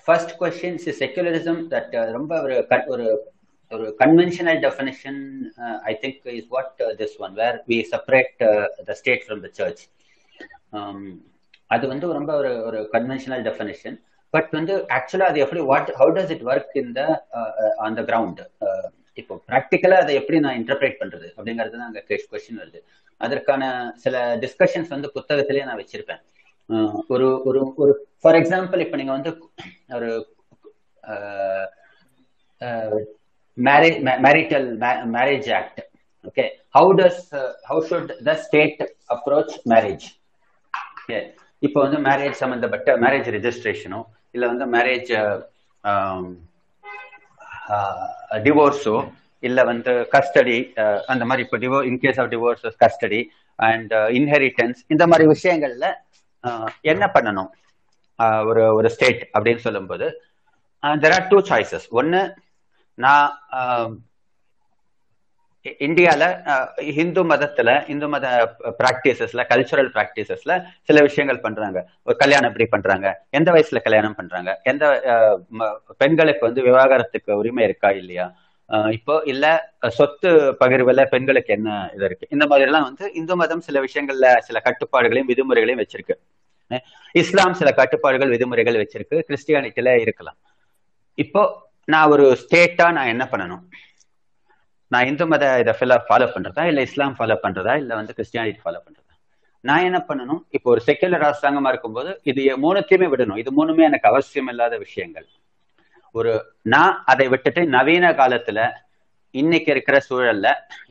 First 0.00 0.38
question 0.38 0.76
is 0.76 0.96
secularism 0.98 1.56
that 1.72 1.88
uh, 1.94 2.06
ரொம்ப 2.16 2.32
ஒரு 2.44 2.56
க- 2.70 2.86
ஒரு 2.94 3.06
ஒரு 3.70 3.86
conventional 4.02 4.56
definition 4.66 5.16
uh, 5.64 5.78
I 5.90 5.94
think 6.02 6.14
is 6.38 6.46
what 6.54 6.70
uh, 6.80 6.92
this 7.00 7.12
one 7.24 7.34
where 7.40 7.56
we 7.70 7.76
separate 7.94 8.34
uh, 8.50 8.66
the 8.88 8.94
state 9.02 9.22
from 9.28 9.38
the 9.46 9.50
church. 9.58 9.80
Um, 10.78 10.98
அது 11.74 11.84
வந்து 11.92 12.06
ரொம்ப 12.18 12.32
ஒரு 12.40 12.50
ஒரு 12.68 12.78
கன்வென்ஷனல் 12.94 13.44
டெஃபினேஷன் 13.48 13.96
பட் 14.34 14.50
வந்து 14.58 14.74
ஆக்சுவலா 14.96 15.28
அது 15.30 15.38
எப்படி 15.44 15.62
what 15.70 15.92
how 16.00 16.12
does 16.16 16.32
it 16.36 16.44
work 16.52 16.74
in 16.82 16.92
the 16.98 17.02
on 17.86 17.96
the 17.98 18.02
ground 18.10 18.40
இப்போ 19.18 19.34
ப்ராக்டிக்கலா 19.48 19.96
அதை 20.02 20.12
எப்படி 20.20 20.38
நான் 20.44 20.58
இன்டர்பிரேட் 20.60 21.00
பண்றது? 21.00 21.26
அப்படிங்கிறது 21.36 21.74
தான் 21.76 21.88
அங்கே 21.88 22.02
கொஸ்டின் 22.32 22.60
வருது. 22.62 22.80
அதற்கான 23.20 23.62
சில 24.04 24.14
டிஸ்கஷன்ஸ் 24.44 24.92
வந்து 24.94 25.08
புத்தகத்திலேயே 25.16 25.64
நான் 25.68 25.80
வச்சிருப்பேன். 25.82 26.22
ஒரு 27.12 27.26
ஒரு 27.48 27.60
ஒரு 27.82 27.92
ஃபார் 28.22 28.38
எக்ஸாம்பிள் 28.40 28.82
இப்போ 28.84 28.96
நீங்க 29.00 29.12
வந்து 29.18 29.30
ஒரு 29.98 30.10
marriage 33.58 33.98
marital 34.26 34.66
marriage 35.16 35.48
act 35.58 35.80
okay 36.24 36.44
how 36.76 36.90
does 37.00 37.22
how 37.70 37.80
should 37.88 38.12
the 38.28 38.34
state 38.44 38.82
approach 39.14 39.54
marriage 39.72 40.06
okay 40.96 41.18
இப்போ 41.62 41.78
வந்து 41.84 41.98
மேரேஜ் 42.08 42.40
சம்பந்தப்பட்ட 42.42 42.96
மேரேஜ் 43.04 43.28
ரெஜிஸ்ட்ரேஷனோ 43.36 44.00
இல்லை 44.34 44.48
வந்து 44.48 44.66
மேரேஜ் 44.66 45.10
டிவோர்ஸோ 48.44 48.96
இல்லை 49.42 49.64
வந்து 49.64 49.92
கஸ்டடி 50.12 50.56
அந்த 51.06 51.24
மாதிரி 51.24 51.42
இப்போ 51.42 51.58
Divo 51.58 51.78
in case 51.84 52.20
of 52.20 52.30
divorce 52.30 52.66
custody 52.84 53.20
and 53.58 53.92
inheritance 54.18 54.80
இந்த 54.86 55.06
மாதிரி 55.06 55.26
விஷயங்கள்ல 55.28 55.86
என்ன 56.82 57.04
பண்ணணும்? 57.14 57.50
ஒரு 58.44 58.74
ஒரு 58.74 58.88
ஸ்டேட் 58.90 59.30
அப்படின்னு 59.34 59.56
சொல்லும்போது 59.56 60.06
தெர் 60.82 61.14
ஆர் 61.14 61.28
டூ 61.28 61.38
சாய்ஸஸ் 61.40 61.86
ஒன்று 61.90 62.22
நான் 62.98 63.30
இந்தியால 65.82 66.22
அஹ், 66.52 66.68
மதத்துல 67.24 67.70
இந்து 67.88 68.06
மத 68.08 68.26
பிராக்டிசஸ்ல 68.78 69.42
கல்ச்சுரல் 69.50 69.90
பிராக்டிசஸ்ல 69.94 70.52
சில 70.88 71.00
விஷயங்கள் 71.06 71.44
பண்றாங்க 71.44 71.78
ஒரு 72.06 72.16
கல்யாணம் 72.22 72.48
எப்படி 72.50 72.66
பண்றாங்க 72.72 73.06
எந்த 73.38 73.48
வயசுல 73.54 73.80
கல்யாணம் 73.84 74.16
பண்றாங்க 74.18 74.52
எந்த 74.70 74.84
பெண்களுக்கு 76.00 76.44
வந்து 76.48 76.62
விவாகரத்துக்கு 76.66 77.38
உரிமை 77.40 77.64
இருக்கா 77.68 77.90
இல்லையா 78.00 78.26
இப்போ 78.96 79.14
இல்ல 79.26 79.46
சொத்து 79.96 80.28
பகிர்வுல 80.60 81.00
பெண்களுக்கு 81.10 81.52
என்ன 81.56 81.70
இது 81.94 82.04
இருக்கு 82.04 82.26
இந்த 82.34 82.44
மாதிரி 82.46 82.66
எல்லாம் 82.68 82.86
வந்து 82.88 83.06
இந்து 83.18 83.34
மதம் 83.40 83.64
சில 83.66 83.80
விஷயங்கள்ல 83.86 84.28
சில 84.46 84.58
கட்டுப்பாடுகளையும் 84.66 85.30
விதிமுறைகளையும் 85.30 85.82
வச்சிருக்கு 85.82 86.16
இஸ்லாம் 87.14 87.58
சில 87.58 87.70
கட்டுப்பாடுகள் 87.78 88.32
விதிமுறைகள் 88.34 88.80
வச்சிருக்கு 88.82 89.16
கிறிஸ்டியானிட்டில 89.26 89.94
இருக்கலாம் 90.04 90.38
இப்போ 91.18 91.42
நான் 91.88 92.12
ஒரு 92.12 92.26
ஸ்டேட்டா 92.42 92.86
நான் 92.96 93.10
என்ன 93.10 93.24
பண்ணணும் 93.30 93.62
நான் 94.92 95.08
இந்து 95.10 95.24
மத 95.32 95.44
இதை 95.62 95.72
ஃபாலோ 96.08 96.26
பண்றதா 96.34 96.62
இல்ல 96.70 96.80
இஸ்லாம் 96.88 97.16
ஃபாலோ 97.18 97.36
பண்றதா 97.44 97.74
இல்ல 97.82 97.92
வந்து 98.00 98.14
கிறிஸ்டியானிட்டி 98.16 98.60
ஃபாலோ 98.64 98.80
பண்றதா? 98.86 99.12
நான் 99.68 99.86
என்ன 99.88 99.98
பண்ணணும்? 100.08 100.40
இப்போ 100.56 100.68
ஒரு 100.74 100.80
செக்குலர் 100.86 101.26
அரசாங்கமா 101.28 101.70
இருக்கும்போது 101.72 102.10
இது 102.30 102.42
மூணுத்தையுமே 102.64 103.06
விடணும். 103.12 103.38
இது 103.42 103.50
மூணுமே 103.58 103.82
எனக்கு 103.90 104.08
அவசியம் 104.10 104.50
இல்லாத 104.52 104.74
விஷயங்கள். 104.84 105.26
ஒரு 106.14 106.32
நான் 106.74 106.94
அதை 107.12 107.26
விட்டுட்டு 107.32 107.62
நவீன 107.76 108.06
காலத்துல 108.20 108.60
இன்னைக்கு 109.34 109.70
இருக்கிற 109.74 109.96
சூழல்ல 110.08 110.48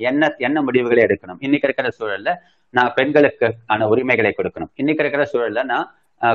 என்ன 0.10 0.30
என்ன 0.48 0.58
முடிவுகளை 0.68 1.02
எடுக்கணும்? 1.08 1.40
இன்னைக்கு 1.46 1.68
இருக்கிற 1.70 1.90
சூழல்ல 2.00 2.30
நான் 2.78 2.94
பெண்களுக்கு 2.98 3.48
ஆன 3.74 3.88
உரிமைகளை 3.94 4.32
கொடுக்கணும். 4.38 4.72
இன்னைக்கு 4.82 5.04
இருக்கிற 5.04 5.26
சூழல்ல 5.34 5.64
நான் 5.74 5.88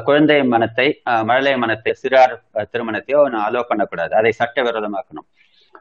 குழந்தை 0.07 0.37
மனத்தை 0.53 0.87
மழலை 1.31 1.55
மனத்தை 1.65 1.93
சிறார் 2.03 2.35
திருமணத்தையோ 2.73 3.21
நான் 3.33 3.47
அலோ 3.49 3.63
பண்ணக்கூடாது. 3.71 4.13
அதை 4.21 4.33
சட்டவிரோதமாக்கணும். 4.41 5.27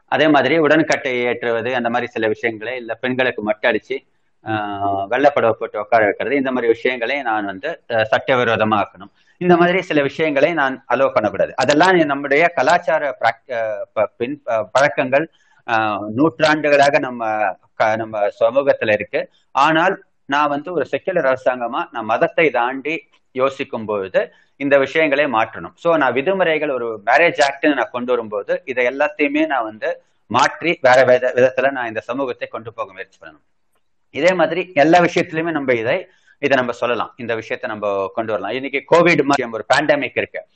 அதே 0.06 0.28
மாதிரி 0.28 0.58
உடன்கட்டை 0.58 1.20
ஏற்றுவது 1.22 1.74
அந்த 1.74 1.88
மாதிரி 1.88 2.10
சில 2.10 2.26
விஷயங்களை 2.26 2.76
இல்லை 2.76 2.96
பெண்களுக்கு 3.00 3.42
மட்டும் 3.42 3.72
அடிச்சு 3.72 3.96
ஆஹ் 4.44 5.06
வெள்ளப்படவை 5.10 5.50
போட்டு 5.50 5.78
உட்கார 5.78 6.04
வைக்கிறது 6.04 6.36
இந்த 6.36 6.50
மாதிரி 6.50 6.72
விஷயங்களை 6.72 7.22
நான் 7.22 7.44
வந்து 7.44 7.82
சட்டவிரோதமாக்கணும். 7.88 8.84
ஆக்கணும் 8.84 9.12
இந்த 9.38 9.56
மாதிரி 9.56 9.82
சில 9.82 10.02
விஷயங்களை 10.02 10.52
நான் 10.52 10.84
அலோவ் 10.88 11.12
பண்ணக்கூடாது. 11.12 11.56
அதெல்லாம் 11.56 11.96
நம்முடைய 11.96 12.48
கலாச்சார 12.48 13.18
பின் 14.16 14.42
பழக்கங்கள் 14.72 15.30
ஆஹ் 15.66 16.08
நூற்றாண்டுகளாக 16.14 16.98
நம்ம 16.98 17.42
க- 17.74 17.96
நம்ம 17.96 18.28
சமூகத்துல 18.40 18.92
இருக்கு. 18.92 19.30
ஆனால் 19.50 20.04
நான் 20.24 20.48
வந்து 20.48 20.72
ஒரு 20.72 20.86
செக்குலர் 20.90 21.34
அரசாங்கமா 21.34 21.86
நான் 21.90 22.04
மதத்தை 22.04 22.50
தாண்டி 22.50 23.08
யோசிக்கும் 23.32 23.84
பொழுது 23.84 24.32
இந்த 24.56 24.78
விஷயங்களை 24.78 25.24
மாற்றணும். 25.24 25.74
சோ 25.84 25.96
நான் 25.96 26.12
விதிமுறைகள் 26.12 26.70
ஒரு 26.70 27.00
மேரேஜ் 27.06 27.40
ஆக்ட்னு 27.48 27.74
நான் 27.74 27.88
கொண்டு 27.92 28.12
வரும்போது 28.12 28.62
இதை 28.64 28.86
எல்லாத்தையுமே 28.86 29.46
நான் 29.46 29.64
வந்து 29.64 30.02
மாற்றி 30.26 30.78
வேற 30.80 31.04
வித 31.04 31.32
விதத்துல 31.34 31.70
நான் 31.70 31.86
இந்த 31.86 32.00
சமூகத்தை 32.00 32.48
கொண்டு 32.48 32.72
போக 32.72 32.92
முயற்சி 32.92 33.18
பண்ணணும். 33.22 33.44
இதே 34.10 34.32
மாதிரி 34.32 34.70
எல்லா 34.74 34.98
விஷயத்திலுமே 34.98 35.50
நம்ம 35.50 35.72
இதை 35.72 36.06
இதை 36.38 36.56
நம்ம 36.56 36.72
சொல்லலாம். 36.72 37.14
இந்த 37.16 37.34
விஷயத்தை 37.34 37.70
நம்ம 37.70 38.10
கொண்டு 38.14 38.32
வரலாம். 38.32 38.54
இன்னைக்கு 38.54 38.96
கோவிட் 38.96 39.22
மாதிரி 39.22 39.48
ஒரு 39.50 39.64
பேண்டமிக் 39.74 40.12
இருக்கு. 40.14 40.46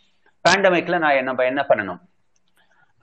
பேண்டமிக்ல 0.49 0.99
நான் 0.99 1.23
நம்ம 1.23 1.45
என்ன 1.45 1.67
பண்ணணும்? 1.69 2.01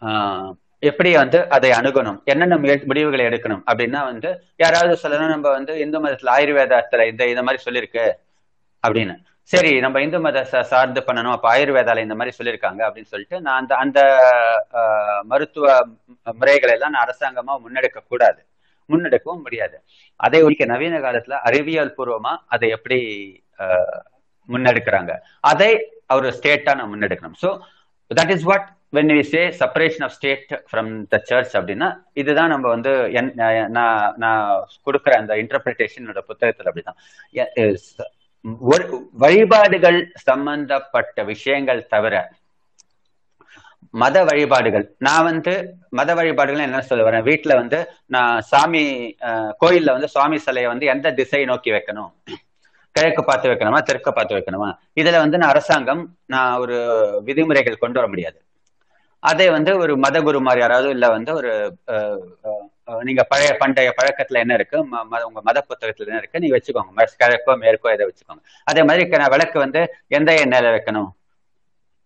ஆஹ் 0.02 0.52
எப்படி 0.80 1.16
வந்து 1.16 1.50
அதை 1.50 1.70
அணுகணும்? 1.70 2.24
என்னென்ன 2.24 2.58
முடிவுகளை 2.58 3.26
எடுக்கணும்? 3.26 3.62
அப்படின்னா 3.72 4.04
வந்து 4.04 4.44
யாராவது 4.58 5.10
சொல்லணும் 5.10 5.28
நம்ம 5.28 5.50
வந்து 5.50 5.80
இந்து 5.80 6.06
மதத்துல 6.06 6.30
ஆயுர்வேதத்துல 6.38 7.08
இந்த 7.08 7.28
இந்த 7.28 7.44
மாதிரி 7.44 7.64
சொல்லியிருக்கு. 7.64 8.12
அப்படின்னு. 8.88 9.16
சரி 9.50 9.80
நம்ம 9.80 10.02
இந்து 10.02 10.20
மத 10.20 10.38
சார்ந்து 10.64 11.02
பண்ணணும். 11.02 11.32
அப்ப 11.32 11.48
ஆயுர்வேதால 11.54 12.02
இந்த 12.02 12.16
மாதிரி 12.16 12.36
சொல்லியிருக்காங்க 12.38 12.82
அப்படின்னு 12.88 13.06
சொல்லிட்டு 13.06 13.42
நான் 13.42 13.60
அந்த 13.60 13.74
அந்த 13.76 14.00
ஆஹ், 14.80 15.22
மருத்துவ 15.24 15.68
முறைகளை 16.36 16.74
எல்லாம் 16.74 16.92
நான் 16.92 17.06
அரசாங்கமா 17.08 17.54
முன்னெடுக்க 17.66 18.00
கூடாது. 18.08 18.42
முன்னெடுக்கவும் 18.90 19.42
முடியாது. 19.42 19.78
அதை 20.20 20.44
ஒழிக்க 20.44 20.66
நவீன 20.66 21.00
காலத்துல 21.00 21.32
அறிவியல் 21.42 21.96
பூர்வமா 21.98 22.34
அதை 22.48 22.70
எப்படி 22.70 23.00
ஆஹ், 23.60 24.02
முன்னெடுக்கிறாங்க. 24.50 25.14
அதை 25.44 25.72
அவர் 26.06 26.26
ஸ்டேட்டா 26.34 26.76
நான் 26.76 26.94
முன்னெடுக்கணும். 26.94 27.38
So 27.42 27.50
that 28.12 28.30
is 28.30 28.44
what 28.44 28.68
when 28.94 29.12
we 29.12 29.22
say 29.28 29.42
separation 29.60 30.04
of 30.04 30.12
state 30.12 30.52
from 30.70 31.06
the 31.06 31.18
church 31.24 31.58
அப்படின்னா 31.58 31.90
இதுதான் 32.14 32.50
நம்ம 32.50 32.68
வந்து 32.68 32.92
என்- 33.14 33.34
நான் 33.70 33.80
நான் 34.18 34.44
கொடுக்குற 34.86 35.12
அந்த 35.18 35.34
இன்டர்பிரிட்டேஷனோட 35.36 36.20
புத்தகத்தில் 36.22 36.66
அப்படிதான். 36.66 37.00
வழிபாடுகள் 39.22 40.00
சம்பந்தப்பட்ட 40.26 41.18
விஷயங்கள் 41.32 41.88
தவிர 41.90 42.16
மத 43.94 44.18
வழிபாடுகள். 44.28 44.86
நான் 45.00 45.26
வந்து 45.28 45.54
மத 45.92 46.10
வழிபாடுகள் 46.16 46.66
என்ன 46.66 46.82
சொல்ல 46.88 47.04
வரேன்? 47.04 47.26
வீட்டுல 47.28 47.54
வந்து 47.60 47.80
நான் 48.10 48.42
சாமி 48.50 48.82
அஹ், 49.28 49.52
கோயில்ல 49.62 49.96
வந்து 49.96 50.10
சுவாமி 50.14 50.38
சிலையை 50.40 50.68
வந்து 50.68 50.86
எந்த 50.94 51.14
திசை 51.20 51.42
நோக்கி 51.46 51.72
வைக்கணும்? 51.72 52.12
கிழக்கு 52.96 53.22
பார்த்து 53.24 53.50
வைக்கணுமா? 53.50 53.80
தெற்க 53.88 54.10
பார்த்து 54.12 54.38
வைக்கணுமா? 54.38 54.70
இதுல 54.98 55.20
வந்து 55.24 55.38
நான் 55.38 55.54
அரசாங்கம் 55.54 56.04
நான் 56.28 56.58
ஒரு 56.58 56.78
விதிமுறைகள் 57.28 57.82
கொண்டு 57.82 58.00
வர 58.00 58.08
முடியாது. 58.08 58.38
அதை 59.24 59.48
வந்து 59.50 59.72
ஒரு 59.78 59.94
மதகுருமார் 60.04 60.62
யாராவது 60.62 60.90
இல்ல 60.90 61.06
வந்து 61.14 61.32
ஒரு 61.34 61.52
அஹ், 61.94 62.20
அஹ், 62.46 62.66
நீங்க 63.02 63.24
பழைய 63.24 63.56
பண்டைய 63.60 63.94
பழக்கத்துல 64.02 64.40
என்ன 64.40 64.54
இருக்கு? 64.54 64.86
ம- 64.86 65.22
உங்க 65.22 65.42
மத 65.44 65.66
புத்தகத்துல 65.70 66.08
என்ன 66.08 66.18
இருக்கு? 66.18 66.40
நீங்க 66.40 66.58
வச்சுக்கோங்க. 66.58 67.00
ம- 67.00 67.06
கிழக்கோ 67.24 67.58
மேற்கோ 67.58 67.94
இதை 67.94 68.14
வச்சுக்கோங்க. 68.14 68.44
அதே 68.64 68.84
மாதிரி 68.84 69.08
நான் 69.08 69.30
விளக்கு 69.30 69.60
வந்து 69.60 69.96
எந்த 70.08 70.34
எண்ணெயில 70.34 70.80
வைக்கணும்? 70.80 71.10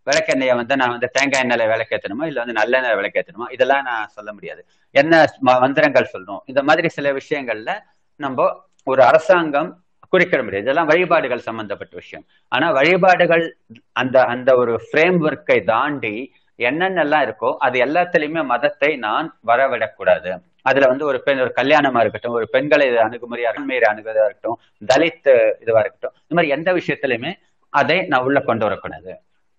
விளக்கெண்ணெயை 0.05 0.55
வந்து 0.55 0.75
நான் 0.75 0.89
வந்து 0.89 1.09
தேங்காய் 1.09 1.43
எண்ணெயில 1.43 1.71
விளக்கேற்றணுமா 1.71 2.25
இல்ல 2.25 2.43
வந்து 2.43 2.61
நல்லெண்ணெய் 2.61 2.97
விளக்கேற்றணுமா 2.97 3.51
இதெல்லாம் 3.51 3.83
நான் 3.83 4.07
சொல்ல 4.07 4.33
முடியாது. 4.33 4.65
என்ன 4.91 5.23
ம- 5.23 5.59
மந்திரங்கள் 5.59 6.09
சொல்லணும்? 6.13 6.39
இந்த 6.45 6.63
மாதிரி 6.63 6.89
சில 6.89 7.11
விஷயங்கள்ல 7.11 7.79
நம்ம 8.15 8.63
ஒரு 8.83 9.03
அரசாங்கம் 9.03 9.83
குறிக்கிட 10.09 10.43
முடியாது. 10.43 10.65
இதெல்லாம் 10.65 10.87
வழிபாடுகள் 10.87 11.39
சம்பந்தப்பட்ட 11.39 11.95
விஷயம். 11.95 12.25
ஆனா 12.47 12.71
வழிபாடுகள் 12.71 13.57
அந்த 13.91 14.23
அந்த 14.23 14.55
ஒரு 14.55 14.81
ஃப்ரேம் 14.91 15.19
ஒர்க்கை 15.19 15.63
தாண்டி 15.63 16.33
என்னென்னலாம் 16.57 17.31
இருக்கோ 17.31 17.55
அது 17.57 17.79
எல்லாத்துலயுமே 17.79 18.45
மதத்தை 18.45 18.95
நான் 18.95 19.39
வரவிடக்கூடாது. 19.47 20.41
அதுல 20.61 20.85
வந்து 20.85 21.05
ஒரு 21.05 21.21
பெண் 21.21 21.39
ஒரு 21.39 21.53
கல்யாணமா 21.55 21.99
இருக்கட்டும் 21.99 22.31
ஒரு 22.31 22.49
பெண்களை 22.49 22.97
அணுகுமுறை 22.97 23.43
அணுகுமுறையா 23.45 23.51
அண்மையை 23.51 23.81
அணுகுவதா 23.91 24.25
இருக்கட்டும் 24.25 24.59
தலித் 24.85 25.29
இதுவா 25.59 25.79
இருக்கட்டும் 25.79 26.13
இந்த 26.21 26.33
மாதிரி 26.33 26.53
எந்த 26.53 26.73
விஷயத்திலுமே 26.73 27.31
அதை 27.73 28.01
நான் 28.01 28.23
உள்ள 28.23 28.39
கொண்டு 28.39 28.65
வரக்கூடாது. 28.65 29.11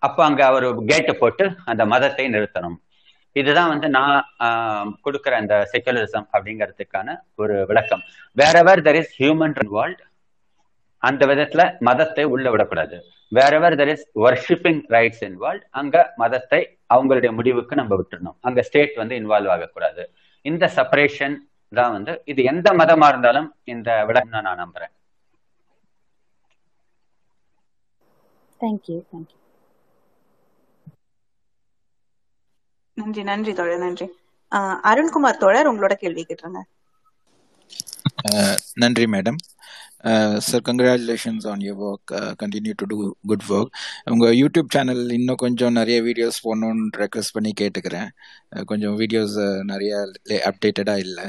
அப்ப 0.02 0.24
அங்க 0.24 0.44
அவர் 0.44 0.84
கேட்டு 0.84 1.16
போட்டு 1.16 1.50
அந்த 1.64 1.86
மதத்தை 1.86 2.26
நிறுத்தணும். 2.28 2.78
இதுதான் 3.32 3.68
வந்து 3.68 3.88
நான் 3.88 4.32
ஆஹ், 4.40 4.88
அந்த 5.34 5.68
செக்குலரிசம் 5.72 6.26
அப்படிங்கிறதுக்கான 6.32 7.08
ஒரு 7.34 7.66
விளக்கம். 7.66 8.02
Wherever 8.58 8.82
there 8.82 8.94
is 8.94 9.22
human 9.22 9.54
involve 9.62 10.02
அந்த 11.02 11.26
விதத்துல 11.26 11.78
மதத்தை 11.78 12.24
உள்ள 12.24 12.50
விடக்கூடாது. 12.50 12.96
Wherever 13.56 13.74
there 13.74 13.88
is 13.88 14.08
worshipping 14.18 14.82
rights 14.88 15.22
involve 15.28 15.62
அங்க 15.70 16.12
மதத்தை 16.16 16.60
அவங்களுடைய 16.94 17.32
முடிவுக்கு 17.32 17.76
நம்ம 17.76 17.96
விட்டுறணும். 17.96 18.36
அங்க 18.40 18.62
ஸ்டேட் 18.62 18.94
வந்து 18.96 19.16
இன்வால்வ் 19.16 19.48
ஆகக்கூடாது. 19.48 20.02
இந்த 20.44 20.64
செப்பரேஷன் 20.76 21.36
தான் 21.72 21.92
வந்து 21.92 22.12
இது 22.24 22.40
எந்த 22.52 22.68
மதமா 22.80 23.08
இருந்தாலும் 23.08 23.48
இந்த 23.64 23.88
விளக்கம் 24.08 24.46
நான் 24.46 24.62
நம்புறேன். 24.62 24.92
தேங்க்யூ 28.60 28.96
தேங்க்யூ 29.10 29.38
நன்றி 32.96 33.22
நன்றி 33.28 33.52
தோழர் 33.58 33.82
நன்றி. 33.82 34.06
ஆஹ் 34.52 34.78
அருண்குமார் 34.90 35.42
தோழர் 35.42 35.70
உங்களோட 35.72 35.96
கேள்வி 36.02 36.24
கேட்டுருங்க 36.24 36.62
Uh, 38.30 38.52
நன்றி 38.74 39.04
madam. 39.12 39.38
Sir 40.46 40.64
congratulations 40.68 41.44
on 41.52 41.62
your 41.66 41.82
work 41.88 42.12
continue 42.42 42.74
to 42.80 42.86
do 42.92 42.96
good 43.30 43.46
work 43.56 43.72
உங்கள் 44.12 44.36
யூடியூப் 44.40 44.72
சேனல் 44.76 45.02
இன்னும் 45.18 45.40
கொஞ்சம் 45.44 45.76
நிறைய 45.80 45.98
வீடியோஸ் 46.08 46.38
போடணுன்னு 46.46 46.88
ரெக்வஸ்ட் 47.02 47.34
பண்ணி 47.36 47.52
கேட்டுக்கிறேன். 47.60 48.08
Uh, 48.54 48.64
கொஞ்சம் 48.70 48.96
வீடியோஸ் 49.02 49.36
uh, 49.46 49.58
நிறைய 49.72 49.92
அப்டேட்டடாக 50.50 51.04
இல்லை. 51.06 51.26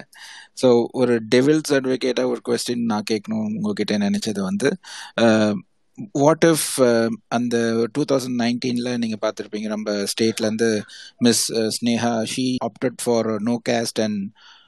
ஸோ 0.61 0.69
ஒரு 1.01 1.13
டெவில்ஸ் 1.35 1.73
அட்வொகேட்டாக 1.77 2.31
ஒரு 2.33 2.41
கொஸ்டின் 2.49 2.89
நான் 2.93 3.09
கேட்கணும். 3.11 3.45
உங்ககிட்ட 3.57 3.97
நினச்சது 4.07 4.41
வந்து 4.49 4.71
uh, 5.25 5.53
வாட் 6.21 6.45
இஃப் 6.51 6.69
அந்த 7.27 7.55
டூ 7.95 8.03
தௌசண்ட் 8.11 8.37
நைன்டீனில் 8.43 8.99
நீங்கள் 9.01 9.21
பார்த்துருப்பீங்க. 9.25 9.67
நம்ம 9.75 9.91
ஸ்டேட்லேருந்து 10.13 10.69
miss 11.25 11.43
Sneha 11.77 12.13
she 12.33 12.45
opted 12.67 12.99
for 13.03 13.29
no 13.49 13.55
caste 13.69 14.01
and 14.05 14.21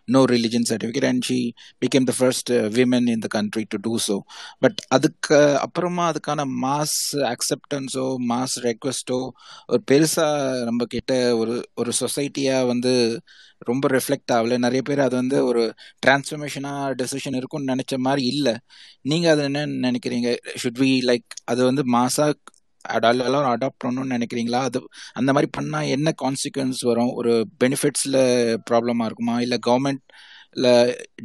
no 0.07 0.25
religion 0.25 0.63
certificate 0.65 1.03
and 1.03 1.25
she 1.25 1.53
became 1.79 2.05
the 2.05 2.15
first 2.21 2.51
uh, 2.51 2.69
women 2.79 3.07
in 3.07 3.19
the 3.21 3.27
country 3.27 3.65
to 3.65 3.77
do 3.87 3.93
so. 3.97 4.15
But 4.59 4.79
அதுக்கு 4.87 5.35
uh, 5.35 5.55
அப்புறமா 5.65 6.03
அதுக்கான 6.11 6.45
mass 6.63 6.97
அக்செப்டன்ஸோ 7.33 8.05
mass 8.29 8.55
ரெக்வெஸ்ட்டோ 8.67 9.19
ஒரு 9.67 9.81
பெருசாக 9.91 10.63
நம்ம 10.63 10.85
கிட்ட 10.85 11.37
ஒரு 11.37 11.55
ஒரு 11.73 11.91
சொசைட்டியாக 11.99 12.65
வந்து 12.65 12.93
ரொம்ப 13.69 13.87
ரெஃப்ளெக்ட் 13.87 14.31
ஆகல. 14.33 14.57
நிறைய 14.57 14.81
பேர் 14.81 14.99
அது 14.99 15.15
வந்து 15.15 15.37
ஒரு 15.45 15.61
டிரான்ஸ்ஃபர்மேஷனாக 16.05 16.95
டெசிஷன் 17.01 17.37
இருக்கும்னு 17.39 17.75
நினச்ச 17.75 17.97
மாதிரி 17.97 18.23
இல்லை. 18.27 18.55
நீங்கள் 19.01 19.31
அது 19.31 19.43
என்ன 19.43 19.65
நினைக்கிறீங்க? 19.65 20.29
ஷுட் 20.63 20.81
வி 20.83 20.91
லைக் 21.11 21.29
அது 21.43 21.63
வந்து 21.63 21.83
மாசாக 21.97 22.33
எல்லாரும் 23.23 23.53
அடாப்ட் 23.53 23.83
பண்ணணும்னு 23.83 24.15
நினைக்கிறீங்களா? 24.15 24.59
அது 24.67 24.79
அந்த 25.13 25.29
மாதிரி 25.33 25.49
பண்ணா 25.51 25.79
என்ன 25.95 26.13
கான்சிக்வன்ஸ் 26.23 26.81
வரும்? 26.89 27.11
ஒரு 27.13 27.33
பெனிஃபிட்ஸ்ல 27.63 28.17
ப்ராப்ளமா 28.69 29.05
இருக்குமா? 29.05 29.35
இல்ல 29.41 29.57
கவர்மெண்ட்ல 29.67 30.67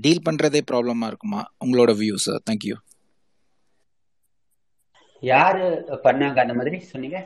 டீல் 0.01 0.27
பண்றதே 0.29 0.63
ப்ராப்ளமா 0.71 1.09
இருக்குமா? 1.13 1.43
உங்களோட 1.65 1.93
வியூ 2.01 2.17
சார் 2.27 2.45
தேங்க்யூ 2.49 2.77
யாரு 5.23 5.65
பண்ணாங்க? 6.05 6.39
அந்த 6.45 6.55
மாதிரி 6.59 6.79
சொன்னீங்க? 6.93 7.19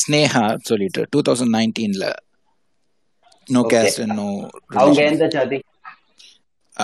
ஸ்னேஹா 0.00 0.42
சொல்லிட்டு 0.68 1.02
டூ 1.10 1.20
தௌசண்ட் 1.28 1.54
நைன்டீன்ல 1.56 2.06
நோ 3.46 3.60
கேஸ்ட் 3.72 4.00
நோ 4.12 4.26
அவங்க 4.78 5.00
எந்த 5.06 5.26
ஜாதி? 5.34 5.58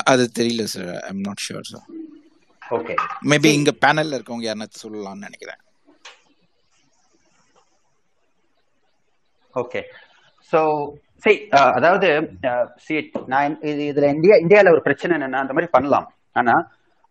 அது 0.07 0.25
தெரியல 0.39 0.65
sir 0.73 0.91
I 0.99 1.09
am 1.09 1.25
not 1.27 1.45
sure 1.45 1.71
sir 1.71 1.87
okay 2.63 2.95
maybe 3.31 3.51
இங்க 3.59 3.73
பேனல்ல 3.85 4.17
இருக்கவங்க 4.17 4.47
யாருன்னா 4.47 4.69
சொல்லலாம்னு 4.83 5.27
நினைக்கிறேன். 5.27 5.61
ஓகே 9.55 9.81
ஸோ 10.53 10.61
சரி 11.24 11.37
அதாவது 11.79 12.09
uh, 12.53 12.65
சி 12.85 12.95
நான் 13.27 13.53
இது 13.70 13.83
இதுல 13.91 14.07
இந்தியா 14.15 14.37
இந்தியால 14.45 14.73
ஒரு 14.74 14.83
பிரச்சனை 14.87 15.12
என்னன்னா 15.16 15.43
அந்த 15.45 15.55
மாதிரி 15.57 15.70
பண்ணலாம். 15.77 16.07
ஆனா 16.37 16.55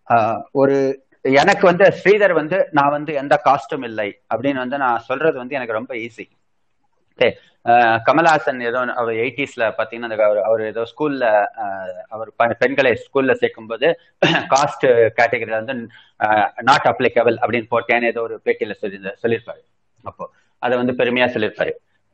uh, 0.07 0.35
ஒரு 0.61 0.77
எனக்கு 1.26 1.63
வந்து 1.69 1.85
ஸ்ரீதர் 1.99 2.34
வந்து 2.39 2.57
நான் 2.77 2.95
வந்து 2.95 3.11
எந்த 3.22 3.35
காஸ்டும் 3.47 3.85
இல்லை 3.89 4.09
அப்படின்னு 4.34 4.63
வந்து 4.63 4.77
நான் 4.84 5.05
சொல்றது 5.09 5.38
வந்து 5.41 5.57
எனக்கு 5.59 5.77
ரொம்ப 5.80 5.93
ஈஸி 6.05 6.26
ஓகே 7.11 7.30
uh, 7.65 7.95
கமல்ஹாசன் 8.07 8.59
ஏதோ 8.69 8.80
அவர் 9.01 9.13
எயிட்டிஸ்ல 9.23 9.63
பாத்தீங்கன்னா 9.80 10.09
அந்த 10.09 10.43
அவர் 10.49 10.63
ஏதோ 10.72 10.84
ஸ்கூல்ல 10.91 11.26
அவர் 12.09 12.31
பெண்களை 12.63 12.93
ஸ்கூல்ல 13.05 13.35
சேர்க்கும்போது 13.43 13.89
காஸ்ட் 14.53 14.85
கேட்டகரியில 15.19 15.61
வந்து 15.61 15.76
நாட் 16.69 16.89
அப்ளிகபிள் 16.91 17.38
அப்படின்னு 17.43 17.72
போட்டேன்னு 17.76 18.11
ஏதோ 18.13 18.23
ஒரு 18.27 18.38
பேட்டியில 18.47 18.76
சொல்லி 18.81 18.99
சொல்லியிருப்பாரு. 19.23 19.63
அப்போ 20.05 20.26
அதை 20.61 20.76
வந்து 20.81 20.95
பெருமையா 20.99 21.30
சொல்லியிருப்பாரு. 21.35 21.73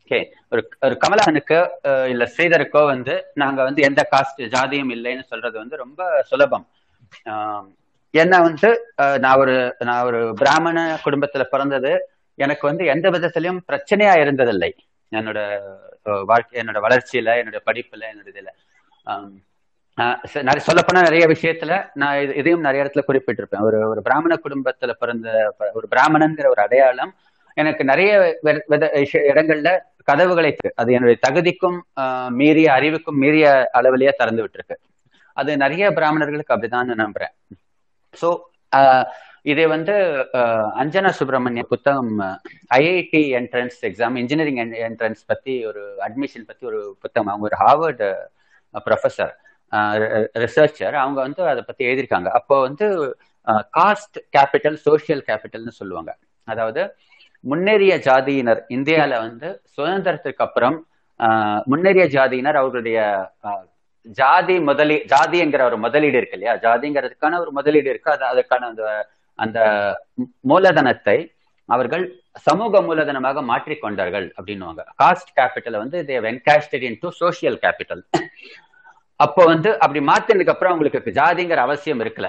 ஓகே 0.09 0.25
ஒரு 0.51 0.69
ஒரு 0.81 0.97
கமலஹாசனுக்கு 1.01 1.57
இல்ல 2.07 2.31
ஸ்ரீதருக்கோ 2.37 2.85
வந்து 2.85 3.25
நாங்க 3.33 3.63
வந்து 3.63 3.81
எந்த 3.81 4.07
காஸ்ட் 4.11 4.41
ஜாதியும் 4.41 4.91
இல்லைன்னு 4.95 5.21
சொல்றது 5.21 5.57
வந்து 5.57 5.75
ரொம்ப 5.75 6.21
சுலபம். 6.21 6.67
ஆஹ், 7.25 7.75
என்ன 8.11 8.41
வந்து 8.41 8.93
நான் 8.95 9.37
ஒரு 9.37 9.75
நான் 9.79 10.03
ஒரு 10.03 10.33
பிராமண 10.33 10.99
குடும்பத்துல 11.05 11.43
பிறந்தது. 11.43 12.09
எனக்கு 12.35 12.67
வந்து 12.67 12.85
எந்த 12.85 13.09
விதத்திலையும் 13.09 13.59
பிரச்சனையா 13.67 14.13
இருந்ததில்லை. 14.23 14.71
என்னோட 15.11 15.59
வாழ்க்கை 16.03 16.61
என்னோட 16.61 16.81
வளர்ச்சியில 16.87 17.29
என்னோட 17.41 17.59
படிப்புல 17.65 18.03
என்னோட 18.11 18.29
இதுல. 18.33 18.49
ஆஹ் 19.05 19.31
நிறைய 20.33 20.65
சொல்லப்போனா 20.67 21.01
நிறைய 21.01 21.27
விஷயத்துல 21.27 21.89
நான் 21.93 22.15
இது- 22.17 22.35
இதையும் 22.35 22.59
நிறைய 22.59 22.83
இடத்துல 22.83 23.03
குறிப்பிட்டிருப்பேன். 23.07 23.59
ஒரு 23.59 23.89
ஒரு 23.89 24.01
பிராமண 24.01 24.35
குடும்பத்துல 24.35 24.91
பிறந்த 24.91 25.55
ஒரு 25.73 25.87
பிராமணங்கிற 25.95 26.47
ஒரு 26.49 26.61
அடையாளம் 26.61 27.15
எனக்கு 27.57 27.83
நிறைய 27.83 28.37
வித- 28.41 28.91
இடங்கள்ல 29.13 29.79
கதவுகளை 30.03 30.55
அது 30.75 30.93
என்னுடைய 30.93 31.19
தகுதிக்கும் 31.27 31.79
மீறிய 32.29 32.73
அறிவுக்கும் 32.73 33.17
மீறிய 33.17 33.69
அளவிலேயே 33.71 34.13
திறந்து 34.17 34.43
விட்டுருக்கு. 34.43 34.75
அது 35.33 35.57
நிறைய 35.57 35.91
பிராமணர்களுக்கு 35.91 36.55
அப்படிதான் 36.55 37.07
நம்புறேன். 37.07 37.35
ஸோ 38.21 38.39
இதை 39.41 39.65
வந்து 39.65 39.93
அஞ்சனா 40.81 41.09
சுப்பிரமணிய 41.09 41.63
புத்தகம் 41.63 42.19
IIT 42.75 43.31
entrance 43.39 43.77
exam 43.81 44.15
engineering 44.15 44.71
entrance 44.71 45.23
பத்தி 45.25 45.65
ஒரு 45.65 45.97
அட்மிஷன் 45.99 46.47
பத்தி 46.47 46.67
ஒரு 46.67 46.97
புத்தகம். 46.99 47.33
அவங்க 47.33 47.47
ஒரு 47.47 47.55
ஹார்வர்டு 47.63 48.15
ப்ரொஃபஸர் 48.85 49.33
ரிசர்ச்சர் 50.37 50.91
அவங்க 50.91 51.21
வந்து 51.21 51.47
அதை 51.47 51.63
பத்தி 51.65 51.85
எழுதியிருக்காங்க. 51.85 52.27
அப்போ 52.27 52.59
வந்து 52.59 53.17
காஸ்ட் 53.77 54.17
கேபிட்டல் 54.37 54.73
சோஷியல் 54.73 55.23
கேபிட்டல்னு 55.27 55.67
சொல்லுவாங்க. 55.67 56.17
அதாவது 56.43 56.95
முன்னேறிய 57.43 57.93
ஜாதியினர் 58.05 58.61
இந்தியால 58.75 59.13
வந்து 59.21 59.47
சுதந்திரத்துக்கு 59.75 60.45
அப்புறம் 60.45 60.77
ஆஹ், 61.19 61.61
முன்னேறிய 61.65 62.05
ஜாதியினர் 62.13 62.59
அவர்களுடைய 62.59 62.97
ஜாதி 64.17 64.55
முதலீ 64.65 64.97
ஜாதிங்கிற 65.11 65.61
ஒரு 65.65 65.77
முதலீடு 65.85 66.17
இருக்கு 66.19 66.37
இல்லையா? 66.37 66.53
ஜாதிங்கிறதுக்கான 66.63 67.39
ஒரு 67.39 67.51
முதலீடு 67.51 67.89
இருக்கு. 67.89 68.09
அது 68.13 68.23
அதுக்கான 68.29 68.67
அந்த 68.69 68.83
அந்த 69.39 69.59
மூலதனத்தை 70.47 71.17
அவர்கள் 71.69 72.03
சமூக 72.45 72.81
மூலதனமாக 72.81 73.41
மாற்றிக்கொண்டார்கள் 73.49 74.27
அப்படின்னுவாங்க. 74.37 74.81
காஸ்ட் 75.01 75.31
கேபிட்டலை 75.37 75.77
வந்து 75.83 75.97
they 76.09 76.27
encasted 76.31 76.85
in 76.89 76.99
to 77.01 77.09
social 77.19 77.57
capital 77.63 78.03
அப்போ 79.19 79.41
வந்து 79.45 79.69
அப்படி 79.79 79.99
மாத்தினதுக்கு 80.09 80.53
அப்புறம் 80.53 80.73
அவங்களுக்கு 80.73 81.17
ஜாதிங்கிற 81.19 81.59
அவசியம் 81.65 82.01
இருக்கல. 82.03 82.27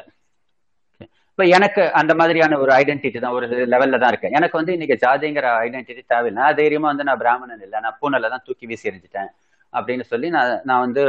இப்ப 1.39 1.49
எனக்கு 1.57 1.83
அந்த 1.99 2.13
மாதிரியான 2.19 2.57
ஒரு 2.63 2.71
ஐடென்டிட்டி 2.77 3.19
தான் 3.19 3.35
ஒரு 3.37 3.47
லெவல்ல 3.73 3.99
தான் 4.01 4.11
இருக்கேன். 4.13 4.33
எனக்கு 4.39 4.57
வந்து 4.57 4.73
இன்னைக்கு 4.77 4.95
ஜாதிங்கிற 5.03 5.47
ஐடென்டிட்டி 5.61 6.03
தேவையில்லை. 6.13 6.39
நான் 6.41 6.57
தைரியமா 6.59 6.89
வந்து 6.89 7.05
நான் 7.09 7.21
பிராமணன் 7.21 7.63
இல்லை. 7.67 7.79
நான் 7.85 7.97
பூனல 8.01 8.31
தான் 8.33 8.43
தூக்கி 8.47 8.67
வீசி 8.71 8.89
எறிஞ்சிட்டேன் 8.91 9.29
அப்படின்னு 9.73 10.05
சொல்லி 10.11 10.29
நான் 10.37 10.55
நான் 10.69 10.83
வந்து 10.85 11.03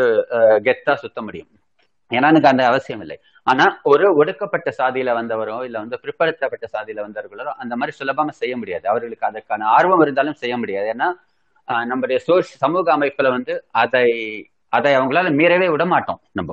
கெத்தா 0.68 0.94
சுத்த 1.02 1.22
முடியும். 1.22 1.50
ஏன்னா 2.12 2.30
எனக்கு 2.34 2.52
அந்த 2.52 2.64
அவசியம் 2.70 3.02
இல்லை. 3.06 3.18
ஆனா 3.48 3.66
ஒரு 3.92 4.06
ஒடுக்கப்பட்ட 4.20 4.70
சாதியில 4.80 5.16
வந்தவரோ 5.18 5.58
இல்ல 5.68 5.78
வந்து 5.84 6.00
பிற்படுத்தப்பட்ட 6.04 6.68
சாதியில 6.76 7.00
வந்தவர்களோ 7.08 7.56
அந்த 7.64 7.74
மாதிரி 7.80 7.96
சுலபமா 8.00 8.36
செய்ய 8.42 8.56
முடியாது. 8.62 8.86
அவர்களுக்கு 8.94 9.28
அதற்கான 9.30 9.68
ஆர்வம் 9.76 10.06
இருந்தாலும் 10.06 10.40
செய்ய 10.44 10.58
முடியாது. 10.62 10.90
ஏன்னா 10.96 11.10
ஆஹ், 11.68 11.86
நம்முடைய 11.86 12.20
சோர்ஸ் 12.28 12.54
சமூக 12.64 12.88
அமைப்புல 12.96 13.30
வந்து 13.36 13.54
அதை 13.84 14.06
அதை 14.74 14.94
அவங்களால 14.98 15.30
மீறவே 15.38 15.70
விட 15.72 15.86
மாட்டோம் 15.92 16.22
நம்ம. 16.34 16.52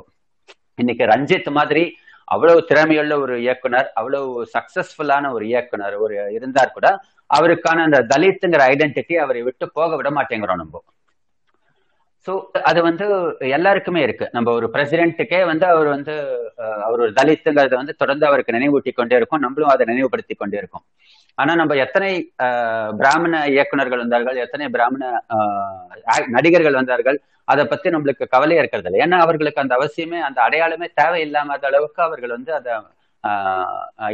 இன்னைக்கு 0.79 1.05
ரஞ்சித் 1.13 1.49
மாதிரி 1.59 1.85
அவ்வளவு 2.29 2.61
திறமையுள்ள 2.71 3.15
ஒரு 3.25 3.35
இயக்குனர் 3.45 3.89
அவ்வளவு 3.99 4.29
சக்சஸ்ஃபுல்லான 4.55 5.31
ஒரு 5.37 5.45
இயக்குனர் 5.53 5.97
ஒரு 6.05 6.15
இருந்தார் 6.37 6.77
கூட 6.77 6.89
அவருக்கான 7.31 7.85
அந்த 7.89 8.01
தலித்துங்கிற 8.13 8.63
ஐடென்டிட்டி 8.73 9.15
அவரை 9.25 9.41
விட்டு 9.49 9.67
போக 9.79 9.97
விட 9.97 10.11
மாட்டேங்கிறோம் 10.19 10.61
நம்ம. 10.63 10.83
ஸோ 12.27 12.33
அது 12.69 12.81
வந்து 12.89 13.05
எல்லாருக்குமே 13.57 14.01
இருக்கு. 14.07 14.27
நம்ம 14.37 14.53
ஒரு 14.59 14.67
பிரசிடென்ட்டுக்கே 14.75 15.41
வந்து 15.51 15.67
அவர் 15.73 15.89
வந்து 15.97 16.15
அவர் 16.87 17.03
ஒரு 17.05 17.13
தலித்துங்கிறத 17.19 17.75
வந்து 17.83 17.95
தொடர்ந்து 18.03 18.25
அவருக்கு 18.29 18.57
நினைவூட்டி 18.59 18.93
கொண்டே 18.93 19.19
இருக்கும். 19.21 19.43
நம்மளும் 19.45 19.73
அதை 19.75 19.85
நினைவுபடுத்தி 19.93 20.35
கொண்டே 20.35 20.59
இருக்கும். 20.63 20.85
ஆனா 21.39 21.53
நம்ம 21.61 21.77
எத்தனை 21.85 22.11
பிராமண 23.01 23.41
இயக்குனர்கள் 23.55 24.03
வந்தார்கள் 24.05 24.43
எத்தனை 24.45 24.67
பிராமண 24.77 25.05
நடிகர்கள் 26.37 26.79
வந்தார்கள் 26.81 27.19
அதை 27.53 27.65
பத்தி 27.73 27.89
நம்மளுக்கு 27.95 28.25
கவலையா 28.35 28.61
இருக்கிறது 28.63 28.89
இல்லை. 28.89 29.01
ஏன்னா 29.05 29.17
அவர்களுக்கு 29.25 29.63
அந்த 29.65 29.75
அவசியமே 29.79 30.21
அந்த 30.29 30.39
அடையாளமே 30.47 30.87
தேவையில்லாத 31.01 31.67
அளவுக்கு 31.71 32.01
அவர்கள் 32.07 32.37
வந்து 32.37 32.53
அதை 32.59 32.73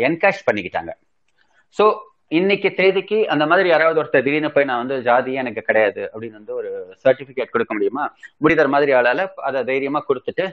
என்கேஷ் 0.08 0.46
பண்ணிக்கிட்டாங்க. 0.48 0.92
ஸோ 1.78 1.84
இன்னைக்கு 2.38 2.68
தேதிக்கு 2.78 3.16
அந்த 3.32 3.44
மாதிரி 3.48 3.68
யாராவது 3.72 3.98
ஒருத்தர் 4.00 4.24
திடீர்னு 4.26 4.50
போய் 4.52 4.68
நான் 4.68 4.82
வந்து 4.82 4.96
ஜாதியே 5.08 5.40
எனக்கு 5.42 5.62
கிடையாது 5.66 6.02
அப்படின்னு 6.12 6.38
வந்து 6.40 6.54
ஒரு 6.60 6.70
சர்டிபிகேட் 7.04 7.52
கொடுக்க 7.54 7.72
முடியுமா? 7.76 8.04
முடிதர் 8.44 8.70
மாதிரி 8.74 8.92
ஆளால 8.98 9.26
அதை 9.48 9.60
தைரியமா 9.70 10.00
கொடுத்துட்டு 10.08 10.44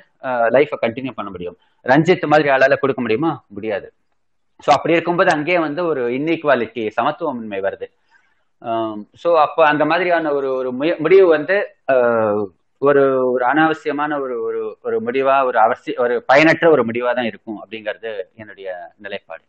லைஃபை 0.55 0.77
கண்டினியூ 0.83 1.13
பண்ண 1.19 1.29
முடியும். 1.35 1.57
ரஞ்சித் 1.91 2.31
மாதிரி 2.33 2.49
ஆளால 2.55 2.77
கொடுக்க 2.83 3.01
முடியுமா? 3.05 3.31
முடியாது. 3.57 3.87
ஸோ 4.65 4.69
அப்படி 4.75 4.95
இருக்கும்போது 4.95 5.31
அங்கேயே 5.35 5.59
வந்து 5.67 5.81
ஒரு 5.91 6.01
இன்இக்வாலிட்டி 6.17 6.83
சமத்துவமின்மை 6.97 7.59
வருது. 7.67 7.87
ஸோ 9.21 9.29
அப்போ 9.45 9.61
அந்த 9.71 9.83
மாதிரியான 9.89 10.31
ஒரு 10.37 10.49
ஒரு 10.59 10.71
முடிவு 11.03 11.27
வந்து 11.37 11.57
ஒரு 12.81 13.03
ஒரு 13.33 13.43
அனாவசியமான 13.51 14.11
ஒரு 14.25 14.35
ஒரு 14.47 14.61
ஒரு 14.87 14.97
முடிவா 15.07 15.35
ஒரு 15.49 15.57
அவசிய 15.65 15.93
ஒரு 16.03 16.15
பயனற்ற 16.31 16.65
ஒரு 16.75 16.83
முடிவா 16.89 17.11
தான் 17.17 17.29
இருக்கும் 17.31 17.59
அப்படிங்கிறது 17.61 18.11
என்னுடைய 18.41 18.69
நிலைப்பாடு. 19.05 19.43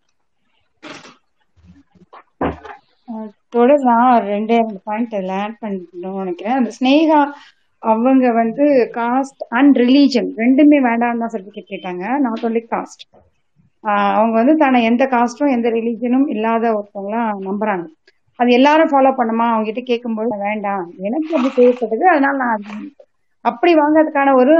தொடர் 3.54 3.86
நான் 3.90 4.12
ரெண்டே 4.32 4.56
ரெண்டு 4.60 4.80
பாயிண்ட் 4.88 5.14
லேண்ட் 5.30 5.56
பண்ணணும்னு 5.62 6.20
நினைக்கிறேன். 6.24 6.58
அந்த 6.60 6.72
ஸ்னேகா 6.78 7.20
அவங்க 7.82 8.26
வந்து 8.42 8.64
காஸ்ட் 8.98 9.42
அண்ட் 9.58 9.76
ரிலீஜன் 9.84 10.28
ரெண்டுமே 10.42 10.78
வேண்டாம்னு 10.88 11.22
தான் 11.24 11.34
சர்டிஃபிகேட் 11.34 11.72
கேட்டாங்க. 11.74 12.04
நாட் 12.26 12.44
ஒன்லி 12.48 12.62
காஸ்ட் 12.74 13.04
அவங்க 13.84 14.34
வந்து 14.40 14.54
தானே 14.62 14.78
எந்த 14.90 15.04
காஸ்டும் 15.14 15.54
எந்த 15.56 15.68
ரிலீஜனும் 15.76 16.26
இல்லாத 16.34 16.64
ஒருத்தவங்களாம் 16.78 17.44
நம்புறாங்க. 17.48 17.84
அது 18.38 18.50
எல்லாரும் 18.58 18.90
ஃபாலோ 18.92 19.10
பண்ணுமா? 19.18 19.46
அவங்க 19.52 19.66
கிட்ட 19.68 19.82
கேட்கும்போது 19.90 20.36
வேண்டாம் 20.46 20.84
எனக்கு 21.06 21.30
அப்படி 21.36 21.50
தேவைப்பட்டது 21.58 22.04
அதனால 22.12 22.36
நான் 22.44 22.64
அப்படி 23.44 23.72
வாங்கறதுக்கான 23.80 24.32
ஒரு 24.40 24.54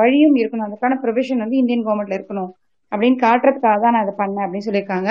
வழியும் 0.00 0.36
இருக்கணும். 0.40 0.66
அதுக்கான 0.68 0.98
ப்ரொவிஷன் 1.04 1.42
வந்து 1.44 1.60
இந்தியன் 1.60 1.84
கவர்மெண்ட்ல 1.86 2.18
இருக்கணும். 2.18 2.50
அப்படின்னு 2.92 3.18
காட்டுறதுக்காக 3.24 3.78
தான் 3.84 3.94
நான் 3.96 4.04
அதை 4.06 4.14
பண்ணேன் 4.20 4.44
அப்படின்னு 4.44 4.68
சொல்லியிருக்காங்க. 4.68 5.10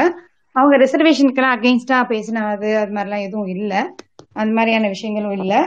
அவங்க 0.56 0.76
ரிசர்வேஷனுக்கெல்லாம் 0.84 1.56
அகெயின்ஸ்டா 1.57 1.99
பேசினது 2.11 2.69
அது 2.81 2.91
மாதிரிலாம் 2.98 3.26
எதுவும் 3.27 3.52
இல்லை. 3.56 3.81
அந்த 4.41 4.52
மாதிரியான 4.57 4.90
விஷயங்களும் 4.95 5.35
இல்லை. 5.40 5.60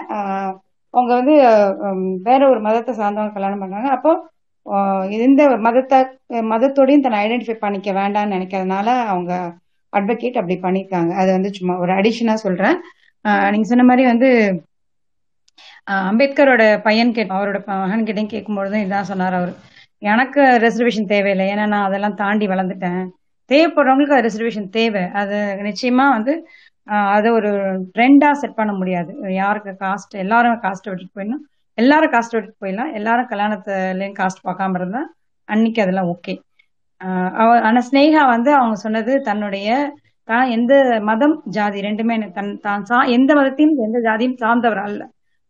அவங்க 0.94 1.10
வந்து 1.20 1.34
வேற 2.28 2.40
ஒரு 2.52 2.60
மதத்தை 2.66 2.92
சார்ந்தவங்க 3.00 3.36
கல்யாணம் 3.36 3.62
பண்றாங்க 3.62 3.90
அப்போ 3.96 4.10
எந்த 5.26 5.42
மதத்தை 5.66 5.98
மதத்தோடையும் 6.52 7.04
தன்னை 7.04 7.18
ஐடென்டிஃபை 7.24 7.56
பண்ணிக்க 7.64 7.90
வேண்டாம்னு 8.00 8.34
நினைக்கிறதுனால 8.36 8.88
அவங்க 9.12 9.32
அட்வொகேட் 9.92 10.38
அப்படி 10.40 10.56
பண்ணியிருக்காங்க 10.64 11.12
அது 11.20 11.30
வந்து 11.36 11.50
சும்மா 11.58 11.74
ஒரு 11.84 11.92
அடிஷனா 11.98 12.34
சொல்றேன். 12.46 12.76
நீங்க 13.52 13.66
சொன்ன 13.70 13.86
மாதிரி 13.90 14.04
வந்து 14.12 14.28
அம்பேத்கரோட 16.10 16.62
பையன் 16.86 17.14
கேட் 17.16 17.34
அவரோட 17.36 17.58
மகன் 17.66 18.06
கிட்டையும் 18.08 18.32
கேட்கும்பொழுதும் 18.34 18.84
இதான் 18.86 19.10
சொன்னார் 19.10 19.36
அவர். 19.40 19.52
எனக்கு 20.02 20.42
ரிசர்வேஷன் 20.64 21.10
தேவையில்லை. 21.12 21.46
ஏன்னா 21.52 21.64
நான் 21.74 21.88
அதெல்லாம் 21.88 22.18
தாண்டி 22.22 22.46
வளர்ந்துட்டேன். 22.52 23.02
தேவைப்படுறவங்களுக்கு 23.50 24.16
அது 24.16 24.28
ரிசர்வேஷன் 24.28 24.68
தேவை. 24.78 25.04
அது 25.20 25.36
நிச்சயமா 25.68 26.06
வந்து 26.16 26.32
அதை 27.16 27.28
ஒரு 27.38 27.50
ட்ரெண்டா 27.94 28.30
செட் 28.40 28.58
பண்ண 28.58 28.72
முடியாது. 28.80 29.12
யாருக்கு 29.40 29.72
காஸ்ட் 29.84 30.14
எல்லாரும் 30.24 30.60
காஸ்ட் 30.64 30.88
விட்டுட்டு 30.90 31.16
போயிடணும். 31.18 31.44
எல்லாரும் 31.78 32.12
காஸ்ட் 32.14 32.36
எடுத்துட்டு 32.36 32.62
போயிடலாம். 32.64 32.92
எல்லாரும் 32.98 33.30
கல்யாணத்துலயும் 33.32 34.16
காஸ்ட் 34.20 34.44
பார்க்காம 34.46 34.78
இருந்தா 34.80 35.02
அன்னைக்கு 35.48 35.80
அதெல்லாம் 35.84 36.10
ஓகே 36.14 36.34
ஆனா 37.68 37.80
ஸ்னேகா 37.88 38.22
வந்து 38.34 38.50
அவங்க 38.60 38.76
சொன்னது 38.84 39.12
தன்னுடைய 39.28 39.68
தான் 40.28 40.46
எந்த 40.56 40.72
மதம் 41.08 41.34
ஜாதி 41.56 41.78
ரெண்டுமே 41.86 42.14
தன் 42.38 42.52
தான் 42.66 42.86
சா 42.90 42.96
எந்த 43.16 43.30
மதத்தையும் 43.38 43.74
எந்த 43.86 43.98
ஜாதியும் 44.08 44.40
சார்ந்தவர் 44.42 44.82
அல்ல 44.86 45.02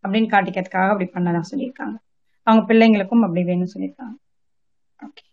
அப்படின்னு 0.04 0.28
காட்டிக்கிறதுக்காக 0.34 0.92
அப்படி 0.94 1.08
பண்ணதான் 1.14 1.50
சொல்லியிருக்காங்க. 1.52 1.96
அவங்க 2.46 2.62
பிள்ளைங்களுக்கும் 2.70 3.24
அப்படி 3.26 3.42
வேணும்னு 3.50 3.74
சொல்லியிருக்காங்க. 3.74 4.16
ஓகே 4.98 5.24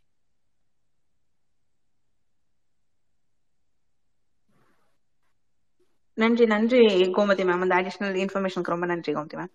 நன்றி 6.18 6.46
நன்றி 6.54 6.80
கோமதி 7.16 7.44
மேம் 7.50 7.64
அந்த 7.66 7.76
அடிஷனல் 7.80 8.18
இன்ஃபர்மேஷனுக்கு 8.24 8.74
ரொம்ப 8.76 8.88
நன்றி 8.92 9.12
கோமதி 9.18 9.38
மேம் 9.40 9.54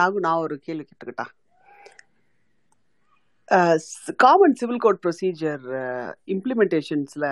நாகு 0.00 0.24
நான் 0.26 0.42
ஒரு 0.46 0.54
கேள்வி 0.66 0.84
கேட்டுக்கிட்டா. 0.84 1.26
காமன் 4.24 4.56
சிவில் 4.60 4.82
கோட் 4.84 5.02
ப்ரொசீஜர் 5.04 5.64
இம்ப்ளிமெண்டேஷன்ஸில் 6.34 7.28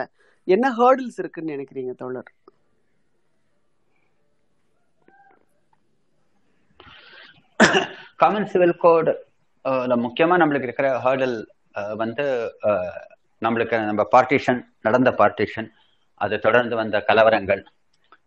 என்ன 0.49 0.67
ஹேர்டில்ஸ் 0.81 1.21
இருக்குன்னு 1.23 1.55
நினைக்கிறீங்க 1.57 1.93
தோழர்? 2.03 2.31
காமன் 8.23 8.51
சிவில் 8.53 8.81
கோட் 8.85 9.11
முக்கியமா 10.05 10.37
நம்மளுக்கு 10.43 10.69
இருக்கிற 10.69 10.89
ஹேர்டல் 11.05 11.37
வந்து 12.03 12.25
நம்மளுக்கு 13.43 13.77
நம்ம 13.91 14.03
பார்ட்டிஷன் 14.15 14.61
நடந்த 14.87 15.11
பார்ட்டிஷன் 15.21 15.69
அது 16.21 16.37
தொடர்ந்து 16.47 16.75
வந்த 16.81 16.97
கலவரங்கள் 17.09 17.63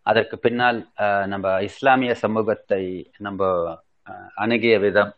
அதற்கு 0.05 0.35
பின்னால் 0.45 0.80
நம்ம 1.34 1.55
இஸ்லாமிய 1.67 2.13
சமூகத்தை 2.23 2.84
நம்ம 3.25 3.49
அணுகிய 4.43 4.75
விதம் 4.85 5.11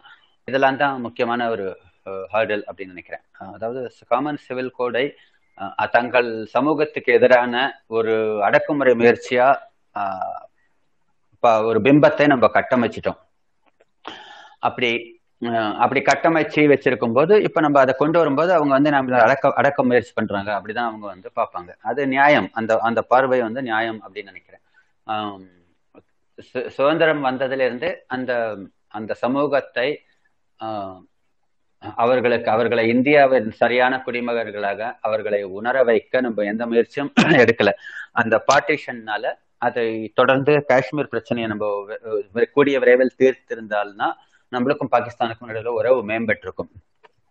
இதெல்லாம் 0.47 0.81
தான் 0.81 0.97
முக்கியமான 1.05 1.47
ஒரு 1.53 1.65
ஹேர்டல் 2.33 2.63
அப்படின்னு 2.69 2.93
நினைக்கிறேன். 2.95 3.23
அதாவது 3.55 3.79
காமன் 4.11 4.43
சிவில் 4.47 4.75
கோடை 4.79 5.05
தங்கள் 5.95 6.29
சமூகத்துக்கு 6.55 7.11
எதிரான 7.17 7.55
ஒரு 7.97 8.13
அடக்குமுறை 8.47 8.93
முயற்சியா 9.01 9.47
ஒரு 11.69 11.79
பிம்பத்தை 11.87 12.25
நம்ம 12.33 12.45
கட்டமைச்சிட்டோம். 12.57 13.19
அப்படி 14.67 14.89
அப்படி 15.83 16.01
கட்டமைச்சு 16.09 16.61
வச்சிருக்கும் 16.71 17.15
போது 17.15 17.33
இப்ப 17.47 17.61
நம்ம 17.65 17.79
அதை 17.83 17.93
கொண்டு 18.01 18.17
வரும்போது 18.21 18.51
அவங்க 18.57 18.73
வந்து 18.77 18.93
நம்ம 18.95 19.17
அடக்க 19.25 19.51
அடக்க 19.61 19.83
முயற்சி 19.89 20.13
பண்றாங்க. 20.19 20.49
அப்படிதான் 20.57 20.89
அவங்க 20.89 21.05
வந்து 21.13 21.29
பார்ப்பாங்க. 21.39 21.71
அது 21.89 22.01
நியாயம். 22.13 22.47
அந்த 22.59 22.77
அந்த 22.89 23.01
பார்வை 23.11 23.39
வந்து 23.47 23.63
நியாயம் 23.69 23.99
அப்படின்னு 24.03 24.31
நினைக்கிறேன். 24.33 24.63
சுதந்திரம் 26.77 27.23
வந்ததுல 27.27 27.65
இருந்து 27.67 27.89
அந்த 28.15 28.31
அந்த 28.93 29.11
சமூகத்தை 29.23 29.87
அவர்களுக்கு 31.97 32.49
அவர்களை 32.53 32.83
இந்தியாவின் 32.93 33.49
சரியான 33.61 33.93
குடிமகர்களாக 34.05 34.81
அவர்களை 35.07 35.41
உணர 35.57 35.77
வைக்க 35.89 36.21
நம்ம 36.25 36.45
எந்த 36.51 36.63
முயற்சியும் 36.71 37.11
எடுக்கல. 37.43 37.71
அந்த 38.13 38.35
பார்ட்டிஷன்னால 38.49 39.23
அதை 39.61 39.85
தொடர்ந்து 40.19 40.53
காஷ்மீர் 40.71 41.11
பிரச்சனையை 41.13 41.47
நம்ம 41.51 41.65
கூடிய 42.55 42.75
விரைவில் 42.83 43.17
தீர்த்திருந்தால்னா 43.21 44.07
நம்மளுக்கும் 44.51 44.91
பாகிஸ்தானுக்கும் 44.95 45.49
நடுவில் 45.49 45.77
உறவு 45.79 46.01
மேம்பட்டிருக்கும். 46.11 46.71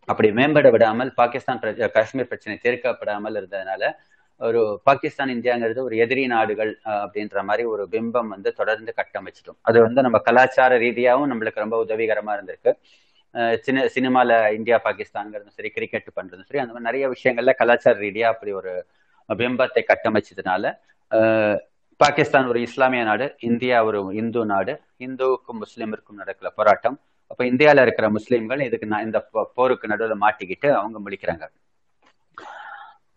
அப்படி 0.09 0.29
மேம்பட 0.39 0.69
விடாமல் 0.75 1.11
பாகிஸ்தான் 1.21 1.61
காஷ்மீர் 1.97 2.31
பிரச்சனை 2.31 2.57
தீர்க்கப்படாமல் 2.65 3.39
இருந்ததுனால 3.41 3.83
ஒரு 4.41 4.61
பாகிஸ்தான் 4.85 5.33
இந்தியாங்கிறது 5.35 5.81
ஒரு 5.89 5.97
எதிரி 6.05 6.25
நாடுகள் 6.33 6.73
அப்படின்ற 7.03 7.43
மாதிரி 7.49 7.65
ஒரு 7.73 7.83
பிம்பம் 7.93 8.31
வந்து 8.35 8.51
தொடர்ந்து 8.53 8.93
கட்டமைச்சிட்டோம். 9.01 9.59
அது 9.69 9.79
வந்து 9.81 10.01
நம்ம 10.07 10.19
கலாச்சார 10.29 10.79
ரீதியாகவும் 10.85 11.31
நம்மளுக்கு 11.33 11.65
ரொம்ப 11.65 11.79
உதவிகரமா 11.85 12.33
இருந்திருக்கு. 12.37 12.73
சின்ன 13.67 13.87
சினிமால 13.95 14.31
இந்தியா 14.57 14.77
பாகிஸ்தான்ங்கிறதும் 14.85 15.57
சரி 15.59 15.71
கிரிக்கெட் 15.77 16.11
பண்றதும் 16.19 16.49
சரி 16.49 16.61
அந்த 16.63 16.73
மாதிரி 16.75 16.89
நிறைய 16.89 17.07
விஷயங்கள்ல 17.15 17.53
கலாச்சார 17.61 17.95
ரீதியா 18.07 18.27
அப்படி 18.35 18.53
ஒரு 18.61 18.73
பிம்பத்தை 19.29 19.83
கட்டமைச்சதுனால 19.91 20.73
பாகிஸ்தான் 22.01 22.49
ஒரு 22.53 22.61
இஸ்லாமிய 22.67 23.03
நாடு 23.09 23.27
இந்தியா 23.49 23.77
ஒரு 23.89 23.99
இந்து 24.21 24.41
நாடு 24.53 24.73
இந்துவுக்கும் 25.07 25.61
முஸ்லீமிற்கும் 25.63 26.21
நடக்கிற 26.23 26.49
போராட்டம். 26.59 26.97
அப்ப 27.31 27.43
இந்தியால 27.45 27.83
இருக்கிற 27.87 28.07
முஸ்லீம்கள் 28.17 28.65
இதுக்கு 28.67 28.87
இந்த 29.07 29.21
போருக்கு 29.59 29.91
நடுவில் 29.93 30.23
மாட்டிக்கிட்டு 30.25 30.69
அவங்க 30.81 30.99
முடிக்கிறாங்க 31.07 31.45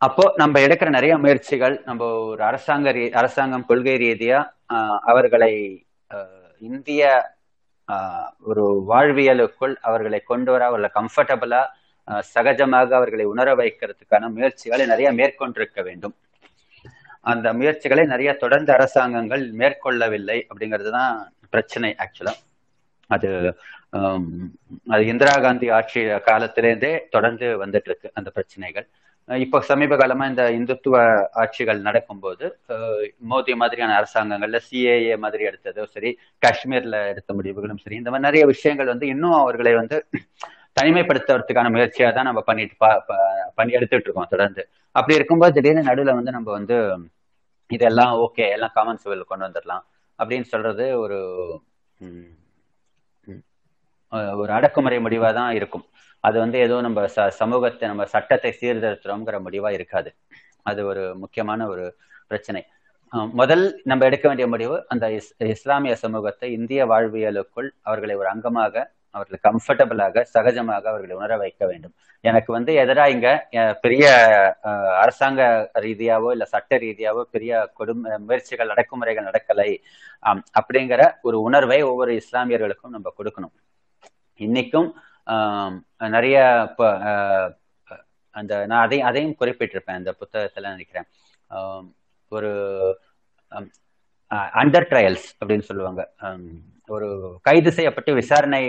அப்போ 0.01 0.23
நம்ம 0.41 0.59
எடுக்கிற 0.65 0.89
நிறைய 0.95 1.13
முயற்சிகள் 1.23 1.75
நம்ம 1.87 2.07
ஒரு 2.31 2.41
அரசாங்க 2.49 2.89
அரசாங்கம் 3.21 3.67
கொள்கை 3.69 3.95
ரீதியா 4.03 4.39
அவர்களை 5.11 5.53
இந்திய 6.61 7.01
ஒரு 8.49 8.63
வாழ்வியலுக்குள் 8.91 9.73
அவர்களை 9.87 10.19
கொண்டு 10.31 10.51
வர 10.53 10.63
அவர்களை 10.69 10.89
கம்ஃபர்டபுளா 10.97 11.61
சகஜமாக 12.33 12.89
அவர்களை 12.99 13.25
உணர 13.33 13.49
வைக்கிறதுக்கான 13.61 14.29
முயற்சிகளை 14.35 14.83
நிறைய 14.91 15.09
மேற்கொண்டிருக்க 15.19 15.79
வேண்டும். 15.87 16.15
அந்த 17.31 17.47
முயற்சிகளை 17.59 18.03
நிறைய 18.13 18.31
தொடர்ந்து 18.43 18.71
அரசாங்கங்கள் 18.77 19.43
மேற்கொள்ளவில்லை 19.61 20.37
அப்படிங்கிறது 20.49 20.91
தான் 20.97 21.15
பிரச்சனை 21.53 21.91
ஆக்சுவலா 22.03 22.33
அது 23.09 23.29
அது 24.93 25.03
இந்திரா 25.11 25.35
காந்தி 25.45 25.67
ஆட்சி 25.77 26.01
காலத்திலேருந்தே 26.29 26.93
தொடர்ந்து 27.15 27.47
வந்துட்டு 27.63 27.89
இருக்கு 27.91 28.07
அந்த 28.19 28.29
பிரச்சனைகள். 28.37 28.87
இப்போ 29.29 29.57
சமீப 29.69 29.93
காலமா 29.99 30.25
இந்த 30.31 30.43
இந்துத்துவ 30.57 30.97
ஆட்சிகள் 31.41 31.79
நடக்கும்போது 31.87 32.45
மோதி 33.31 33.53
மாதிரியான 33.61 33.95
அரசாங்கங்கள்ல 33.99 34.59
சிஏஏ 34.67 35.15
மாதிரி 35.23 35.43
எடுத்ததோ 35.49 35.83
சரி 35.95 36.11
காஷ்மீர்ல 36.43 36.99
எடுத்த 37.11 37.33
முடிவுகளும் 37.39 37.81
சரி 37.83 37.97
இந்த 38.01 38.11
மாதிரி 38.13 38.27
நிறைய 38.27 38.45
விஷயங்கள் 38.53 38.91
வந்து 38.93 39.07
இன்னும் 39.13 39.37
அவர்களை 39.41 39.73
வந்து 39.81 39.97
தனிமைப்படுத்துறதுக்கான 40.77 41.71
முயற்சியா 41.75 42.09
தான் 42.17 42.27
நம்ம 42.29 42.41
பண்ணிட்டு 42.49 42.75
பண்ணி 43.57 43.71
எடுத்துட்டு 43.77 44.07
இருக்கோம் 44.07 44.33
தொடர்ந்து. 44.33 44.63
அப்படி 44.95 45.17
இருக்கும்போது 45.19 45.55
திடீர்னு 45.57 45.87
நடுவில் 45.89 46.17
வந்து 46.19 46.35
நம்ம 46.37 46.49
வந்து 46.57 46.77
இதெல்லாம் 47.69 48.13
ஓகே 48.25 48.45
எல்லாம் 48.55 48.75
காமன் 48.75 49.01
சிவில் 49.03 49.29
கொண்டு 49.31 49.45
வந்துடலாம் 49.47 49.83
அப்படின்னு 50.19 50.47
சொல்றது 50.53 50.85
ஒரு 51.03 51.17
ஒரு 54.41 54.51
அடக்குமுறை 54.57 54.97
முடிவா 55.05 55.29
தான் 55.37 55.51
இருக்கும். 55.57 55.85
அது 56.27 56.37
வந்து 56.43 56.57
ஏதோ 56.65 56.75
நம்ம 56.87 57.05
ச 57.15 57.27
சமூகத்தை 57.41 57.85
நம்ம 57.91 58.05
சட்டத்தை 58.13 58.51
சீர்திருத்துறோங்கிற 58.59 59.37
முடிவா 59.47 59.69
இருக்காது. 59.77 60.09
அது 60.69 60.81
ஒரு 60.91 61.03
முக்கியமான 61.23 61.67
ஒரு 61.73 61.85
பிரச்சனை. 62.31 62.61
முதல் 63.39 63.65
நம்ம 63.89 64.05
எடுக்க 64.09 64.25
வேண்டிய 64.29 64.47
முடிவு 64.53 64.77
அந்த 64.93 65.05
இஸ் 65.17 65.31
இஸ்லாமிய 65.53 65.93
சமூகத்தை 66.03 66.47
இந்திய 66.57 66.81
வாழ்வியலுக்குள் 66.91 67.69
அவர்களை 67.89 68.15
ஒரு 68.21 68.29
அங்கமாக 68.33 68.75
அவர்களை 69.15 69.37
கம்ஃபர்டபுளாக 69.47 70.23
சகஜமாக 70.33 70.83
அவர்களை 70.91 71.13
உணர 71.19 71.35
வைக்க 71.43 71.61
வேண்டும். 71.69 71.93
எனக்கு 72.23 72.49
வந்து 72.55 72.71
எதிராக 72.81 73.13
இங்க 73.15 73.29
பெரிய 73.83 74.05
அரசாங்க 75.03 75.41
ரீதியாவோ 75.85 76.29
இல்ல 76.35 76.45
சட்ட 76.53 76.77
ரீதியாவோ 76.85 77.21
பெரிய 77.35 77.51
கொடுமை 77.79 78.11
முயற்சிகள் 78.27 78.73
அடக்குமுறைகள் 78.73 79.27
நடக்கலை. 79.29 79.69
அப்படிங்கிற 80.59 81.01
ஒரு 81.29 81.39
உணர்வை 81.47 81.79
ஒவ்வொரு 81.91 82.13
இஸ்லாமியர்களுக்கும் 82.21 82.95
நம்ம 82.97 83.13
கொடுக்கணும். 83.19 83.55
இன்னைக்கும் 84.39 84.89
நிறைய 86.15 86.37
அந்த 88.35 88.53
நான் 88.69 88.83
அதையும் 88.85 89.07
அதையும் 89.09 89.37
குறிப்பிட்டிருப்பேன் 89.39 89.99
அந்த 89.99 90.11
புத்தகத்தில் 90.21 90.73
நினைக்கிறேன். 90.73 91.07
ஒரு 92.31 92.51
அண்டர் 94.61 94.89
ட்ரையல்ஸ் 94.91 95.27
அப்படின்னு 95.39 95.67
சொல்லுவாங்க. 95.69 96.01
ஒரு 96.95 97.07
கைது 97.47 97.71
செய்யப்பட்டு 97.77 98.11
விசாரணை 98.19 98.63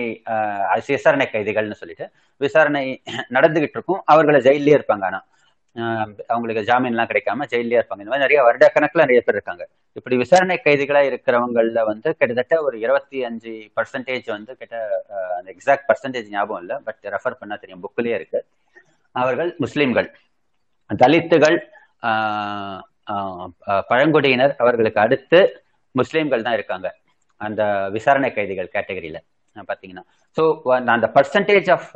விசாரணை 0.87 1.27
கைதிகள்னு 1.33 1.81
சொல்லிட்டு 1.81 2.07
விசாரணை 2.41 2.85
நடந்துகிட்டு 3.37 3.77
இருக்கும். 3.79 4.01
அவர்களை 4.13 4.41
ஜெயிலே 4.47 4.77
இருப்பாங்க 4.79 5.05
ஆனால் 5.11 5.27
அவங்களுக்கு 6.33 6.63
ஜாமீன்லாம் 6.71 7.11
கிடைக்காம 7.11 7.47
ஜெயிலே 7.53 7.79
இருப்பாங்க. 7.79 8.03
இந்த 8.05 8.13
மாதிரி 8.13 8.25
நிறைய 8.27 8.41
வருடக்கணக்கில் 8.47 9.05
நிறைய 9.05 9.21
பேர் 9.27 9.37
இருக்காங்க. 9.39 9.65
இப்படி 9.99 10.17
விசாரணை 10.23 10.57
கைதிகளா 10.65 11.01
இருக்கிறவங்கள 11.11 11.83
வந்து 11.91 12.09
கிட்டத்தட்ட 12.19 12.57
ஒரு 12.67 12.77
இருபத்தி 12.85 13.19
அஞ்சு 13.29 13.53
பர்சன்டேஜ் 13.77 14.29
வந்து 14.37 14.53
கிட்ட 14.61 14.77
அந்த 15.39 15.49
எக்ஸாக்ட் 15.55 15.87
பர்சன்டேஜ் 15.91 16.29
ஞாபகம் 16.37 16.63
இல்லை 16.63 16.79
பட் 16.89 17.03
ரெஃபர் 17.15 17.39
பண்ணா 17.41 17.57
தெரியும். 17.63 17.83
புக்லயே 17.87 18.15
இருக்கு. 18.21 18.41
அவர்கள் 19.17 19.51
முஸ்லிம்கள். 19.65 20.09
தலித்துகள் 20.91 21.59
பழங்குடியினர் 23.91 24.55
அவர்களுக்கு 24.65 25.01
அடுத்து 25.07 25.41
முஸ்லிம்கள் 25.95 26.47
தான் 26.47 26.57
இருக்காங்க. 26.59 26.89
அந்த 27.41 27.63
விசாரணை 27.97 28.31
கைதிகள் 28.37 28.75
கேட்டகரியில 28.77 29.19
பாத்தீங்கன்னா. 29.71 30.05
ஸோ 30.37 30.43
அந்த 30.95 31.07
பர்சன்டேஜ் 31.17 31.69
ஆஃப் 31.77 31.91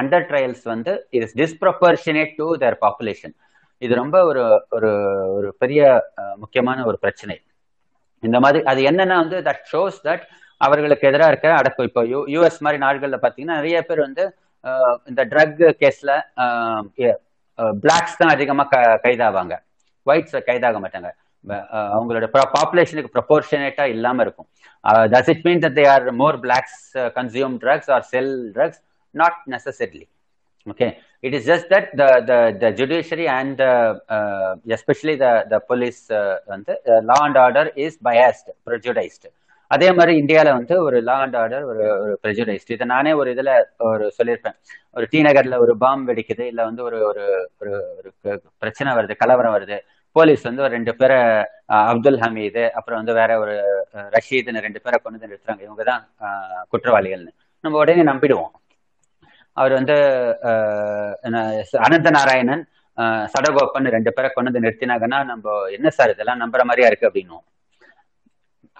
அண்டர் 0.00 0.26
ட்ரையல்ஸ் 0.30 0.64
வந்து 0.74 0.92
is 1.18 1.34
disproportionate 1.42 2.32
to 2.40 2.46
their 2.62 2.78
population 2.84 3.34
இது 3.82 3.94
ரொம்ப 4.02 4.16
ஒரு 4.30 4.42
ஒரு 4.76 4.90
ஒரு 5.36 5.48
பெரிய 5.62 5.82
முக்கியமான 6.42 6.84
ஒரு 6.90 6.98
பிரச்சனை. 7.04 7.36
இந்த 8.22 8.38
மாதிரி 8.44 8.60
அது 8.72 8.80
என்னன்னா 8.90 9.16
வந்து 9.24 9.38
தட் 9.48 9.64
ஷோஸ் 9.72 9.98
தட் 10.08 10.24
அவர்களுக்கு 10.60 11.08
எதிராக 11.10 11.32
இருக்கிற 11.32 11.52
அடக்கம். 11.60 11.88
இப்போ 11.88 12.02
யூ 12.12 12.20
யூஎஸ் 12.34 12.62
மாதிரி 12.66 12.78
நாடுகள்ல 12.84 13.18
பாத்தீங்கன்னா 13.24 13.58
நிறைய 13.60 13.78
பேர் 13.88 14.06
வந்து 14.06 14.24
இந்த 15.10 15.22
ட்ரக் 15.32 15.60
கேஸ்ல 15.82 16.12
பிளாக்ஸ் 17.82 18.18
தான் 18.20 18.32
அதிகமா 18.34 18.64
க 18.72 18.76
கைதாவாங்க. 19.04 19.54
ஒயிட்ஸ் 20.06 20.36
கைதாக 20.48 20.78
மாட்டாங்க. 20.84 21.10
அவங்களோட 21.94 22.26
பாப்புலேஷனுக்கு 22.34 23.14
ப்ரொபோர்ஷனேட்டா 23.16 23.86
இல்லாம 23.94 24.22
இருக்கும். 24.26 24.48
Thus 25.14 25.30
it 25.34 25.44
mean 25.48 25.62
that 25.66 25.78
they 25.80 25.86
are 25.94 26.06
more 26.22 26.38
blacks 26.46 26.82
consume 27.18 27.54
drugs 27.64 27.92
or 27.96 28.04
sell 28.14 28.34
drugs 28.56 28.82
not 29.22 29.40
necessarily 29.54 30.06
okay. 30.72 30.90
It 31.26 31.32
is 31.36 31.44
just 31.50 31.66
that 31.72 31.86
the 31.98 32.06
the 32.28 32.36
the 32.60 32.68
judiciary 32.78 33.26
and 33.28 33.58
uh, 33.60 33.94
uh, 34.16 34.52
especially 34.76 35.14
the 35.22 35.32
the 35.52 35.58
police 35.70 36.00
uh, 36.20 36.34
வந்து 36.52 36.72
uh, 36.92 37.00
law 37.10 37.18
and 37.26 37.36
order 37.44 37.64
is 37.84 37.94
biased 38.08 38.48
prejudiced. 38.68 39.24
அதே 39.70 39.88
மாதிரி 39.98 40.12
இந்தியாவில் 40.22 40.56
வந்து 40.56 40.74
ஒரு 40.86 40.96
லா 41.08 41.16
and 41.24 41.36
order 41.42 41.64
ஒரு 41.70 41.84
ஒரு 42.02 42.14
ப்ரெஜுடைஸ்ட் 42.24 42.72
இதை 42.74 42.86
நானே 42.92 43.12
ஒரு 43.20 43.28
இதில் 43.34 43.52
ஒரு 43.90 44.06
சொல்லியிருப்பேன். 44.18 44.56
ஒரு 44.96 45.06
டி 45.12 45.20
நகரில் 45.26 45.56
ஒரு 45.64 45.72
பாம் 45.84 46.02
வெடிக்குது 46.08 46.44
இல்லை 46.50 46.64
வந்து 46.68 46.82
ஒரு 46.88 46.98
ஒரு 47.10 47.24
ஒரு 47.60 47.72
பிரச்சனை 48.62 48.92
வருது 48.98 49.16
கலவரம் 49.22 49.56
வருது. 49.56 49.78
போலீஸ் 50.16 50.42
வந்து 50.48 50.62
ஒரு 50.64 50.72
ரெண்டு 50.76 50.92
பேரை 51.00 51.18
அப்துல் 51.92 52.20
ஹமீது 52.24 52.64
அப்புறம் 52.78 53.00
வந்து 53.00 53.14
வேற 53.20 53.32
ஒரு 53.44 53.54
ரஷீதுன்னு 54.16 54.64
ரெண்டு 54.66 54.82
பேரை 54.84 54.96
கொண்டு 54.98 55.16
வந்து 55.18 55.30
நிறுத்துறாங்க. 55.30 55.62
இவங்க 55.68 55.82
தான் 55.90 56.02
குற்றவாளிகள்னு. 56.72 57.32
நம்ம 57.64 57.78
உடனே 57.82 58.04
நம்பிடுவோம். 58.10 58.52
அவர் 59.56 59.72
வந்து 59.78 59.96
என்ன, 61.26 61.38
அனந்த 61.86 62.10
நாராயணன் 62.18 62.62
சடகோப்பன் 63.34 63.94
ரெண்டு 63.96 64.10
பேரை 64.16 64.28
கொண்டு 64.30 64.50
வந்து 64.50 64.64
நிறுத்தினாங்கன்னா 64.66 65.18
நம்ம 65.32 65.54
என்ன 65.76 65.88
சார் 65.98 66.12
இதெல்லாம் 66.14 66.42
நம்புற 66.42 66.62
மாதிரியா 66.68 66.88
இருக்கு 66.90 67.08
அப்படின்னும். 67.10 67.44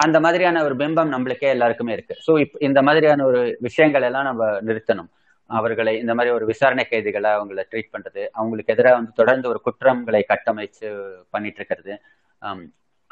அந்த 0.04 0.16
மாதிரியான 0.24 0.62
ஒரு 0.66 0.74
பிம்பம் 0.80 1.12
நம்மளுக்கே 1.14 1.50
எல்லாருக்குமே 1.56 1.92
இருக்கு. 1.96 2.14
ஸோ 2.26 2.32
இப் 2.44 2.56
இந்த 2.68 2.80
மாதிரியான 2.86 3.24
ஒரு 3.30 3.40
விஷயங்கள் 3.66 4.06
எல்லாம் 4.08 4.28
நம்ம 4.30 4.44
நிறுத்தணும். 4.68 5.10
அவர்களை 5.46 5.98
இந்த 5.98 6.14
மாதிரி 6.14 6.34
ஒரு 6.34 6.46
விசாரணை 6.46 6.84
கைதிகளை 6.84 7.30
அவங்கள 7.30 7.64
ட்ரீட் 7.70 7.92
பண்றது 7.92 8.26
அவங்களுக்கு 8.32 8.72
எதிராக 8.72 8.94
வந்து 8.94 9.12
தொடர்ந்து 9.12 9.48
ஒரு 9.48 9.60
குற்றங்களை 9.60 10.26
கட்டமைச்சு 10.28 11.14
பண்ணிட்டு 11.30 11.56
இருக்கிறது. 11.56 12.00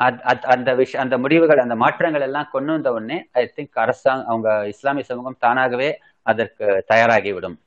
அத்- 0.03 0.23
அத்- 0.25 0.47
அந்த 0.47 0.75
விஷ 0.75 0.99
அந்த 0.99 1.19
முடிவுகள் 1.19 1.59
அந்த 1.59 1.77
மாற்றங்கள் 1.77 2.21
எல்லாம் 2.21 2.49
கொண்டு 2.53 2.73
வந்த 2.73 2.93
உடனே 2.93 3.29
ஐ 3.33 3.53
திங்க் 3.57 3.71
அரசாங்கம் 3.73 4.27
அவங்க 4.27 4.67
இஸ்லாமிய 4.67 5.05
சமூகம் 5.05 5.37
தானாகவே 5.39 5.99
அதற்கு 6.23 6.85
தயாராகிவிடும் 6.93 7.59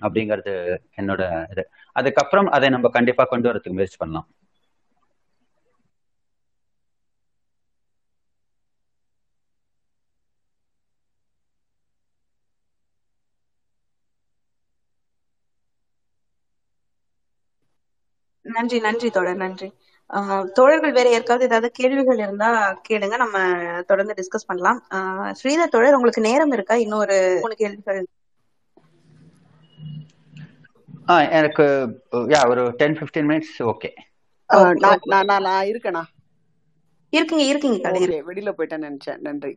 அப்படிங்கிறது 0.00 0.78
என்னோட 0.96 1.50
இது. 1.50 1.70
அதுக்கப்புறம் 1.92 2.46
அதை 2.46 2.68
நம்ம 2.68 2.88
கண்டிப்பா 2.88 3.24
கொண்டு 3.24 3.52
வரதுக்கு 3.52 3.72
முயற்சி 3.72 3.96
பண்ணலாம். 3.96 4.28
நன்றி 18.60 18.78
நன்றி 18.80 19.08
தோழர் 19.10 19.36
நன்றி. 19.36 19.68
ஆஹ் 20.10 20.46
தோழர்கள் 20.52 20.92
வேற 20.92 21.08
யாருக்காவது 21.10 21.44
ஏதாவது 21.44 21.70
கேள்விகள் 21.70 22.18
இருந்தா 22.18 22.48
கேளுங்க. 22.86 23.16
நம்ம 23.16 23.36
தொடர்ந்து 23.84 24.14
டிஸ்கஸ் 24.14 24.46
பண்ணலாம். 24.46 24.80
ஆஹ் 24.90 25.32
ஸ்ரீதர் 25.40 25.74
தோழர் 25.74 25.94
உங்களுக்கு 25.94 26.22
நேரம் 26.22 26.52
இருக்கா? 26.52 26.76
இன்னொரு 26.78 27.18
மூணு 27.36 27.54
கேள்விகள். 27.56 28.02
ஆ 31.08 31.16
எனக்கு 31.32 31.66
யா 32.32 32.42
ஒரு 32.48 32.64
டென் 32.76 32.96
ஃபிஃப்டீன் 32.96 33.28
மினிட்ஸ் 33.28 33.54
ஓகே 33.70 33.90
நான் 34.82 35.00
இருக்கேனா? 35.70 36.02
இருக்கீங்க 37.12 37.44
இருக்கீங்க 37.44 37.80
வெளியில 38.28 38.50
போயிட்டேன்னு 38.52 38.88
நினைச்சேன். 38.88 39.20
நன்றி. 39.20 39.52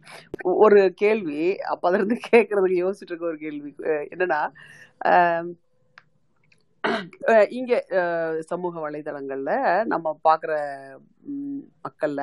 ஒரு 0.63 0.93
கேள்வி 0.93 1.39
அப்ப 1.65 1.87
அதுல 1.87 1.99
இருந்து 1.99 2.17
கேட்கறதுக்கு 2.27 2.77
யோசிச்சுட்டு 2.83 3.11
இருக்க 3.11 3.25
ஒரு 3.25 3.37
கேள்வி 3.37 3.71
என்னன்னா 4.11 4.41
இங்க 7.57 7.73
சமூக 8.49 8.73
வலைதளங்கள்ல 8.85 9.51
நம்ம 9.83 10.07
பாக்குற 10.23 10.53
மக்களில் 11.85 11.85
மக்கள்ல 11.85 12.21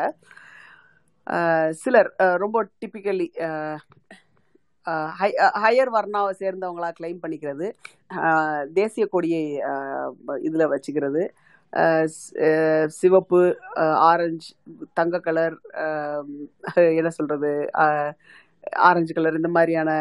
சிலர் 1.82 2.10
ரொம்ப 2.36 2.58
டிப்பிக்கலி 2.80 3.26
ஹையர் 5.62 5.92
வர்ணாவை 5.96 6.32
சேர்ந்தவங்களா 6.40 6.90
கிளைம் 6.90 7.22
பண்ணிக்கிறது 7.22 7.66
தேசிய 8.72 9.04
கொடியை 9.06 9.42
இதில் 9.50 10.46
இதுல 10.48 10.66
வச்சுக்கிறது 10.68 11.22
சிவப்பு 12.98 13.42
ஆரஞ்சு 14.10 14.50
தங்க 14.94 15.20
கலர் 15.20 15.56
என்ன 16.94 17.10
சொல்றது 17.10 17.52
ஆரஞ்சு 18.88 19.14
கலர் 19.14 19.38
இந்த 19.40 19.50
மாதிரியான 19.50 19.92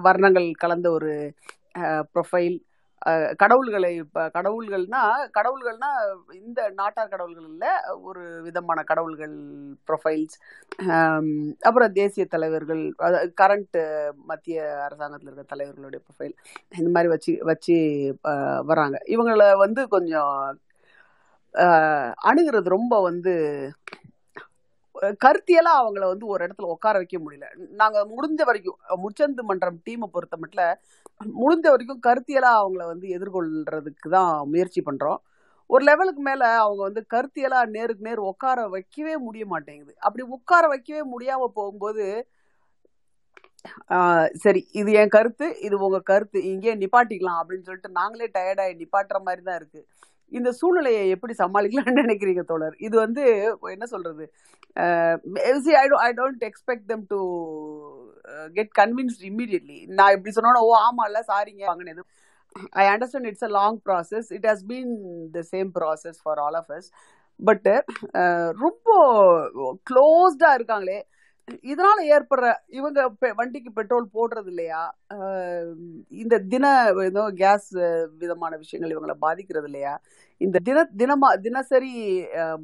வர்ணங்கள் 0.00 0.48
கலந்த 0.58 0.88
ஒரு 0.90 1.12
ப்ரொஃபைல் 2.14 2.58
கடவுள்களை 3.38 3.90
கடவுள்கள்னா 4.34 5.02
கடவுள்கள்னா 5.36 5.90
இந்த 6.40 6.60
நாட்டார் 6.70 7.10
கடவுள்கள் 7.10 7.46
ஒரு 8.02 8.22
விதமான 8.42 8.82
கடவுள்கள் 8.82 9.36
ப்ரொஃபைல்ஸ் 9.88 10.36
அப்புறம் 11.60 11.92
தேசிய 11.92 12.24
தலைவர்கள் 12.26 12.82
கரண்ட் 13.40 13.78
மத்திய 14.26 14.58
அரசாங்கத்தில் 14.86 15.28
இருக்கிற 15.28 15.48
தலைவர்களுடைய 15.54 16.00
ப்ரொஃபைல் 16.06 16.34
இந்த 16.78 16.90
மாதிரி 16.90 17.10
வச்சு 17.14 17.34
வச்சு 17.50 17.76
வராங்க 18.66 18.98
இவங்கள 19.14 19.44
வந்து 19.64 19.84
கொஞ்சம் 19.88 20.34
அணுகிறது 22.24 22.68
ரொம்ப 22.70 22.94
வந்து 23.02 23.32
கருத்தியெல்லாம் 25.20 25.80
அவங்கள 25.80 26.04
வந்து 26.06 26.26
ஒரு 26.26 26.40
இடத்துல 26.46 26.70
உட்கார 26.74 26.94
வைக்க 26.98 27.16
முடியல. 27.18 27.46
நாங்கள் 27.80 28.08
முடிஞ்ச 28.10 28.42
வரைக்கும் 28.44 28.78
முச்சந்து 29.04 29.42
மன்றம் 29.42 29.78
டீமை 29.86 30.08
பொறுத்த 30.08 30.36
மட்டும் 30.36 30.72
முடிஞ்ச 31.20 31.66
வரைக்கும் 31.72 32.04
கருத்தியலாக 32.06 32.60
அவங்கள 32.62 32.82
வந்து 32.92 33.06
எதிர்கொள்றதுக்கு 33.16 34.08
தான் 34.16 34.32
முயற்சி 34.52 34.80
பண்ணுறோம் 34.88 35.20
ஒரு 35.70 35.82
லெவலுக்கு 35.88 36.22
மேலே 36.28 36.46
அவங்க 36.64 36.80
வந்து 36.88 37.02
கருத்தியலாக 37.14 37.72
நேருக்கு 37.76 38.06
நேர் 38.08 38.28
உட்கார 38.30 38.60
வைக்கவே 38.74 39.14
முடிய 39.26 39.44
மாட்டேங்குது. 39.52 39.92
அப்படி 40.06 40.22
உட்கார 40.36 40.64
வைக்கவே 40.72 41.02
முடியாமல் 41.14 41.56
போகும்போது 41.58 42.04
சரி 44.44 44.60
இது 44.80 44.90
என் 45.00 45.14
கருத்து 45.14 45.46
இது 45.66 45.74
உங்கள் 45.86 46.08
கருத்து 46.10 46.38
இங்கே 46.52 46.72
நிப்பாட்டிக்கலாம் 46.82 47.40
அப்படின்னு 47.40 47.66
சொல்லிட்டு 47.68 47.98
நாங்களே 47.98 48.28
டயர்டாகி 48.36 48.74
நிப்பாட்டுற 48.82 49.18
மாதிரி 49.26 49.42
தான் 49.48 49.58
இருக்குது 49.60 49.86
இந்த 50.32 50.50
சூழ்நிலையை 50.58 51.02
எப்படி 51.14 51.34
சமாளிக்கலாம்னு 51.42 52.02
நினைக்கிறீங்க 52.04 52.42
தோழர்? 52.50 52.74
இது 52.86 52.94
வந்து 53.04 53.22
என்ன 53.74 53.86
சொல்றது? 53.94 54.24
I 55.80 55.84
I 56.06 56.10
don't 56.20 56.44
expect 56.50 56.86
them 56.92 57.06
to 57.12 57.20
get 58.56 58.72
convinced 58.80 59.24
immediately 59.30 59.78
நான் 59.98 60.14
இப்படி 60.16 60.32
சொன்னோட 60.36 60.60
ஓ 60.62 60.72
ஆமா 60.86 61.04
இல்ல 61.10 61.20
சாரிங்க 61.30 61.64
வாங்கினது 61.66 62.02
I 62.80 62.84
understand 62.92 63.28
it's 63.30 63.46
a 63.48 63.52
long 63.56 63.78
process 63.86 64.28
it 64.36 64.46
has 64.50 64.64
been 64.66 64.92
the 65.34 65.42
same 65.52 65.70
process 65.78 66.20
for 66.22 66.40
all 66.40 66.58
of 66.60 66.72
us 66.78 66.88
but 67.40 67.74
ரொம்ப 68.58 68.88
க்ளோஸ்டாக 69.86 70.56
இருக்காங்களே. 70.58 70.98
இதனால 71.70 71.98
ஏற்படுற 72.12 72.46
இவங்க 72.70 73.00
பெ- 73.20 73.34
வண்டிக்கு 73.36 73.70
பெட்ரோல் 73.72 74.06
போடுறது 74.14 74.48
இல்லையா 74.48 74.82
இந்த 76.18 76.38
தின 76.48 76.66
ஏதோ 77.04 77.22
கேஸ் 77.38 77.68
விதமான 78.20 78.52
விஷயங்கள் 78.56 78.94
இவங்களை 78.94 79.16
பாதிக்கிறது 79.20 79.66
இல்லையா 79.66 79.94
இந்த 80.40 80.58
தின 80.60 80.84
தினமா 80.98 81.30
தினசரி 81.42 81.92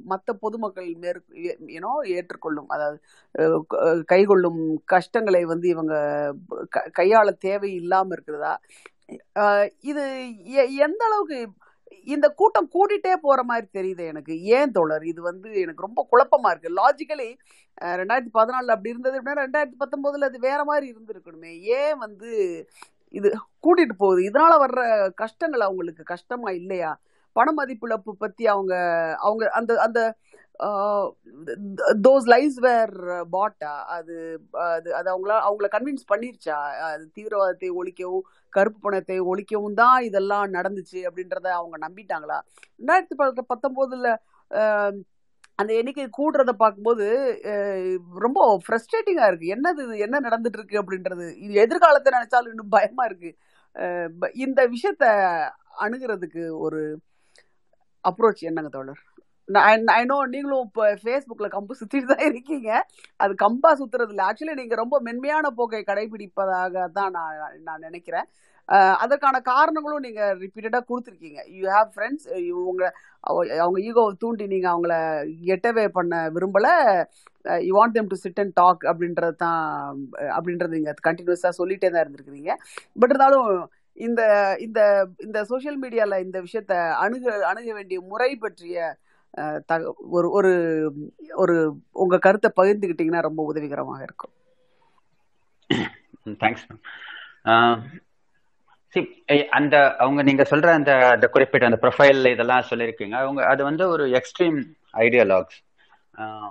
மற்ற 0.04 0.32
பொதுமக்கள் 0.42 0.90
மேற் 0.96 1.20
ஏனோ 1.74 1.92
ஏற்றுக்கொள்ளும் 2.14 2.68
அதாவது 2.68 2.98
கைகொள்ளும் 4.06 4.60
கஷ்டங்களை 4.92 5.42
வந்து 5.46 5.68
இவங்க 5.68 5.94
க- 6.70 6.88
கையாள 6.98 7.30
தேவை 7.40 7.72
இல்லாமல் 7.74 8.16
இருக்கிறதா 8.16 8.54
இது 9.84 10.04
எ- 10.56 10.70
எந்த 10.80 11.02
அளவுக்கு 11.04 11.38
இந்த 12.06 12.26
கூட்டம் 12.40 12.68
கூடிட்டே 12.74 13.12
போற 13.26 13.40
மாதிரி 13.42 13.66
தெரியுது 13.78 14.04
எனக்கு. 14.06 14.34
ஏன் 14.56 14.72
தோழர்? 14.72 15.04
இது 15.12 15.20
வந்து 15.22 15.48
எனக்கு 15.62 15.86
ரொம்ப 15.86 16.00
குழப்பமா 16.12 16.50
இருக்கு. 16.50 16.70
லாஜிக்கலி 16.80 17.28
ரெண்டாயிரத்தி 18.00 18.32
பதினாலுல 18.38 18.74
அப்படி 18.74 18.92
இருந்தது 18.94 19.18
அப்படின்னா 19.20 19.42
ரெண்டாயிரத்தி 19.46 19.78
பத்தொன்பதுல 19.82 20.28
அது 20.30 20.38
வேற 20.38 20.60
மாதிரி 20.64 20.86
இருந்திருக்கணுமே. 20.92 21.52
ஏன் 21.78 21.98
வந்து 21.98 22.30
இது 23.14 23.28
கூட்டிட்டு 23.64 23.94
போகுது? 23.98 24.20
இதனால 24.30 24.52
வர்ற 24.64 24.80
கஷ்டங்கள் 25.14 25.60
அவங்களுக்கு 25.60 26.02
கஷ்டமா 26.04 26.50
இல்லையா? 26.60 26.92
பண 27.36 27.48
மதிப்பிழப்பு 27.56 28.12
பத்தி 28.18 28.44
அவங்க 28.46 28.74
அவங்க 29.20 29.44
அந்த 29.58 29.72
அந்த 29.86 30.00
தோஸ் 32.02 32.24
லைஸ் 32.24 32.58
வேர் 32.60 33.26
பாட்டா 33.30 33.84
அது 33.84 34.40
அது 34.50 34.94
அது 34.94 35.08
அவங்கள 35.12 35.30
அவங்கள 35.30 35.66
கன்வின்ஸ் 35.70 36.06
பண்ணிருச்சா? 36.14 36.58
அது 36.72 37.10
தீவிரவாதத்தை 37.18 37.70
ஒழிக்கவும் 37.70 38.20
கருப்பு 38.48 38.78
பணத்தை 38.80 39.20
ஒழிக்கவும் 39.20 39.74
தான் 39.74 40.02
இதெல்லாம் 40.02 40.52
நடந்துச்சு 40.52 40.92
அப்படின்றத 40.92 41.46
அவங்க 41.46 41.88
நம்பிட்டாங்களா? 41.88 42.40
ரெண்டாயிரத்தி 42.78 43.38
பத்தொம்போதுல 43.54 44.16
அந்த 45.54 45.74
எண்ணிக்கை 45.74 46.08
கூடுறத 46.18 46.52
பார்க்கும்போது 46.52 47.06
ரொம்ப 48.14 48.60
ஃப்ரஸ்ட்ரேட்டிங்காக 48.68 49.36
இருக்கு. 49.36 49.54
என்னது 49.56 49.82
இது? 49.82 49.98
என்ன 49.98 50.20
நடந்துட்டு 50.20 50.58
இருக்கு 50.58 50.82
அப்படின்றது? 50.82 51.36
இது 51.36 51.54
எதிர்காலத்தை 51.54 52.12
நினைச்சாலும் 52.12 52.48
இன்னும் 52.48 52.68
பயமா 52.68 53.04
இருக்கு. 53.04 53.36
ப- 54.18 54.30
இந்த 54.34 54.68
விஷயத்த 54.68 55.04
அணுகிறதுக்கு 55.80 56.58
ஒரு 56.58 57.00
அப்ரோச் 58.08 58.40
என்னங்க 58.40 58.68
தோழர்? 58.68 59.02
ஐ 59.48 60.02
நோ 60.10 60.16
நீங்களும் 60.34 60.64
இப்போ 60.66 60.84
ஃபேஸ்புக்கில் 61.02 61.54
கம்பு 61.56 61.74
சுற்றிட்டு 61.80 62.08
தான் 62.12 62.26
இருக்கீங்க. 62.30 62.70
அது 63.22 63.32
கம்பா 63.44 63.70
சுற்றுறது 63.80 64.12
இல்லை 64.14 64.24
ஆக்சுவலி 64.28 64.54
நீங்கள் 64.60 64.80
ரொம்ப 64.82 64.96
மென்மையான 65.08 65.50
போக்கை 65.58 65.80
கடைபிடிப்பதாக 65.90 66.86
தான் 66.98 67.12
நான் 67.16 67.60
நான் 67.68 67.86
நினைக்கிறேன். 67.88 68.26
அதற்கான 69.02 69.36
காரணங்களும் 69.50 70.04
நீங்கள் 70.06 70.38
ரிப்பீட்டடாக 70.44 70.84
கொடுத்துருக்கீங்க. 70.88 71.40
யூ 71.58 71.64
ஹாவ் 71.76 71.90
ஃப்ரெண்ட்ஸ் 71.94 72.26
உங்க 72.72 72.84
அவங்க 73.64 73.78
ஈகோவை 73.88 74.12
தூண்டி 74.24 74.46
நீங்கள் 74.54 74.72
அவங்கள 74.74 74.94
கெட்டவே 75.50 75.86
பண்ண 75.98 76.14
விரும்பலை. 76.36 76.74
You 77.68 77.72
want 77.78 77.96
them 77.98 78.10
to 78.12 78.18
sit 78.24 78.42
and 78.44 78.56
talk 78.60 78.82
அப்படின்றது 78.92 79.36
தான் 79.44 79.62
அப்படின்றது 80.36 80.76
நீங்கள் 80.76 81.04
கண்டினியூஸாக 81.08 81.58
சொல்லிட்டே 81.60 81.90
தான் 81.90 82.04
இருந்திருக்கிறீங்க. 82.04 82.52
பட் 83.00 83.12
இருந்தாலும் 83.12 83.50
இந்த 84.06 84.22
இந்த 84.64 84.80
இந்த 85.26 85.38
சோஷியல் 85.50 85.78
மீடியால 85.82 86.14
இந்த 86.26 86.38
விஷயத்த 86.46 86.74
அணுக 87.04 87.36
அணுக 87.50 87.68
வேண்டிய 87.78 87.98
முறை 88.10 88.30
பற்றிய 88.44 88.94
தக- 89.66 89.94
ஒரு 89.98 90.30
ஒரு 90.30 90.92
ஒரு 91.34 91.76
உங்கள் 91.92 92.18
கருத்தை 92.18 92.50
பகிர்ந்துக்கிட்டிங்கன்னா 92.56 93.20
ரொம்ப 93.20 93.44
உதவிகரமாக 93.44 94.02
இருக்கும். 94.02 94.32
தேங்க்ஸ் 96.26 96.80
அந்த 99.50 99.96
அவங்க 99.96 100.22
நீங்க 100.22 100.42
சொல்ற 100.42 100.66
அந்த 100.66 101.08
அந்த 101.08 101.28
குறிப்பிட்ட 101.28 101.66
அந்த 101.66 101.78
ப்ரொஃபைல் 101.82 102.30
இதெல்லாம் 102.30 102.64
சொல்லியிருக்கீங்க. 102.70 103.10
அவங்க 103.10 103.44
அது 103.44 103.64
வந்து 103.64 103.88
ஒரு 103.88 104.06
எக்ஸ்ட்ரீம் 104.06 104.62
ஐடியாலாக்ஸ் 104.92 105.64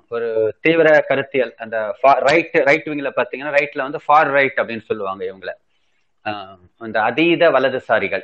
ஒரு 0.10 0.56
தீவிர 0.62 1.00
கருத்தியல் 1.08 1.56
அந்த 1.58 1.98
ரைட் 2.02 2.50
ரைட் 2.54 2.88
விங்ல 2.88 3.12
பாத்தீங்கன்னா 3.16 3.54
ரைட்ல 3.56 3.82
வந்து 3.82 4.00
ஃபார் 4.06 4.28
ரைட் 4.28 4.58
அப்படின்னு 4.58 4.82
சொல்லுவாங்க 4.82 5.26
இவங்கள. 5.26 5.50
அந்த 6.78 7.02
அதீத 7.02 7.50
வலதுசாரிகள். 7.50 8.24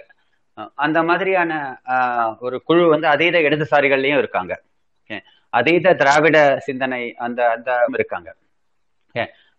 அந்த 0.76 1.04
மாதிரியான 1.04 1.82
ஆஹ் 1.86 2.36
ஒரு 2.40 2.64
குழு 2.64 2.88
வந்து 2.88 3.08
அதீத 3.08 3.40
இடதுசாரிகள்லயும் 3.40 4.18
இருக்காங்க. 4.18 4.62
அதீத 5.50 5.94
திராவிட 5.94 6.60
சிந்தனை 6.60 7.16
அந்த 7.16 7.50
அந்த 7.50 7.86
இருக்காங்க. 7.94 8.36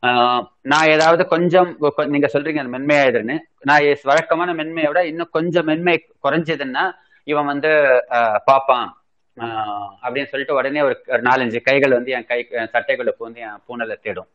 ஆஹ் 0.02 0.44
நான் 0.60 0.88
ஏதாவது 0.88 1.26
கொஞ்சம் 1.26 1.76
நீங்க 2.06 2.30
சொல்றீங்க 2.32 2.58
அந்த 2.58 2.78
மென்மையா 2.78 3.12
எதிர்ன்னு 3.12 3.38
நான் 3.60 3.96
வழக்கமான 4.02 4.54
மென்மையை 4.54 4.86
விட 4.86 5.06
இன்னும் 5.06 5.28
கொஞ்சம் 5.32 5.64
மென்மை 5.64 6.08
குறைஞ்சதுன்னா 6.22 6.92
இவன் 7.24 7.44
வந்து 7.44 7.68
ஆஹ் 8.10 8.38
பார்ப்பான் 8.44 9.02
ஆஹ் 9.36 9.88
அப்படின்னு 10.02 10.26
சொல்லிட்டு 10.26 10.54
உடனே 10.54 10.80
ஒரு 10.80 11.02
நாலஞ்சு 11.06 11.60
கைகள் 11.60 11.92
வந்து 11.92 12.10
என் 12.12 12.24
கை 12.24 12.48
என் 12.50 12.70
சட்டைக்குள்ள 12.72 13.12
பூந்து 13.20 13.36
என் 13.36 13.62
பூனலை 13.68 13.98
தேடும். 14.00 14.28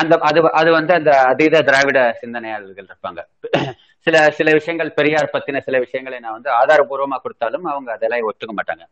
அந்த 0.00 0.14
அது 0.28 0.40
அது 0.60 0.70
வந்து 0.76 0.92
அந்த 0.96 1.12
அதீத 1.30 1.62
திராவிட 1.68 2.00
சிந்தனையாளர்கள் 2.20 2.88
இருப்பாங்க. 2.90 3.20
சில 4.06 4.16
சில 4.36 4.48
விஷயங்கள் 4.58 4.90
பெரியார் 4.98 5.32
பத்தின 5.32 5.60
சில 5.64 5.78
விஷயங்களை 5.82 6.18
நான் 6.20 6.36
வந்து 6.36 6.50
ஆதாரபூர்வமா 6.58 7.16
கொடுத்தாலும் 7.22 7.66
அவங்க 7.72 7.90
அதெல்லாம் 7.96 8.28
ஒத்துக்க 8.28 8.52
மாட்டாங்க. 8.58 8.84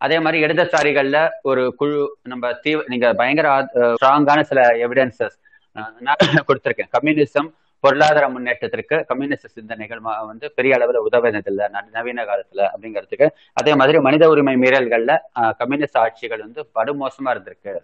அதே 0.00 0.18
மாதிரி 0.24 0.38
இடதுசாரிகள்ல 0.44 1.18
ஒரு 1.50 1.62
குழு 1.80 1.98
நம்ம 2.26 2.52
தீவிர 2.64 2.84
நீங்க 2.88 3.08
பயங்கர 3.18 3.48
ஸ்ட்ராங்கான 3.94 4.42
சில 4.50 4.60
எவிடன்சஸ் 4.84 5.36
நான் 6.06 6.20
கொடுத்திருக்கேன். 6.48 6.90
கம்யூனிசம் 6.94 7.50
பொருளாதார 7.84 8.24
முன்னேற்றத்திற்கு 8.32 8.96
கம்யூனிஸ்ட் 9.10 9.54
சிந்தனைகள் 9.54 10.00
வந்து 10.30 10.46
பெரிய 10.56 10.72
அளவில் 10.78 11.04
உதவினதில்லை 11.06 11.66
நவீன 11.94 12.24
காலத்துல 12.30 12.62
அப்படிங்கிறதுக்கு. 12.72 13.26
அதே 13.56 13.72
மாதிரி 13.80 13.98
மனித 14.06 14.24
உரிமை 14.32 14.54
மீறல்கள்ல 14.64 15.12
ஆஹ், 15.40 15.54
கம்யூனிஸ்ட் 15.60 16.00
ஆட்சிகள் 16.02 16.44
வந்து 16.46 16.62
படுமோசமா 16.76 17.32
இருந்திருக்கு. 17.34 17.74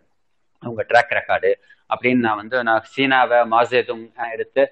அவங்க 0.62 0.86
ட்ராக் 0.88 1.14
ரெக்கார்டு 1.14 1.50
அப்படின்னு 1.90 2.20
நான் 2.20 2.36
வந்து 2.36 2.62
நான் 2.62 2.82
சீனாவை 2.86 3.38
மாசேதும் 3.50 4.04
எடுத்து 4.32 4.62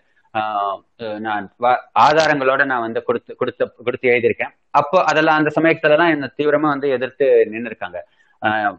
நான் 1.20 1.44
ஆதாரங்களோட 2.04 2.62
நான் 2.64 2.80
வந்து 2.80 3.02
கொடுத்து 3.02 3.32
கொடுத்து 3.36 3.64
கொடுத்து 3.84 4.08
எழுதியிருக்கேன். 4.08 4.52
அப்போ 4.72 5.04
அதெல்லாம் 5.04 5.38
அந்த 5.38 5.50
சமயத்துலலாம் 5.54 6.10
என்னை 6.10 6.28
தீவிரமா 6.38 6.68
வந்து 6.68 6.88
எதிர்த்து 6.88 7.46
நின்று 7.46 7.70
இருக்காங்க 7.70 7.98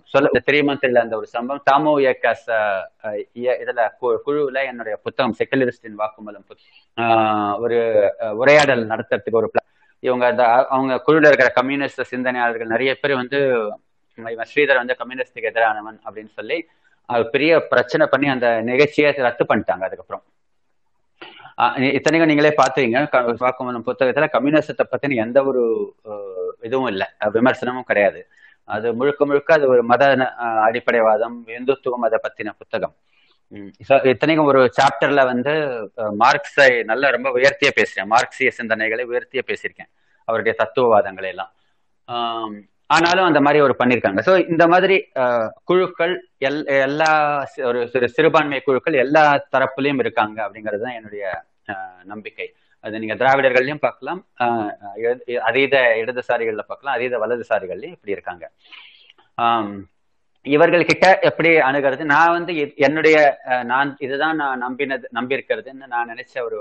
சொல்ல 0.06 0.42
த்ரீ 0.48 0.58
தெரியல 0.76 1.00
அந்த 1.00 1.16
ஒரு 1.18 1.28
சம்பவம் 1.28 1.64
தாமோ 1.66 1.92
இயக்காஸ் 2.00 2.44
இதுல 3.62 3.84
கு- 4.02 4.20
குழுவுல 4.26 4.60
என்னுடைய 4.66 4.96
புத்தகம் 4.98 5.36
செக்குலரிஸ்டின் 5.40 5.98
வாக்குமூலம் 6.02 6.46
ஆஹ் 6.98 7.56
ஒரு 7.60 7.78
உரையாடல் 8.38 8.84
நடத்துறதுக்கு 8.88 9.40
ஒரு 9.42 9.50
இவங்க 10.04 10.26
அந்த 10.26 10.44
அவங்க 10.70 10.96
குழுல 11.08 11.28
இருக்கிற 11.28 11.50
கம்யூனிஸ்ட் 11.56 12.10
சிந்தனையாளர்கள் 12.12 12.68
நிறைய 12.68 12.94
பேர் 12.96 13.16
வந்து 13.16 13.40
இவன் 14.18 14.50
ஸ்ரீதர் 14.52 14.82
வந்து 14.82 14.98
கம்யூனிஸ்டுக்கு 15.00 15.52
எதிரானவன் 15.52 15.98
அப்படின்னு 16.06 16.34
சொல்லி 16.36 16.58
அது 17.10 17.24
பெரிய 17.34 17.52
பிரச்சனை 17.72 18.06
பண்ணி 18.14 18.28
அந்த 18.34 18.48
நிகழ்ச்சியை 18.70 19.10
ரத்து 19.28 19.44
பண்ணிட்டாங்க 19.50 19.84
அதுக்கப்புறம். 19.88 20.24
இத்தனைக்கும் 21.98 22.30
நீங்களே 22.32 22.52
பாத்துவீங்க 22.62 23.02
வாக்குமூலம் 23.44 23.86
புத்தகத்துல 23.90 24.28
கம்யூனிசத்தை 24.36 24.86
பத்தின 24.94 25.18
எந்த 25.26 25.40
ஒரு 25.50 25.64
இதுவும் 26.68 26.90
இல்லை. 26.94 27.08
விமர்சனமும் 27.36 27.88
கிடையாது. 27.90 28.22
அது 28.70 28.88
முழுக்க 29.00 29.26
முழுக்க 29.30 29.50
அது 29.58 29.66
ஒரு 29.74 29.82
மத 29.92 30.04
அடிப்படைவாதம் 30.68 31.38
இந்துத்துவம் 31.58 32.06
அதை 32.08 32.20
பத்தின 32.26 32.54
புத்தகம். 32.62 32.96
இத்தனைக்கும் 34.12 34.50
ஒரு 34.52 34.62
சாப்டர்ல 34.78 35.24
வந்து 35.32 35.54
மார்க்ஸை 36.22 36.70
நல்ல 36.92 37.12
ரொம்ப 37.16 37.30
உயர்த்திய 37.38 37.72
பேசுறேன். 37.80 38.10
மார்க்சிய 38.14 38.52
சிந்தனைகளை 38.60 39.04
உயர்த்திய 39.12 39.42
பேசியிருக்கேன். 39.50 39.92
அவருடைய 40.28 40.54
தத்துவவாதங்களை 40.62 41.30
எல்லாம். 41.34 41.52
ஆனாலும் 42.90 43.28
அந்த 43.28 43.40
மாதிரி 43.42 43.60
ஒரு 43.62 43.74
பண்ணியிருக்காங்க 43.80 44.22
ஸோ 44.26 44.34
இந்த 44.52 44.64
மாதிரி 44.68 44.96
குழுக்கள் 45.70 46.14
எல் 46.42 46.60
எல்லா 46.80 47.10
ஒரு 47.70 47.80
சிறு 47.94 48.08
சிறுபான்மை 48.16 48.60
குழுக்கள் 48.62 49.02
எல்லா 49.04 49.24
தரப்புலையும் 49.54 50.02
இருக்காங்க 50.04 50.38
அப்படிங்கிறது 50.46 50.86
தான் 50.86 50.98
என்னுடைய 51.00 51.24
அஹ், 51.74 52.02
நம்பிக்கை. 52.06 52.48
அது 52.84 53.00
நீங்க 53.02 53.16
திராவிடர்கள்லயும் 53.16 53.84
பார்க்கலாம். 53.86 54.20
அதீத 55.48 55.76
இடதுசாரிகள்ல 56.02 56.64
பார்க்கலாம். 56.68 56.96
அதீத 56.98 57.16
வலதுசாரிகள்லயும் 57.24 57.96
இப்படி 57.96 58.16
இருக்காங்க. 58.16 58.46
இவர்கள் 60.46 60.84
கிட்ட 60.84 61.06
எப்படி 61.30 61.52
அணுகிறது? 61.68 62.04
நான் 62.12 62.34
வந்து 62.36 62.54
என்னுடைய 62.88 63.18
அஹ், 63.52 63.66
நான் 63.72 63.96
இதுதான் 64.00 64.38
நான் 64.42 64.62
நம்பினது 64.66 65.08
நம்பி 65.12 65.38
இருக்கிறதுன்னு 65.38 65.88
நான் 65.88 66.12
நினைச்ச 66.12 66.36
ஒரு 66.44 66.58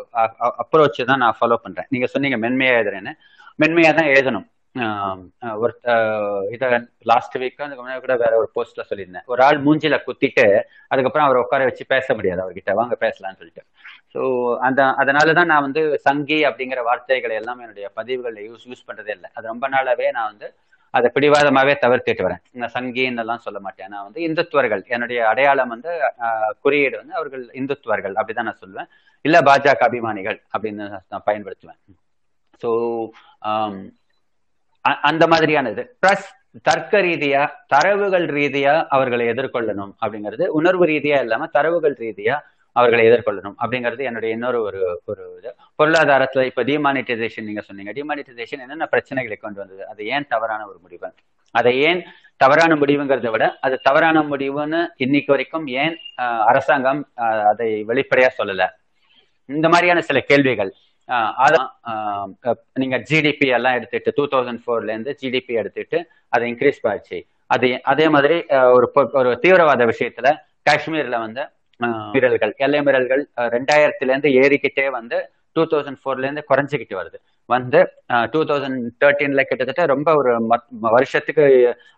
அப்ரோச் 0.63 1.01
தான் 1.05 1.23
நான் 1.25 1.39
ஃபாலோ 1.39 1.59
பண்றேன். 1.65 1.91
நீங்க 1.91 2.09
சொன்னீங்க 2.15 2.39
மென்மையா 2.45 2.75
எழுதுறேன்னு. 2.77 3.15
மென்மையா 3.59 3.91
தான் 3.93 4.13
எழுதணும். 4.13 4.47
ஒரு 5.65 5.73
இதை 6.55 6.67
இத 6.69 6.79
லாஸ்ட் 7.11 7.37
வீக் 7.41 7.63
அதுக்கு 7.65 7.83
முன்னாடி 7.83 8.01
கூட 8.05 8.15
வேற 8.23 8.33
ஒரு 8.41 8.49
போஸ்ட்ல 8.57 8.85
சொல்லியிருந்தேன். 8.91 9.27
ஒரு 9.33 9.41
ஆள் 9.47 9.59
மூஞ்சில 9.67 9.97
குத்திட்டு 10.07 10.47
அதுக்கப்புறம் 10.93 11.27
அவரை 11.27 11.41
உட்கார 11.45 11.65
வச்சு 11.69 11.85
பேச 11.95 12.15
முடியாது 12.19 12.43
அவர்கிட்ட. 12.45 12.73
வாங்க 12.81 12.97
பேசலாம்னு 13.05 13.41
சொல்லிட்டு. 13.41 13.65
ஸோ 14.15 14.21
அந்த 14.67 14.81
அதனால 15.03 15.33
தான் 15.39 15.51
நான் 15.53 15.67
வந்து 15.69 15.83
சங்கி 16.07 16.39
அப்படிங்கிற 16.49 16.83
வார்த்தைகளை 16.91 17.37
எல்லாம் 17.41 17.63
என்னுடைய 17.65 17.87
பதிவுகளில் 18.01 18.47
யூஸ் 18.51 18.69
யூஸ் 18.71 18.87
பண்றதே 18.91 19.15
இல்லை. 19.19 19.31
அது 19.37 19.45
ரொம்ப 19.53 19.69
நாளாவே 19.77 20.09
நான் 20.19 20.31
வந்து 20.33 20.49
அதை 20.95 21.09
பிடிவாதமாவே 21.15 21.73
தவிர்த்துட்டு 21.85 22.25
வரேன். 22.27 22.43
நான் 22.63 22.75
சங்கின்னு 22.75 23.23
எல்லாம் 23.23 23.45
சொல்ல 23.47 23.59
மாட்டேன். 23.65 23.91
நான் 23.95 24.07
வந்து 24.09 24.21
இந்துத்துவர்கள். 24.29 24.83
என்னுடைய 24.95 25.21
அடையாளம் 25.31 25.73
வந்து 25.75 25.93
குறியீடு 26.65 26.97
வந்து 27.01 27.17
அவர்கள் 27.21 27.45
இந்துத்துவர்கள் 27.61 28.15
அப்படிதான் 28.21 28.49
நான் 28.51 28.63
சொல்லுவேன். 28.63 28.89
இல்ல 29.25 29.37
பாஜக 29.49 29.83
அபிமானிகள் 29.89 30.39
அப்படின்னு 30.55 30.85
நான் 31.13 31.27
பயன்படுத்துவேன். 31.29 31.81
ஸோ 32.63 32.71
அந்த 35.11 35.25
மாதிரியானது. 35.27 35.83
ப்ளஸ் 36.03 36.27
தர்க்க 36.69 37.01
ரீதியா 37.07 37.43
தரவுகள் 37.73 38.27
ரீதியா 38.39 38.75
அவர்களை 38.95 39.25
எதிர்கொள்ளணும் 39.29 39.93
அப்படிங்கிறது 40.05 40.45
உணர்வு 40.59 40.85
ரீதியா 40.87 41.17
இல்லாம 41.25 41.47
தரவுகள் 41.57 41.97
ரீதியா 42.05 42.35
அவர்களை 42.77 43.05
எதிர்கொள்ளணும் 43.09 43.57
அப்படிங்கிறது 43.63 44.03
என்னுடைய 44.09 44.31
இன்னொரு 44.35 44.59
ஒரு 44.63 44.81
ஒரு 45.05 45.25
இது. 45.39 45.51
பொருளாதாரத்துல 45.79 46.45
இப்ப 46.51 46.65
டிமானிட்டைசேஷன் 46.71 47.49
நீங்க 47.49 47.63
சொன்னீங்க. 47.69 47.93
டிமானிட்டைசேஷன் 47.99 48.63
என்னென்ன 48.65 48.89
பிரச்சனைகளை 48.93 49.37
கொண்டு 49.37 49.61
வந்தது? 49.63 49.83
அது 49.93 50.03
ஏன் 50.15 50.27
தவறான 50.29 50.63
ஒரு 50.71 50.79
முடிவு? 50.83 51.11
அதை 51.55 51.73
ஏன் 51.89 52.01
தவறான 52.43 52.73
முடிவுங்கிறத 52.75 53.31
விட 53.31 53.45
அது 53.61 53.77
தவறான 53.83 54.23
முடிவுன்னு 54.31 54.81
இன்னைக்கு 54.97 55.31
வரைக்கும் 55.33 55.67
ஏன் 55.83 55.95
அரசாங்கம் 56.51 57.03
அதை 57.51 57.69
வெளிப்படையா 57.91 58.31
சொல்லல? 58.39 58.65
இந்த 59.49 59.67
மாதிரியான 59.69 60.03
சில 60.09 60.21
கேள்விகள். 60.31 60.73
ஆஹ் 61.09 62.33
நீங்க 62.75 62.97
ஜிடிபி 63.11 63.47
எல்லாம் 63.49 63.75
எடுத்துட்டு 63.75 64.13
டூ 64.17 64.27
தௌசண்ட் 64.27 64.63
ஃபோர்ல 64.65 64.91
இருந்து 64.91 65.17
ஜிடிபி 65.23 65.53
எடுத்துட்டு 65.53 65.99
அதை 66.29 66.53
இன்க்ரீஸ் 66.53 66.89
ஆச்சு 66.89 67.19
அது 67.47 67.81
அதே 67.83 68.09
மாதிரி 68.09 68.37
ஒரு 68.73 68.87
ஒரு 69.13 69.39
தீவிரவாத 69.39 69.85
விஷயத்துல 69.85 70.29
காஷ்மீர்ல 70.67 71.19
வந்து 71.19 71.43
ஆஹ் 71.81 72.11
மீறல்கள் 72.13 72.53
எல்லை 72.57 72.81
மீறல்கள் 72.81 73.23
ரெண்டாயிரத்துல 73.49 74.13
இருந்து 74.13 74.29
ஏறிக்கிட்டே 74.43 74.91
வந்து 74.91 75.17
டூ 75.57 75.63
தௌசண்ட் 75.65 75.99
ஃபோர்ல 76.05 76.19
இருந்து 76.19 76.45
குறைஞ்சிக்கிட்டு 76.51 76.95
வருது. 76.95 77.19
வந்து 77.49 77.81
டூ 78.31 78.45
தௌசண்ட் 78.45 78.79
தேர்ட்டீன்ல 79.01 79.43
கிட்டத்தட்ட 79.43 79.87
ரொம்ப 79.87 80.15
ஒரு 80.15 80.47
மத்- 80.49 80.67
வருஷத்துக்கு 80.81 81.45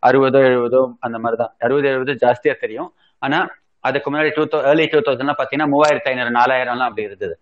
அறுபதோ 0.06 0.40
எழுபதோ 0.48 0.94
அந்த 1.00 1.18
மாதிரி 1.18 1.42
தான் 1.42 1.54
அறுபது 1.58 1.88
எழுபது 1.88 2.12
ஜாஸ்தியா 2.26 2.58
தெரியும். 2.60 2.94
ஆனா 3.22 3.38
அதுக்கு 3.84 4.10
முன்னாடி 4.10 4.30
டூ 4.36 4.44
தௌ 4.44 4.62
ஏர்லி 4.64 4.86
டூ 4.86 4.98
தௌசண்ட்லாம் 4.98 5.40
பாத்தீங்கன்னா 5.40 5.70
மூவாயிரத்தி 5.74 6.08
ஐநூறு 6.08 6.30
நாலாயிரம்லாம் 6.30 6.88
அப்படி 6.88 7.02
இருந்தது. 7.02 7.34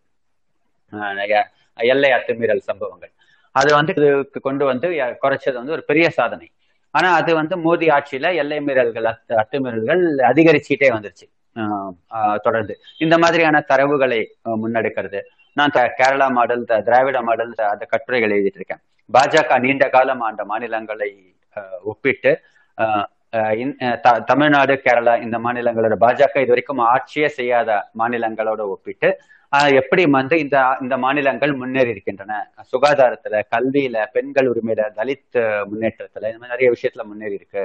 எல்லை 1.75 2.11
அத்துமீறல் 2.11 2.59
சம்பவங்கள். 2.59 3.13
அது 3.51 3.75
வந்து 3.75 3.93
இதுக்கு 3.97 4.41
கொண்டு 4.41 4.65
வந்து 4.65 4.89
குறைச்சது 4.91 5.53
வந்து 5.53 5.73
ஒரு 5.73 5.85
பெரிய 5.85 6.11
சாதனை. 6.11 6.51
ஆனா 6.91 7.15
அது 7.15 7.35
வந்து 7.35 7.57
மோடி 7.59 7.79
ஆட்சியில 7.79 8.35
எல்லை 8.35 8.59
மீறல்கள் 8.59 9.07
அத்து 9.13 9.33
அத்துமீறல்கள் 9.35 10.03
அதிகரிச்சுட்டே 10.33 10.89
வந்துருச்சு. 10.97 11.27
தொடர்ந்து. 12.43 12.81
இந்த 12.99 13.19
மாதிரியான 13.19 13.65
தரவுகளை 13.69 14.27
முன்னெடுக்கிறது. 14.45 15.21
நான் 15.53 15.71
த- 15.73 15.95
கேரளா 15.99 16.29
மாடல் 16.31 16.65
த- 16.65 16.81
திராவிட 16.81 17.23
மாடல் 17.23 17.55
அந்த 17.55 17.85
கட்டுரைகள் 17.85 18.31
எழுதிட்டு 18.31 18.59
இருக்கேன் 18.61 18.81
பாஜக 19.13 19.59
நீண்ட 19.59 19.89
காலம் 19.89 20.21
ஆண்ட 20.21 20.45
மாநிலங்களை 20.45 21.35
ஆஹ் 21.57 21.81
ஒப்பிட்டு 21.83 22.41
த- 24.01 24.21
தமிழ்நாடு 24.27 24.81
கேரளா 24.85 25.23
இந்த 25.23 25.39
மாநிலங்களோட 25.39 25.95
பாஜக 26.01 26.37
இது 26.37 26.47
வரைக்கும் 26.47 26.79
ஆட்சியே 26.79 27.27
செய்யாத 27.27 27.89
மாநிலங்களோட 27.99 28.57
ஒப்பிட்டு 28.57 29.21
எப்படி 29.81 30.03
வந்து 30.11 30.37
இந்த 30.39 30.59
இந்த 30.83 30.95
மாநிலங்கள் 30.97 31.53
முன்னேறி 31.55 31.91
இருக்கின்றன 31.91 32.37
சுகாதாரத்துல 32.73 33.41
கல்வியில 33.55 34.05
பெண்கள் 34.13 34.51
உரிமையில 34.53 34.85
தலித் 34.97 35.39
முன்னேற்றத்துல 35.71 36.29
இந்த 36.31 36.41
மாதிரி 36.41 36.55
நிறைய 36.55 36.69
விஷயத்துல 36.75 37.05
முன்னேறி 37.05 37.35
இருக்கு 37.35 37.63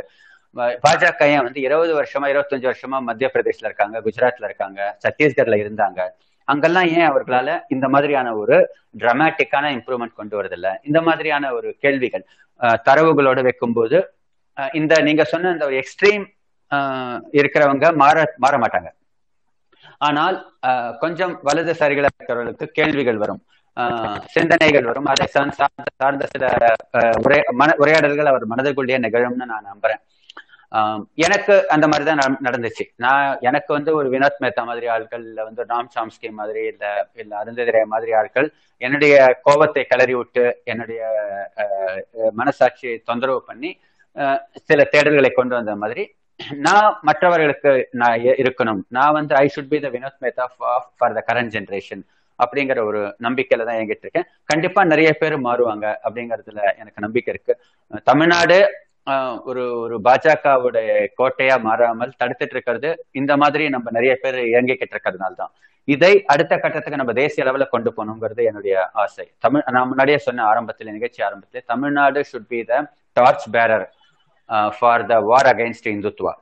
பாஜக 0.83 1.21
ஏன் 1.33 1.45
வந்து 1.47 1.59
இருபது 1.61 1.93
வருஷமா 1.99 2.27
இருபத்தஞ்சு 2.33 2.67
வருஷமா 2.69 2.97
மத்திய 3.07 3.27
பிரதேஷ்ல 3.33 3.69
இருக்காங்க 3.69 3.97
குஜராத்ல 4.05 4.47
இருக்காங்க 4.49 4.79
சத்தீஸ்கர்ல 5.03 5.57
இருந்தாங்க. 5.63 5.99
அங்கெல்லாம் 6.47 6.87
ஏன் 6.97 7.07
அவர்களால 7.09 7.49
இந்த 7.67 7.85
மாதிரியான 7.87 8.29
ஒரு 8.35 8.55
டிராமேட்டிக்கான 8.99 9.65
இம்ப்ரூவ்மெண்ட் 9.77 10.19
கொண்டு 10.19 10.35
வரதில்ல? 10.39 10.69
இந்த 10.83 10.99
மாதிரியான 11.01 11.51
ஒரு 11.53 11.69
கேள்விகள் 11.83 12.25
தரவுகளோட 12.87 13.39
வைக்கும்போது 13.43 13.97
இந்த 14.73 14.93
நீங்க 15.01 15.23
சொன்ன 15.23 15.51
இந்த 15.51 15.67
எக்ஸ்ட்ரீம் 15.81 16.25
இருக்கிறவங்க 17.39 17.85
மாற 17.95 18.17
மாற 18.37 18.55
மாட்டாங்க. 18.63 18.89
ஆனால் 19.99 20.35
கொஞ்சம் 20.99 21.39
வலதுசாரிகளா 21.45 22.07
இருக்கிறவர்களுக்கு 22.17 22.65
கேள்விகள் 22.77 23.17
வரும். 23.17 23.41
சிந்தனைகள் 24.25 24.83
வரும். 24.83 25.05
அதை 25.05 25.25
சார்ந்த 25.27 25.65
சார்ந்த- 25.95 26.27
சில 26.29 26.45
உரை 27.23 27.43
மன 27.51 27.73
உரையாடல்கள் 27.77 28.25
அவர் 28.25 28.47
மனதுக்குள்ளேயே 28.47 28.99
நிகழும்னு 28.99 29.45
நான் 29.45 29.65
நம்புறேன். 29.73 30.01
எனக்கு 31.15 31.69
அந்த 31.69 31.87
மாதிரி 31.87 32.09
தான் 32.09 32.39
நடந்துச்சு. 32.43 32.83
நான் 32.95 33.37
எனக்கு 33.39 33.73
வந்து 33.73 33.95
ஒரு 33.95 34.09
வினோத் 34.09 34.41
மேத்தா 34.41 34.63
மாதிரி 34.63 34.87
ஆட்கள் 34.87 35.23
இல்லை 35.23 35.43
வந்து 35.43 35.63
ராம் 35.63 35.87
சாம்ஸ்கி 35.95 36.31
மாதிரி 36.31 36.65
இல்ல 36.65 37.09
இல்ல 37.13 37.43
அருந்ததிரை 37.43 37.83
மாதிரி 37.83 38.13
ஆட்கள் 38.13 38.53
என்னுடைய 38.77 39.39
கோபத்தை 39.41 39.83
கிளறி 39.83 40.13
விட்டு 40.13 40.61
என்னுடைய 40.63 41.01
மனசாட்சியை 42.37 43.01
தொந்தரவு 43.05 43.43
பண்ணி 43.43 43.79
சில 44.53 44.87
தேடல்களை 44.91 45.31
கொண்டு 45.31 45.55
வந்த 45.55 45.75
மாதிரி 45.75 46.15
நான் 46.55 46.99
மற்றவர்களுக்கு 47.01 47.87
நான் 47.91 48.19
இருக்கணும். 48.19 48.81
நான் 48.87 49.11
வந்து 49.11 49.35
I 49.35 49.49
should 49.55 49.67
be 49.67 49.79
the 49.79 49.89
Vinod 49.89 50.21
Mehta 50.21 50.45
for 50.97 51.13
the 51.13 51.23
current 51.27 51.53
generation 51.55 52.03
அப்படிங்கிற 52.39 52.85
ஒரு 52.85 53.15
நம்பிக்கையில 53.21 53.65
தான் 53.65 53.75
இயங்கிட்டு 53.75 54.05
இருக்கேன். 54.05 54.27
கண்டிப்பா 54.45 54.83
நிறைய 54.83 55.13
பேர் 55.13 55.41
மாறுவாங்க 55.41 55.95
அப்படிங்கறதுல 56.03 56.61
எனக்கு 56.77 57.01
நம்பிக்கை 57.01 57.33
இருக்கு. 57.33 57.53
தமிழ்நாடு 58.03 58.87
ஆஹ் 59.05 59.41
ஒரு 59.43 59.79
ஒரு 59.79 59.99
பாஜகவுடைய 60.03 61.07
கோட்டையா 61.17 61.61
மாறாமல் 61.61 62.13
தடுத்துட்டு 62.23 62.51
இருக்கிறது. 62.51 63.05
இந்த 63.11 63.37
மாதிரி 63.37 63.69
நம்ம 63.69 63.91
நிறைய 63.91 64.17
பேர் 64.21 64.35
இயங்கிக்கிட்டு 64.35 64.95
இருக்கிறதுனால 64.95 65.33
தான். 65.35 65.51
இதை 65.83 66.23
அடுத்த 66.25 66.57
கட்டத்துக்கு 66.57 66.97
நம்ம 66.97 67.13
தேசிய 67.13 67.45
அளவுல 67.45 67.69
கொண்டு 67.69 67.93
போகணுங்கிறது 67.97 68.43
என்னுடைய 68.43 68.89
ஆசை. 68.93 69.31
தமிழ் 69.39 69.63
நான் 69.71 69.87
முன்னாடியே 69.87 70.17
சொன்ன 70.17 70.43
ஆரம்பத்தில் 70.43 70.91
நிகழ்ச்சி 70.91 71.23
ஆரம்பத்தில் 71.23 71.63
Tamil Nadu 71.65 72.23
should 72.31 72.47
be 72.47 72.63
the 72.63 72.91
torch 73.13 73.49
bearer 73.51 73.93
for 74.77 75.05
the 75.11 75.19
war 75.29 75.49
against 75.53 75.91
Hindutva 75.93 76.33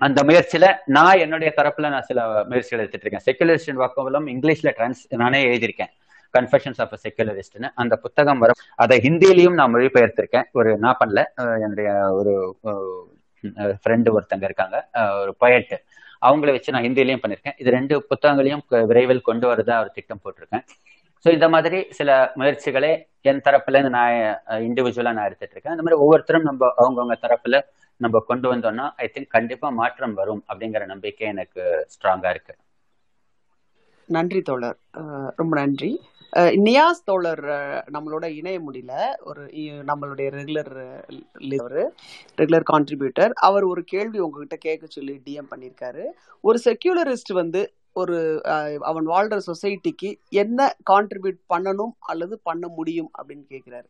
அந்த 0.00 0.20
முயற்சியில 0.28 0.66
நான் 0.96 1.20
என்னுடைய 1.24 1.50
தரப்புல 1.56 1.90
நான் 1.94 2.06
சில 2.08 2.20
முயற்சிகள் 2.48 2.80
எடுத்துட்டு 2.82 3.06
இருக்கேன். 3.06 3.26
செக்குலரிஸ்ட் 3.28 3.80
வாக்கவலம் 3.82 4.26
இங்கிலீஷ்ல 4.32 4.70
டிரான்ஸ் 4.78 5.02
நானே 5.22 5.40
எழுதியிருக்கேன். 5.44 5.92
கன்ஃபெஷன்ஸ் 6.34 6.80
ஆஃப் 6.84 6.94
செக்குலரிஸ்ட்னு 7.04 7.68
அந்த 7.82 7.94
புத்தகம் 8.04 8.40
வரும். 8.42 8.60
அதை 8.82 8.96
ஹிந்திலையும் 9.06 9.58
நான் 9.60 9.74
மொழிபெயர்த்திருக்கேன். 9.74 10.46
ஒரு 10.58 10.70
நான் 10.84 10.98
பண்ணல. 11.00 11.22
என்னுடைய 11.64 11.90
ஒரு 12.20 12.32
ஃப்ரெண்டு 13.82 14.10
ஒருத்தங்க 14.16 14.44
இருக்காங்க. 14.50 14.76
ஒரு 15.22 15.32
பொயட்டு 15.42 15.78
அவங்கள 16.26 16.50
வச்சு 16.56 16.72
நான் 16.74 16.86
ஹிந்திலையும் 16.88 17.22
பண்ணியிருக்கேன். 17.24 17.56
இது 17.62 17.70
ரெண்டு 17.70 17.94
புத்தகங்களையும் 18.10 18.62
விரைவில் 18.90 19.26
கொண்டு 19.28 19.46
வரதா 19.50 19.76
ஒரு 19.80 19.90
திட்டம் 19.96 20.22
போட்டிருக்கேன். 20.24 20.64
ஸோ 21.24 21.30
இந்த 21.36 21.46
மாதிரி 21.54 21.78
சில 21.98 22.10
முயற்சிகளை 22.34 22.90
என் 23.30 23.44
தரப்புல 23.46 23.78
இருந்து 23.78 23.96
நான் 23.98 24.16
இண்டிவிஜுவலா 24.68 25.14
நான் 25.16 25.28
எடுத்துட்டு 25.28 25.54
இருக்கேன் 25.54 25.74
அந்த 25.74 25.84
மாதிரி 25.84 26.00
ஒவ்வொருத்தரும் 26.04 26.48
நம்ம 26.48 26.68
அவங்கவுங்க 26.82 27.16
தரப்புல 27.22 27.58
நம்ம 28.00 28.20
கொண்டு 28.30 28.46
வந்தோம்னா 28.52 28.86
ஐ 29.04 29.06
திங்க் 29.14 29.34
கண்டிப்பா 29.36 29.68
மாற்றம் 29.80 30.16
வரும் 30.20 30.42
அப்படிங்கிற 30.50 30.84
நம்பிக்கை 30.92 31.26
எனக்கு 31.34 31.62
ஸ்ட்ராங்கா 31.94 32.30
இருக்கு. 32.34 32.54
நன்றி 34.08 34.40
தோழர். 34.48 34.78
ரொம்ப 35.40 35.52
நன்றி. 35.60 35.90
நியாஸ் 36.66 37.04
தோழர் 37.08 37.42
நம்மளோட 37.94 38.24
இணைய 38.38 38.58
முடியல. 38.66 38.92
ஒரு 39.30 39.42
நம்மளுடைய 39.90 40.28
ரெகுலர் 40.38 40.72
ஒரு 41.66 41.82
ரெகுலர் 42.40 42.66
கான்ட்ரிபியூட்டர் 42.72 43.32
அவர் 43.48 43.64
ஒரு 43.72 43.82
கேள்வி 43.92 44.18
உங்ககிட்ட 44.26 44.56
கேட்க 44.66 44.84
சொல்லி 44.96 45.14
டிஎம் 45.26 45.50
பண்ணியிருக்காரு. 45.52 46.04
ஒரு 46.44 46.60
செக்யூலரிஸ்ட் 46.68 47.32
வந்து 47.42 47.62
ஒரு 48.02 48.16
அவன் 48.90 49.06
வாழ்ற 49.12 49.36
சொசைட்டிக்கு 49.48 50.10
என்ன 50.42 50.68
கான்ட்ரிபியூட் 50.90 51.38
பண்ணணும் 51.52 51.94
அல்லது 52.12 52.34
பண்ண 52.48 52.64
முடியும் 52.78 53.10
அப்படின்னு 53.18 53.44
கேட்கிறாரு 53.52 53.88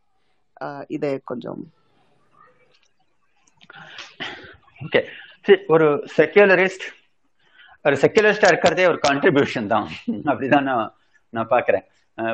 இதை 0.97 1.11
கொஞ்சம். 1.31 1.63
ஓகே 4.85 5.03
ஒரு 5.75 5.89
செக்யூலரிஸ்ட் 6.19 6.87
ஒரு 7.85 7.97
செக்யூலரிஸ்டா 8.03 8.51
இருக்கிறதே 8.53 8.85
ஒரு 8.91 9.01
கான்ட்ரிபியூஷன் 9.07 9.73
தான். 9.73 9.89
அப்படிதான் 10.31 10.69
நான் 10.71 10.93
நான் 11.35 11.53
பாக்குறேன் 11.55 11.85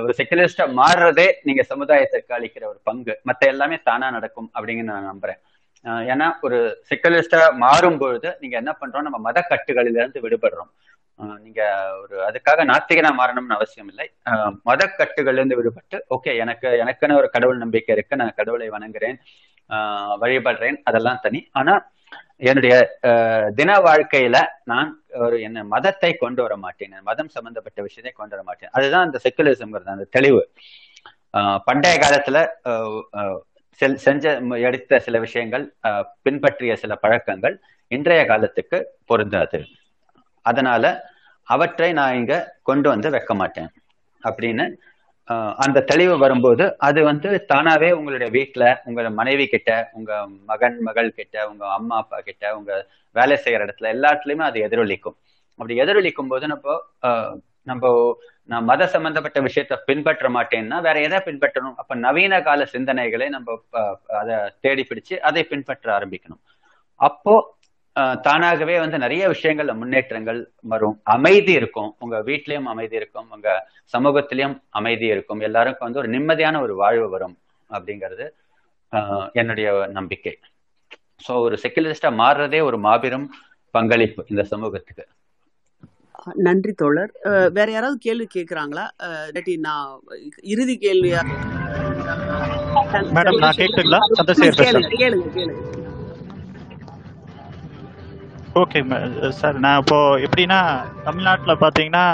ஒரு 0.05 0.13
செக்யூலரிஸ்டா 0.19 0.65
மாறுறதே 0.81 1.27
நீங்க 1.47 1.63
சமுதாயத்திற்கு 1.71 2.33
அளிக்கிற 2.39 2.65
ஒரு 2.73 2.81
பங்கு. 2.89 3.15
மத்த 3.29 3.43
எல்லாமே 3.53 3.77
தானா 3.89 4.09
நடக்கும் 4.17 4.49
அப்படிங்கிற 4.55 4.87
நான் 4.91 5.11
நம்புறேன். 5.13 5.41
ஏன்னா 6.13 6.27
ஒரு 6.47 6.59
செக்யூலரிஸ்டா 6.91 7.41
மாறும் 7.65 7.99
பொழுது 8.03 8.31
நீங்க 8.41 8.57
என்ன 8.63 8.73
பண்றோம்? 8.81 9.07
நம்ம 9.07 9.19
மத 9.27 9.39
கட்டுகளில 9.53 10.01
இருந்து 10.03 10.25
விடுபடுறோம். 10.25 10.71
நீங்க 11.45 11.63
ஒரு 12.03 12.17
அதுக்காக 12.29 12.65
நாத்திகனா 12.71 13.11
மாறணும்னு 13.21 13.57
அவசியம் 13.59 13.91
இல்லை 13.93 14.07
மத 14.69 14.87
கட்டுகள்ல 14.99 15.41
இருந்து 15.41 15.59
விடுபட்டு 15.61 15.99
ஓகே 16.17 16.33
எனக்கு 16.45 16.69
எனக்குன்னு 16.83 17.19
ஒரு 17.21 17.29
கடவுள் 17.35 17.63
நம்பிக்கை 17.65 17.95
இருக்கு 17.97 18.21
நான் 18.23 18.39
கடவுளை 18.41 18.69
வணங்குறேன் 18.77 19.19
வழிபடுறேன் 20.23 20.79
அதெல்லாம் 20.89 21.23
தனி. 21.25 21.41
ஆனா 21.59 21.75
என்னுடைய 22.51 22.75
தின 23.59 23.71
வாழ்க்கையில 23.87 24.37
நான் 24.71 24.89
ஒரு 25.25 25.37
என்ன 25.49 25.65
மதத்தை 25.75 26.11
கொண்டு 26.23 26.41
வர 26.45 26.55
மாட்டேன். 26.65 26.95
மதம் 27.09 27.31
சம்பந்தப்பட்ட 27.35 27.79
விஷயத்தை 27.87 28.13
கொண்டு 28.13 28.35
வர 28.35 28.43
மாட்டேன். 28.49 28.73
அதுதான் 28.77 29.07
அந்த 29.07 29.19
செக்குலரிசம்ங்கிறது 29.25 29.95
அந்த 29.97 30.07
தெளிவு. 30.17 30.43
பண்டைய 31.69 31.97
காலத்துல 32.05 32.39
செஞ்ச 34.07 34.33
எடுத்த 34.69 34.99
சில 35.05 35.19
விஷயங்கள் 35.27 35.67
பின்பற்றிய 36.25 36.73
சில 36.83 36.95
பழக்கங்கள் 37.05 37.55
இன்றைய 37.93 38.23
காலத்துக்கு 38.31 38.79
பொருந்தாது. 39.11 39.61
அதனால 40.47 40.85
அவற்றை 41.49 41.93
நான் 41.93 42.15
இங்க 42.15 42.35
கொண்டு 42.63 42.89
வந்து 42.89 43.11
வைக்க 43.11 43.35
மாட்டேன். 43.35 43.71
அப்படின்னு 44.23 44.65
ஆஹ் 45.29 45.55
அந்த 45.57 45.83
தெளிவு 45.83 46.19
வரும்போது 46.19 46.65
அது 46.79 47.01
வந்து 47.05 47.47
தானாவே 47.53 47.91
உங்களுடைய 47.93 48.29
வீட்டுல 48.33 48.65
உங்க 48.85 49.11
மனைவி 49.11 49.47
கிட்ட 49.47 49.71
உங்க 49.93 50.13
மகன் 50.47 50.79
மகள் 50.81 51.11
கிட்ட 51.11 51.49
உங்க 51.51 51.65
அம்மா 51.73 51.97
அப்பா 51.97 52.19
கிட்ட 52.21 52.57
உங்க 52.57 52.73
வேலை 53.17 53.37
செய்யற 53.45 53.67
இடத்துல 53.67 53.91
எல்லாத்துலயுமே 53.95 54.45
அது 54.45 54.61
எதிரொலிக்கும். 54.61 55.17
அப்படி 55.59 55.75
எதிரொலிக்கும் 55.81 56.29
போது 56.29 56.47
நம்ம 56.47 56.77
நம்ம 57.63 57.87
நான் 58.45 58.65
மத 58.65 58.87
சம்பந்தப்பட்ட 58.87 59.39
விஷயத்த 59.41 59.75
பின்பற்ற 59.87 60.29
மாட்டேன்னா 60.29 60.81
வேற 60.81 60.97
எதை 61.01 61.19
பின்பற்றணும்? 61.19 61.77
அப்ப 61.77 61.95
நவீன 61.97 62.43
கால 62.43 62.67
சிந்தனைகளை 62.73 63.29
நம்ம 63.29 63.57
அதை 64.21 64.37
தேடி 64.61 64.87
பிடிச்சு 64.91 65.17
அதை 65.21 65.45
பின்பற்ற 65.45 65.87
ஆரம்பிக்கணும். 65.99 66.43
அப்போ 67.01 67.35
தானாகவே 68.23 68.79
வந்து 68.79 68.99
நிறைய 68.99 69.29
விஷயங்கள்ல 69.29 69.75
முன்னேற்றங்கள் 69.75 70.51
வரும். 70.61 71.01
அமைதி 71.03 71.53
இருக்கும். 71.53 71.97
உங்க 71.99 72.19
வீட்லயும் 72.19 72.63
அமைதி 72.63 72.97
இருக்கும். 72.97 73.31
உங்க 73.31 73.69
சமூகத்திலயும் 73.99 74.63
அமைதி 74.69 75.07
இருக்கும். 75.07 75.41
எல்லாருக்கும் 75.41 75.93
வந்து 75.93 76.09
ஒரு 76.09 76.19
நிம்மதியான 76.19 76.63
ஒரு 76.63 76.75
வாழ்வு 76.75 77.09
வரும் 77.09 77.39
அப்படிங்கிறது 77.71 78.29
ஆஹ் 78.93 79.33
என்னுடைய 79.33 79.87
நம்பிக்கை. 79.93 80.39
ஸோ 81.29 81.41
ஒரு 81.41 81.59
செக்குலரிஸ்டா 81.63 82.07
மாறுறதே 82.07 82.63
ஒரு 82.63 82.79
மாபெரும் 82.79 83.33
பங்களிப்பு 83.71 84.25
இந்த 84.29 84.43
சமூகத்துக்கு. 84.45 85.07
நன்றி 86.35 86.73
தோழர். 86.73 87.13
அஹ் 87.25 87.53
வேற 87.53 87.71
யாராவது 87.71 87.99
கேள்வி 87.99 88.29
இல்லாட்டி 88.35 89.59
நான் 89.59 90.01
இறுதி 90.43 90.79
கேள்வியா? 90.81 91.21
மேடம் 92.93 93.39
நான் 93.39 93.53
சந்திரசேகர் 93.53 94.91
கேளுங்க 94.99 95.29
கேளுங்க. 95.37 95.80
ஓகே 98.59 98.81
சார் 99.41 99.57
uh, 99.57 99.61
நான் 99.65 99.81
இப்போ 99.81 99.99
எப்படின்னா 100.27 100.59
தமிழ்நாட்டில் 101.05 101.61
பார்த்தீங்கன்னா 101.61 102.07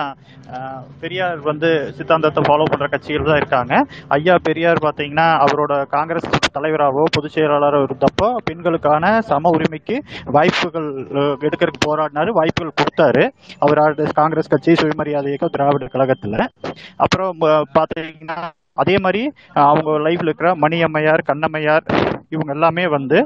பெரியார் 1.03 1.39
வந்து 1.49 1.69
சித்தாந்தத்தை 1.97 2.41
ஃபாலோ 2.47 2.65
பண்ணுற 2.71 2.87
கட்சிகள் 2.93 3.29
தான் 3.29 3.41
இருக்காங்க. 3.41 3.75
ஐயா 4.17 4.35
பெரியார் 4.49 4.81
பார்த்தீங்கன்னா 4.85 5.27
அவரோட 5.45 5.73
காங்கிரஸ் 5.95 6.29
தலைவராகவோ 6.57 7.05
பொதுச் 7.17 7.35
செயலாளரோ 7.37 7.79
இருந்தப்போ 7.87 8.29
பெண்களுக்கான 8.49 9.15
சம 9.31 9.53
உரிமைக்கு 9.57 9.97
வாய்ப்புகள் 10.37 10.91
எடுக்கிறதுக்கு 10.99 11.47
எடுக்கறதுக்கு 11.49 11.87
போராடினாரு 11.89 12.37
வாய்ப்புகள் 12.41 12.79
கொடுத்தாரு. 12.83 13.25
அவர் 13.59 13.81
காங்கிரஸ் 14.21 14.53
கட்சி 14.55 14.77
சுயமரியாதை 14.83 15.33
இயக்கம் 15.33 15.55
திராவிடர் 15.57 15.95
கழகத்தில். 15.97 16.39
அப்புறம் 17.07 17.33
பார்த்தீங்கன்னா 17.79 18.39
அதே 18.83 18.97
மாதிரி 19.07 19.25
அவங்க 19.69 19.91
லைஃப்ல 20.07 20.31
இருக்கிற 20.31 20.51
மணியம்மையார் 20.67 21.29
கண்ணம்மையார் 21.31 21.87
இவங்க 22.35 22.51
எல்லாமே 22.57 22.85
வந்து 22.97 23.19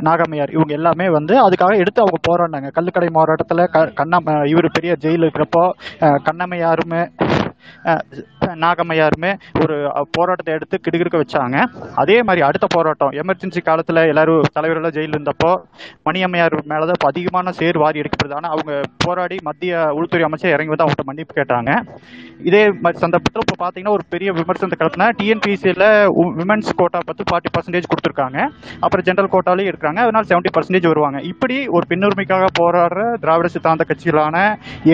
நாகம்மையார் 0.00 0.50
இவங்க 0.50 0.72
எல்லாமே 0.72 1.06
வந்து 1.10 1.34
அதுக்காக 1.46 1.74
எடுத்து 1.76 2.02
அவங்க 2.02 2.18
போராடினாங்க. 2.28 2.70
கல்லுக்கடை 2.76 3.08
மாவட்டத்தில் 3.10 3.64
க 3.66 3.80
கண்ணம் 4.00 4.28
இவர் 4.46 4.68
பெரிய 4.70 4.92
ஜெயில் 5.04 5.24
இருக்கிறப்போ 5.24 5.64
கண்ணம்மையாருமே 6.28 7.02
நாகம்மையாருமே 8.64 9.30
ஒரு 9.62 9.76
போராட்டத்தை 10.16 10.52
எடுத்து 10.56 10.76
கிடுகிடுக்க 10.84 11.16
வச்சாங்க. 11.22 11.56
அதே 12.02 12.16
மாதிரி 12.26 12.42
அடுத்த 12.48 12.66
போராட்டம் 12.74 13.14
எமர்ஜென்சி 13.22 13.60
காலத்தில் 13.68 14.00
எல்லாரும் 14.12 14.50
தலைவர்கள் 14.56 14.94
ஜெயிலில் 14.96 15.16
இருந்தப்போ 15.16 15.50
மணியம்மையார் 16.08 16.56
மேலே 16.72 16.84
தான் 16.88 16.98
இப்போ 16.98 17.08
அதிகமான 17.12 17.52
சேர் 17.60 17.78
வாரி 17.84 18.00
எடுக்கப்படுது. 18.02 18.36
ஆனால் 18.38 18.52
அவங்க 18.54 18.72
போராடி 19.04 19.38
மத்திய 19.48 19.82
உள்துறை 19.98 20.24
அமைச்சர் 20.28 20.54
இறங்கி 20.56 20.72
வந்து 20.72 20.84
அவங்கள்ட்ட 20.84 21.06
மன்னிப்பு 21.10 21.34
கேட்டாங்க. 21.40 21.70
இதே 22.50 22.62
மாதிரி 22.84 23.02
சந்தர்ப்பத்தில் 23.04 23.44
இப்போ 23.46 23.58
பார்த்தீங்கன்னா 23.64 23.96
ஒரு 23.98 24.06
பெரிய 24.14 24.32
விமர்சனத்தை 24.40 24.78
கலப்புனா 24.82 25.08
டிஎன்பிசியில் 25.20 25.86
விமன்ஸ் 26.40 26.70
கோட்டா 26.82 27.00
பற்றி 27.10 27.26
ஃபார்ட்டி 27.30 27.52
பர்சன்டேஜ் 27.56 27.90
கொடுத்துருக்காங்க. 27.92 28.38
அப்புறம் 28.84 29.06
ஜென்ரல் 29.10 29.32
கோட்டாலையும் 29.34 29.72
இருக்கிறாங்க 29.72 30.02
அதனால 30.06 30.26
செவன்ட்டி 30.32 30.54
பர்சன்டேஜ் 30.56 30.90
வருவாங்க. 30.92 31.20
இப்படி 31.32 31.58
ஒரு 31.76 31.86
பெண்ணுரிமைக்காக 31.92 32.48
போராடுற 32.60 33.02
திராவிட 33.24 33.48
சித்தாந்த 33.56 33.86
கட்சிகளான 33.90 34.36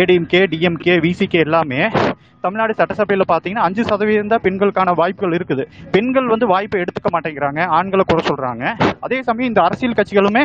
ஏடிஎம்கே 0.01 0.43
டிஎம்கே 0.55 0.97
விசிகே 1.06 1.40
எல்லாமே 1.47 1.82
தமிழ்நாடு 2.44 2.73
சட்டசபையில் 2.81 3.24
பார்த்தீங்கன்னா 3.31 3.66
அஞ்சு 3.69 3.82
சதவீதம் 3.90 4.32
தான் 4.32 4.44
பெண்களுக்கான 4.47 4.94
வாய்ப்புகள் 5.01 5.36
இருக்குது. 5.39 5.64
பெண்கள் 5.94 6.31
வந்து 6.32 6.47
வாய்ப்பை 6.52 6.81
எடுத்துக்க 6.85 7.10
மாட்டேங்கிறாங்க. 7.14 7.60
ஆண்களை 7.78 8.05
குறை 8.10 8.24
சொல்கிறாங்க 8.31 8.64
அதே 9.06 9.19
சமயம் 9.28 9.51
இந்த 9.52 9.62
அரசியல் 9.69 9.98
கட்சிகளுமே 10.01 10.43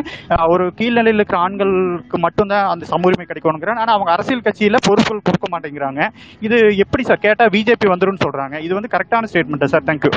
ஒரு 0.52 0.66
கீழ்நிலையில் 0.80 1.20
இருக்கிற 1.20 1.40
ஆண்களுக்கு 1.46 2.18
மட்டும்தான் 2.26 2.70
அந்த 2.74 2.86
சமூரிமை 2.94 3.26
கிடைக்கணுங்கிறாங்க. 3.30 3.82
ஆனால் 3.84 3.96
அவங்க 3.96 4.12
அரசியல் 4.16 4.46
கட்சியில் 4.46 4.84
பொறுப்புகள் 4.88 5.26
கொடுக்க 5.28 5.48
மாட்டேங்கிறாங்க. 5.54 6.02
இது 6.48 6.58
எப்படி 6.86 7.04
சார்? 7.10 7.24
கேட்டால் 7.26 7.52
பிஜேபி 7.56 7.88
வந்துடும் 7.94 8.24
சொல்கிறாங்க 8.26 8.56
இது 8.68 8.72
வந்து 8.78 8.94
கரெக்டான 8.96 9.30
ஸ்டேட்மெண்ட்டு 9.32 9.72
சார். 9.74 9.86
தேங்க்யூ 9.90 10.12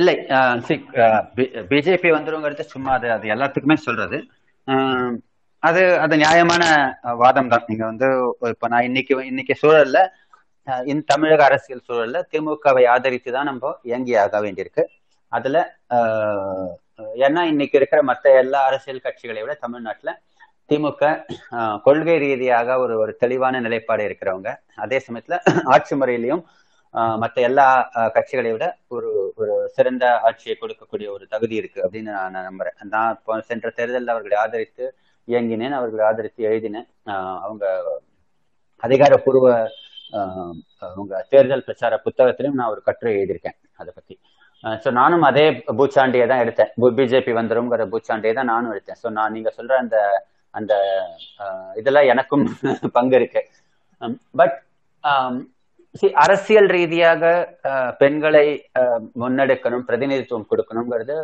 இல்லை 0.00 0.12
பிஜேபி 1.70 2.10
வந்துருங்கிறது 2.14 2.64
சும்மா 2.74 2.92
அது 2.98 3.08
அது 3.14 3.26
எல்லாத்துக்குமே 3.34 3.76
சொல்றது. 3.86 4.18
அது 5.62 5.82
அது 6.04 6.14
நியாயமான 6.16 6.62
வாதம் 7.20 7.50
தான் 7.50 7.66
நீங்க 7.68 7.84
வந்து 7.86 8.06
இப்ப 8.50 8.68
நான் 8.68 8.86
இன்னைக்கு 8.88 9.12
இன்னைக்கு 9.30 9.54
சூழல்ல 9.60 9.98
அஹ், 10.68 10.84
இந்த 10.86 11.04
தமிழக 11.08 11.42
அரசியல் 11.46 11.86
சூழல்ல 11.86 12.18
திமுகவை 12.32 12.84
ஆதரித்து 12.90 13.30
தான் 13.32 13.48
நம்ம 13.48 13.70
இயங்கி 13.84 14.12
ஆக 14.20 14.40
வேண்டியிருக்கு. 14.44 14.82
அதுல 15.32 15.56
ஆஹ், 15.96 16.68
ஏன்னா 17.20 17.42
இன்னைக்கு 17.50 17.76
இருக்கிற 17.78 18.00
மத்த 18.10 18.34
எல்லா 18.42 18.60
அரசியல் 18.68 19.04
கட்சிகளை 19.04 19.40
விட 19.42 19.54
தமிழ்நாட்டுல 19.62 20.12
திமுக 20.70 21.02
ஆஹ், 21.56 21.78
கொள்கை 21.86 22.16
ரீதியாக 22.24 22.78
ஒரு 22.78 22.96
ஒரு 23.02 23.14
தெளிவான 23.22 23.60
நிலைப்பாடு 23.60 24.04
இருக்கிறவங்க. 24.08 24.50
அதே 24.78 25.00
சமயத்துல 25.06 25.38
ஆட்சி 25.74 25.94
முறையிலையும் 25.96 26.44
ஆஹ், 26.94 27.16
மத்த 27.20 27.36
எல்லா 27.48 27.66
கட்சிகளை 28.16 28.50
விட 28.52 28.64
ஒரு 28.90 29.10
ஒரு 29.40 29.52
சிறந்த 29.76 30.04
ஆட்சியை 30.26 30.54
கொடுக்கக்கூடிய 30.56 31.08
ஒரு 31.14 31.24
தகுதி 31.32 31.54
இருக்கு 31.60 31.78
அப்படின்னு 31.84 32.10
நான் 32.18 32.48
நம்புறேன். 32.48 32.76
நான் 32.92 33.14
இப்போ 33.16 33.38
சென்ற 33.48 33.68
தேர்தலில் 33.78 34.12
அவர்களை 34.14 34.36
ஆதரித்து 34.42 34.84
இயங்கினேன் 35.28 35.76
அவர்களை 35.78 36.02
ஆதரித்து 36.08 36.42
எழுதினேன். 36.48 36.88
அவங்க 37.44 37.64
அதிகாரப்பூர்வ 38.82 39.46
ஆஹ், 40.12 40.54
அவங்க 40.86 41.12
தேர்தல் 41.30 41.66
பிரச்சார 41.66 41.94
புத்தகத்திலும் 42.04 42.58
நான் 42.58 42.72
ஒரு 42.72 42.82
கட்டுரை 42.88 43.12
எழுதியிருக்கேன் 43.14 43.58
அதை 43.78 43.90
பத்தி. 43.92 44.14
ஸோ 44.64 44.90
நானும் 44.96 45.24
அதே 45.28 45.44
பூச்சாண்டியை 45.78 46.26
தான் 46.28 46.42
எடுத்தேன். 46.42 46.68
பிஜேபி 46.98 47.32
வந்துருங்கிற 47.38 47.84
பூச்சாண்டியை 47.92 48.34
தான் 48.34 48.50
நானும் 48.50 48.72
எடுத்தேன். 48.74 49.00
ஸோ 49.02 49.10
நான் 49.16 49.34
நீங்க 49.36 49.50
சொல்ற 49.56 49.72
அந்த 49.82 49.96
அந்த 50.54 50.72
ஆஹ், 51.42 51.72
இதெல்லாம் 51.80 52.10
எனக்கும் 52.12 52.44
பங்கு 52.96 53.16
இருக்கு. 53.20 53.42
பட் 54.34 54.56
அரசியல் 56.20 56.68
ரீதியாக 56.70 57.22
ஆஹ், 57.64 57.92
பெண்களை 57.98 58.46
ஆஹ், 58.78 59.02
முன்னெடுக்கணும் 59.20 59.84
பிரதிநிதித்துவம் 59.88 60.48
கொடுக்கணுங்கிறது 60.50 61.16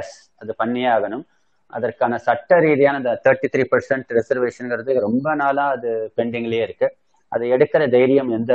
எஸ் 0.00 0.12
அது 0.40 0.52
பண்ணியே 0.56 0.90
ஆகணும் 0.92 1.24
அதற்கான 1.72 2.18
சட்ட 2.18 2.58
ரீதியான 2.60 2.96
அந்த 2.96 3.12
தேர்ட்டி 3.24 3.48
த்ரீ 3.52 3.64
பர்சன்ட் 3.70 4.12
ரிசர்வேஷனுங்கிறது 4.18 5.06
ரொம்ப 5.06 5.34
நாளா 5.34 5.64
அது 5.70 5.88
பெண்டிங்லயே 6.18 6.62
இருக்கு. 6.62 6.88
அதை 7.32 7.46
எடுக்கிற 7.52 7.82
தைரியம் 7.90 8.30
எந்த 8.30 8.52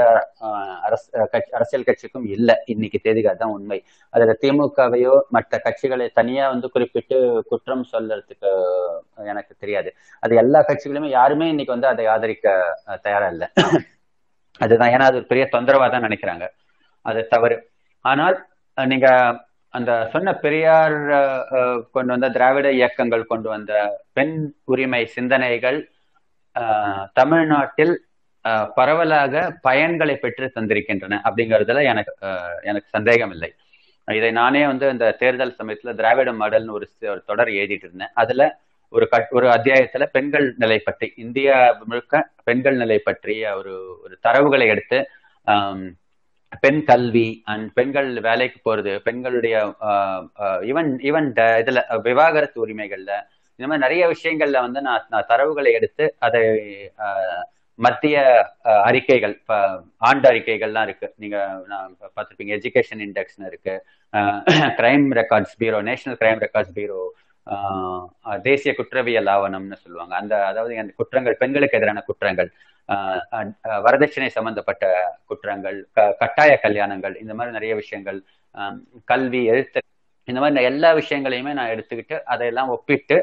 அரசியல் 1.54 1.86
கட்சிக்கும் 1.86 2.28
இல்லை. 2.36 2.56
இன்னைக்கு 2.66 3.00
தேதிக்கு 3.00 3.32
அதுதான் 3.32 3.56
உண்மை. 3.56 3.80
அதுல 4.14 4.36
திமுகவையோ 4.42 5.16
மற்ற 5.30 5.60
கட்சிகளை 5.66 6.08
தனியா 6.14 6.46
வந்து 6.50 6.68
குறிப்பிட்டு 6.70 7.18
குற்றம் 7.50 7.86
சொல்றதுக்கு 7.92 8.52
எனக்கு 9.28 9.54
தெரியாது. 9.60 9.90
அது 10.24 10.36
எல்லா 10.36 10.62
கட்சிகளுமே 10.62 11.10
யாருமே 11.12 11.48
இன்னைக்கு 11.50 11.76
வந்து 11.76 11.88
அதை 11.88 12.06
ஆதரிக்க 12.08 12.48
தயாரா 13.04 13.28
இல்லை. 13.28 13.50
அதுதான். 14.60 14.92
ஏன்னா 14.94 15.06
அது 15.06 15.18
ஒரு 15.18 15.30
பெரிய 15.30 15.46
தொந்தரவா 15.54 15.88
தான் 15.90 16.06
நினைக்கிறாங்க. 16.06 16.46
அது 17.06 17.20
தவறு. 17.30 17.58
ஆனால் 18.06 18.36
நீங்க 18.78 19.08
அந்த 19.74 19.92
சொன்ன 20.14 20.30
பெரியார் 20.40 20.96
கொண்டு 21.94 22.12
வந்த 22.14 22.28
திராவிட 22.32 22.68
இயக்கங்கள் 22.78 23.30
கொண்டு 23.30 23.48
வந்த 23.50 23.74
பெண் 24.14 24.34
உரிமை 24.66 25.02
சிந்தனைகள் 25.14 25.80
தமிழ்நாட்டில் 27.16 27.94
அஹ், 28.46 28.68
பரவலாக 28.76 29.34
பயன்களை 29.64 30.16
பெற்று 30.18 30.46
தந்திருக்கின்றன 30.56 31.20
அப்படிங்கிறதுல 31.26 31.82
எனக்கு 31.90 32.14
எனக்கு 32.64 32.88
சந்தேகம் 32.90 33.34
இல்லை 33.36 33.50
இதை 34.08 34.32
நானே 34.38 34.62
வந்து 34.68 34.86
இந்த 34.94 35.08
தேர்தல் 35.20 35.58
சமயத்துல 35.60 35.94
திராவிட 35.96 36.30
மாடல்னு 36.34 36.76
ஒரு 36.76 36.86
தொடர் 37.28 37.52
எழுதிட்டு 37.58 37.88
இருந்தேன். 37.88 38.14
அதுல 38.16 38.42
ஒரு 38.92 39.06
கட் 39.08 39.32
ஒரு 39.32 39.48
அத்தியாயத்துல 39.48 40.06
பெண்கள் 40.12 40.48
நிலை 40.58 40.78
பற்றி 40.80 41.08
இந்தியா 41.18 41.56
முழுக்க 41.84 42.16
பெண்கள் 42.44 42.78
நிலை 42.78 42.98
பற்றிய 43.02 43.52
ஒரு 43.58 43.74
ஒரு 44.04 44.16
தரவுகளை 44.26 44.68
எடுத்து 44.68 45.00
பெண் 46.64 46.82
கல்வி 46.84 47.28
அண்ட் 47.46 47.68
பெண்கள் 47.74 48.10
வேலைக்கு 48.22 48.60
போறது 48.64 48.94
பெண்களுடைய 49.06 49.56
ஈவன் 50.70 50.90
ஈவன் 51.10 51.30
இதுல 51.62 51.80
விவாகரத்து 52.08 52.58
உரிமைகள்ல 52.64 53.12
இந்த 53.60 53.68
மாதிரி 53.68 53.86
நிறைய 53.86 54.04
விஷயங்கள்ல 54.12 54.60
வந்து 54.62 54.80
நான் 54.82 55.08
நான் 55.10 55.30
தரவுகளை 55.30 55.72
எடுத்து 55.74 56.06
அதை 56.20 56.42
ஆஹ், 57.00 57.42
மத்திய 57.80 58.16
அறிக்கைகள் 58.86 59.36
ஆண்டு 60.02 60.26
அறிக்கைகள்லாம் 60.30 60.86
இருக்கு. 60.88 61.08
நீங்க 61.18 61.38
நான் 61.68 61.92
பார்த்துருப்பீங்க 62.08 62.54
எஜுகேஷன் 62.58 63.04
இண்டெக்ஸ்னு 63.06 63.48
இருக்கு. 63.48 63.76
Crime 64.80 65.06
records 65.20 65.56
bureau 65.60 65.80
national 65.90 66.20
crime 66.22 66.42
records 66.46 66.76
bureau 66.78 67.02
தேசிய 68.42 68.76
குற்றவியல் 68.76 69.26
ஆவணம்னு 69.28 69.74
சொல்லுவாங்க. 69.76 70.16
அந்த 70.16 70.46
அதாவது 70.46 70.78
அந்த 70.78 70.94
குற்றங்கள் 70.96 71.36
பெண்களுக்கு 71.36 71.78
எதிரான 71.78 72.02
குற்றங்கள் 72.02 72.50
ஆஹ் 72.90 73.52
வரதட்சணை 73.84 74.28
சம்பந்தப்பட்ட 74.28 74.86
குற்றங்கள் 75.26 75.88
க- 75.92 76.16
கட்டாய 76.20 76.60
கல்யாணங்கள் 76.64 77.16
இந்த 77.16 77.34
மாதிரி 77.34 77.54
நிறைய 77.54 77.76
விஷயங்கள் 77.76 78.20
ஆஹ் 78.56 78.78
கல்வி 79.04 79.46
எழுத்து 79.46 79.82
இந்த 80.28 80.40
மாதிரி 80.40 80.64
எல்லா 80.64 80.94
விஷயங்களையுமே 80.94 81.54
நான் 81.54 81.70
எடுத்துக்கிட்டு 81.70 82.22
அதையெல்லாம் 82.26 82.70
ஒப்பிட்டு 82.70 83.18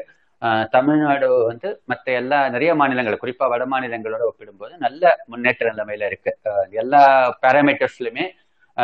தமிழ்நாடு 0.69 1.27
வந்து 1.43 1.81
மற்ற 1.85 2.11
எல்லா 2.13 2.49
நிறைய 2.49 2.75
மாநிலங்கள் 2.75 3.21
குறிப்பா 3.21 3.49
வட 3.49 3.65
மாநிலங்களோட 3.65 4.21
ஒப்பிடும்போது 4.21 4.77
நல்ல 4.77 5.03
முன்னேற்ற 5.25 5.73
நிலைமையில 5.73 6.05
இருக்கு. 6.05 6.31
எல்லா 6.73 7.01
பேராமீட்டர்ஸ்லயுமே 7.41 8.25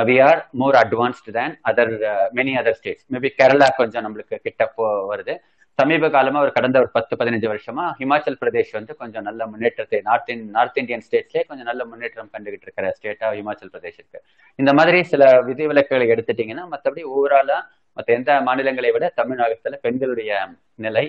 we 0.09 0.15
are 0.27 0.39
more 0.61 0.75
advanced 0.83 1.33
than 1.37 1.53
other 1.69 1.91
many 2.37 2.53
other 2.61 2.77
states 2.79 3.05
maybe 3.15 3.29
Kerala 3.39 3.67
கொஞ்சம் 3.81 4.05
நம்மளுக்கு 4.05 4.37
கிட்ட 4.45 4.65
போ 4.77 4.85
வருது. 5.11 5.35
சமீப 5.79 6.09
காலமா 6.09 6.39
ஒரு 6.45 6.51
கடந்த 6.57 6.77
ஒரு 6.83 6.89
பத்து 6.97 7.13
பதினஞ்சு 7.19 7.47
வருஷமா 7.51 7.85
ஹிமாச்சல் 7.99 8.37
பிரதேஷ் 8.41 8.71
வந்து 8.77 8.93
கொஞ்சம் 9.01 9.25
நல்ல 9.27 9.47
முன்னேற்றத்தை 9.53 9.99
நார்த் 10.09 10.29
இன் 10.33 10.45
நார்த் 10.57 10.77
இந்தியன் 10.81 11.03
ஸ்டேட்ஸ்லேயே 11.07 11.43
கொஞ்சம் 11.49 11.67
நல்ல 11.69 11.81
முன்னேற்றம் 11.91 12.29
கண்டுகிட்டு 12.35 12.65
இருக்கிற 12.67 12.91
ஸ்டேட்டா 12.97 13.29
ஹிமாச்சல் 13.39 13.71
பிரதேஷ் 13.73 13.99
இருக்கு. 14.01 14.19
இந்த 14.59 14.73
மாதிரி 14.77 14.99
சில 15.11 15.23
விதிவிலக்குகளை 15.49 16.07
எடுத்துட்டீங்கன்னா 16.15 16.65
மற்றபடி 16.73 17.03
ஓவராலா 17.15 17.59
மற்ற 17.97 18.09
எந்த 18.19 18.31
மாநிலங்களை 18.47 18.91
விட 18.95 19.05
தமிழ்நாட்டில் 19.19 19.81
பெண்களுடைய 19.85 20.39
நிலை 20.85 21.05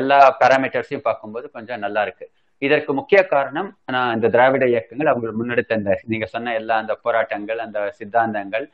எல்லா 0.00 0.20
பேராமீட்டர்ஸையும் 0.40 1.06
பார்க்கும்போது 1.08 1.46
கொஞ்சம் 1.56 1.82
நல்லா 1.86 2.02
இருக்கு. 2.06 2.26
இதற்கு 2.66 2.90
முக்கிய 2.98 3.20
காரணம் 3.26 3.68
நான் 3.94 4.14
இந்த 4.14 4.28
திராவிட 4.34 4.64
இயக்கங்கள் 4.72 5.10
அவங்க 5.12 5.28
முன்னெடுத்த 5.38 5.78
இந்த 5.80 5.92
நீங்க 6.12 6.26
சொன்ன 6.34 6.54
எல்லா 6.60 6.74
அந்த 6.82 6.94
போராட்டங்கள் 7.04 7.60
அந்த 7.66 7.78
சித்தாந்தங்கள் 7.98 8.66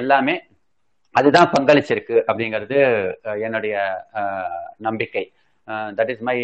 எல்லாமே 0.00 0.34
அதுதான் 1.14 1.52
பங்களிச்சிருக்கு 1.54 2.16
அப்படிங்கிறது 2.30 2.78
என்னுடைய 3.46 3.74
ஆஹ் 4.20 4.66
நம்பிக்கை. 4.86 5.24
தட் 5.98 6.10
இஸ் 6.14 6.24
மை 6.28 6.36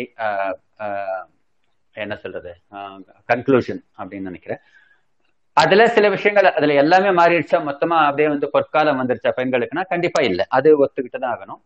என்ன 1.94 2.14
சொல்றது 2.22 2.52
கன்க்ளூஷன் 3.30 3.82
அப்படின்னு 3.98 4.28
நினைக்கிறேன். 4.30 4.60
அதுல 5.56 5.82
சில 5.96 6.06
விஷயங்கள் 6.14 6.48
அதுல 6.58 6.76
எல்லாமே 6.82 7.10
மாறிடுச்சா 7.20 7.58
மொத்தமா 7.68 7.98
அப்படியே 8.06 8.28
வந்து 8.32 8.46
பொற்காலம் 8.54 9.00
வந்துருச்சா 9.00 9.32
பெண்களுக்குன்னா 9.36 9.84
கண்டிப்பா 9.92 10.20
இல்லை. 10.30 10.44
அது 10.58 10.68
ஒத்துக்கிட்டு 10.84 11.20
தான் 11.24 11.34
ஆகணும். 11.34 11.60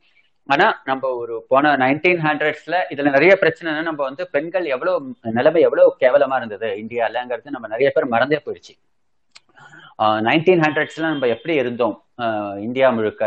ஆனா 0.49 0.67
நம்ம 0.91 1.09
ஒரு 1.21 1.35
போன 1.51 1.73
நைன்டீன் 1.83 2.23
ஹண்ட்ரட்ஸ்ல 2.27 2.77
இதுல 2.93 3.11
நிறைய 3.17 3.33
பிரச்சனைனா 3.43 3.83
நம்ம 3.89 4.01
வந்து 4.09 4.25
பெண்கள் 4.35 4.67
எவ்வளவு 4.75 4.99
நிலைமை 5.39 5.61
எவ்வளவு 5.67 5.91
கேவலமா 6.03 6.37
இருந்தது? 6.41 6.69
இந்தியாலங்கிறது 6.83 7.55
நம்ம 7.57 7.69
நிறைய 7.75 7.89
பேர் 7.97 8.13
மறந்தே 8.15 8.41
போயிடுச்சு 8.47 8.75
நைன்டீன் 10.29 10.63
ஹண்ட்ரட்ஸ்ல 10.65 11.07
நம்ம 11.13 11.29
எப்படி 11.35 11.55
இருந்தோம்? 11.63 11.95
இந்தியா 12.67 12.89
முழுக்க 12.97 13.23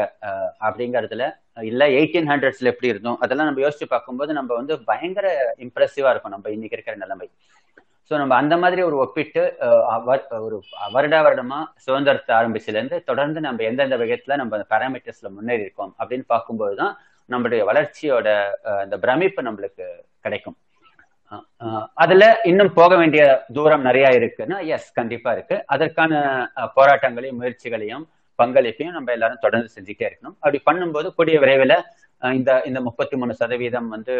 அப்படிங்கறதுல 0.67 1.25
இல்ல 1.69 1.83
எயிட்டீன் 1.97 2.29
ஹண்ட்ரட்ஸ்ல 2.31 2.71
எப்படி 2.73 2.91
இருந்தோம்? 2.91 3.17
அதெல்லாம் 3.23 3.49
நம்ம 3.49 3.61
யோசிச்சு 3.65 3.87
பார்க்கும்போது 3.93 4.31
நம்ம 4.39 4.51
வந்து 4.59 4.73
பயங்கர 4.89 5.27
இம்ப்ரெசிவா 5.65 6.11
இருக்கும் 6.13 6.35
நம்ம 6.35 6.49
இன்னைக்கு 6.55 6.77
இருக்கிற 6.77 6.95
நிலைமை. 7.03 7.27
ஸோ 8.11 8.15
நம்ம 8.21 8.33
அந்த 8.41 8.55
மாதிரி 8.61 8.81
ஒரு 8.87 8.95
ஒப்பிட்டு 9.03 9.41
ஒரு 10.45 10.55
வருட 10.95 11.15
வருடமா 11.25 11.59
சுதந்திரத்தை 11.85 12.31
ஆரம்பிச்சுல 12.39 12.77
இருந்து 12.79 12.97
தொடர்ந்து 13.09 13.39
நம்ம 13.45 13.63
எந்தெந்த 13.69 13.97
விதத்துல 14.01 14.37
நம்ம 14.41 14.59
பேராமீட்டர்ஸ்ல 14.73 15.29
முன்னேறி 15.37 15.65
இருக்கோம் 15.67 15.93
அப்படின்னு 15.99 16.25
பார்க்கும்போது 16.33 16.75
தான் 16.81 16.93
நம்மளுடைய 17.33 17.61
வளர்ச்சியோட 17.69 18.27
அந்த 18.83 18.95
பிரமிப்பு 19.05 19.41
நம்மளுக்கு 19.47 19.85
கிடைக்கும். 20.25 20.57
அதுல 22.03 22.23
இன்னும் 22.49 22.71
போக 22.79 22.91
வேண்டிய 23.01 23.23
தூரம் 23.57 23.85
நிறைய 23.87 24.07
இருக்குன்னா 24.19 24.57
எஸ் 24.75 24.89
கண்டிப்பா 24.99 25.29
இருக்கு. 25.35 25.57
அதற்கான 25.73 26.11
போராட்டங்களையும் 26.77 27.39
முயற்சிகளையும் 27.41 28.05
பங்களிப்பையும் 28.39 28.95
நம்ம 28.97 29.11
எல்லாரும் 29.15 29.43
தொடர்ந்து 29.45 29.73
செஞ்சுட்டே 29.75 30.05
இருக்கணும். 30.09 30.35
அப்படி 30.43 30.59
பண்ணும்போது 30.69 31.07
கூடிய 31.17 31.37
விரைவில் 31.43 31.75
இந்த 32.37 32.51
இந்த 32.69 32.79
முப்பத்தி 32.87 33.15
மூணு 33.19 33.33
சதவீதம் 33.41 33.87
வந்து 33.95 34.15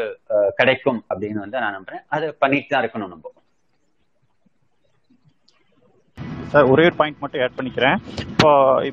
கிடைக்கும் 0.59 0.99
அப்படின்னு 1.09 1.43
வந்து 1.45 1.61
நான் 1.63 1.75
நம்புறேன். 1.77 2.03
அதை 2.15 2.27
பண்ணிட்டு 2.43 2.71
தான் 2.71 2.83
இருக்கணும் 2.83 3.11
நம்ம. 3.13 3.27
சார் 6.51 6.69
ஒரே 6.73 6.85
ஒரு 6.89 6.95
பாயிண்ட் 6.99 7.21
மட்டும் 7.23 7.41
ஆட் 7.45 7.57
பண்ணிக்கிறேன். 7.57 7.97
இப்போ 8.33 8.49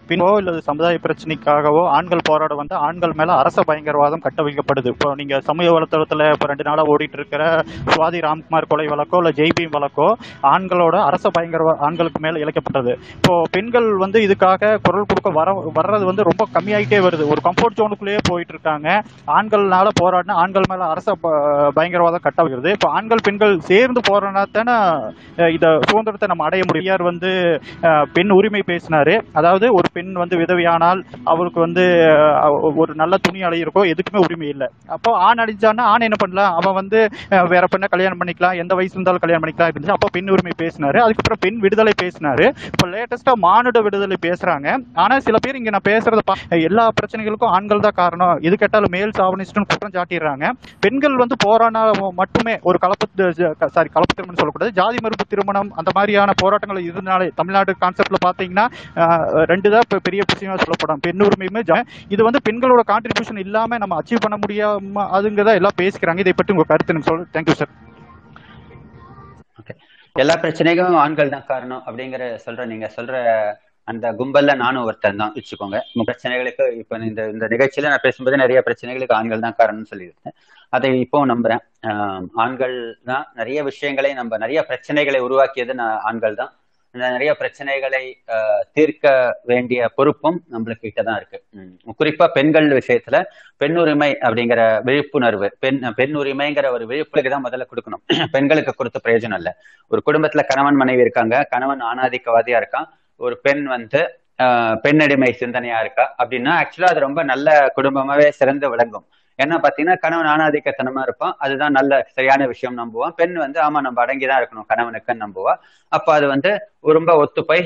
பின்னோ 0.08 0.26
இல்லது 0.40 0.58
சமுதாய 0.68 0.98
பிரச்சனைக்காகவோ 1.04 1.82
ஆண்கள் 1.96 2.26
போராட 2.28 2.54
வந்து 2.60 2.74
ஆண்கள் 2.86 3.14
மேல 3.20 3.30
அரச 3.42 3.62
பயங்கரவாதம் 3.68 4.22
கட்ட 4.26 4.40
வைக்கப்படுது 4.46 4.88
இப்போ 4.94 5.08
நீங்க 5.20 5.34
சமூக 5.48 5.68
வலைத்தளத்துல 5.76 6.26
இப்போ 6.34 6.48
ரெண்டு 6.50 6.66
நாளா 6.68 6.82
ஓடிட்டு 6.92 7.18
இருக்கிற 7.20 7.42
சுவாதி 7.92 8.18
ராம்குமார் 8.26 8.68
கொலை 8.72 8.86
வழக்கோ 8.92 9.20
இல்ல 9.22 9.32
ஜெய்பீம் 9.38 9.74
வழக்கோ 9.76 10.08
ஆண்களோட 10.52 10.96
அரச 11.08 11.24
பயங்கரவா 11.36 11.74
ஆண்களுக்கு 11.86 12.20
மேல 12.26 12.42
இழைக்கப்பட்டது. 12.44 12.92
இப்போ 13.18 13.34
பெண்கள் 13.56 13.88
வந்து 14.04 14.20
இதுக்காக 14.26 14.72
குரல் 14.88 15.08
கொடுக்க 15.12 15.32
வர 15.40 15.54
வர்றது 15.78 16.04
வந்து 16.10 16.28
ரொம்ப 16.30 16.46
கம்மியாயிட்டே 16.56 17.00
வருது. 17.06 17.24
ஒரு 17.32 17.42
கம்ஃபர்ட் 17.48 17.78
ஜோனுக்குள்ளேயே 17.80 18.20
போயிட்டு 18.30 18.54
இருக்காங்க 18.56 18.88
ஆண்கள்னால 19.38 19.88
போராடினா 20.02 20.38
ஆண்கள் 20.44 20.70
மேல 20.72 20.90
அரச 20.94 21.16
பயங்கரவாதம் 21.78 22.24
கட்ட 22.26 22.38
வைக்கிறது 22.44 22.76
இப்போ 22.78 22.90
ஆண்கள் 22.98 23.24
பெண்கள் 23.28 23.56
சேர்ந்து 23.72 24.02
போராடினா 24.10 24.44
தானே 24.58 24.76
இதை 25.56 25.70
சுதந்திரத்தை 25.88 26.28
நம்ம 26.34 26.46
அடைய 26.50 26.62
முடியும். 26.68 26.86
வந்து 27.08 27.30
பெண் 28.16 28.32
உரிமை 28.38 28.62
பேசினாரு. 28.70 29.14
அதாவது 29.38 29.66
ஒரு 29.78 29.88
பெண் 29.96 30.12
வந்து 30.22 30.36
விதவியானால் 30.42 31.00
அவருக்கு 31.32 31.60
வந்து 31.66 31.84
ஒரு 32.82 32.92
நல்ல 33.02 33.14
துணி 33.26 33.40
அலையிருக்கோ 33.48 33.84
எதுக்குமே 33.92 34.22
உரிமை 34.26 34.48
இல்லை. 34.54 34.68
அப்போ 34.96 35.10
ஆண் 35.26 35.42
அடிச்சான்னா 35.44 35.86
ஆண் 35.92 36.06
என்ன 36.08 36.18
பண்ணலாம்? 36.22 36.54
அவன் 36.60 36.78
வந்து 36.80 37.00
வேற 37.54 37.64
பெண்ணை 37.72 37.88
கல்யாணம் 37.94 38.20
பண்ணிக்கலாம். 38.22 38.56
எந்த 38.62 38.72
வயசு 38.80 38.94
இருந்தாலும் 38.96 39.24
கல்யாணம் 39.24 39.44
பண்ணிக்கலாம் 39.44 39.72
இருந்துச்சு 39.72 39.96
அப்போ 39.96 40.10
பெண் 40.16 40.32
உரிமை 40.36 40.54
பேசினாரு. 40.64 41.00
அதுக்கப்புறம் 41.06 41.42
பெண் 41.44 41.58
விடுதலை 41.64 41.94
பேசினாரு. 42.04 42.46
இப்போ 42.72 42.86
லேட்டஸ்டா 42.94 43.34
மானுட 43.46 43.78
விடுதலை 43.86 44.18
பேசுறாங்க. 44.26 44.68
ஆனா 45.04 45.14
சில 45.26 45.36
பேர் 45.44 45.58
இங்க 45.60 45.70
நான் 45.76 45.88
பேசுறத 45.92 46.36
எல்லா 46.68 46.84
பிரச்சனைகளுக்கும் 46.98 47.52
ஆண்கள் 47.56 47.84
தான் 47.86 47.98
காரணம். 48.02 48.34
எது 48.46 48.54
கேட்டாலும் 48.62 48.94
மேல் 48.96 49.16
சாவனிஸ்ட்னு 49.18 49.68
குற்றம் 49.70 49.94
சாட்டிடுறாங்க. 49.96 50.46
பெண்கள் 50.84 51.20
வந்து 51.22 51.36
போராடினா 51.46 51.82
மட்டுமே 52.20 52.54
ஒரு 52.68 52.78
கலப்பு 52.84 53.06
சாரி 53.76 53.88
கலப்பு 53.96 54.14
திருமணம் 54.16 54.40
சொல்லக்கூடாது. 54.40 54.72
ஜாதி 54.78 54.98
மறுப்பு 55.04 55.24
திருமணம் 55.32 55.70
அந்த 55.80 55.90
மாதிரியான 55.96 56.34
போராட்டங்கள் 56.42 56.80
இருந்தாலே 56.88 57.26
தமிழ்நாடு 57.40 57.74
கான்செப்ட்ல 57.84 58.20
பாத்தீங்கன்னா 58.26 58.66
ரெண்டு 59.52 59.72
தான் 59.74 59.84
இப்போ 59.86 60.00
பெரிய 60.08 60.22
விஷயமா 60.32 60.58
சொல்லப்படும். 60.64 61.02
பெண் 61.06 61.26
உரிமையுமே 61.28 61.62
இது 62.14 62.22
வந்து 62.28 62.42
பெண்களோட 62.48 62.84
கான்ட்ரிபியூஷன் 62.92 63.44
இல்லாம 63.46 63.78
நம்ம 63.84 63.96
அச்சீவ் 64.00 64.24
பண்ண 64.24 64.38
முடியாம 64.44 65.06
அதுங்கிறத 65.18 65.54
எல்லாம் 65.60 65.78
பேசிக்கிறாங்க. 65.82 66.24
இதை 66.24 66.34
பற்றி 66.40 66.54
உங்க 66.56 66.66
கருத்து 66.72 66.94
எனக்கு 66.94 67.10
சொல்ல 67.12 67.30
தேங்க்யூ 67.36 67.56
சார் 67.62 67.74
எல்லா 70.22 70.34
பிரச்சனைக்கும் 70.42 71.00
ஆண்கள் 71.02 71.32
தான் 71.32 71.48
காரணம் 71.50 71.82
அப்படிங்கிற 71.88 72.22
சொல்ற 72.44 72.62
நீங்க 72.70 72.86
சொல்ற 72.94 73.16
அந்த 73.88 74.06
கும்பல்ல 74.18 74.54
நானும் 74.62 74.86
ஒருத்தன் 74.88 75.20
தான். 75.20 75.30
வச்சுக்கோங்க. 75.36 75.78
பிரச்சனைகளுக்கு 76.08 76.64
இப்ப 76.80 76.98
இந்த 77.08 77.22
இந்த 77.34 77.44
நிகழ்ச்சியில 77.52 77.90
நான் 77.92 78.04
பேசும்போது 78.06 78.40
நிறைய 78.42 78.58
பிரச்சனைகளுக்கு 78.66 79.16
ஆண்கள் 79.18 79.44
தான் 79.44 79.56
காரணம்னு 79.60 79.90
சொல்லியிருக்கேன் 79.92 80.34
அதை 80.76 80.88
இப்போ 81.04 81.18
நம்புறேன். 81.32 81.62
ஆண்கள் 82.44 82.76
தான் 83.10 83.24
நிறைய 83.40 83.58
விஷயங்களை 83.70 84.10
நம்ம 84.20 84.38
நிறைய 84.44 84.62
பிரச்சனைகளை 84.70 85.20
உருவாக்கியது 85.26 85.74
நான் 85.80 86.02
ஆண்கள் 86.10 86.40
தான். 86.42 86.52
நிறைய 86.94 87.30
பிரச்சனைகளை 87.40 88.02
தீர்க்க 88.76 89.06
வேண்டிய 89.50 89.88
பொறுப்பும் 89.96 90.38
நம்மளுக்கு 90.52 90.84
கிட்ட 90.86 91.02
தான் 91.08 91.18
இருக்கு. 91.20 91.38
குறிப்பா 92.00 92.26
பெண்கள் 92.36 92.68
விஷயத்துல 92.78 93.16
பெண்ணுரிமை 93.60 94.10
அப்படிங்கிற 94.26 94.60
விழிப்புணர்வு 94.88 95.48
பெண் 95.64 95.80
பெண் 95.98 96.14
உரிமைங்கிற 96.20 96.66
ஒரு 96.76 96.84
விழிப்புணர்வு 96.90 97.34
தான் 97.34 97.46
முதல்ல 97.46 97.66
கொடுக்கணும். 97.70 98.02
பெண்களுக்கு 98.34 98.74
கொடுத்த 98.74 98.98
பிரயோஜனம் 99.06 99.40
இல்ல. 99.40 99.50
ஒரு 99.90 100.02
குடும்பத்துல 100.08 100.44
கணவன் 100.52 100.80
மனைவி 100.82 101.04
இருக்காங்க 101.06 101.44
கணவன் 101.54 101.84
ஆணாதிக்கவாதியா 101.90 102.60
இருக்கான் 102.62 102.88
ஒரு 103.20 103.36
பெண் 103.46 103.64
வந்து 103.74 104.00
பெண்ணடிமை 104.84 105.30
சிந்தனையா 105.40 105.78
இருக்கா 105.84 106.04
அப்படின்னா 106.20 106.52
ஆக்சுவலா 106.60 106.90
அது 106.92 107.00
ரொம்ப 107.06 107.20
நல்ல 107.30 107.48
குடும்பமாவே 107.78 108.28
சிறந்து 108.40 108.66
விளங்கும். 108.74 109.06
என்ன 109.38 109.54
பாத்தீங்கன்னா 109.56 109.98
கணவன் 109.98 110.30
ஆணாதிக்கத்தனமா 110.34 111.02
இருப்பான். 111.02 111.34
அதுதான் 111.38 111.70
நல்ல 111.70 112.08
சரியான 112.16 112.46
விஷயம் 112.46 112.78
நம்புவான். 112.78 113.14
பெண் 113.16 113.34
வந்து 113.34 113.60
ஆமா 113.60 113.80
நம்ம 113.80 114.04
அடங்கிதான் 114.04 114.40
இருக்கணும். 114.40 114.68
கணவனுக்குன்னு 114.68 115.24
நம்புவா. 115.26 115.54
அப்ப 115.92 116.12
அது 116.12 116.26
வந்து 116.26 116.50
ரொம்ப 116.80 117.16
ஒத்து 117.16 117.44
போய் 117.44 117.62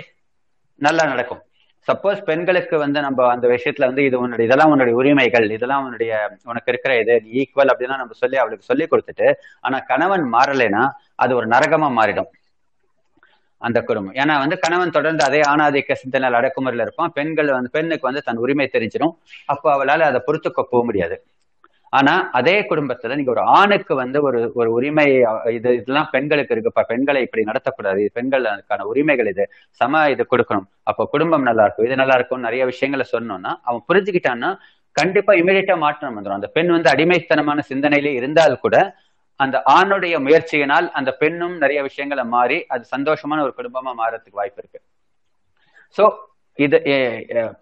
நல்லா 0.81 1.05
நடக்கும். 1.05 1.43
சப்போஸ் 1.89 2.21
பெண்களுக்கு 2.23 2.79
வந்து 2.79 3.01
நம்ம 3.01 3.29
அந்த 3.29 3.49
விஷயத்துல 3.49 3.85
வந்து 3.85 4.05
இது 4.05 4.21
உன்னுடைய 4.21 4.47
இதெல்லாம் 4.47 4.71
உன்னுடைய 4.71 4.97
உரிமைகள் 4.97 5.51
இதெல்லாம் 5.51 5.85
உன்னுடைய 5.85 6.13
உனக்கு 6.45 6.71
இருக்கிற 6.73 6.99
இது 6.99 7.15
ஈக்குவல் 7.33 7.73
அப்படின்னா 7.73 7.97
நம்ம 7.97 8.13
சொல்லி 8.13 8.37
அவளுக்கு 8.37 8.65
சொல்லி 8.65 8.87
கொடுத்துட்டு 8.87 9.29
ஆனா 9.61 9.79
கணவன் 9.79 10.33
மாறலைன்னா 10.33 10.85
அது 11.15 11.37
ஒரு 11.37 11.47
நரகமா 11.47 11.89
மாறிடும். 11.99 12.31
அந்த 13.61 13.79
குடும்பம். 13.83 14.15
ஏன்னா 14.15 14.39
வந்து 14.39 14.59
கணவன் 14.59 14.91
தொடர்ந்து 14.91 15.25
அதே 15.25 15.41
ஆணாதிக்க 15.41 15.93
சிந்தனையில் 15.93 16.39
அடக்குமுறையில் 16.39 16.85
இருப்பான். 16.87 17.13
பெண்கள் 17.13 17.51
வந்து 17.53 17.71
பெண்ணுக்கு 17.71 18.09
வந்து 18.09 18.23
தன் 18.23 18.37
உரிமை 18.37 18.69
தெரிஞ்சிடும் 18.73 19.15
அப்போ 19.47 19.73
அவளால் 19.73 20.01
அதை 20.01 20.21
பொறுத்துக்க 20.27 20.63
போக 20.63 20.83
முடியாது. 20.85 21.17
ஆனா 21.93 22.13
அதே 22.39 22.55
குடும்பத்துல 22.71 23.17
நீங்க 23.19 23.33
ஒரு 23.35 23.43
ஆணுக்கு 23.59 23.95
வந்து 24.03 24.19
ஒரு 24.29 24.39
ஒரு 24.61 24.71
உரிமை 24.77 25.05
இது 25.57 25.71
இதெல்லாம் 25.79 26.09
பெண்களுக்கு 26.15 26.55
இருக்குப்பா 26.57 26.83
பெண்களை 26.93 27.21
இப்படி 27.27 27.43
நடத்தக்கூடாது. 27.51 28.03
பெண்கள் 28.17 28.45
அதுக்கான 28.53 28.87
உரிமைகள் 28.93 29.31
இது. 29.33 29.45
சம 29.81 30.03
இது 30.15 30.25
கொடுக்கணும். 30.33 30.69
அப்போ 30.91 31.03
குடும்பம் 31.15 31.47
நல்லா 31.49 31.65
இருக்கும். 31.67 31.89
இது 31.89 32.01
நல்லா 32.03 32.17
இருக்கும் 32.21 32.45
நிறைய 32.47 32.63
விஷயங்களை 32.73 33.07
சொன்னோம்னா 33.15 33.53
அவன் 33.69 33.85
புரிஞ்சுக்கிட்டான்னா 33.91 34.51
கண்டிப்பா 34.97 35.33
இமீடியட்டா 35.43 35.77
மாற்றம் 35.85 36.17
வந்துடும் 36.17 36.39
அந்த 36.39 36.51
பெண் 36.57 36.73
வந்து 36.77 36.93
அடிமைத்தனமான 36.95 37.61
சிந்தனையிலே 37.71 38.13
இருந்தால் 38.21 38.63
கூட 38.65 38.77
அந்த 39.41 39.57
ஆணுடைய 39.77 40.15
முயற்சியினால் 40.27 40.87
அந்த 40.99 41.11
பெண்ணும் 41.21 41.55
நிறைய 41.63 41.81
விஷயங்களை 41.89 42.25
மாறி 42.35 42.59
அது 42.75 42.85
சந்தோஷமான 42.95 43.43
ஒரு 43.47 43.55
குடும்பமா 43.59 43.93
மாறதுக்கு 44.01 44.41
வாய்ப்பு 44.41 44.61
இருக்கு. 44.63 44.81
ஸோ 45.97 46.05
இது 46.59 46.79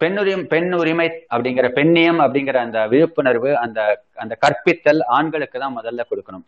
பெண் 0.01 0.17
உரிமை 0.21 0.43
பெண் 0.53 0.71
உரிமை 0.79 1.05
அப்படிங்கிற 1.33 1.67
பெண்ணியம் 1.77 2.19
அப்படிங்கிற 2.23 2.57
அந்த 2.65 2.79
விழிப்புணர்வு 2.93 3.51
அந்த 3.63 3.79
அந்த 4.23 4.33
கற்பித்தல் 4.43 5.01
ஆண்களுக்கு 5.17 5.57
தான் 5.63 5.77
முதல்ல 5.79 6.05
கொடுக்கணும். 6.09 6.45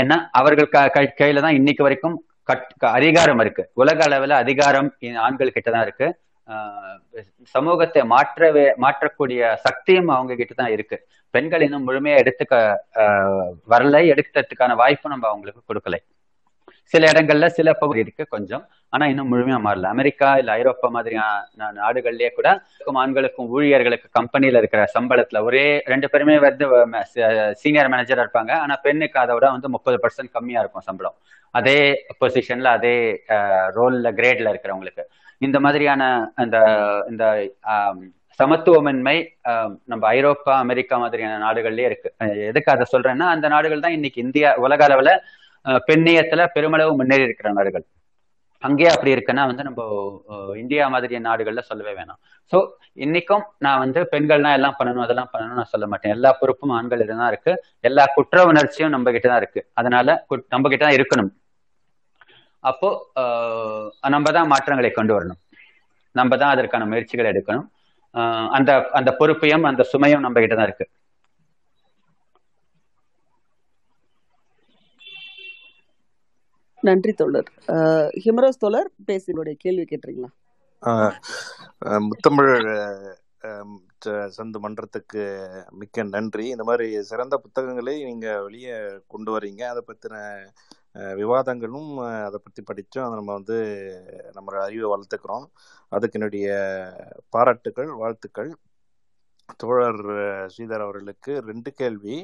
ஏன்னா 0.00 0.16
அவர்கள் 0.40 0.68
கையில 1.20 1.42
தான் 1.46 1.58
இன்னைக்கு 1.60 1.82
வரைக்கும் 1.86 2.16
கட் 2.50 2.66
அதிகாரம் 2.98 3.40
இருக்கு. 3.44 3.62
உலக 3.82 3.98
அளவுல 4.08 4.36
அதிகாரம் 4.44 4.90
ஆண்கள் 5.26 5.54
கிட்ட 5.56 5.68
தான் 5.70 5.86
இருக்கு. 5.88 6.08
ஆஹ் 6.46 6.96
சமூகத்தை 7.54 8.02
மாற்றவே 8.12 8.64
மாற்றக்கூடிய 8.84 9.50
சக்தியும் 9.66 10.10
அவங்க 10.16 10.32
கிட்ட 10.40 10.54
தான் 10.62 10.72
இருக்கு. 10.76 10.96
பெண்கள் 11.34 11.64
இன்னும் 11.66 11.86
முழுமையா 11.88 12.16
எடுத்துக்க 12.22 12.54
ஆஹ் 13.02 13.50
வரல 13.72 13.98
எடுக்கிறதுக்கான 14.12 14.74
வாய்ப்பு 14.82 15.12
நம்ம 15.14 15.28
அவங்களுக்கு 15.32 15.62
கொடுக்கலை. 15.70 16.00
சில 16.92 17.02
இடங்கள்ல 17.12 17.46
சில 17.58 17.72
பகுதி 17.80 18.00
இருக்கு 18.04 18.24
கொஞ்சம். 18.34 18.62
ஆனா 18.92 19.04
இன்னும் 19.10 19.30
முழுமையா 19.32 19.58
மாறல. 19.66 19.90
அமெரிக்கா 19.94 20.28
இல்ல 20.40 20.50
ஐரோப்பா 20.60 20.88
மாதிரியான 20.96 21.68
நாடுகள்லயே 21.80 22.30
கூட 22.38 22.48
ஆண்களுக்கும் 23.02 23.50
ஊழியர்களுக்கு 23.56 24.08
கம்பெனியில 24.18 24.60
இருக்கிற 24.62 24.82
சம்பளத்துல 24.96 25.42
ஒரே 25.48 25.64
ரெண்டு 25.92 26.06
பேருமே 26.12 26.36
வந்து 26.46 26.66
சீனியர் 27.62 27.90
மேனேஜரா 27.92 28.24
இருப்பாங்க. 28.24 28.52
ஆனா 28.64 28.76
பெண்ணுக்கு 28.86 29.18
அதை 29.22 29.34
விட 29.38 29.48
வந்து 29.56 29.74
முப்பது 29.76 29.98
பர்சன்ட் 30.04 30.34
கம்மியா 30.36 30.62
இருக்கும் 30.64 30.86
சம்பளம். 30.88 31.16
அதே 31.54 31.78
பொசிஷன்ல 32.20 32.68
அதே 32.78 32.96
ரோல்ல 33.78 34.08
கிரேட்ல 34.18 34.52
இருக்கிறவங்களுக்கு. 34.52 35.04
இந்த 35.46 35.58
மாதிரியான 35.64 36.02
அந்த 36.42 36.56
இந்த 37.10 37.24
சமத்துவமின்மை 38.40 39.14
நம்ம 39.90 40.02
ஐரோப்பா 40.16 40.52
அமெரிக்கா 40.64 40.96
மாதிரியான 41.02 41.40
நாடுகள்லயே 41.46 41.88
இருக்கு. 41.90 42.08
எதுக்கு 42.50 42.72
அதை 42.74 42.84
சொல்றேன்னா 42.92 43.26
அந்த 43.34 43.46
நாடுகள் 43.54 43.84
தான் 43.84 43.96
இன்னைக்கு 43.98 44.18
இந்தியா 44.26 44.50
உலக 44.64 44.82
அளவுல 44.88 45.12
பெண்ணியத்துல 45.88 46.44
பெருமளவு 46.56 46.92
முன்னேறி 47.00 47.26
இருக்கிற 47.28 47.48
நாடுகள். 47.58 47.84
அங்கேயே 48.62 48.90
அப்படி 48.94 49.10
இருக்குன்னா 49.14 49.42
வந்து 49.50 49.62
நம்ம 49.66 49.82
இந்தியா 50.62 50.84
மாதிரியான 50.94 51.26
நாடுகள்ல 51.28 51.62
சொல்லவே 51.68 51.92
வேணாம். 51.98 52.18
ஸோ 52.52 52.58
இன்னைக்கும் 53.04 53.44
நான் 53.64 53.80
வந்து 53.82 54.00
பெண்கள்னா 54.12 54.50
எல்லாம் 54.58 54.76
பண்ணணும் 54.78 55.04
அதெல்லாம் 55.04 55.30
பண்ணணும் 55.32 55.58
நான் 55.60 55.70
சொல்ல 55.74 55.86
மாட்டேன். 55.92 56.14
எல்லா 56.16 56.30
பொறுப்பும் 56.40 56.74
ஆண்கள் 56.78 57.04
தான் 57.10 57.30
இருக்கு. 57.32 57.52
எல்லா 57.88 58.04
குற்ற 58.16 58.44
உணர்ச்சியும் 58.50 58.94
நம்ம 58.94 59.12
கிட்ட 59.16 59.26
தான் 59.32 59.42
இருக்கு. 59.42 59.62
அதனால 59.80 60.16
நம்ம 60.54 60.64
கிட்ட 60.72 60.82
தான் 60.86 60.98
இருக்கணும். 60.98 61.30
அப்போ 62.70 62.88
நம்ம 64.16 64.30
தான் 64.38 64.50
மாற்றங்களை 64.54 64.90
கொண்டு 64.98 65.14
வரணும். 65.16 65.40
நம்ம 66.14 66.36
தான் 66.42 66.54
அதற்கான 66.54 66.86
முயற்சிகளை 66.92 67.28
எடுக்கணும். 67.32 67.68
அந்த 68.56 68.70
அந்த 68.98 69.10
பொறுப்பையும் 69.20 69.68
அந்த 69.70 69.82
சுமையும் 69.92 70.24
நம்ம 70.26 70.40
கிட்ட 70.44 70.54
தான் 70.60 70.68
இருக்கு. 70.70 70.86
நன்றி 76.88 77.12
தோழர். 77.20 77.48
ஹிமரோஸ் 78.24 78.62
தோழர் 78.64 78.90
பேசினுடைய 79.08 79.54
கேள்வி 79.64 79.84
கேட்டுறீங்களா 79.90 80.30
முத்தமிழ் 82.08 82.52
சந்து 84.36 84.58
மன்றத்துக்கு 84.64 85.22
மிக்க 85.80 86.02
நன்றி. 86.14 86.44
இந்த 86.54 86.64
மாதிரி 86.68 86.86
சிறந்த 87.10 87.34
புத்தகங்களை 87.44 87.94
நீங்க 88.08 88.28
வெளியே 88.46 88.76
கொண்டு 89.12 89.30
வரீங்க. 89.34 89.62
அதை 89.72 89.82
பத்தின 89.88 90.14
விவாதங்களும் 91.20 91.90
அதை 92.26 92.38
பற்றி 92.44 92.62
படித்தோம் 92.68 93.06
அதை 93.06 93.16
நம்ம 93.18 93.34
வந்து 93.38 93.58
நம்ம 94.36 94.56
அறிவை 94.66 94.88
வளர்த்துக்கிறோம். 94.92 95.46
அதுக்கு 95.96 96.18
என்னுடைய 96.18 96.48
பாராட்டுகள் 97.36 97.90
வாழ்த்துக்கள். 98.02 98.50
தோழர் 99.62 100.02
ஸ்ரீதர் 100.52 100.84
அவர்களுக்கு 100.86 101.32
ரெண்டு 101.50 101.72
கேள்வி. 101.80 102.16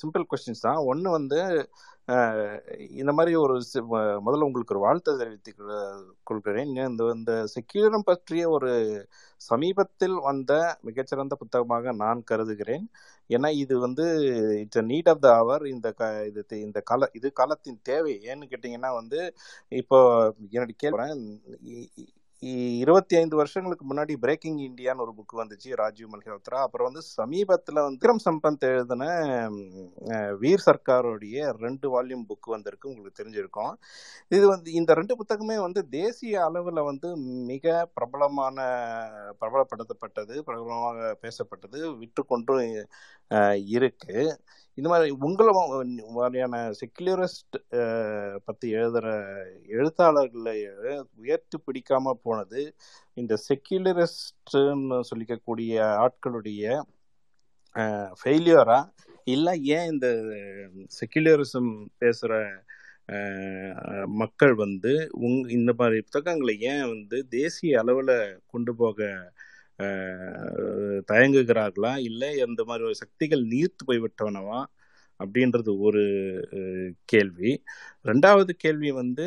சிம்பிள் 0.00 0.24
கொஸ்டின்ஸ் 0.30 0.66
தான். 0.68 0.80
ஒன்று 0.90 1.08
வந்து 1.18 1.38
இந்த 3.00 3.12
மாதிரி 3.16 3.32
ஒரு 3.44 3.54
முதல்ல 4.26 4.46
உங்களுக்கு 4.46 4.74
ஒரு 4.74 4.82
வாழ்த்தை 4.84 5.12
தெரிவித்துக் 5.20 5.60
கொள்கிறேன். 6.28 6.70
இந்த 6.90 7.04
இந்த 7.18 7.32
செக்யூரம் 7.54 8.06
பற்றிய 8.10 8.44
ஒரு 8.56 8.70
சமீபத்தில் 9.40 10.16
வந்த 10.28 10.52
மிகச்சிறந்த 10.88 11.34
புத்தகமாக 11.42 11.92
நான் 12.02 12.20
கருதுகிறேன். 12.30 12.86
ஏன்னா 13.30 13.48
இது 13.62 13.74
வந்து 13.86 14.04
it's 14.62 14.88
need 14.92 15.10
of 15.12 15.24
the 15.26 15.28
hour 15.42 15.64
இந்த 15.74 15.88
க 16.00 16.02
இது 16.30 16.42
இந்த 16.66 16.80
கால 16.90 17.08
இது 17.18 17.28
காலத்தின் 17.40 17.80
தேவை. 17.90 18.14
ஏன்னு 18.30 18.50
கேட்டிங்கன்னா 18.52 18.90
வந்து 19.00 19.20
இப்போ 19.82 19.98
என்னுடைய 20.54 20.76
கேள்வி 20.84 20.98
இருபத்தி 22.82 23.14
ஐந்து 23.16 23.36
வருஷங்களுக்கு 23.36 23.84
முன்னாடி 23.88 24.12
பிரேக்கிங் 24.22 24.60
இந்தியான்னு 24.66 25.02
ஒரு 25.04 25.12
புக் 25.16 25.34
வந்துச்சு 25.40 25.70
ராஜீவ் 25.80 26.12
மல்ஹோத்ரா. 26.12 26.58
அப்புறம் 26.66 26.88
வந்து 26.88 27.02
சமீபத்தில் 27.16 27.80
வந்து 27.82 27.96
விக்ரம் 27.96 28.22
சம்பந்த் 28.26 28.64
எழுதின 28.70 29.04
வீர் 30.42 30.64
சர்க்காரோடைய 30.66 31.50
ரெண்டு 31.64 31.88
வால்யூம் 31.94 32.24
புக் 32.30 32.48
வந்திருக்கு 32.54 32.90
உங்களுக்கு 32.92 33.20
தெரிஞ்சிருக்கும். 33.20 33.74
இது 34.36 34.44
வந்து 34.52 34.70
இந்த 34.80 34.94
ரெண்டு 35.00 35.16
புத்தகமே 35.20 35.58
வந்து 35.66 35.82
தேசிய 35.98 36.44
அளவில் 36.48 36.82
வந்து 36.90 37.10
மிக 37.52 37.74
பிரபலமான 37.98 38.56
பிரபலப்படுத்தப்பட்டது 39.42 40.36
பிரபலமாக 40.48 41.12
பேசப்பட்டது 41.24 41.80
விட்டுக்கொண்டும் 42.02 42.64
இருக்கு. 43.76 44.16
இந்த 44.78 44.88
மாதிரி 44.88 45.10
உங்களை 45.20 45.52
மாதிரியான 46.12 46.56
செக்குலரிஸ்ட் 46.78 47.56
பற்றி 48.44 48.66
எழுதுகிற 48.70 49.08
எழுத்தாளர்களை 49.68 50.56
உயர்த்தி 51.18 51.58
பிடிக்காம 51.58 52.14
போனது 52.22 52.62
இந்த 53.16 53.36
செக்குலரிஸ்ட்னு 53.46 54.98
சொல்லிக்கக்கூடிய 55.10 55.74
ஆட்களுடைய 55.98 56.64
ஃபெயிலியரா 58.20 58.80
இல்லை 59.26 59.54
ஏன் 59.70 59.90
இந்த 59.90 60.08
செக்குலரிசம் 60.98 61.72
பேசுகிற 61.98 62.34
மக்கள் 64.14 64.54
வந்து 64.54 64.92
உங் 65.20 65.38
இந்த 65.50 65.70
மாதிரி 65.72 66.00
புத்தகங்களை 66.00 66.54
ஏன் 66.64 66.84
வந்து 66.88 67.18
தேசிய 67.30 67.80
அளவில் 67.80 68.16
கொண்டு 68.46 68.72
போக 68.74 69.08
தயங்குகிறார்களா? 71.10 71.96
இல்லை 72.00 72.40
அந்த 72.40 72.64
மாதிரி 72.64 72.84
ஒரு 72.84 72.94
சக்திகள் 72.94 73.42
நீர்த்து 73.46 73.82
போய்விட்டவனவா 73.86 74.60
அப்படின்றது 75.22 75.70
ஒரு 75.86 76.02
கேள்வி. 77.12 77.52
ரெண்டாவது 78.10 78.52
கேள்வி 78.64 78.90
வந்து 79.00 79.26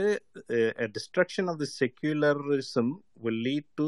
destruction 0.95 1.49
of 1.51 1.61
the 1.63 1.69
secularism 1.81 2.91
will 3.23 3.41
lead 3.47 3.67
to 3.79 3.87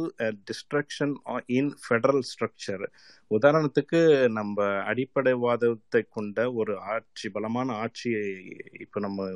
destruction 0.49 1.13
in 1.57 1.71
federal 1.83 2.23
structure 2.31 2.83
உதாரணத்துக்கு 3.31 3.99
நம்ம 4.37 4.65
அடிப்படைவாதத்தை 4.91 6.01
கொண்ட 6.09 6.37
ஒரு 6.59 6.73
ஆட்சி 6.93 7.29
பலமான 7.29 7.75
ஆட்சியை 7.83 8.23
இப்போ 8.85 8.99
நம்ம 8.99 9.27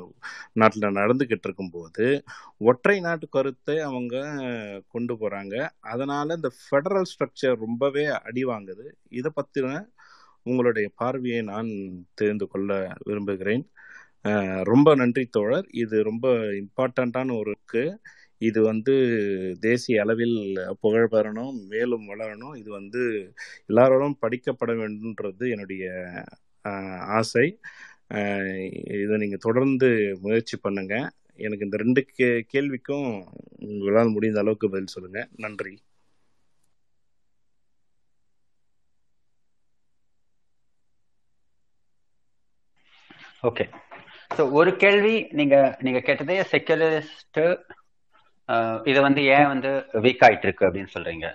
நாட்டில் 0.60 0.96
நடந்துக்கிட்டு 1.00 1.48
இருக்கும்போது 1.48 2.06
ஒற்றை 2.70 2.96
நாட்டு 3.08 3.28
கருத்தை 3.28 3.76
அவங்க 3.88 4.14
கொண்டு 4.94 5.14
போகிறாங்க 5.14 5.56
அதனால் 5.92 6.36
இந்த 6.38 6.50
ஃபெடரல் 6.60 7.08
ஸ்ட்ரக்சர் 7.12 7.56
ரொம்பவே 7.66 8.06
அடி 8.28 8.44
வாங்குது. 8.44 8.86
இதை 9.18 9.32
பற்றின 9.40 9.74
உங்களுடைய 10.48 10.86
பார்வையை 11.02 11.40
நான் 11.52 11.70
தெரிந்து 12.20 12.46
கொள்ள 12.52 12.70
விரும்புகிறேன். 13.08 13.64
ரொம்ப 14.70 14.88
நன்றி 15.00 15.24
தோழர். 15.36 15.66
இது 15.82 15.96
ரொம்ப 16.10 16.26
இம்பார்ட்டண்ட்டான 16.62 17.34
ஒருக்கு 17.42 17.82
இது 18.48 18.60
வந்து 18.70 18.94
தேசிய 19.66 20.02
அளவில் 20.02 20.36
புகழ் 20.84 21.08
பெறணும் 21.14 21.56
மேலும் 21.72 22.06
வளரணும். 22.12 22.54
இது 22.60 22.70
வந்து 22.80 23.02
எல்லாரோடும் 23.70 24.16
படிக்கப்பட 24.24 24.72
வேண்டும்ன்றது 24.82 25.44
என்னுடைய 25.54 25.84
ஆசை. 27.18 27.46
இதை 29.02 29.16
நீங்கள் 29.24 29.44
தொடர்ந்து 29.48 29.88
முயற்சி 30.24 30.56
பண்ணுங்கள் 30.66 31.08
எனக்கு 31.46 31.66
இந்த 31.66 31.76
ரெண்டு 31.84 32.00
கே 32.16 32.28
கேள்விக்கும் 32.54 33.08
உங்களால் 33.68 34.14
முடிந்த 34.16 34.40
அளவுக்கு 34.42 34.68
பதில் 34.72 34.94
சொல்லுங்கள் 34.94 35.28
நன்றி. 35.44 35.72
ஓகே 43.42 43.64
ஸோ 44.30 44.42
ஒரு 44.52 44.76
கேள்வி 44.76 45.14
நீங்க 45.30 45.56
நீங்க 45.80 46.00
கேட்டதே 46.00 46.36
செக்குலரிஸ்ட் 46.50 47.40
இது 48.84 49.00
வந்து 49.00 49.20
ஏன் 49.34 49.46
வந்து 49.46 49.70
வீக் 50.00 50.24
ஆயிட்டு 50.26 50.42
இருக்கு 50.42 50.66
அப்படின்னு 50.68 50.94
சொல்றீங்க? 50.94 51.26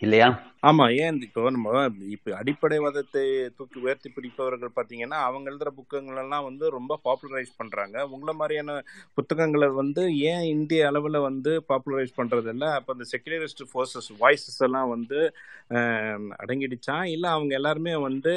இல்லையா? 0.00 0.28
ஆமா 0.62 0.84
ஏன் 1.02 1.18
இப்போ 1.24 1.40
நம்ம 1.54 1.72
இப்ப 2.14 2.32
அடிப்படைவாதத்தை 2.38 3.22
தூக்கி 3.58 3.76
உயர்த்தி 3.84 4.08
பிடிப்பவர்கள் 4.14 4.72
பாத்தீங்கன்னா 4.78 5.18
அவங்க 5.26 5.46
எழுதுற 5.50 5.70
புத்தகங்கள் 5.76 6.20
எல்லாம் 6.22 6.46
வந்து 6.48 6.64
ரொம்ப 6.76 6.92
பாப்புலரைஸ் 7.04 7.52
பண்றாங்க. 7.60 7.96
உங்களை 8.14 8.32
மாதிரியான 8.40 8.72
புத்தகங்களை 9.18 9.68
வந்து 9.80 10.02
ஏன் 10.30 10.46
இந்திய 10.54 10.88
அளவுல 10.90 11.20
வந்து 11.28 11.52
பாப்புலரைஸ் 11.68 12.18
பண்றது 12.20 12.50
இல்லை 12.54 12.70
அப்ப 12.78 12.96
இந்த 12.96 13.06
செக்குலரிஸ்ட் 13.12 13.62
ஃபோர்ஸஸ் 13.72 14.10
வாய்ஸஸ் 14.22 14.62
எல்லாம் 14.68 14.88
வந்து 14.94 15.20
அடங்கிடுச்சா? 16.42 16.96
இல்ல 17.14 17.28
அவங்க 17.36 17.54
எல்லாருமே 17.60 17.94
வந்து 18.08 18.34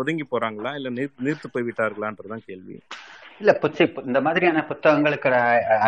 ஒதுங்கி 0.00 0.26
போறாங்களா? 0.32 0.72
இல்ல 0.80 0.90
நீர்த்து 1.26 1.54
போய்விட்டார்களான்றதுதான் 1.54 2.46
கேள்வி. 2.48 2.76
இல்ல 3.40 3.52
புச்சி 3.62 3.84
இந்த 4.10 4.20
மாதிரியான 4.26 4.60
புத்தகங்களுக்கு 4.68 5.30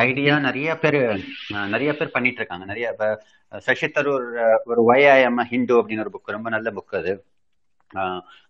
ஐடியா 0.07 0.35
நிறைய 0.47 0.71
பேர் 0.83 1.01
நிறைய 1.75 1.91
பேர் 1.99 2.15
பண்ணிட்டு 2.17 2.41
இருக்காங்க. 2.41 2.67
நிறைய 2.73 2.89
சசி 3.53 3.87
தரூர் 3.89 4.27
ஒரு 4.65 4.81
ஒய்ஐஎம் 4.89 5.41
ஹிந்து 5.51 5.75
அப்படின்னு 5.77 6.01
ஒரு 6.01 6.13
புக் 6.15 6.35
ரொம்ப 6.35 6.49
நல்ல 6.51 6.71
புக் 6.71 6.97
அது. 6.97 7.13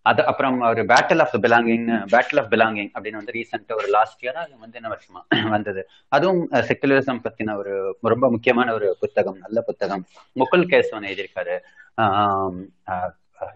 அது 0.05 0.21
அப்புறம் 0.25 0.61
ஒரு 0.69 0.81
battle 0.83 1.21
of 1.21 1.35
belonging 1.35 1.85
battle 2.13 2.39
of 2.41 2.51
belonging 2.53 2.89
அப்படின்னு 2.93 3.19
வந்து 3.19 3.35
ரீசெண்டாக 3.35 3.75
ஒரு 3.75 3.87
லாஸ்ட் 3.87 4.23
இயரா 4.25 4.41
அது 4.45 4.55
வந்து 4.59 4.79
என்ன 4.79 4.89
வருஷமா 4.93 5.21
வந்தது. 5.55 5.81
அதுவும் 6.11 6.41
செக்குலரிசம் 6.67 7.23
பத்தின 7.25 7.55
ஒரு 7.55 7.73
ரொம்ப 8.05 8.29
முக்கியமான 8.29 8.73
ஒரு 8.73 8.97
புத்தகம் 8.99 9.37
நல்ல 9.37 9.61
புத்தகம். 9.61 10.03
முகுல் 10.35 10.65
கேஸ்வன் 10.71 11.07
எழுதியிருக்காரு. 11.09 11.55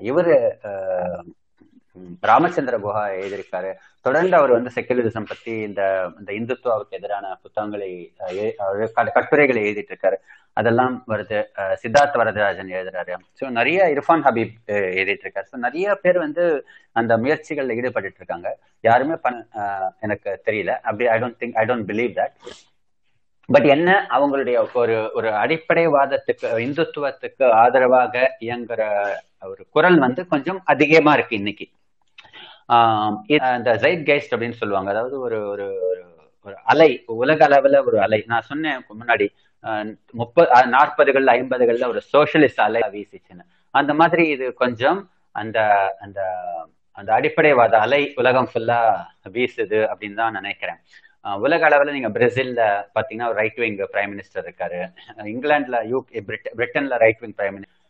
இவரு 0.09 0.35
ராமச்சந்திர 2.23 2.75
குஹா 2.79 3.01
எழுதியிருக்காரு. 3.17 3.71
தொடர்ந்து 4.05 4.35
அவர் 4.37 4.53
வந்து 4.55 4.71
செக்குலரிசம் 4.75 5.27
பத்தி 5.27 5.51
இந்த 5.65 5.81
இந்த 6.19 6.31
இந்துத்துவாவுக்கு 6.33 6.97
எதிரான 6.97 7.25
புத்தகங்களை 7.43 7.89
அஹ், 8.21 9.11
கட்டுரைகளை 9.17 9.61
எழுதிட்டு 9.63 9.93
இருக்காரு 9.93 10.17
அதெல்லாம் 10.57 10.95
வருது. 11.07 11.39
அஹ், 11.59 11.75
சித்தார்த் 11.81 12.19
வரதராஜன் 12.21 12.73
எழுதுறாரு. 12.75 13.11
ஸோ 13.39 13.51
நிறைய 13.57 13.79
இர்ஃபான் 13.93 14.25
ஹபீப் 14.27 14.55
எழுதிட்டு 14.93 15.25
இருக்காரு 15.25 15.47
ஸோ 15.51 15.59
நிறைய 15.63 15.95
பேர் 16.03 16.19
வந்து 16.19 16.43
அந்த 16.95 17.13
முயற்சிகள்ல 17.23 17.77
ஈடுபட்டு 17.79 18.19
இருக்காங்க 18.21 18.49
யாருமே 18.83 19.17
பண்ண 19.21 19.39
அஹ், 19.61 19.89
எனக்கு 20.01 20.29
தெரியல. 20.47 20.71
அப்படி 20.83 21.07
I 21.09 21.19
don't 21.19 21.39
think 21.41 21.57
I 21.57 21.65
don't 21.65 21.87
believe 21.89 22.13
that 22.15 22.35
but 23.49 23.67
என்ன 23.71 23.87
அவங்களுடைய 24.13 24.57
ஒரு 24.81 24.93
ஒரு 25.13 25.29
அடிப்படைவாதத்துக்கு 25.39 26.47
இந்துத்துவத்துக்கு 26.65 27.45
ஆதரவாக 27.57 28.13
இயங்குற 28.41 28.81
ஒரு 29.47 29.63
குரல் 29.69 29.97
வந்து 29.99 30.21
கொஞ்சம் 30.27 30.59
அதிகமா 30.65 31.13
இருக்கு 31.13 31.35
இன்னைக்கு. 31.35 31.65
ஆஹ் 32.69 33.39
அந்த 33.53 33.71
ஜைட் 33.83 34.05
கைஸ்ட் 34.09 34.35
அப்படின்னு 34.35 34.59
சொல்லுவாங்க. 34.61 34.89
அதாவது 34.89 35.15
ஒரு 35.19 35.39
ஒரு 35.49 35.65
ஒரு 36.45 36.55
அலை 36.63 37.03
உலக 37.05 37.47
அளவுல 37.47 37.85
ஒரு 37.85 37.97
அலை. 38.01 38.23
நான் 38.27 38.41
சொன்னேன் 38.41 38.85
முன்னாடி. 38.99 39.27
முப்பது 40.11 40.47
நாற்பதுகள்ல 40.75 41.33
ஐம்பதுகள்ல 41.37 41.87
ஒரு 41.87 42.01
சோசியலிஸ்ட் 42.13 42.65
அலை 42.67 42.81
வீசிச்சுன்னு. 42.95 43.45
அந்த 43.73 43.93
மாதிரி 43.93 44.27
இது 44.27 44.53
கொஞ்சம் 44.53 44.99
அந்த 45.31 45.59
அந்த 45.99 46.19
அந்த 46.91 47.13
அடிப்படைவாத 47.13 47.73
அலை 47.79 48.01
உலகம் 48.15 48.49
ஃபுல்லா 48.53 48.79
வீசுது 49.35 49.79
அப்படின்னு 49.93 50.13
தான் 50.13 50.31
நினைக்கிறேன். 50.31 50.79
உலக 51.45 51.69
அளவுல 51.69 51.91
நீங்க 51.91 52.09
பிரேசில்ல 52.09 52.61
பாத்தீங்கன்னா 52.95 53.29
ரைட் 53.33 53.55
விங் 53.55 53.77
பிரைம் 53.77 54.11
மினிஸ்டர் 54.13 54.45
இருக்காரு. 54.45 54.79
இங்கிலாந்துல 55.33 55.77
யூ 55.87 56.05
பிரிட்டன்ல 56.57 56.97
ரைட் 56.97 57.19
விங் 57.19 57.35
பிரைம் 57.37 57.55
மினிஸ்டர் 57.57 57.81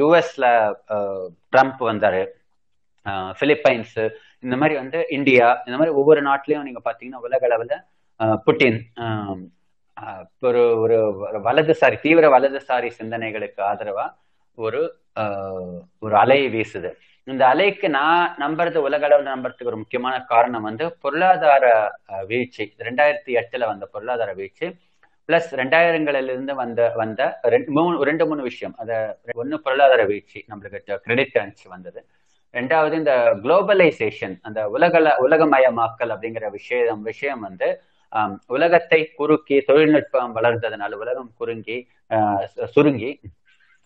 யூஎஸ்ல 0.00 0.44
ட்ரம்ப் 1.52 1.82
வந்தாரு. 1.90 2.22
பிலிப்பைன்ஸ் 3.10 4.12
இந்த 4.40 4.56
மாதிரி 4.56 4.74
வந்து 4.74 5.06
இந்தியா 5.08 5.62
இந்த 5.66 5.78
மாதிரி 5.78 5.96
ஒவ்வொரு 5.96 6.20
நாட்டிலையும் 6.22 6.62
நீங்க 6.62 6.80
பாத்தீங்கன்னா 6.84 7.14
உலக 7.14 7.48
அளவுல 7.48 7.76
ஆஹ் 8.22 8.38
புட்டின் 8.46 8.80
ஆஹ் 9.00 10.24
ஒரு 10.40 10.78
ஒரு 10.80 10.96
வலதுசாரி 11.44 12.00
தீவிர 12.00 12.38
வலதுசாரி 12.38 12.90
சிந்தனைகளுக்கு 12.98 13.60
ஆதரவா 13.60 14.14
ஒரு 14.54 15.00
ஆஹ் 15.20 15.78
ஒரு 15.98 16.16
அலை 16.16 16.48
வீசுது. 16.54 16.90
இந்த 17.24 17.46
அலைக்கு 17.46 17.88
நான் 17.88 18.36
நம்புறது 18.40 18.76
உலக 18.76 19.04
அளவில் 19.06 19.32
நம்புறதுக்கு 19.32 19.64
ஒரு 19.64 19.76
முக்கியமான 19.76 20.20
காரணம் 20.20 20.62
வந்து 20.62 20.96
பொருளாதார 21.00 21.92
ஆஹ் 22.08 22.26
வீழ்ச்சி. 22.26 22.74
ரெண்டாயிரத்தி 22.78 23.42
எட்டுல 23.42 23.66
வந்த 23.66 23.86
பொருளாதார 23.86 24.32
வீழ்ச்சி 24.32 24.66
பிளஸ் 25.28 25.50
ரெண்டாயிரங்களிலிருந்து 25.50 26.54
வந்த 26.54 26.92
வந்த 26.94 27.38
ரெண்டு 27.42 27.70
மூணு 27.72 28.04
ரெண்டு 28.04 28.26
மூணு 28.26 28.42
விஷயம். 28.42 28.74
அத 28.78 29.18
ஒன்னு 29.34 29.60
பொருளாதார 29.60 30.04
வீழ்ச்சி 30.04 30.44
நம்மளுக்கு 30.50 30.96
கிரெடிட் 30.96 31.34
கரன்சி 31.34 31.68
வந்தது. 31.68 32.06
ரெண்டாவது 32.54 32.92
இந்த 32.92 33.12
குளோபலைசேஷன் 33.42 34.34
அந்த 34.42 34.60
உலகல 34.68 35.12
உலகமயமாக்கல் 35.26 36.12
அப்படிங்கிற 36.14 36.46
விஷயம் 36.50 37.02
விஷயம் 37.02 37.40
வந்து 37.40 37.68
உலகத்தை 38.46 39.00
குறுக்கி 39.14 39.56
தொழில்நுட்பம் 39.60 40.34
வளர்ந்ததுனால 40.36 40.98
உலகம் 41.04 41.30
குறுங்கி 41.36 41.76
சுருங்கி 42.74 43.10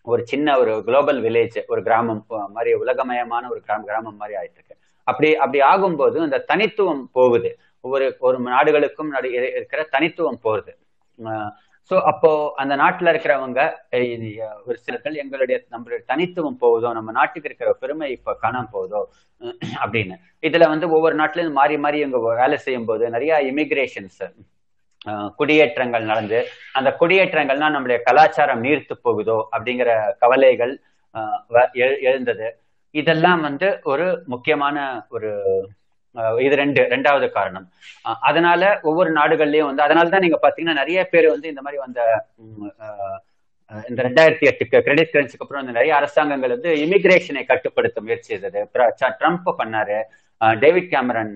ஒரு 0.07 0.23
சின்ன 0.25 0.59
ஒரு 0.59 0.73
குளோபல் 0.87 1.21
வில்லேஜ் 1.23 1.59
ஒரு 1.67 1.81
கிராமம் 1.83 2.25
மாதிரி 2.53 2.73
உலகமயமான 2.75 3.45
ஒரு 3.51 3.61
கிராம 3.61 3.85
கிராமம் 3.85 4.17
மாதிரி 4.17 4.35
ஆயிட்டு 4.41 4.59
இருக்கு 4.59 4.77
அப்படி 5.07 5.29
அப்படி 5.37 5.61
ஆகும்போது 5.73 6.19
அந்த 6.27 6.39
தனித்துவம் 6.51 7.03
போகுது. 7.13 7.51
ஒவ்வொரு 7.85 8.07
ஒரு 8.19 8.39
நாடுகளுக்கும் 8.49 9.11
இருக்கிற 9.23 9.81
தனித்துவம் 9.95 10.41
போகுது. 10.43 10.73
ஸோ 11.91 11.97
அப்போ 12.11 12.31
அந்த 12.63 12.75
நாட்டுல 12.81 13.13
இருக்கிறவங்க 13.13 13.61
ஒரு 14.67 14.79
சிலர்கள் 14.85 15.21
எங்களுடைய 15.23 15.57
நம்மளுடைய 15.73 16.01
தனித்துவம் 16.09 16.59
போகுதோ 16.63 16.89
நம்ம 16.95 17.13
நாட்டுக்கு 17.13 17.49
இருக்கிற 17.51 17.73
பெருமை 17.83 18.09
இப்ப 18.17 18.37
காணாம 18.43 18.71
போகுதோ 18.73 19.01
அப்படின்னு. 19.83 20.15
இதுல 20.43 20.65
வந்து 20.73 20.87
ஒவ்வொரு 20.95 21.15
நாட்டிலும் 21.21 21.59
மாறி 21.59 21.77
மாறி 21.79 21.99
இவங்க 22.03 22.19
வேலை 22.35 22.57
செய்யும் 22.65 22.89
போது 22.89 23.11
நிறைய 23.15 23.33
இமிகிரேஷன்ஸ் 23.51 24.23
குடியேற்றங்கள் 25.39 26.09
நடந்து 26.11 26.39
அந்த 26.75 26.91
குடியேற்றங்கள்னா 27.01 27.69
நம்மளுடைய 27.75 27.99
கலாச்சாரம் 28.07 28.65
நீர்த்து 28.65 28.95
போகுதோ 29.05 29.39
அப்படிங்கிற 29.53 29.91
கவலைகள் 30.23 30.73
வ- 31.55 31.71
எழுந்தது. 32.09 32.47
இதெல்லாம் 32.95 33.41
வந்து 33.47 33.69
ஒரு 33.93 34.05
முக்கியமான 34.33 34.77
ஒரு 35.11 35.31
இது 36.47 36.55
ரெண்டு 36.63 36.81
ரெண்டாவது 36.95 37.27
காரணம். 37.39 37.67
அதனால 38.29 38.63
ஒவ்வொரு 38.91 39.11
நாடுகள்லயும் 39.19 39.69
வந்து 39.71 39.87
அதனால 39.87 40.11
தான் 40.15 40.25
நீங்க 40.27 40.39
பாத்தீங்கன்னா 40.45 40.81
நிறைய 40.83 41.01
பேர் 41.13 41.29
வந்து 41.35 41.51
இந்த 41.53 41.63
மாதிரி 41.67 41.81
வந்த 41.85 42.01
இந்த 43.89 44.01
ரெண்டாயிரத்தி 44.07 44.47
எட்டுக்கு 44.51 44.83
கிரெடிட் 44.87 45.13
கரன்சிக்கு 45.15 45.45
அப்புறம் 45.45 45.63
வந்து 45.63 45.77
நிறைய 45.79 45.93
அரசாங்கங்கள் 46.01 46.55
வந்து 46.55 46.73
இமிகிரேஷனை 46.85 47.43
கட்டுப்படுத்த 47.49 48.05
முயற்சி 48.05 48.29
செய்தது. 48.33 48.61
ட்ரம்ப் 49.21 49.49
பண்ணாரு. 49.61 49.99
டேவிட் 50.63 50.93
கேமரன் 50.93 51.35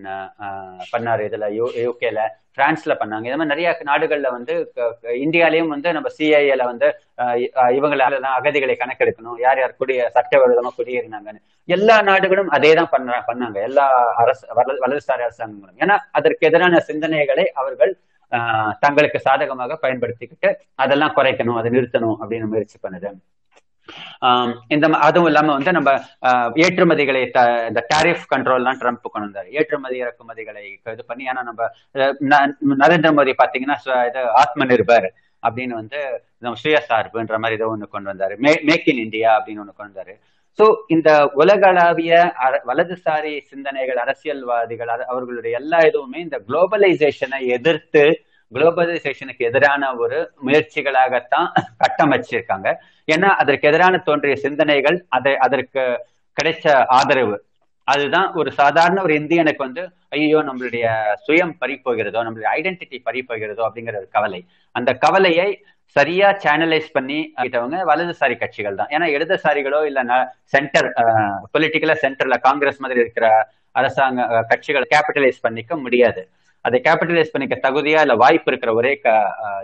பண்ணாரு 0.93 1.23
இதுல 1.29 1.49
யூ 1.59 1.67
யூகேல. 1.87 2.21
பிரான்ஸ்ல 2.59 2.93
பண்ணாங்க. 3.01 3.25
இந்த 3.29 3.39
மாதிரி 3.39 3.53
நிறைய 3.53 3.69
நாடுகள்ல 3.89 4.29
வந்து 4.35 4.55
இந்தியாலையும் 4.57 5.41
இந்தியாலயும் 5.41 5.73
வந்து 5.75 5.89
நம்ம 5.93 6.09
சிஐஏல 6.17 6.63
வந்து 6.69 6.87
அஹ், 7.23 7.39
இவங்களை 7.77 8.03
அகதிகளை 8.35 8.75
கணக்கெடுக்கணும் 8.77 9.39
யார் 9.41 9.61
யார் 9.61 9.79
குடிய 9.79 10.07
சட்டவிரோதமா 10.17 10.71
குடியேறினாங்கன்னு. 10.77 11.41
எல்லா 11.69 11.97
நாடுகளும் 12.09 12.51
அதே 12.57 12.71
தான் 12.75 12.91
பண்ண 12.91 13.11
பண்ணாங்க. 13.29 13.59
எல்லா 13.69 13.87
அரசு 14.23 14.45
வலதுசாரி 14.83 15.25
அரசாங்கங்களும் 15.27 15.81
ஏன்னா 15.83 15.97
அதற்கு 16.13 16.49
எதிரான 16.49 16.83
சிந்தனைகளை 16.89 17.45
அவர்கள் 17.63 17.93
ஆஹ், 18.33 18.73
தங்களுக்கு 18.81 19.19
சாதகமாக 19.23 19.77
பயன்படுத்திக்கிட்டு 19.83 20.49
அதெல்லாம் 20.79 21.15
குறைக்கணும் 21.17 21.59
அதை 21.61 21.71
நிறுத்தணும் 21.73 22.19
அப்படின்னு 22.21 22.49
முயற்சி 22.53 22.79
பண்ணுது. 22.83 23.09
இந்த 24.69 24.89
அதுவும் 24.89 25.27
இல்லாம 25.27 25.53
வந்து 25.53 25.73
நம்ம 25.73 26.01
ஏற்றுமதிகளை 26.55 27.25
இந்த 27.69 27.87
டாரிஃப் 27.95 28.37
கண்ட்ரோல்லாம் 28.37 28.79
ட்ரம்ப் 28.79 29.11
கொண்டு 29.11 29.11
வந்தார். 29.13 29.49
ஏற்றுமதி 29.49 30.03
இறக்குமதிகளை 30.03 30.91
இது 30.93 31.05
பண்ணி 31.05 31.25
ஏன்னா 31.25 31.43
நம்ம 31.43 31.69
நரேந்திர 32.87 33.13
மோடி 33.13 33.33
பாத்தீங்கன்னா 33.43 34.07
இது 34.07 34.29
ஆத்ம 34.31 34.65
நிர்பர் 34.65 35.09
அப்படின்னு 35.49 35.69
வந்து 35.69 36.23
நம்ம 36.39 36.59
சுயசார்புன்ற 36.65 37.39
மாதிரி 37.39 37.53
இதை 37.53 37.67
ஒண்ணு 37.67 37.89
கொண்டு 37.89 38.13
வந்தாரு. 38.13 38.37
மே 38.37 38.59
மேக் 38.63 38.89
இன் 38.89 38.97
இந்தியா 38.97 39.43
அப்படின்னு 39.43 39.59
ஒண்ணு 39.59 39.77
கொண்டு 39.77 40.01
வந்தாரு. 40.01 40.19
சோ 40.63 40.77
இந்த 40.87 41.31
உலகளாவிய 41.35 42.33
அர- 42.45 42.63
வலதுசாரி 42.67 43.41
சிந்தனைகள் 43.41 43.97
அரசியல்வாதிகள் 43.97 44.89
அவர்களுடைய 44.89 45.57
எல்லா 45.57 45.79
இதுவுமே 45.79 46.17
இந்த 46.17 46.43
குளோபலைசேஷனை 46.49 47.41
எதிர்த்து 47.41 48.25
குளோபலைசேஷனுக்கு 48.53 49.43
எதிரான 49.51 49.93
ஒரு 50.03 50.19
முயற்சிகளாகத்தான் 50.47 51.49
கட்டமைச்சிருக்காங்க. 51.83 52.69
ஏன்னா 53.09 53.29
அதற்கு 53.43 53.69
எதிரான 53.71 54.01
தோன்றிய 54.09 54.37
சிந்தனைகள் 54.47 54.99
அதை 55.19 55.33
அதற்கு 55.47 55.85
கிடைச்ச 56.37 56.65
ஆதரவு 56.99 57.37
அதுதான் 57.89 58.29
ஒரு 58.41 58.51
சாதாரண 58.59 58.99
ஒரு 59.07 59.15
இந்தியனுக்கு 59.21 59.63
வந்து 59.67 59.83
ஐயோ 60.17 60.41
நம்மளுடைய 60.49 60.87
சுயம் 61.27 61.55
பறி 61.61 61.75
போகிறதோ 61.87 62.21
நம்மளுடைய 62.27 62.51
ஐடென்டிட்டி 62.59 62.99
பறி 63.07 63.21
போகிறதோ 63.31 63.63
அப்படிங்கிற 63.69 63.97
ஒரு 64.03 64.09
கவலை. 64.17 64.41
அந்த 64.75 64.91
கவலையை 65.05 65.49
சரியா 65.97 66.29
சேனலைஸ் 66.45 66.91
பண்ணி 66.97 67.19
கிட்டவங்க 67.39 67.79
வலதுசாரி 67.91 68.35
கட்சிகள் 68.43 68.79
தான். 68.81 68.91
ஏன்னா 68.95 69.07
இடதுசாரிகளோ 69.15 69.81
இல்ல 69.91 70.01
சென்டர் 70.55 70.89
பொலிட்டிக்கலா 71.55 71.97
சென்டர்ல 72.05 72.39
காங்கிரஸ் 72.49 72.83
மாதிரி 72.85 73.03
இருக்கிற 73.05 73.29
அரசாங்க 73.75 74.21
கட்சிகளை 74.29 74.47
கட்சிகள் 74.53 74.87
கேபிட்டலைஸ் 74.93 75.45
பண்ணிக்க 75.47 75.73
முடியாது. 75.85 76.23
அதை 76.65 76.79
கேபிட்டலைஸ் 76.87 77.33
பண்ணிக்க 77.35 77.57
தகுதியா 77.67 78.01
இல்ல 78.05 78.15
வாய்ப்பு 78.23 78.51
இருக்கிற 78.53 78.71
ஒரே 78.79 78.93
க 79.05 79.09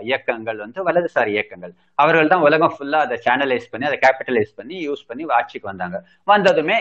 இயக்கங்கள் 0.09 0.59
வந்து 0.63 0.79
வலதுசாரி 0.87 1.31
இயக்கங்கள். 1.35 1.73
அவர்கள் 2.01 2.31
தான் 2.31 2.45
உலகம் 2.47 2.73
ஃபுல்லா 2.75 2.99
அதை 3.05 3.17
சேனலைஸ் 3.27 3.67
பண்ணி 3.73 3.87
அதை 3.89 3.99
கேபிட்டலைஸ் 4.05 4.53
பண்ணி 4.59 4.75
யூஸ் 4.87 5.03
பண்ணி 5.09 5.25
ஆட்சிக்கு 5.39 5.71
வந்தாங்க. 5.71 5.99
வந்ததுமே 6.27 6.77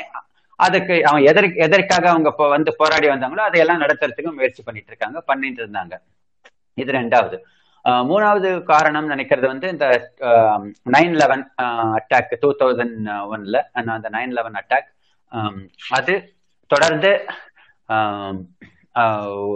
அதுக்கு 0.60 0.94
அவன் 1.09 1.26
எதற்கு 1.30 1.59
எதற்காக 1.66 2.06
அவங்க 2.12 2.28
இப்போ 2.32 2.47
வந்து 2.55 2.70
போராடி 2.80 3.06
வந்தாங்களோ 3.12 3.43
அதையெல்லாம் 3.48 3.82
நடத்துறதுக்கு 3.84 4.30
முயற்சி 4.38 4.62
பண்ணிட்டு 4.68 4.90
இருக்காங்க 4.93 5.18
பண்ணிட்டு 5.30 5.60
இருந்தாங்க. 5.64 5.94
இது 6.78 6.90
ரெண்டாவது. 7.01 7.36
மூணாவது 8.10 8.48
காரணம் 8.70 9.10
நினைக்கிறது 9.12 9.47
வந்து 9.51 9.66
இந்த 9.74 9.86
nine 10.94 11.14
eleven 11.20 11.44
attack 11.98 12.32
two 12.43 12.48
thousand 12.62 12.97
ஒன்ல 13.34 13.59
அந்த 13.94 14.09
நைன் 14.16 14.32
லெவன் 14.38 14.56
அட்டாக் 14.60 14.88
அது 15.98 16.14
தொடர்ந்து 16.70 17.10
ஆஹ் 17.88 18.38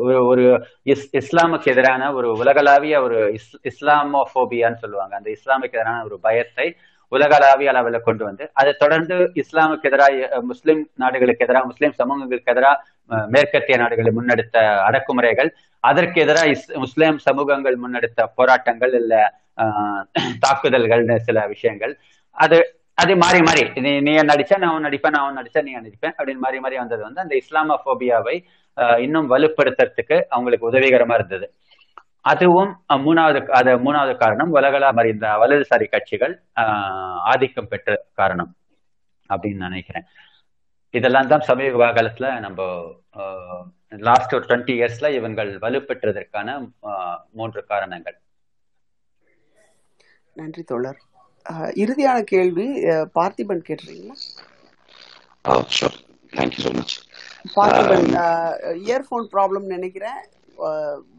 ஒரு 0.01 0.17
ஒரு 0.31 0.45
இஸ் 0.87 1.05
இஸ்லாமுக்கு 1.21 1.69
எதிரான 1.73 2.09
ஒரு 2.15 2.29
உலகளாவிய 2.41 2.97
ஒரு 3.03 3.19
இஸ் 3.37 3.51
இஸ்லாமோபோபியான்னு 3.71 4.83
சொல்லுவாங்க. 4.83 5.13
அந்த 5.19 5.29
இஸ்லாமுக்கு 5.37 5.79
எதிரான 5.79 6.03
ஒரு 6.09 6.19
பயத்தை 6.27 6.67
உலகளாவிய 7.13 7.71
அளவில் 7.73 8.05
கொண்டு 8.05 8.23
வந்து 8.27 8.45
அதை 8.57 8.73
தொடர்ந்து 8.83 9.15
இஸ்லாமுக்கு 9.41 9.89
எதிராக 9.91 10.19
முஸ்லிம் 10.51 10.83
நாடுகளுக்கு 11.03 11.45
எதிராக 11.47 11.65
முஸ்லிம் 11.71 11.95
சமூகங்களுக்கு 11.99 12.53
எதிராக 12.53 12.77
மேற்கத்திய 13.31 13.77
நாடுகளை 13.83 14.11
முன்னெடுத்த 14.17 14.57
அடக்குமுறைகள் 14.89 15.51
அதற்கு 15.85 16.19
எதிராக 16.25 16.53
இஸ் 16.55 16.67
முஸ்லிம் 16.85 17.19
சமூகங்கள் 17.27 17.77
முன்னெடுத்த 17.83 18.29
போராட்டங்கள் 18.39 18.95
இல்ல 19.01 19.15
ஆஹ், 19.59 20.03
தாக்குதல்கள்னு 20.45 21.17
சில 21.25 21.39
விஷயங்கள். 21.51 21.93
அது 22.37 22.59
அது 22.99 23.13
மாறி 23.21 23.41
மாறி 23.43 23.63
நீ 23.85 23.91
நீ 24.07 24.13
நடிச்சா 24.29 24.57
நான் 24.63 24.87
நடிப்பேன் 24.87 25.15
நான் 25.17 25.39
நடிச்சா 25.39 25.61
நீ 25.67 25.73
நடிப்பேன் 25.79 26.15
அப்படின்னு 26.17 26.43
மாறி 26.45 26.59
மாறி 26.61 26.77
வந்தது 26.79 27.03
வந்து 27.07 27.23
அந்த 27.23 27.35
இஸ்லாமோபியாவை 27.43 28.37
இன்னும் 29.03 29.31
வலுப்படுத்துறதுக்கு 29.31 30.17
அவங்களுக்கு 30.31 30.69
உதவிகரமா 30.69 31.15
இருந்தது. 31.15 31.47
அதுவும் 32.25 32.73
மூணாவது 33.05 33.41
அது 33.53 33.71
மூணாவது 33.79 34.15
காரணம் 34.17 34.55
உலகளா 34.57 34.89
மாதிரி 34.91 35.15
இந்த 35.15 35.29
வலதுசாரி 35.43 35.87
கட்சிகள் 35.89 36.35
ஆஹ், 36.63 37.19
ஆதிக்கம் 37.31 37.69
பெற்ற 37.69 37.89
காரணம் 38.13 38.51
அப்படின்னு 39.31 39.67
நினைக்கிறேன். 39.69 40.07
இதெல்லாம் 40.95 41.29
தான் 41.29 41.47
சமீப 41.49 41.91
காலத்துல 41.91 42.29
நம்ம 42.41 42.61
லாஸ்ட் 44.03 44.35
ஒரு 44.35 44.45
டுவெண்ட்டி 44.45 44.75
இயர்ஸ்ல 44.77 45.09
இவங்கள் 45.13 45.51
வலுப்பெற்றதற்கான 45.59 46.49
மூன்று 47.33 47.61
காரணங்கள். 47.65 48.17
நன்றி 50.37 50.63
தோழர். 50.65 51.01
இறுதியான 51.77 52.19
கேள்வி 52.27 52.67
அஹ், 52.93 53.09
பார்த்திபன் 53.17 53.67
கேட்டுறீங்களா 53.69 54.17
Oh, 55.45 55.61
sure. 55.71 55.95
Thank 56.33 56.55
you 57.45 57.51
so 57.55 57.59
much. 57.59 57.59
Parthiban 57.59 58.09
earphone 58.89 59.27
problem 59.35 59.67
நினைக்கிறேன் 59.75 60.21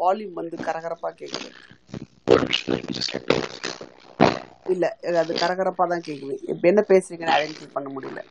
வால்யூம் 0.02 0.38
வந்து 0.40 0.56
கரகரப்பா 0.68 1.10
கேக்குது. 1.22 1.50
இல்ல 4.74 4.86
அது 5.22 5.34
கரகரப்பா 5.44 5.86
தான் 5.94 6.06
கேக்குது. 6.08 6.36
இப்ப 6.52 6.64
என்ன 6.72 6.82
பேசுறீங்கன்னு 6.92 7.36
ஐடென்டிஃபை 7.38 7.70
பண்ண 7.78 7.90
முடியல. 7.96 8.22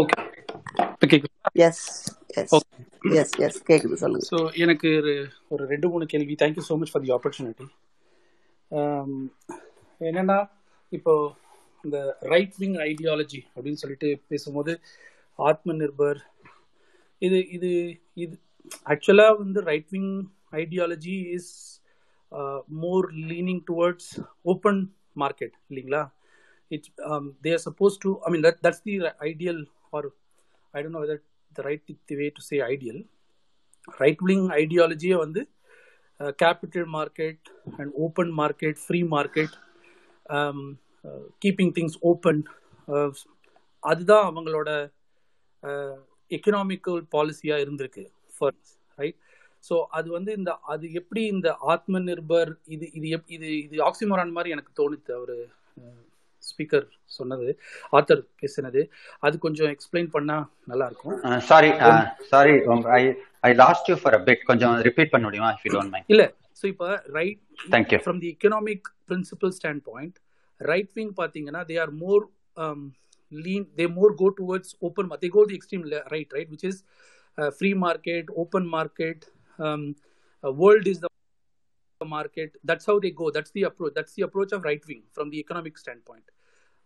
Okay 0.00 0.16
yes 1.66 1.84
yes 2.40 2.54
okay 2.56 3.16
yes 3.22 3.34
yes 3.46 3.58
கேக்குது 3.70 3.96
சொல்லுங்க. 4.02 4.26
ஸோ 4.30 4.38
எனக்கு 4.64 4.88
ஒரு 5.00 5.14
ஒரு 5.54 5.62
ரெண்டு 5.72 5.86
மூணு 5.92 6.04
கேள்வி. 6.12 6.34
Thank you 6.42 6.64
so 6.68 6.76
much 6.80 6.92
for 6.92 7.04
the 7.06 7.12
opportunity 7.16 7.66
என்னன்னா 10.08 10.38
இப்போ 10.92 11.12
இந்த 11.84 11.98
ரைட் 12.32 12.56
விங் 12.62 12.76
ஐடியாலஜி 12.88 13.40
அப்படின்னு 13.54 13.80
சொல்லிட்டு 13.82 14.08
பேசும்போது 14.30 14.72
ஆத்ம 15.38 15.72
நிர்பர் 15.74 16.20
இது 17.22 17.38
இது 17.48 17.70
இது 18.16 18.34
ஆக்சுவலாக 18.86 19.38
வந்து 19.38 19.60
right 19.62 19.90
wing 19.92 20.12
ideology 20.52 21.16
is 21.36 21.52
more 22.80 23.06
leaning 23.30 23.62
towards 23.70 24.10
open 24.44 24.80
market 25.16 25.54
இல்லைங்களா? 25.70 26.02
It's 26.70 26.90
they 27.44 27.52
are 27.52 27.64
suppose 27.68 27.94
to 27.98 28.10
I 28.26 28.30
mean 28.30 28.44
that 28.44 28.60
that's 28.64 28.82
the 28.82 28.94
ideal 29.30 29.60
or 29.92 30.08
I 30.74 30.80
don't 30.82 30.96
know 30.98 31.02
whether 31.04 31.22
the 31.52 31.62
right 31.62 31.86
the 32.08 32.16
way 32.16 32.26
to 32.28 32.42
say 32.42 32.58
ideal 32.66 33.00
right 34.00 34.22
wing 34.22 34.46
ஐடியாலஜியை 34.58 35.16
வந்து 35.16 35.42
capital 36.38 36.88
market 36.94 37.42
and 37.78 37.92
open 37.96 38.32
market 38.32 38.78
free 38.86 39.00
market 39.08 39.54
keeping 41.42 41.72
things 41.76 41.98
open 42.02 42.40
அதுதான் 43.82 44.24
அவங்களோட 44.24 44.70
economical 46.30 47.00
பாலிசியாக 47.14 47.64
இருந்திருக்கு 47.64 48.04
for 48.36 48.56
right 48.98 49.18
so 49.64 49.76
அது 49.90 50.08
வந்து 50.08 50.32
இந்த 50.32 50.50
அது 50.64 50.86
எப்படி 50.92 51.22
இந்த 51.26 51.48
ஆத்ம 51.72 52.00
நிர்பர் 52.00 52.50
இது 52.66 52.86
இது 52.92 53.08
எப் 53.08 53.30
இது 53.36 53.48
இது 53.66 53.76
ஆக்சிமோரான் 53.82 54.36
மாதிரி 54.36 54.50
எனக்கு 54.50 54.72
தோணுது 54.80 55.14
அவர் 55.14 55.34
ஸ்பீக்கர் 56.42 56.86
சொன்னது 57.10 57.46
ஆத்தர் 57.92 58.22
பேசினது. 58.42 58.80
அது 59.22 59.34
கொஞ்சம் 59.38 59.70
எக்ஸ்பிளைன் 59.74 60.10
பண்ணால் 60.14 60.44
நல்லா 60.66 60.86
இருக்கும் 60.86 61.16
sorry 61.48 61.70
sorry 62.30 62.54
I 62.98 63.02
I 63.42 63.50
lost 63.54 63.88
you 63.90 63.96
for 64.02 64.16
a 64.18 64.22
bit 64.28 64.44
கொஞ்சம் 64.44 64.76
ரிப்பீட் 64.88 65.12
பண்ண 65.14 65.24
முடியுமா 65.28 65.50
இஃப் 65.56 65.64
யூ 65.66 65.72
டோன்ட் 65.76 65.92
மைண்ட் 65.94 66.12
இல்ல. 66.14 66.24
ஸோ 66.60 66.66
இப்போ 66.66 66.88
right 67.18 67.40
Thank 67.70 67.88
you. 67.92 67.98
From 67.98 68.20
the 68.24 68.30
economic 68.34 68.86
principle 69.08 69.52
stand 69.58 69.82
point 69.90 70.16
right 70.60 70.92
wing 70.96 71.12
பார்த்தீங்கன்னா 71.20 71.62
they 71.70 71.76
are 71.78 71.92
more 71.96 72.24
lean 73.32 73.66
they 73.76 73.86
more 73.88 74.10
lean 74.12 74.16
they 74.16 74.90
more 74.96 75.20
they 75.22 75.28
go 75.28 75.44
the 75.44 75.56
extreme 75.60 75.84
right 76.14 76.30
right 76.36 76.48
which 76.54 76.64
is 76.64 76.76
uh, 77.38 77.50
free 77.50 77.74
market 77.86 78.26
open 78.36 78.66
market 78.68 79.18
um, 79.58 79.82
uh, 80.44 80.52
world 80.52 80.86
is 80.86 80.98
the 81.00 81.08
market. 82.00 82.56
That's 82.64 82.86
how 82.86 82.98
they 82.98 83.10
go. 83.10 83.30
That's 83.30 83.50
the 83.50 83.64
approach 83.64 83.94
that's 83.94 84.14
the 84.14 84.22
approach 84.22 84.52
of 84.52 84.62
right 84.62 84.82
wing 84.88 85.02
from 85.12 85.30
the 85.30 85.38
economic 85.38 85.76
standpoint. 85.78 86.26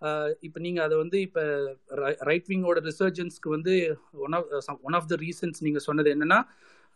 Uh, 0.02 0.28
இப்போ 0.46 0.58
நீங்கள் 0.60 0.84
அதை 0.84 0.96
வந்து 1.02 1.18
இப்போ 1.26 1.42
right 2.28 2.48
விங்கோட 2.50 2.78
ரிசர்ஜன்ஸ்க்கு 2.88 3.48
வந்து 3.54 3.74
one 4.24 4.34
of 4.38 4.46
one 4.86 4.96
of 4.98 5.06
the 5.12 5.16
reasons 5.26 5.60
நீங்கள் 5.66 5.84
சொன்னது 5.88 6.08
என்னென்னா 6.14 6.38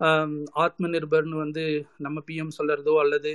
um, 0.01 0.33
ஆத்ம 0.65 0.89
நிர்பர்னு 0.95 1.37
வந்து 1.45 1.65
நம்ம 2.07 2.23
பிஎம் 2.31 2.57
சொல்கிறதோ 2.59 2.95
அல்லது 3.05 3.33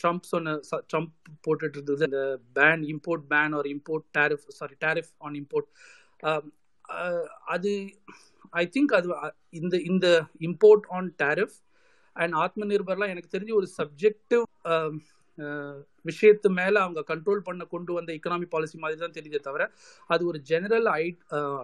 ட்ரம்ப் 0.00 0.30
சொன்ன 0.32 0.54
ட்ரம்ப் 0.92 1.12
போட்டுட்டு 1.46 1.78
இருந்தது 1.78 2.04
அந்த 2.04 2.22
ban 2.54 2.82
import 2.92 3.24
ban 3.32 3.54
or 3.58 3.68
import 3.74 4.06
tariff 4.18 4.46
sorry 4.58 4.76
tariff 4.86 5.12
on 5.18 5.36
import 5.42 5.70
அது 7.54 7.72
ஐ 8.52 8.64
திங்க் 8.66 8.94
அது 8.98 9.08
இந்த 9.60 9.76
இந்த 9.90 10.06
இம்போர்ட் 10.40 10.86
ஆன் 10.90 11.08
டேரிஃப் 11.24 11.56
அண்ட் 12.16 12.34
ஆத்ம 12.34 12.64
நிர்பர்லாம் 12.64 13.12
எனக்கு 13.14 13.34
தெரிஞ்சு 13.36 13.58
ஒரு 13.60 13.68
சப்ஜெக்டிவ் 13.80 14.44
விஷயத்து 16.04 16.48
மேலே 16.58 16.78
அவங்க 16.80 17.00
கண்ட்ரோல் 17.10 17.44
பண்ண 17.46 17.62
கொண்டு 17.64 17.92
வந்த 17.92 18.10
எக்கனாமிக் 18.16 18.52
பாலிசி 18.54 18.76
மாதிரி 18.78 18.98
தான் 19.00 19.14
தெரியுதே 19.18 19.40
தவிர 19.46 19.62
அது 20.10 20.22
ஒரு 20.30 20.38
general 20.50 20.88
I 20.92 21.04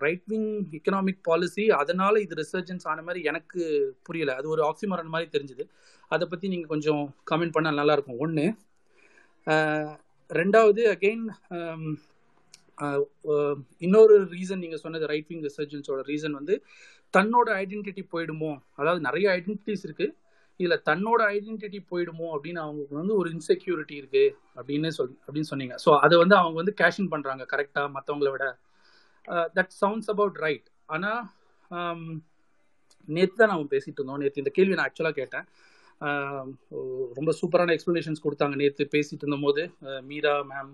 right 0.05 0.25
wing 0.33 0.49
economic 0.79 1.21
policy 1.29 1.65
அதனால 1.81 2.21
இது 2.27 2.35
ரிசர்ஜன்ஸ் 2.43 2.87
ஆன 2.91 3.03
மாதிரி 3.03 3.23
எனக்கு 3.31 3.61
புரியல. 4.09 4.35
அது 4.41 4.49
ஒரு 4.55 4.63
ஆக்சிமரன் 4.71 5.13
மாதிரி 5.15 5.29
தெரிஞ்சுது. 5.37 5.67
அதை 6.15 6.25
பற்றி 6.33 6.47
நீங்கள் 6.53 6.73
கொஞ்சம் 6.75 7.03
கமெண்ட் 7.31 7.55
பண்ணால் 7.57 7.79
நல்லாயிருக்கும். 7.81 8.21
ஒன்று 8.25 8.47
ரெண்டாவது 10.31 10.83
அகெயின் 10.95 11.25
இன்னொரு 13.87 14.17
ரீசன் 14.37 14.63
நீங்கள் 14.65 14.83
சொன்னது 14.85 15.05
ரைட் 15.13 15.31
விங் 15.31 15.45
ரிசர்ஜன்ஸோட 15.49 16.01
ரீசன் 16.13 16.39
வந்து 16.41 16.55
தன்னோட 17.17 17.49
ஐடென்டிட்டி 17.63 18.03
போயிடுமோ? 18.13 18.51
அதாவது 18.81 19.01
நிறைய 19.09 19.27
ஐடென்டிட்டிஸ் 19.39 19.85
இருக்குது 19.89 20.15
இதில் 20.61 20.85
தன்னோட 20.89 21.21
ஐடென்டிட்டி 21.35 21.81
போயிடுமோ? 21.91 22.29
அப்படின்னு 22.37 22.61
அவங்களுக்கு 22.65 23.01
வந்து 23.01 23.15
ஒரு 23.21 23.29
இன்செக்யூரிட்டி 23.37 23.95
இருக்குது 24.01 24.33
அப்படின்னு 24.59 24.89
சொல் 24.99 25.13
அப்படின்னு 25.27 25.51
சொன்னீங்க. 25.53 25.75
ஸோ 25.85 25.91
அதை 26.05 26.17
வந்து 26.23 26.37
அவங்க 26.41 26.57
வந்து 26.63 26.75
கேஷின் 26.81 27.11
பண்ணுறாங்க 27.13 27.45
கரெக்டாக 27.53 27.89
மற்றவங்கள 27.97 28.31
விட. 28.35 28.47
தட் 29.57 29.73
சவுண்ட்ஸ் 29.81 30.11
அபவுட் 30.15 30.39
ரைட் 30.47 30.69
ஆனால் 30.95 31.23
நேற்று 33.17 33.39
தான் 33.41 33.53
நம்ம 33.53 33.69
பேசிகிட்டு 33.75 34.01
இருந்தோம். 34.01 34.21
நேற்று 34.23 34.43
இந்த 34.43 34.53
கேள்வி 34.59 34.77
நான் 34.79 34.87
ஆக்சுவலாக 34.89 35.17
கேட்டேன். 35.21 35.47
ரொம்ப 37.19 37.31
சூப்பரான 37.39 37.73
எக்ஸ்ப்ளனேஷன்ஸ் 37.77 38.23
கொடுத்தாங்க 38.25 38.57
நேற்று 38.61 38.85
பேசிட்டு 38.95 39.25
இருந்தபோது. 39.25 39.63
Meera 40.11 40.35
ma'am 40.51 40.73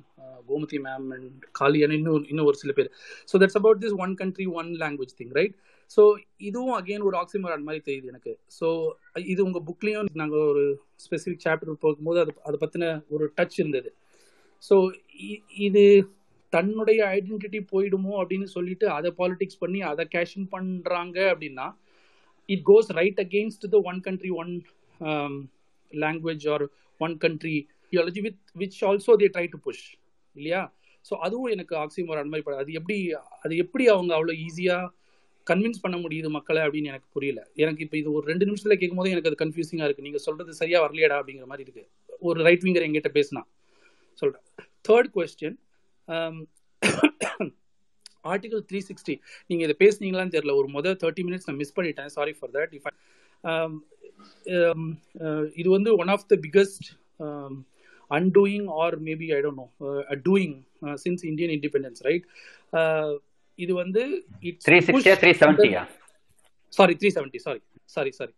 Gomathi 0.48 0.78
ma'am 0.86 1.06
and 1.16 1.44
காலியான 1.59 1.94
இன்னும் 1.98 2.26
இன்னும் 2.32 2.48
ஒரு 2.51 2.59
சில 2.62 2.72
பேர். 2.78 2.90
So 3.30 3.40
that's 3.42 3.59
about 3.60 3.80
this 3.84 3.96
one 4.06 4.12
country 4.22 4.46
one 4.60 4.70
language 4.82 5.14
thing 5.20 5.32
right 5.38 5.55
so 5.96 6.02
இதுவும் 6.48 6.74
அகெயின் 6.80 7.06
ஒரு 7.09 7.16
ஆக்சிமரான் 7.22 7.66
மாதிரி 7.68 7.82
தெரியுது 7.88 8.10
எனக்கு. 8.12 8.34
ஸோ 8.59 8.68
இது 9.32 9.40
உங்கள் 9.46 9.64
புக்லேயும் 9.68 10.10
நாங்கள் 10.22 10.46
ஒரு 10.52 10.64
ஸ்பெசிஃபிக் 11.06 11.44
சாப்டர் 11.46 11.82
போகும்போது 11.86 12.20
அது 12.24 12.34
அதை 12.48 12.59
பற்றின 12.64 12.90
ஒரு 13.14 13.26
டச் 13.38 13.59
இருந்தது. 13.62 13.90
ஸோ 14.62 14.76
இது 15.68 15.84
தன்னுடைய 16.52 17.01
ஐடென்டிட்டி 17.16 17.60
போயிடுமோ 17.72 18.12
அப்படின்னு 18.20 18.48
சொல்லிட்டு 18.56 18.86
அதை 18.98 19.10
பாலிடிக்ஸ் 19.20 19.62
பண்ணி 19.62 19.80
அதை 19.92 20.05
கேஷிங் 20.14 20.48
பண்ணுறாங்க 20.55 21.18
அப்படின்னா 21.32 21.66
it 22.48 22.64
goes 22.70 22.90
right 22.98 23.20
against 23.24 23.66
the 23.74 23.78
one 23.90 24.01
country 24.06 24.30
one 24.42 24.52
language 25.93 26.47
or 26.55 26.64
one 27.01 27.14
country 27.24 27.56
theology 27.93 28.20
with 28.26 28.40
which 28.62 28.81
also 28.90 29.14
they 29.22 29.28
try 29.36 29.47
to 29.55 29.60
push 29.66 29.86
இல்லையா? 30.36 30.62
ஸோ 31.09 31.14
அதுவும் 31.26 31.51
எனக்கு 31.55 31.74
ஆக்சிமரான் 31.85 32.31
மாதிரி 32.32 32.60
அது 32.64 32.72
எப்படி 32.81 32.98
அது 33.44 33.55
எப்படி 33.64 33.86
அவங்க 33.94 34.12
அவ்வளோ 34.18 34.35
ஈஸியாக 34.47 34.93
கன்வின்ஸ் 35.47 35.82
பண்ண 35.85 35.97
முடியுது 36.05 36.28
மக்களை 36.36 36.60
அப்படின்னு 36.66 36.90
எனக்கு 36.93 37.09
புரியல. 37.16 37.40
எனக்கு 37.62 37.82
இப்போ 37.86 37.97
இது 38.02 38.09
ஒரு 38.18 38.24
ரெண்டு 38.31 38.47
நிமிஷத்தில் 38.48 38.78
கேட்கும் 38.81 39.01
போது 39.01 39.12
எனக்கு 39.14 39.31
அது 39.31 39.39
கன்ஃபியூசிங்காக 39.43 39.86
இருக்குது 39.89 40.06
நீங்கள் 40.09 40.24
சொல்கிறது 40.26 40.60
சரியாக 40.60 40.85
வரலையடா 40.85 41.16
அப்படிங்கிற 41.20 41.47
மாதிரி 41.51 41.64
இருக்குது 41.66 41.89
ஒரு 42.28 42.39
ரைட் 42.47 42.64
விங்கர் 42.66 42.86
எங்கிட்ட 42.86 43.10
பேசினா. 43.18 43.43
சொல்கிறேன் 44.22 44.47
third 44.89 45.10
question 45.16 45.59
article 48.32 48.62
three 48.68 48.81
sixty 48.89 49.14
நீங்கள் 49.48 49.66
இதை 49.66 49.76
பேசுனீங்களான்னு 49.85 50.35
தெரியல. 50.36 50.52
ஒரு 50.60 50.68
மொதல் 50.76 50.97
தேர்ட்டி 51.02 51.24
மினிட்ஸ் 51.28 51.48
நான் 51.48 51.60
மிஸ் 51.62 51.76
பண்ணிட்டேன். 51.78 52.10
சாரி 52.16 52.32
ஃபார் 52.39 52.52
தட் 52.56 52.72
இஃப் 52.78 52.89
இது 55.56 55.68
வந்து 55.68 55.90
one 55.96 56.12
of 56.14 56.26
the 56.28 56.36
biggest 56.36 56.88
undoing 58.10 58.66
or 58.82 58.96
maybe 59.00 59.28
I 59.36 59.40
don't 59.40 59.60
know 59.62 59.68
doing 60.24 60.56
since 60.96 61.24
Indian 61.24 61.54
independence 61.56 62.02
right 62.02 62.26
இது 63.58 63.72
வந்து 63.74 64.02
sorry 66.72 66.94
three 67.00 67.10
seventy 67.10 67.40
sorry 67.46 67.60
sorry 67.86 68.12
sorry 68.12 68.34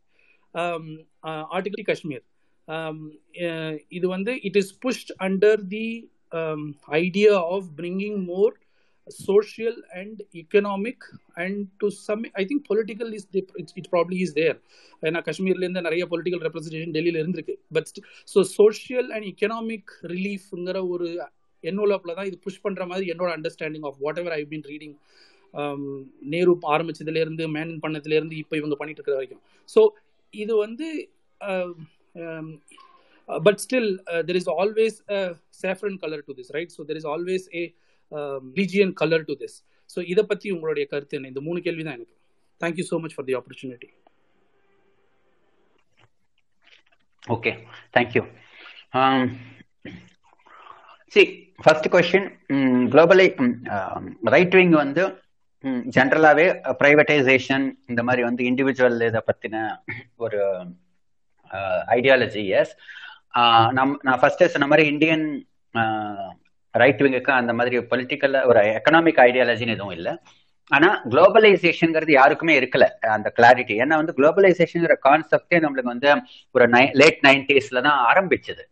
article 1.50 1.86
Kashmir 1.86 2.24
இது 3.88 4.06
வந்து 4.08 4.32
it 4.42 4.58
is 4.62 4.72
pushed 4.84 5.10
under 5.18 5.62
the 5.68 5.86
idea 7.00 7.34
of 7.54 7.68
bringing 7.76 8.18
more 8.24 8.54
social 9.06 9.74
and 10.00 10.16
economic 10.42 10.98
and 11.42 11.56
to 11.80 11.88
some 11.90 12.22
i 12.40 12.44
think 12.48 12.60
political 12.70 13.08
is 13.18 13.24
the, 13.34 13.42
it, 13.60 13.68
it 13.80 13.86
probably 13.92 14.18
is 14.26 14.32
there. 14.40 14.56
ஏன்னா 15.06 15.20
காஷ்மீர்ல 15.26 15.64
இருந்து 15.64 15.82
நிறைய 15.86 16.04
political 16.12 16.42
representation 16.46 16.94
டெல்லியில 16.96 17.20
இருந்திருக்கு. 17.22 17.54
But 17.76 18.00
so 18.32 18.40
social 18.58 19.08
and 19.16 19.26
economic 19.32 19.92
ரிலீஃப்ங்கிற 20.14 20.80
ஒரு 20.94 21.08
என்வலப்ல 21.64 22.14
தான் 22.18 22.28
இது 22.30 22.38
புஷ் 22.46 22.62
பண்ணுற 22.64 22.86
மாதிரி 22.92 23.06
என்னோட 23.14 23.30
understanding 23.38 23.86
of 23.90 24.00
whatever 24.22 24.36
I 24.40 24.42
been 24.52 24.66
reading 24.72 24.96
Nehru 26.34 26.54
ஆரம்பிச்சதுலேருந்து 26.74 27.46
மேன் 27.58 27.74
பண்ணதுலேருந்து 27.84 28.36
இப்போ 28.42 28.54
இவங்க 28.60 28.76
பண்ணிட்டு 28.80 29.00
இருக்கிற 29.00 29.18
வரைக்கும். 29.20 29.42
ஸோ 29.74 29.80
இது 30.34 30.52
வந்து 30.64 30.88
but 33.28 33.60
still 33.64 33.90
there 34.28 34.38
is 34.40 34.50
always 34.60 34.98
saffron 35.64 35.98
colour 36.04 36.24
to 36.28 36.34
this 36.40 36.52
right 36.56 36.72
so 36.76 36.84
there 36.90 37.00
is 37.02 37.08
always 37.14 37.46
a 37.60 37.62
religion 38.56 38.92
colour 38.94 39.26
to 39.28 39.36
this 39.42 39.56
so 39.90 40.00
இதை 40.06 40.22
பற்றி 40.24 40.48
உங்களுடைய 40.50 40.84
கருத்து 40.86 41.16
என்ன? 41.18 41.28
இந்த 41.28 41.40
மூணு 41.40 41.58
கேள்வி 41.60 41.82
தான் 41.82 41.96
எனக்கு 41.98 42.14
thank you 42.60 42.84
so 42.90 42.98
much 43.02 43.16
for 43.16 43.26
the 43.26 43.36
opportunity 43.36 43.90
okay 47.26 47.52
thank you 47.94 48.22
C 51.12 51.22
first 51.60 51.88
question 51.88 52.26
குளோபலை 52.92 53.26
ரைட் 54.34 54.56
விங் 54.58 54.74
வந்து 54.76 55.02
um, 55.64 55.78
ஜென்ரலாகவே 55.94 56.46
ப்ரைவேட்டைசேஷன் 56.80 57.64
இந்த 57.88 58.00
மாதிரி 58.02 58.22
வந்து 58.22 58.42
இண்டிவிஜுவல் 58.50 58.98
இதை 59.08 59.22
பற்றின 59.28 59.56
ஒரு 60.16 60.40
uh, 61.50 61.78
ஐடியாலஜி 61.96 62.44
எஸ் 62.60 62.72
uh, 63.34 63.66
நம் 63.78 63.94
நான் 64.06 64.20
ஃபர்ஸ்டே 64.22 64.48
சொன்ன 64.54 64.68
மாதிரி 64.72 64.86
இந்தியன் 64.92 65.26
ரைட் 66.82 67.02
விங்குக்கு 67.04 67.32
அந்த 67.40 67.52
மாதிரி 67.58 67.78
பொலிட்டிக்கல் 67.92 68.36
ஒரு 68.50 68.60
எக்கனாமிக் 68.78 69.20
ஐடியாலஜின்னு 69.28 69.76
எதுவும் 69.76 69.96
இல்லை. 69.98 70.12
ஆனா 70.70 70.88
குளோபலைசேஷன்ங்கிறது 71.12 72.12
யாருக்குமே 72.18 72.54
இருக்கல 72.60 72.84
அந்த 73.16 73.28
கிளாரிட்டி 73.36 73.74
ஏன்னா 73.82 73.96
வந்து 74.00 74.16
குளோபலைசேஷன் 74.18 74.86
கான்செப்டே 75.06 75.58
நம்மளுக்கு 75.64 75.92
வந்து 75.94 76.10
ஒரு 76.54 76.66
நை 76.76 76.84
லேட் 77.00 77.20
நைன்டிஸ்ல 77.28 77.82
தான் 77.88 78.00
ஆரம்பிச்சது. 78.10 78.64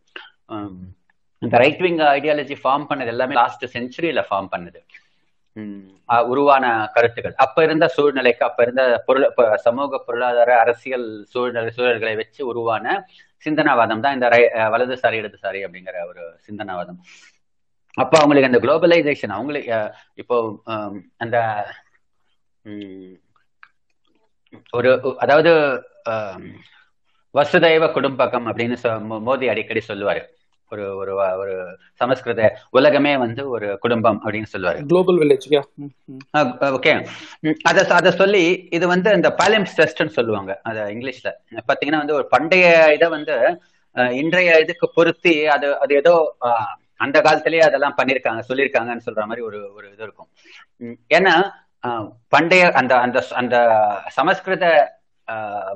இந்த 1.42 1.56
ரைட் 1.62 1.82
விங் 1.84 2.00
ஐடியாலஜி 2.16 2.56
ஃபார்ம் 2.62 2.86
பண்ணது 2.90 3.12
எல்லாமே 3.14 3.34
லாஸ்ட் 3.40 3.64
செஞ்சுரியில 3.76 4.22
ஃபார்ம் 4.28 4.52
பண்ணது. 4.54 4.80
உருவான 6.30 6.64
கருத்துக்கள். 6.94 7.34
அப்ப 7.44 7.58
இருந்த 7.66 7.86
சூழ்நிலைக்கு 7.96 8.42
அப்ப 8.46 8.62
இருந்த 8.64 8.82
பொருள் 9.06 9.26
சமூக 9.66 10.00
பொருளாதார 10.06 10.50
அரசியல் 10.62 11.06
சூழ்நிலை 11.32 11.70
சூழல்களை 11.76 12.14
வச்சு 12.22 12.40
உருவான 12.52 12.96
சிந்தனாவாதம் 13.46 14.02
தான் 14.04 14.16
இந்த 14.16 14.28
வலதுசாரி 14.74 15.16
இடதுசாரி 15.22 15.60
அப்படிங்கிற 15.66 15.96
ஒரு 16.10 16.24
சிந்தனாவாதம். 16.46 16.98
அப்போ 17.96 18.16
அவங்களுக்கு 18.20 18.50
அந்த 18.50 18.60
குளோபலைசேஷன் 18.64 19.34
அவங்களுக்கு 19.36 19.72
இப்போ 20.22 20.36
அந்த 21.24 21.36
ஒரு 24.78 24.90
அதாவது 25.24 25.50
வசுதைவ 27.34 27.84
குடும்பகம் 27.96 28.46
அப்படின்னு 28.50 28.76
மோடி 29.28 29.46
அடிக்கடி 29.52 29.80
சொல்லுவாரு. 29.88 30.22
ஒரு 30.72 30.84
ஒரு 31.00 31.12
ஒரு 31.40 31.54
சமஸ்கிருத 32.00 32.42
உலகமே 32.78 33.12
வந்து 33.24 33.42
ஒரு 33.54 33.66
குடும்பம் 33.84 34.20
அப்படின்னு 34.24 34.48
சொல்லுவாரு. 34.52 34.78
Global 34.90 35.18
village 35.22 35.46
okay. 36.76 36.92
அத 37.70 37.84
அத 37.98 38.12
சொல்லி 38.20 38.44
இது 38.76 38.86
வந்து 38.94 39.10
இந்த 39.18 39.30
பாலிம்ஸ் 39.40 39.76
டெஸ்ட்னு 39.80 40.16
சொல்லுவாங்க 40.18 40.54
அத 40.70 40.86
இங்கிலீஷ்ல. 40.94 41.30
பாத்தீங்கன்னா 41.70 42.02
வந்து 42.02 42.18
ஒரு 42.18 42.26
பண்டைய 42.34 42.64
இதை 42.96 43.08
வந்து 43.16 43.36
இன்றைய 44.22 44.56
இதுக்கு 44.64 44.88
பொருத்தி 44.96 45.34
அது 45.56 45.68
அது 45.84 45.94
ஏதோ 46.02 46.14
அந்த 47.00 47.18
காலத்திலேயே 47.20 47.62
அதெல்லாம் 47.62 47.96
பண்ணிருக்காங்க 47.98 48.40
சொல்லியிருக்காங்கன்னு 48.48 49.06
சொல்ற 49.06 49.22
மாதிரி 49.30 49.44
ஒரு 49.48 49.58
ஒரு 49.76 49.86
இது 49.92 50.04
இருக்கும். 50.06 50.28
ஏன்னா 51.16 51.34
பண்டைய 52.28 52.64
அந்த 52.80 52.92
அந்த 53.04 53.18
அந்த 53.40 53.56
சமஸ்கிருத 54.18 54.66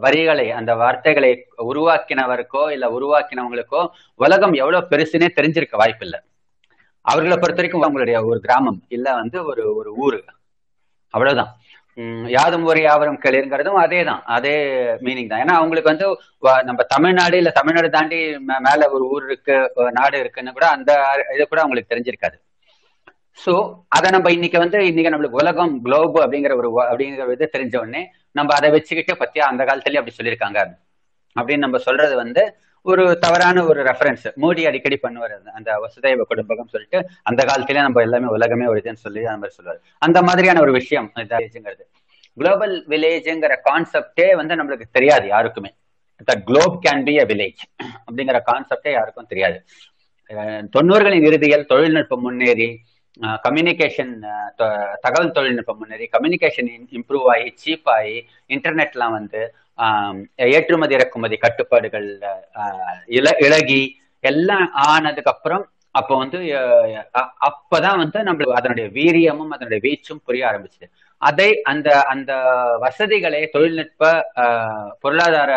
வரிகளை 0.04 0.46
அந்த 0.58 0.72
வார்த்தைகளை 0.82 1.30
உருவாக்கினவருக்கோ 1.70 2.62
இல்ல 2.74 2.86
உருவாக்கினவங்களுக்கோ 2.96 3.82
உலகம் 4.20 4.54
எவ்வளவு 4.62 4.90
பெருசுன்னே 4.92 5.28
தெரிஞ்சிருக்க 5.38 5.76
வாய்ப்பில்லை. 5.82 6.18
அவர்களை 7.04 7.36
பொறுத்த 7.38 7.60
வரைக்கும் 7.60 7.84
அவங்களுடைய 7.86 8.18
ஒரு 8.30 8.40
கிராமம் 8.46 8.80
இல்ல 8.96 9.06
வந்து 9.20 9.38
ஒரு 9.50 9.62
ஒரு 9.80 9.90
ஊரு. 10.06 10.18
அவ்வளவுதான். 11.14 11.52
யாதும் 12.34 12.66
ஒரு 12.70 12.80
யாவரும் 12.86 13.20
கிளியருங்கிறதும் 13.22 13.78
அதே 13.84 14.00
தான் 14.08 14.20
அதே 14.36 14.54
மீனிங் 15.06 15.30
தான். 15.30 15.42
ஏன்னா 15.44 15.54
அவங்களுக்கு 15.60 15.90
வந்து 15.92 16.06
நம்ம 16.68 16.80
தமிழ்நாடு 16.94 17.38
இல்ல 17.40 17.50
தமிழ்நாடு 17.60 17.88
தாண்டி 17.96 18.18
மேல 18.66 18.88
ஒரு 18.96 19.04
ஊர் 19.14 19.24
இருக்கு 19.30 19.56
நாடு 19.98 20.18
இருக்குன்னு 20.22 20.56
கூட 20.58 20.66
அந்த 20.76 20.92
இது 21.36 21.46
கூட 21.46 21.60
அவங்களுக்கு 21.64 21.92
தெரிஞ்சிருக்காது. 21.92 22.36
சோ 23.38 23.52
அதை 23.96 24.08
நம்ம 24.16 24.30
இன்னைக்கு 24.36 24.58
வந்து 24.64 24.78
இன்னைக்கு 24.90 25.12
நம்மளுக்கு 25.14 25.40
உலகம் 25.42 25.74
குளோப் 25.86 26.16
அப்படிங்கிற 26.22 26.54
ஒரு 26.60 26.68
அப்படிங்கிற 26.90 27.26
இது 27.36 27.54
தெரிஞ்ச 27.56 27.76
உடனே 27.82 28.02
நம்ம 28.38 28.54
அதை 28.58 28.70
வச்சுக்கிட்டு 28.76 29.14
பத்தியா 29.22 29.44
அந்த 29.50 29.62
காலத்துலயே 29.68 30.00
அப்படி 30.00 30.16
சொல்லியிருக்காங்க. 30.18 30.60
அப்படின்னு 31.36 31.64
நம்ம 31.66 31.78
சொல்றது 31.88 32.14
வந்து 32.24 32.42
ஒரு 32.86 33.04
தவறான 33.18 33.64
ஒரு 33.64 33.80
ரெஃபரன்ஸ் 33.82 34.26
மோடி 34.42 34.62
அடிக்கடி 34.66 34.98
பண்ணுவார். 35.02 35.34
அந்த 35.58 35.70
வசுதேவ 35.84 36.24
குடும்பகம் 36.30 36.72
சொல்லிட்டு 36.72 36.98
அந்த 37.22 37.40
காலத்திலே 37.44 37.80
நம்ம 37.80 38.02
எல்லாமே 38.02 38.28
உலகமே 38.36 38.66
ஒரு 38.66 38.80
இதுன்னு 38.82 39.04
சொல்லி 39.06 39.22
அந்த 39.24 39.40
மாதிரி 39.40 39.56
சொல்லுவார். 39.58 39.80
அந்த 40.02 40.18
மாதிரியான 40.22 40.60
ஒரு 40.60 40.72
விஷயம் 40.72 41.08
வில்லேஜுங்கிறது 41.16 41.84
குளோபல் 42.36 42.74
வில்லேஜுங்கிற 42.88 43.54
கான்செப்டே 43.68 44.28
வந்து 44.40 44.54
நம்மளுக்கு 44.54 44.86
தெரியாது 44.90 45.26
யாருக்குமே. 45.28 45.70
That 46.28 46.42
globe 46.44 46.76
can 46.84 47.04
be 47.04 47.14
a 47.18 47.24
village 47.24 47.62
அப்படிங்கிற 48.06 48.38
கான்செப்டே 48.50 48.92
யாருக்கும் 48.92 49.30
தெரியாது. 49.32 49.58
தொண்ணூறுகளின் 50.74 51.26
இறுதியில் 51.28 51.66
தொழில்நுட்பம் 51.66 52.22
முன்னேறி 52.22 52.68
கம்யூனிகேஷன் 53.44 54.12
தகவல் 55.04 55.32
தொழில்நுட்பம் 55.32 55.78
முன்னேறி 55.78 56.06
கம்யூனிகேஷன் 56.12 56.68
இம்ப்ரூவ் 56.98 57.26
ஆகி 57.32 57.48
சீப் 57.62 57.88
ஆகி 57.94 58.16
இன்டர்நெட்லாம் 58.50 59.16
வந்து 59.18 59.40
ஏற்றுமதி 60.54 60.96
இறக்குமதி 60.98 61.36
கட்டுப்பாடுகள் 61.36 62.08
இல 63.18 63.28
இழகி 63.46 63.82
எல்லாம் 64.24 64.68
ஆனதுக்கு 64.92 65.32
அப்புறம் 65.34 65.64
அப்போ 65.94 66.14
வந்து 66.16 66.38
அப்பதான் 67.50 68.00
வந்து 68.02 68.18
நம்மளுக்கு 68.28 68.58
அதனுடைய 68.60 68.86
வீரியமும் 68.96 69.52
அதனுடைய 69.54 69.80
வீச்சும் 69.86 70.24
புரிய 70.26 70.42
ஆரம்பிச்சது. 70.50 70.86
அதை 71.22 71.46
அந்த 71.70 71.88
அந்த 72.12 72.32
வசதிகளை 72.84 73.40
தொழில்நுட்ப 73.54 74.02
பொருளாதார 75.00 75.52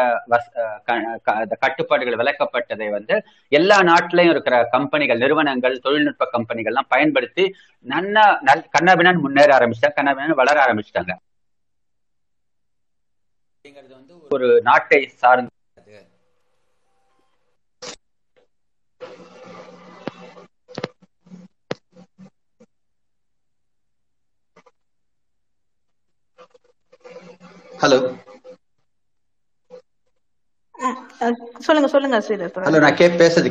கட்டுப்பாடுகள் 1.64 2.20
விளக்கப்பட்டதை 2.22 2.88
வந்து 2.90 3.16
எல்லா 3.52 3.78
நாட்டிலையும் 3.90 4.34
இருக்கிற 4.36 4.58
கம்பெனிகள் 4.76 5.22
நிறுவனங்கள் 5.24 5.76
தொழில்நுட்ப 5.88 6.30
கம்பெனிகள்லாம் 6.36 6.92
பயன்படுத்தி 6.96 7.46
நன்னா 7.86 8.26
நல் 8.50 8.66
கண்ணாபினான் 8.78 9.24
முன்னேற 9.26 9.52
ஆரம்பிச்சிட்டாங்க 9.58 9.98
கண்ணாபினான் 10.00 10.42
வளர 10.42 10.58
ஆரம்பிச்சிட்டாங்க. 10.66 11.14
அப்படிங்கிறது 13.64 13.94
வந்து 13.94 14.14
ஒரு 14.32 14.48
நாட்டை 14.64 15.00
சார்ந்தது 15.16 16.00
ஹலோ 27.82 28.00
சொல்லுங்க 31.66 31.90
சொல்லுங்க 31.90 32.18
ஹலோ 32.60 32.80
நான் 32.82 32.98
கே 32.98 33.08
பேசுறது 33.18 33.50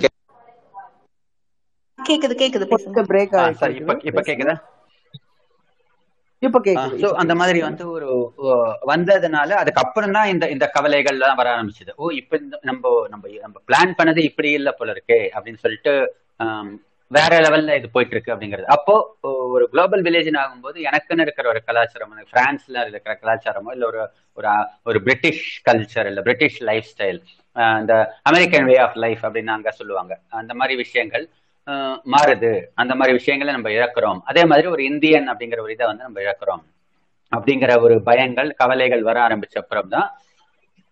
கேக்குது 1.98 2.34
கேக்குது 2.40 2.66
பேசுங்க. 2.70 3.00
பிரேக் 3.08 3.36
சரி 3.60 3.76
இப்ப 3.80 3.96
இப்ப 4.04 4.20
கேக்குதா? 4.22 4.54
இப்ப 6.42 6.58
கேக்குது 6.66 7.08
அந்த 7.22 7.32
மாதிரி 7.40 7.58
வந்து 7.64 7.84
ஒரு 7.94 8.06
வந்ததுனால 8.90 9.56
அதுக்கப்புறம் 9.62 10.14
தான் 10.16 10.30
இந்த 10.32 10.44
இந்த 10.54 10.66
கவலைகள் 10.76 11.16
எல்லாம் 11.18 11.40
வர 11.40 11.48
ஆரம்பிச்சது. 11.56 11.92
ஓ 11.96 12.12
இப்ப 12.20 12.38
இந்த 12.38 12.56
நம்ம 12.68 12.82
நம்ம 13.10 13.24
நம்ம 13.44 13.56
பிளான் 13.68 13.92
பண்ணது 13.98 14.22
இப்படி 14.30 14.50
இல்ல 14.60 14.70
போல 14.78 14.94
இருக்கே 14.96 15.20
அப்படின்னு 15.34 15.62
சொல்லிட்டு 15.64 15.92
வேற 17.10 17.32
லெவல்ல 17.44 17.76
இது 17.78 17.88
போயிட்டு 17.94 18.14
இருக்கு 18.14 18.32
அப்படிங்கிறது. 18.34 18.66
அப்போ 18.74 18.94
ஒரு 19.54 19.64
குளோபல் 19.72 20.04
வில்லேஜ் 20.06 20.30
ஆகும்போது 20.42 20.78
எனக்குன்னு 20.88 21.24
இருக்கிற 21.26 21.46
ஒரு 21.52 21.60
கலாச்சாரம் 21.68 22.12
பிரான்ஸ்ல 22.34 22.84
இருக்கிற 22.90 23.14
கலாச்சாரமோ 23.22 23.72
இல்ல 23.76 23.86
ஒரு 23.90 24.00
ஒரு 24.38 24.48
ஒரு 24.90 24.98
பிரிட்டிஷ் 25.06 25.44
கல்ச்சர் 25.68 26.08
இல்ல 26.10 26.22
பிரிட்டிஷ் 26.28 26.58
லைஃப் 26.70 26.88
ஸ்டைல் 26.92 27.20
இந்த 27.80 27.94
அமெரிக்கன் 28.30 28.68
வே 28.70 28.76
ஆஃப் 28.86 28.98
லைஃப் 29.04 29.22
அப்படின்னு 29.26 29.54
அங்க 29.56 29.70
சொல்லுவாங்க. 29.80 30.12
அந்த 30.40 30.52
மாதிரி 30.60 30.76
விஷயங்கள் 30.84 31.26
மாறுது. 32.14 32.52
அந்த 32.82 32.92
மாதிரி 32.98 33.12
விஷயங்களை 33.18 33.52
நம்ம 33.56 33.70
இழக்கிறோம். 33.78 34.20
அதே 34.30 34.42
மாதிரி 34.50 34.68
ஒரு 34.74 34.82
இந்தியன் 34.90 35.26
அப்படிங்கிற 35.32 35.60
ஒரு 35.66 35.74
இதை 35.76 35.86
வந்து 35.90 36.06
நம்ம 36.06 36.20
இழக்கிறோம். 36.26 36.62
அப்படிங்கிற 37.32 37.72
ஒரு 37.86 37.96
பயங்கள் 38.08 38.50
கவலைகள் 38.60 39.02
வர 39.08 39.18
ஆரம்பிச்ச 39.26 39.56
அப்புறம் 39.62 39.90
தான் 39.94 40.08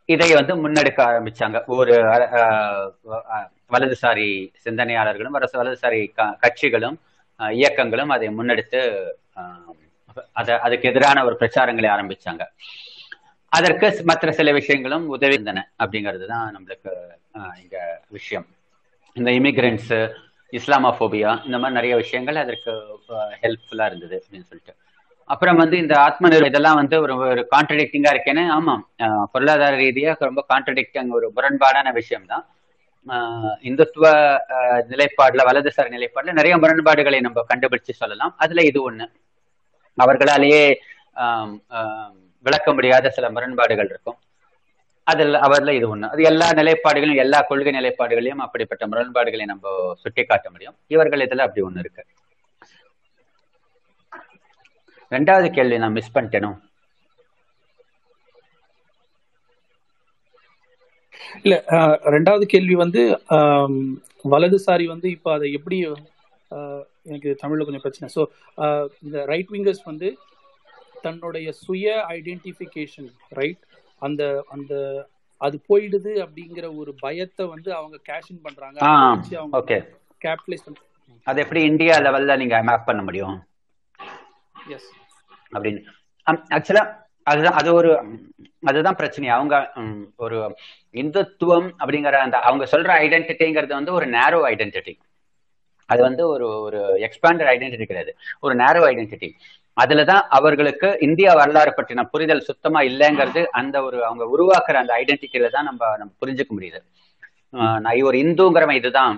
இதை 0.09 0.29
வந்து 0.39 0.55
முன்னெடுக்க 0.65 1.01
ஆரம்பிச்சாங்க. 1.11 1.57
ஒரு 1.79 1.95
வலதுசாரி 3.75 4.29
சிந்தனையாளர்களும் 4.65 5.35
வலதுசாரி 5.37 6.01
கட்சிகளும் 6.45 6.99
இயக்கங்களும் 7.41 8.13
அதை 8.15 8.29
முன்னெடுத்து 8.37 8.81
அத 10.41 10.49
அதுக்கு 10.67 10.89
எதிரான 10.91 11.25
ஒரு 11.29 11.37
பிரச்சாரங்களை 11.41 11.89
ஆரம்பிச்சாங்க. 11.95 12.45
அதற்கு 13.53 13.89
மற்ற 14.11 14.33
சில 14.39 14.49
விஷயங்களும் 14.59 15.05
உதவி 15.17 15.37
இருந்தன 15.37 15.61
அப்படிங்கிறது 15.83 16.27
தான் 16.33 16.49
நம்மளுக்கு 16.55 16.93
இங்க 17.63 17.77
விஷயம். 18.17 18.47
இந்த 19.17 19.31
இமிகிரண்ட்ஸ் 19.39 19.93
இஸ்லாமோபியா 20.53 21.31
இந்த 21.47 21.57
மாதிரி 21.63 21.77
நிறைய 21.79 21.95
விஷயங்கள் 22.03 22.43
அதற்கு 22.43 22.73
ஹெல்ப்ஃபுல்லா 23.43 23.87
இருந்தது 23.91 24.17
அப்படின்னு 24.21 24.49
சொல்லிட்டு. 24.51 24.75
அப்புறம் 25.31 25.59
வந்து 25.63 25.77
இந்த 25.83 25.95
ஆத்ம 26.05 26.29
நிறுவனம் 26.29 26.51
இதெல்லாம் 26.53 26.79
வந்து 26.81 26.97
ஒரு 27.05 27.15
ஒரு 27.31 27.43
கான்ட்ரடிக்டிங்கா 27.55 28.13
இருக்கேன்னு 28.15 28.45
ஆமாம் 28.57 28.83
பொருளாதார 29.33 29.75
ரீதியாக 29.83 30.29
ரொம்ப 30.31 30.43
கான்ட்ரடிக்டிங் 30.53 31.11
ஒரு 31.19 31.27
முரண்பாடான 31.37 31.93
விஷயம் 31.99 32.31
தான் 32.33 32.45
இந்துத்துவ 33.69 34.07
நிலைப்பாடுல 34.93 35.45
வலதுசாரி 35.49 35.91
நிலைப்பாடுல 35.97 36.33
நிறைய 36.39 36.55
முரண்பாடுகளை 36.63 37.21
நம்ம 37.27 37.45
கண்டுபிடிச்சு 37.51 37.93
சொல்லலாம். 38.03 38.33
அதுல 38.45 38.65
இது 38.71 38.81
ஒண்ணு. 38.89 39.07
அவர்களாலேயே 39.99 40.63
விளக்க 42.47 42.69
முடியாத 42.77 43.11
சில 43.17 43.27
முரண்பாடுகள் 43.37 43.91
இருக்கும். 43.93 44.19
அதில் 45.11 45.37
அவரில் 45.47 45.77
இது 45.79 45.87
ஒன்று 45.93 46.11
அது 46.13 46.23
எல்லா 46.31 46.47
நிலைப்பாடுகளும் 46.59 47.21
எல்லா 47.25 47.39
கொள்கை 47.51 47.73
நிலைப்பாடுகளையும் 47.79 48.43
அப்படிப்பட்ட 48.47 48.87
முரண்பாடுகளை 48.91 49.45
நம்ம 49.51 49.75
சுட்டி 50.03 50.23
காட்ட 50.25 50.47
முடியும். 50.55 50.77
இவர்கள் 50.95 51.25
இதில் 51.27 51.45
அப்படி 51.47 51.65
ஒன்று 51.69 51.83
இருக்கு. 51.85 52.03
ரெண்டாவது 55.17 55.49
கேள்வி 55.57 55.77
நான் 55.83 55.97
மிஸ் 55.99 56.15
பண்ணிட்டேனோ? 56.17 56.51
இல்ல 61.45 61.55
ரெண்டாவது 62.17 62.45
கேள்வி 62.53 62.75
வந்து 62.85 63.03
வலதுசாரி 64.33 64.87
வந்து 64.95 65.09
இப்போ 65.17 65.31
அதை 65.37 65.49
எப்படி 65.59 65.79
எனக்கு 67.13 67.31
தமிழ்ல 67.43 67.65
கொஞ்சம் 67.67 67.85
பிரச்சனை. 67.85 68.09
ஸோ 68.17 68.23
இந்த 69.05 69.17
ரைட் 69.33 69.53
விங்கர்ஸ் 69.55 69.83
வந்து 69.91 70.09
தன்னுடைய 71.07 71.49
சுய 71.65 71.97
ஐடென்டிஃபிகேஷன் 72.19 73.09
ரைட் 73.41 73.63
அந்த 73.99 74.23
அந்த 74.49 74.75
அது 75.41 75.57
போயிடுது 75.69 76.13
அப்படிங்கிற 76.25 76.67
ஒரு 76.77 76.93
பயத்தை 77.01 77.45
வந்து 77.47 77.71
அவங்க 77.75 77.97
கேஷ் 78.09 78.31
இன் 78.31 78.45
பண்றாங்க. 78.47 78.79
அவங்க 79.41 79.59
ஓகே 79.61 79.79
கேபிட்டலைஸ் 80.25 80.65
பண்றாங்க 80.67 80.87
அது 81.27 81.41
எப்படி 81.41 81.61
இந்தியா 81.63 81.95
லெவல்ல 81.99 82.37
நீங்க 82.37 82.57
மேப் 82.63 82.87
பண்ண 82.87 83.03
முடியும்? 83.03 83.37
எஸ் 84.77 84.89
அப்படின்னு. 85.53 85.83
ஆக்சுவலா 86.57 86.85
அதுதான் 87.27 87.59
அது 87.61 87.71
ஒரு 87.75 87.91
அதுதான் 88.63 88.97
பிரச்சனை 88.97 89.29
அவங்க 89.29 89.55
ஒரு 90.17 90.39
இந்துத்துவம் 90.95 91.69
அப்படிங்கிற 91.81 92.19
அந்த 92.27 92.37
அவங்க 92.49 92.65
சொல்ற 92.73 92.91
ஐடென்டிட்டிங்கிறது 93.05 93.75
வந்து 93.81 93.93
ஒரு 93.93 94.07
நேரோ 94.11 94.41
ஐடென்டிட்டி 94.53 94.95
அது 95.89 96.01
வந்து 96.03 96.23
ஒரு 96.29 96.47
ஒரு 96.61 96.81
எக்ஸ்பாண்டட் 97.07 97.51
ஐடென்டிட்டி 97.53 97.87
கிடையாது. 97.87 98.13
ஒரு 98.41 98.55
நேரோ 98.55 98.81
ஐடென்டிட்டி 98.91 99.29
அதுலதான் 99.79 100.23
அவர்களுக்கு 100.37 100.89
இந்தியா 101.07 101.31
வரலாறு 101.41 101.73
பற்றின 101.73 102.05
புரிதல் 102.13 102.47
சுத்தமா 102.49 102.81
இல்லைங்கிறது 102.91 103.43
அந்த 103.61 103.77
ஒரு 103.87 103.99
அவங்க 104.07 104.25
உருவாக்குற 104.35 104.77
அந்த 104.83 104.93
ஐடென்டிட்டியில 105.01 105.51
தான் 105.57 105.69
நம்ம 105.71 105.91
நம்ம 106.01 106.13
புரிஞ்சுக்க 106.23 106.53
முடியுது. 106.57 106.81
நான் 107.85 108.07
ஒரு 108.09 108.17
இந்துங்கிறவன் 108.25 108.79
இதுதான் 108.81 109.17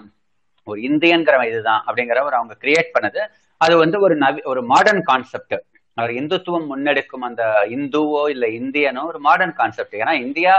ஒரு 0.67 0.81
இந்தியன்கிறவன் 0.89 1.51
இதுதான் 1.53 1.83
அப்படிங்கிற 1.87 2.21
ஒரு 2.29 2.37
அவங்க 2.39 2.55
கிரியேட் 2.63 2.95
பண்ணது. 2.97 3.21
அது 3.61 3.75
வந்து 3.83 3.97
ஒரு 4.07 4.15
நவி 4.23 4.41
ஒரு 4.51 4.61
மாடர்ன் 4.71 5.03
கான்செப்ட் 5.09 5.57
அவர் 5.97 6.13
இந்துத்துவம் 6.21 6.69
முன்னெடுக்கும் 6.71 7.25
அந்த 7.29 7.43
இந்துவோ 7.77 8.23
இல்ல 8.35 8.45
இந்தியனோ 8.61 9.03
ஒரு 9.11 9.21
மாடர்ன் 9.27 9.55
கான்செப்ட் 9.59 9.97
ஏன்னா 10.01 10.15
இந்தியா 10.25 10.53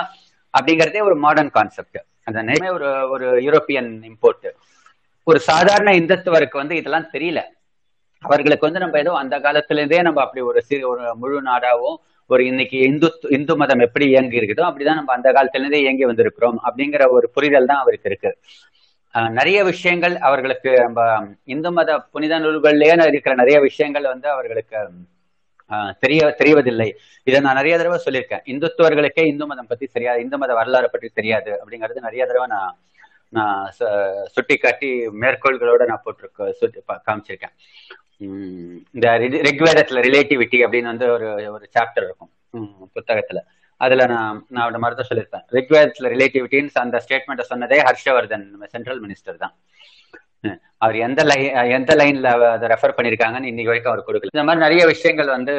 அப்படிங்கிறதே 0.54 1.02
ஒரு 1.08 1.16
மாடர்ன் 1.26 1.52
கான்செப்ட் 1.52 2.00
அந்த 2.28 2.40
நேமே 2.50 2.70
ஒரு 2.78 2.90
ஒரு 3.14 3.28
யூரோப்பியன் 3.46 3.90
இம்போர்ட் 4.10 4.48
ஒரு 5.28 5.40
சாதாரண 5.48 5.90
இந்துத்துவருக்கு 6.00 6.62
வந்து 6.62 6.76
இதெல்லாம் 6.80 7.12
தெரியல. 7.14 7.40
அவர்களுக்கு 8.24 8.68
வந்து 8.68 8.80
நம்ம 8.80 9.00
ஏதோ 9.00 9.14
அந்த 9.14 9.36
காலத்துல 9.40 9.80
இருந்தே 9.80 10.02
நம்ம 10.02 10.22
அப்படி 10.22 10.42
ஒரு 10.42 10.60
சிறு 10.62 10.90
ஒரு 10.90 11.16
முழு 11.16 11.38
நாடாவும் 11.42 11.98
ஒரு 12.30 12.46
இன்னைக்கு 12.46 12.78
இந்து 12.80 13.08
இந்து 13.30 13.54
மதம் 13.56 13.80
எப்படி 13.80 14.06
இயங்கி 14.06 14.40
இருக்குதோ 14.40 14.64
அப்படிதான் 14.68 15.00
நம்ம 15.00 15.14
அந்த 15.14 15.30
காலத்துல 15.32 15.62
இருந்தே 15.62 15.80
இயங்கி 15.80 16.06
வந்திருக்கிறோம் 16.06 16.60
அப்படிங்கிற 16.68 17.06
ஒரு 17.10 17.30
புரிதல் 17.30 17.66
தான் 17.66 17.78
அவருக்கு 17.78 18.10
இருக்கு. 18.10 18.32
ஆஹ் 19.14 19.30
நிறைய 19.30 19.60
விஷயங்கள் 19.64 20.16
அவர்களுக்கு 20.20 20.72
நம்ம 20.80 21.00
இந்து 21.46 21.72
மத 21.72 22.00
புனித 22.12 22.40
நூல்கள்லயே 22.40 23.08
இருக்கிற 23.08 23.34
நிறைய 23.36 23.58
விஷயங்கள் 23.60 24.04
வந்து 24.04 24.30
அவர்களுக்கு 24.30 24.78
ஆஹ் 25.70 25.92
தெரிய 26.00 26.22
தெரிவதில்லை. 26.40 26.88
இதை 27.28 27.40
நான் 27.40 27.56
நிறைய 27.56 27.76
தடவை 27.78 28.00
சொல்லியிருக்கேன். 28.06 28.44
இந்துத்துவர்களுக்கே 28.46 29.24
இந்து 29.26 29.46
மதம் 29.46 29.68
பத்தி 29.68 29.86
தெரியாது 29.88 30.22
இந்து 30.22 30.38
மத 30.38 30.54
வரலாறு 30.54 30.90
பற்றி 30.90 31.10
தெரியாது 31.10 31.52
அப்படிங்கிறது 31.60 32.00
நிறைய 32.00 32.26
தடவை 32.26 32.48
நான் 32.48 32.72
நான் 33.34 33.60
சுட்டி 34.28 34.56
காட்டி 34.58 34.90
மேற்கோள்களோட 35.22 35.86
நான் 35.86 36.04
போட்டிருக்க 36.06 36.50
சுட்டி 36.52 36.80
காமிச்சிருக்கேன். 37.08 37.54
இந்த 38.22 39.08
ரிக்- 39.18 39.44
ரிக்வேதத்துல 39.48 40.02
ரிலேட்டிவிட்டி 40.08 40.58
அப்படின்னு 40.66 40.90
வந்து 40.94 41.08
ஒரு 41.12 41.28
ஒரு 41.52 41.70
சாப்டர் 41.80 42.04
இருக்கும். 42.04 42.32
புத்தகத்துல. 42.96 43.40
அதுல 43.82 44.06
நான் 44.06 44.46
நான் 44.50 44.64
அவட 44.64 44.78
மாதிரி 44.80 45.00
தான் 45.00 45.10
சொல்லியிருப்பேன் 45.10 45.54
ரிக்வேதத்துல 45.56 46.10
ரிலேட்டிவிட்டின்னு 46.14 46.70
அந்த 46.74 46.98
ஸ்டேட்மெண்ட்டை 47.08 47.46
சொன்னதே 47.50 47.78
ஹர்ஷவர்தன் 47.88 48.46
சென்ட்ரல் 48.66 49.02
மினிஸ்டர் 49.06 49.38
தான். 49.38 49.56
அவர் 50.78 50.96
எந்த 50.96 51.24
லைன் 51.24 51.56
எந்த 51.72 51.96
லைன்ல 51.96 52.28
அதை 52.50 52.70
ரெஃபர் 52.70 52.98
பண்ணிருக்காங்கன்னு 52.98 53.50
இன்னைக்கு 53.52 53.72
வரைக்கும் 53.72 53.94
அவர் 53.94 54.06
கொடுக்கல. 54.08 54.32
இந்த 54.34 54.44
மாதிரி 54.44 54.64
நிறைய 54.64 54.86
விஷயங்கள் 54.86 55.28
வந்து 55.28 55.56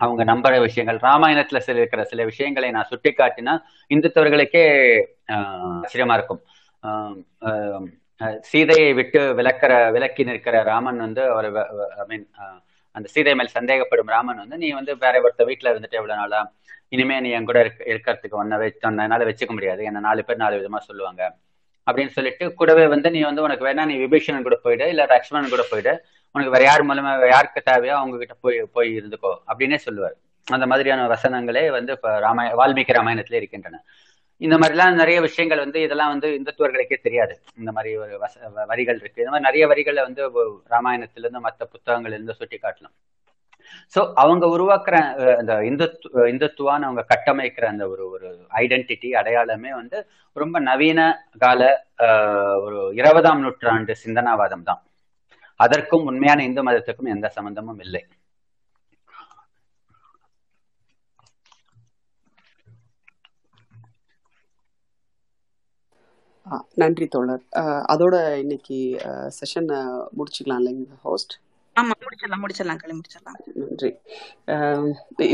அவங்க 0.00 0.22
நம்புற 0.24 0.60
விஷயங்கள் 0.60 0.98
ராமாயணத்துல 0.98 1.58
சில 1.58 1.78
இருக்கிற 1.78 2.04
சில 2.04 2.24
விஷயங்களை 2.24 2.70
நான் 2.70 2.88
சுட்டி 2.88 3.10
காட்டினா 3.10 3.54
இந்துத்தவர்களுக்கே 3.94 4.64
ஆச்சரியமா 5.32 6.14
இருக்கும். 6.14 6.42
சீதையை 8.40 8.92
விட்டு 8.92 9.20
விளக்கிற 9.34 9.92
விலக்கி 9.92 10.24
நிற்கிற 10.24 10.62
ராமன் 10.62 10.96
வந்து 10.96 11.22
அவர் 11.30 11.48
ஐ 11.98 12.04
மீன் 12.06 12.30
அந்த 12.90 13.08
சீதை 13.08 13.34
மேல் 13.34 13.54
சந்தேகப்படும் 13.54 14.06
ராமன் 14.06 14.36
வந்து 14.36 14.56
நீ 14.58 14.70
வந்து 14.70 14.96
வேற 14.96 15.14
ஒருத்த 15.20 15.42
வீட்டுல 15.42 15.70
இருந்துட்டு 15.72 15.98
எவ்வளவு 16.00 16.20
நாளா? 16.20 16.52
இனிமே 16.88 17.20
நீ 17.20 17.30
என் 17.30 17.44
கூட 17.44 17.58
இருக்க 17.60 17.84
இருக்கிறதுக்கு 17.94 18.38
ஒன்ன 18.42 18.58
வச்சு 18.58 18.88
என்னால 18.88 19.24
வச்சுக்க 19.24 19.48
முடியாது. 19.48 19.84
என்ன 19.84 19.98
நாலு 19.98 20.24
பேர் 20.24 20.36
நாலு 20.36 20.56
விதமா 20.56 20.78
சொல்லுவாங்க. 20.78 21.36
அப்படின்னு 21.86 22.08
சொல்லிட்டு 22.08 22.54
கூடவே 22.54 22.86
வந்து 22.86 23.10
நீ 23.10 23.20
வந்து 23.20 23.42
உனக்கு 23.42 23.66
வேணா 23.66 23.84
நீ 23.84 23.96
விபீஷணன் 23.96 24.42
கூட 24.42 24.56
போயிடு 24.62 24.88
இல்ல 24.88 25.04
லக்ஷ்மணன் 25.06 25.48
கூட 25.48 25.64
போயிடு. 25.70 25.92
உனக்கு 26.32 26.54
வேற 26.54 26.64
யார் 26.64 26.86
மூலமா 26.86 27.28
யாருக்கு 27.28 27.62
தேவையோ 27.62 27.96
அவங்க 27.96 28.16
கிட்ட 28.16 28.34
போய் 28.40 28.68
போய் 28.72 28.90
இருந்துக்கோ. 28.98 29.32
அப்படின்னே 29.52 29.76
சொல்லுவார். 29.76 30.16
அந்த 30.44 30.66
மாதிரியான 30.66 31.06
வசனங்களே 31.14 31.70
வந்து 31.70 31.92
இப்ப 31.92 32.10
ராமாய 32.20 32.48
வால்மீகி 32.60 32.92
ராமாயணத்திலே 32.98 33.34
இருக்கின்றன. 33.34 33.84
இந்த 34.40 34.56
மாதிரிலாம் 34.56 34.94
நிறைய 34.94 35.18
விஷயங்கள் 35.22 35.62
வந்து 35.62 35.78
இதெல்லாம் 35.82 36.12
வந்து 36.12 36.28
இந்துத்துவர்களுக்கே 36.32 36.98
தெரியாது. 37.00 37.34
இந்த 37.56 37.72
மாதிரி 37.72 37.92
ஒரு 37.96 38.14
வச 38.20 38.34
வ- 38.54 38.66
வரிகள் 38.66 38.98
இருக்கு. 39.00 39.22
இந்த 39.22 39.32
மாதிரி 39.32 39.48
நிறைய 39.48 39.66
வரிகளை 39.66 40.02
வந்து 40.02 40.22
ராமாயணத்திலிருந்து 40.70 41.40
மற்ற 41.40 41.68
புத்தகங்கள்லேருந்து 41.72 42.38
சுட்டி 42.40 42.58
காட்டலாம் 42.58 42.96
சோ 43.94 44.00
அவங்க 44.14 44.44
உருவாக்குற 44.54 44.96
அந்த 45.38 45.52
இந்துத்து 45.68 46.08
இந்துத்துவான்னு 46.32 46.86
அவங்க 46.88 47.02
கட்டமைக்கிற 47.12 47.64
அந்த 47.66 47.84
ஒரு 47.88 48.04
ஒரு 48.10 48.28
ஐடென்டிட்டி 48.56 49.10
அடையாளமே 49.20 49.72
வந்து 49.74 49.98
ரொம்ப 50.36 50.58
நவீன 50.62 51.00
கால 51.38 51.62
ஒரு 52.64 52.80
இருபதாம் 52.94 53.42
நூற்றாண்டு 53.42 53.94
சிந்தனாவாதம் 54.04 54.62
தான். 54.62 54.82
அதற்கும் 55.60 56.06
உண்மையான 56.06 56.44
இந்து 56.44 56.62
மதத்துக்கும் 56.64 57.14
எந்த 57.14 57.28
சம்பந்தமும் 57.30 57.80
இல்லை 57.80 58.02
ஆ, 59.08 59.24
நன்றி 66.74 67.06
தோழர். 67.06 67.42
அதோட 67.92 68.16
இன்னைக்கு 68.42 68.78
செஷன் 69.38 69.70
முடிச்சுக்கலாம் 70.16 70.60
இல்லைங்க 70.62 70.96
ஹோஸ்ட் 71.06 71.34
ஆமா 71.76 71.94
முடிச்சிடலாம் 72.04 72.42
முடிச்சிடலாம் 72.42 72.80
களி 72.82 72.94
முடிச்சிடலாம். 72.98 73.38
நன்றி. 73.62 73.90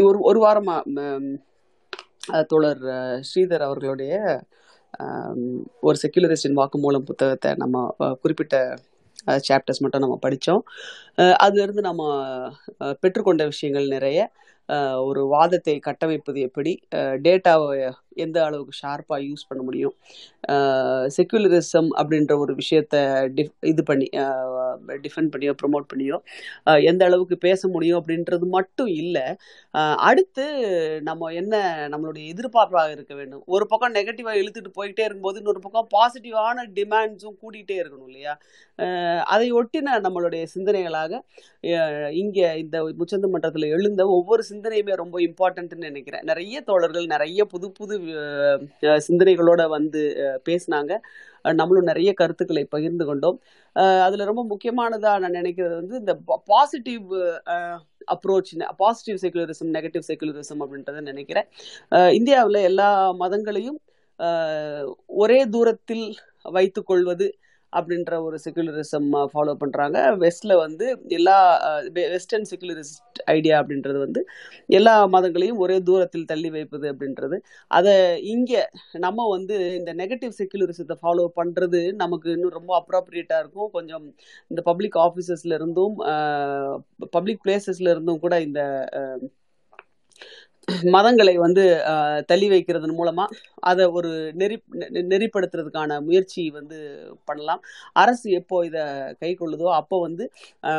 ஒரு 0.09 0.19
ஒரு 0.29 0.39
வாரமா 0.47 0.77
தோழர் 2.51 2.83
ஸ்ரீதர் 3.29 3.67
அவர்களுடைய 3.69 4.15
ஒரு 5.81 5.97
செக்யுலரிஸ்டின் 6.03 6.59
வாக்குமூலம் 6.61 7.09
புத்தகத்தை 7.11 7.51
நம்ம 7.55 7.85
குறிப்பிட்ட 8.23 8.57
சாப்டர்ஸ் 9.49 9.83
மட்டும் 9.85 10.05
நம்ம 10.05 10.17
படித்தோம் 10.21 10.63
அதிலிருந்து 11.45 11.83
நம்ம 11.89 12.03
பெற்றுக்கொண்ட 13.03 13.45
விஷயங்கள் 13.53 13.87
நிறைய 13.87 14.21
ஒரு 15.09 15.23
வாதத்தை 15.35 15.75
கட்டமைப்பது 15.89 16.39
எப்படி? 16.49 16.73
டேட்டாவை 17.27 17.69
எந்த 18.25 18.39
அளவுக்கு 18.47 18.75
ஷார்ப்பாக 18.81 19.21
யூஸ் 19.27 19.47
பண்ண 19.49 19.61
முடியும்? 19.67 19.95
செக்யூலரிசம் 21.17 21.89
அப்படின்ற 22.01 22.33
ஒரு 22.43 22.53
விஷயத்த 22.61 22.97
டிஃப் 23.37 23.55
இது 23.71 23.83
பண்ணி 23.91 24.07
டிஃபெண்ட் 25.05 25.33
பண்ணியோ 25.35 25.53
ப்ரொமோட் 25.61 25.87
பண்ணியோ 25.93 26.17
எந்த 26.91 27.03
அளவுக்கு 27.09 27.37
பேச 27.47 27.69
முடியும் 27.75 27.99
அப்படின்றது 28.01 28.47
மட்டும் 28.57 28.91
இல்லை 29.03 29.25
அடுத்து 30.09 30.47
நம்ம 31.09 31.31
என்ன 31.41 31.55
நம்மளுடைய 31.95 32.25
எதிர்பார்ப்பாக 32.35 32.95
இருக்க 32.97 33.13
வேண்டும். 33.21 33.45
ஒரு 33.55 33.67
பக்கம் 33.73 33.97
நெகட்டிவாக 33.99 34.41
இழுத்துட்டு 34.43 34.73
போயிட்டே 34.79 35.05
இருக்கும்போது 35.07 35.41
இன்னொரு 35.43 35.63
பக்கம் 35.67 35.89
பாசிட்டிவான 35.97 36.67
டிமாண்ட்ஸும் 36.79 37.39
கூட்டிகிட்டே 37.43 37.79
இருக்கணும் 37.83 38.11
இல்லையா? 38.13 38.35
அதை 39.35 39.49
ஒட்டின 39.61 39.99
நம்மளுடைய 40.07 40.43
சிந்தனைகளாக 40.55 41.13
இங்கே 42.23 42.47
இந்த 42.65 42.77
முச்சந்த 43.01 43.27
மன்றத்தில் 43.35 43.73
எழுந்த 43.77 44.03
ஒவ்வொரு 44.19 44.43
சிந்தனையுமே 44.63 44.95
ரொம்ப 44.95 45.17
இம்பார்ட்டன்ட்னு 45.21 45.87
நினைக்கிறேன். 45.89 46.25
நிறைய 46.25 46.61
தோழர்கள் 46.61 47.07
நிறைய 47.07 47.45
புது 47.45 47.71
புது 47.73 47.95
சிந்தனைகளோட 49.07 49.69
வந்து 49.69 50.03
பேசினாங்க. 50.49 50.93
நம்மளும் 51.43 51.85
நிறைய 51.85 52.13
கருத்துக்களை 52.13 52.65
பகிர்ந்து 52.65 53.05
கொண்டோம். 53.05 53.39
அதில் 53.77 54.29
ரொம்ப 54.31 54.45
முக்கியமானதாக 54.45 55.19
நான் 55.19 55.39
நினைக்கிறது 55.41 55.75
வந்து 55.75 55.97
இந்த 55.99 56.15
positive 56.45 57.07
approach 58.15 58.53
positive 58.77 59.19
secularism 59.23 59.75
negative 59.77 60.09
secularism 60.09 60.63
அப்படின்றத 60.65 61.01
நினைக்கிறேன். 61.01 61.49
இந்தியாவில் 62.13 62.67
எல்லா 62.71 62.91
மதங்களையும் 63.13 63.81
ஒரே 65.07 65.41
தூரத்தில் 65.45 66.07
வைத்துக்கொள்வது 66.43 67.27
அப்படின்ற 67.79 68.13
ஒரு 68.27 68.37
செகுலரிசம் 68.45 69.09
ஃபாலோ 69.33 69.55
பண்ணுறாங்க 69.63 69.99
வெஸ்டில் 70.23 70.55
வந்து 70.65 70.87
எல்லா 71.19 71.37
வெஸ்டர்ன் 72.15 72.49
செகுலரிஸ்ட் 72.51 73.21
ஐடியா 73.37 73.57
அப்படின்றது 73.63 73.99
வந்து 74.05 74.21
எல்லா 74.79 74.95
மதங்களையும் 75.15 75.61
ஒரே 75.65 75.77
தூரத்தில் 75.89 76.29
தள்ளி 76.33 76.51
வைப்பது 76.57 76.87
அப்படின்றது. 76.93 77.37
அதை 77.71 77.95
இங்கே 78.35 78.63
நம்ம 79.07 79.29
வந்து 79.35 79.57
இந்த 79.79 79.91
நெகட்டிவ் 80.03 80.35
செகுலரிசத்தை 80.41 80.97
ஃபாலோ 81.03 81.27
பண்ணுறது 81.41 81.83
நமக்கு 82.03 82.29
இன்னும் 82.37 82.57
ரொம்ப 82.59 82.73
அப்ராப்ரியேட்டாக 82.83 83.43
இருக்கும். 83.45 83.71
கொஞ்சம் 83.77 84.07
இந்த 84.51 84.61
பப்ளிக் 84.71 84.99
ஆஃபீஸஸ்ல 85.07 85.55
இருந்தும் 85.61 85.97
பப்ளிக் 87.17 87.43
பிளேசஸ்ல 87.47 87.93
இருந்தும் 87.95 88.23
கூட 88.27 88.35
இந்த 88.49 88.61
மதங்களை 90.69 91.35
வந்து 91.37 91.63
தள்ளி 92.27 92.49
வைக்கிறதன் 92.49 92.99
மூலமா 92.99 93.25
அதை 93.63 93.85
ஒரு 93.99 94.11
நெறி 94.35 94.57
நெ- 94.73 94.91
நெறிப்படுத்துறதுக்கான 95.13 96.01
முயற்சி 96.01 96.51
வந்து 96.51 96.79
பண்ணலாம். 97.25 97.61
அரசு 97.93 98.31
எப்போ 98.31 98.57
இதை 98.67 98.83
கை 99.21 99.31
கொள்ளுதோ 99.41 99.69
அப்போ 99.75 100.01
வந்து 100.01 100.25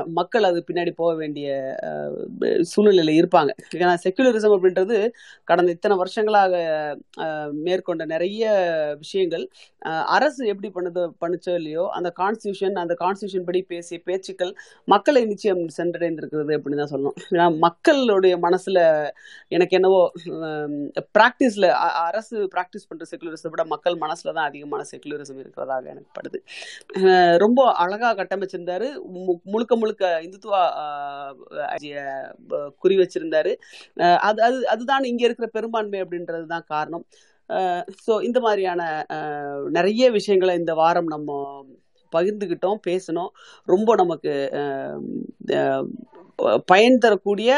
மக்கள் 0.10 0.44
அது 0.44 0.64
பின்னாடி 0.68 0.92
போக 0.96 1.12
வேண்டிய 1.16 1.48
சூழ்நிலையில் 2.72 3.20
இருப்பாங்க. 3.22 3.52
ஏன்னா 3.76 3.96
செக்குலரிசம் 4.06 4.56
அப்படின்றது 4.58 4.98
கடந்த 5.44 5.72
இத்தனை 5.72 5.98
வருஷங்களாக 5.98 6.54
மேற்கொண்ட 7.68 8.06
நிறைய 8.06 8.44
விஷயங்கள் 8.98 9.46
அரசு 10.16 10.42
எப்படி 10.48 10.70
பண்ணுதோ 10.76 11.04
பண்ணுச்சோ 11.22 11.54
இல்லையோ 11.56 11.86
அந்த 11.92 12.10
கான்ஸ்டியூஷன் 12.20 12.76
அந்த 12.84 12.94
கான்ஸ்டியூஷன் 13.00 13.46
படி 13.46 13.62
பேசிய 13.64 13.98
பேச்சுக்கள் 14.06 14.54
மக்களை 14.88 15.26
நிச்சயம் 15.26 15.64
சென்றடைந்திருக்கிறது 15.78 16.54
அப்படின்னு 16.58 16.82
தான் 16.84 16.94
சொல்லணும். 16.94 17.18
ஏன்னா 17.32 17.48
மக்களுடைய 17.58 18.34
மனசுல 18.38 18.80
எனக்கு 19.48 19.73
என்னவோ 19.74 20.12
ப்ராக்டிஸ்ல 21.20 21.70
அரசு 22.08 22.48
ப்ராக்டிஸ் 22.56 22.88
பண்ற 22.88 23.06
செக்குலரிசத்தை 23.12 23.50
விட 23.50 23.66
மக்கள் 23.66 23.98
மனசுல 23.98 24.34
தான் 24.34 24.48
அதிகமான 24.48 24.84
செக்குலரிசம் 24.92 25.46
இருக்கிறதாக 25.46 25.86
எனக்கு 25.86 26.22
படுது. 26.22 27.38
ரொம்ப 27.38 27.72
அழகா 27.72 28.14
கட்டமைச்சிருந்தாரு. 28.14 29.00
மு- 29.14 29.42
முழுக்க 29.44 29.76
முழுக்க 29.76 30.22
இந்துத்துவா 30.22 30.64
குறி 32.78 32.98
வச்சிருந்தாரு. 32.98 33.56
அது 34.16 34.44
அது 34.44 34.68
அதுதான் 34.68 35.04
இங்க 35.04 35.24
இருக்கிற 35.24 35.48
பெரும்பான்மை 35.48 36.02
அப்படின்றது 36.02 36.46
தான் 36.46 36.64
காரணம். 36.68 37.06
ஸோ 38.08 38.22
இந்த 38.22 38.40
மாதிரியான 38.40 39.06
நிறைய 39.70 40.12
விஷயங்களை 40.12 40.56
இந்த 40.56 40.74
வாரம் 40.74 41.08
நம்ம 41.08 41.66
பகிர்ந்துக்கிட்டோம் 42.14 42.80
பேசணும் 42.88 43.32
ரொம்ப 43.68 43.96
நமக்கு 43.96 44.34
பயன் 46.68 46.98
தரக்கூடிய 46.98 47.50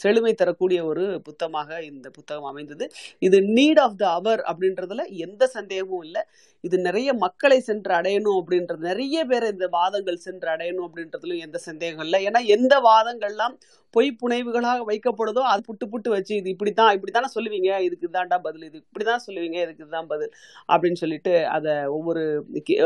செழுமை 0.00 0.32
தரக்கூடிய 0.34 0.84
ஒரு 0.84 1.04
புத்தகமாக 1.20 1.78
இந்த 1.82 2.06
புத்தகம் 2.10 2.44
அமைந்தது. 2.44 2.84
இது 3.18 3.38
நீட் 3.56 3.80
ஆஃப் 3.80 3.96
த 3.96 4.04
அவர் 4.10 4.40
அப்படின்றதுல 4.50 5.04
எந்த 5.18 5.46
சந்தேகமும் 5.46 6.02
இல்லை. 6.02 6.22
இது 6.64 6.78
நிறைய 6.78 7.10
மக்களை 7.14 7.58
சென்று 7.60 7.92
அடையணும் 7.94 8.38
அப்படின்றது 8.40 8.82
நிறைய 8.82 9.24
பேர் 9.24 9.46
இந்த 9.52 9.66
வாதங்கள் 9.70 10.16
சென்று 10.18 10.48
அடையணும் 10.50 10.86
அப்படின்றதுலயும் 10.88 11.44
எந்த 11.46 11.58
சந்தேகம் 11.58 12.04
இல்லை. 12.04 12.20
ஏன்னா 12.28 12.42
எந்த 12.48 12.74
வாதங்கள்லாம் 12.88 13.54
பொய் 13.94 14.10
புனைவுகளாக 14.22 14.80
வைக்கப்படுதோ 14.90 15.44
அது 15.52 15.62
புட்டு 15.68 15.86
புட்டு 15.92 16.08
வச்சு 16.08 16.34
இது 16.36 16.50
இப்படித்தான் 16.50 16.92
இப்படித்தானே 16.96 17.30
சொல்லுவீங்க 17.36 17.70
இதுக்கு 17.80 18.08
இதான்டா 18.08 18.38
பதில் 18.40 18.62
இது 18.62 18.78
இப்படிதான் 18.84 19.24
சொல்லுவீங்க 19.26 19.58
இதுக்கு 19.62 19.84
இதுதான் 19.84 20.06
பதில் 20.06 20.32
அப்படின்னு 20.68 21.00
சொல்லிட்டு 21.02 21.34
அதை 21.48 21.74
ஒவ்வொரு 21.90 22.24
கி- 22.68 22.80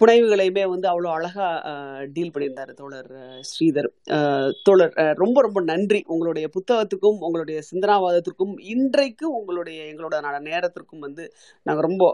புனைவுகளையுமே 0.00 0.64
வந்து 0.72 0.86
அவ்வளோ 0.90 1.10
அழகாக 1.16 1.48
டீல் 2.14 2.32
பண்ணியிருந்தார் 2.34 2.72
தோழர் 2.80 3.10
ஸ்ரீதர். 3.50 3.88
தோழர் 4.66 4.94
ரொம்ப 5.22 5.38
ரொம்ப 5.46 5.60
நன்றி. 5.70 6.00
உங்களுடைய 6.14 6.46
புத்தகத்துக்கும் 6.56 7.18
உங்களுடைய 7.26 7.58
சிந்தனாவாதத்திற்கும் 7.70 8.54
இன்றைக்கு 8.74 9.26
உங்களுடைய 9.38 9.80
எங்களோட 9.90 10.16
நேரத்திற்கும் 10.50 11.04
வந்து 11.06 11.26
நாங்கள் 11.66 11.86
ரொம்ப 11.88 12.04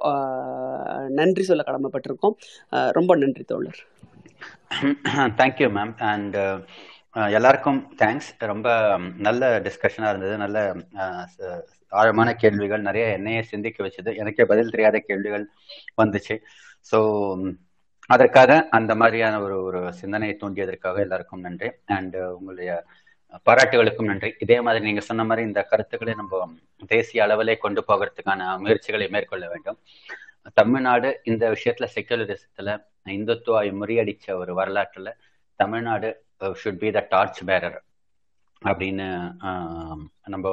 நன்றி 1.21 1.45
சொல்ல 1.51 1.65
கடமைப்பட்டிருக்கோம். 1.69 2.37
ரொம்ப 2.99 3.15
நன்றி 3.23 3.45
தோழர். 3.53 3.81
தேங்க்யூ 5.41 5.69
மேம் 5.79 5.95
அண்ட் 6.13 6.37
எல்லாருக்கும் 7.37 7.79
தேங்க்ஸ் 8.01 8.31
ரொம்ப 8.53 8.69
நல்ல 9.27 9.43
டிஸ்கஷனாக 9.67 10.11
இருந்தது. 10.13 10.35
நல்ல 10.43 10.59
ஆழமான 12.01 12.29
கேள்விகள். 12.43 12.83
நிறைய 12.89 13.05
என்னையே 13.19 13.43
சிந்திக்க 13.53 13.79
வச்சது. 13.85 14.11
எனக்கே 14.23 14.45
பதில் 14.51 14.73
தெரியாத 14.75 14.99
கேள்விகள் 15.09 15.47
வந்துச்சு. 16.01 16.37
ஸோ 16.91 16.99
அதற்காக 18.07 18.69
அந்த 18.71 18.95
மாதிரியான 18.95 19.43
ஒரு 19.43 19.63
ஒரு 19.63 19.93
சிந்தனையை 19.93 20.37
தூண்டியதற்காக 20.37 21.01
எல்லாருக்கும் 21.01 21.41
நன்றி. 21.41 21.71
அண்ட் 21.85 22.17
uh, 22.17 22.25
உங்களுடைய 22.25 22.85
பாராட்டுகளுக்கும் 23.51 24.05
நன்றி. 24.05 24.35
இதே 24.39 24.61
மாதிரி 24.61 24.85
நீங்க 24.85 25.01
சொன்ன 25.01 25.25
மாதிரி 25.25 25.47
இந்த 25.47 25.63
கருத்துக்களை 25.63 26.15
நம்ம 26.15 26.53
தேசிய 26.87 27.25
அளவிலே 27.25 27.57
கொண்டு 27.57 27.85
போகிறதுக்கான 27.89 28.59
முயற்சிகளை 28.59 29.09
மேற்கொள்ள 29.09 29.49
வேண்டும். 29.49 29.79
தமிழ்நாடு 30.55 31.21
இந்த 31.25 31.51
விஷயத்துல 31.51 31.87
செக்குலரிசத்துல 31.95 32.85
இந்துத்துவாவை 33.05 33.73
முறியடிச்ச 33.73 34.33
ஒரு 34.33 34.55
வரலாற்றுல 34.55 35.13
Tamil Nadu 35.57 36.25
should 36.41 36.79
be 36.79 36.91
the 36.91 37.07
torch 37.09 37.45
bearer 37.45 37.83
அப்படின்னு 38.65 39.35
um, 39.41 40.07
நம்ம 40.25 40.51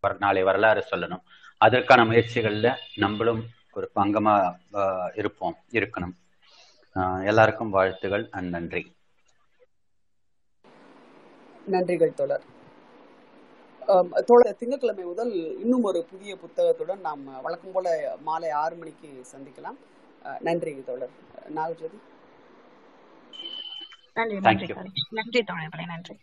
வர- 0.00 0.16
நாளை 0.18 0.42
வரலாறு 0.42 0.84
சொல்லணும். 0.90 1.22
அதற்கான 1.56 2.04
முயற்சிகள்ல 2.04 2.76
நம்மளும் 2.94 3.46
ஒரு 3.72 3.90
பங்கமா 3.94 4.34
இருப்போம் 5.14 5.56
இருக்கணும். 5.70 6.14
எல்லாருக்கும் 7.24 7.70
வாழ்த்துகள் 7.70 8.28
அண்ட் 8.30 8.48
நன்றி. 8.48 8.96
நன்றிகள் 11.70 12.14
தோழர். 12.14 12.42
ஆம், 13.86 14.10
தோழர் 14.26 14.56
திங்கட்கிழமை 14.56 15.04
முதல் 15.04 15.32
இன்னும் 15.58 15.82
ஒரு 15.82 16.04
புதிய 16.10 16.36
புத்தகத்துடன் 16.36 17.00
நாம் 17.00 17.42
வழக்கம் 17.42 17.72
போல 17.72 18.16
மாலை 18.20 18.50
ஆறு 18.50 18.76
மணிக்கு 18.76 19.26
சந்திக்கலாம். 19.32 19.78
அஹ், 20.22 20.40
நன்றி 20.40 20.82
தோழர். 20.84 21.10
நாகஜோதி. 21.54 21.98
நன்றி 24.12 24.74
நன்றி 25.10 25.44
தோழர்களே 25.44 25.86
நன்றி. 25.86 26.16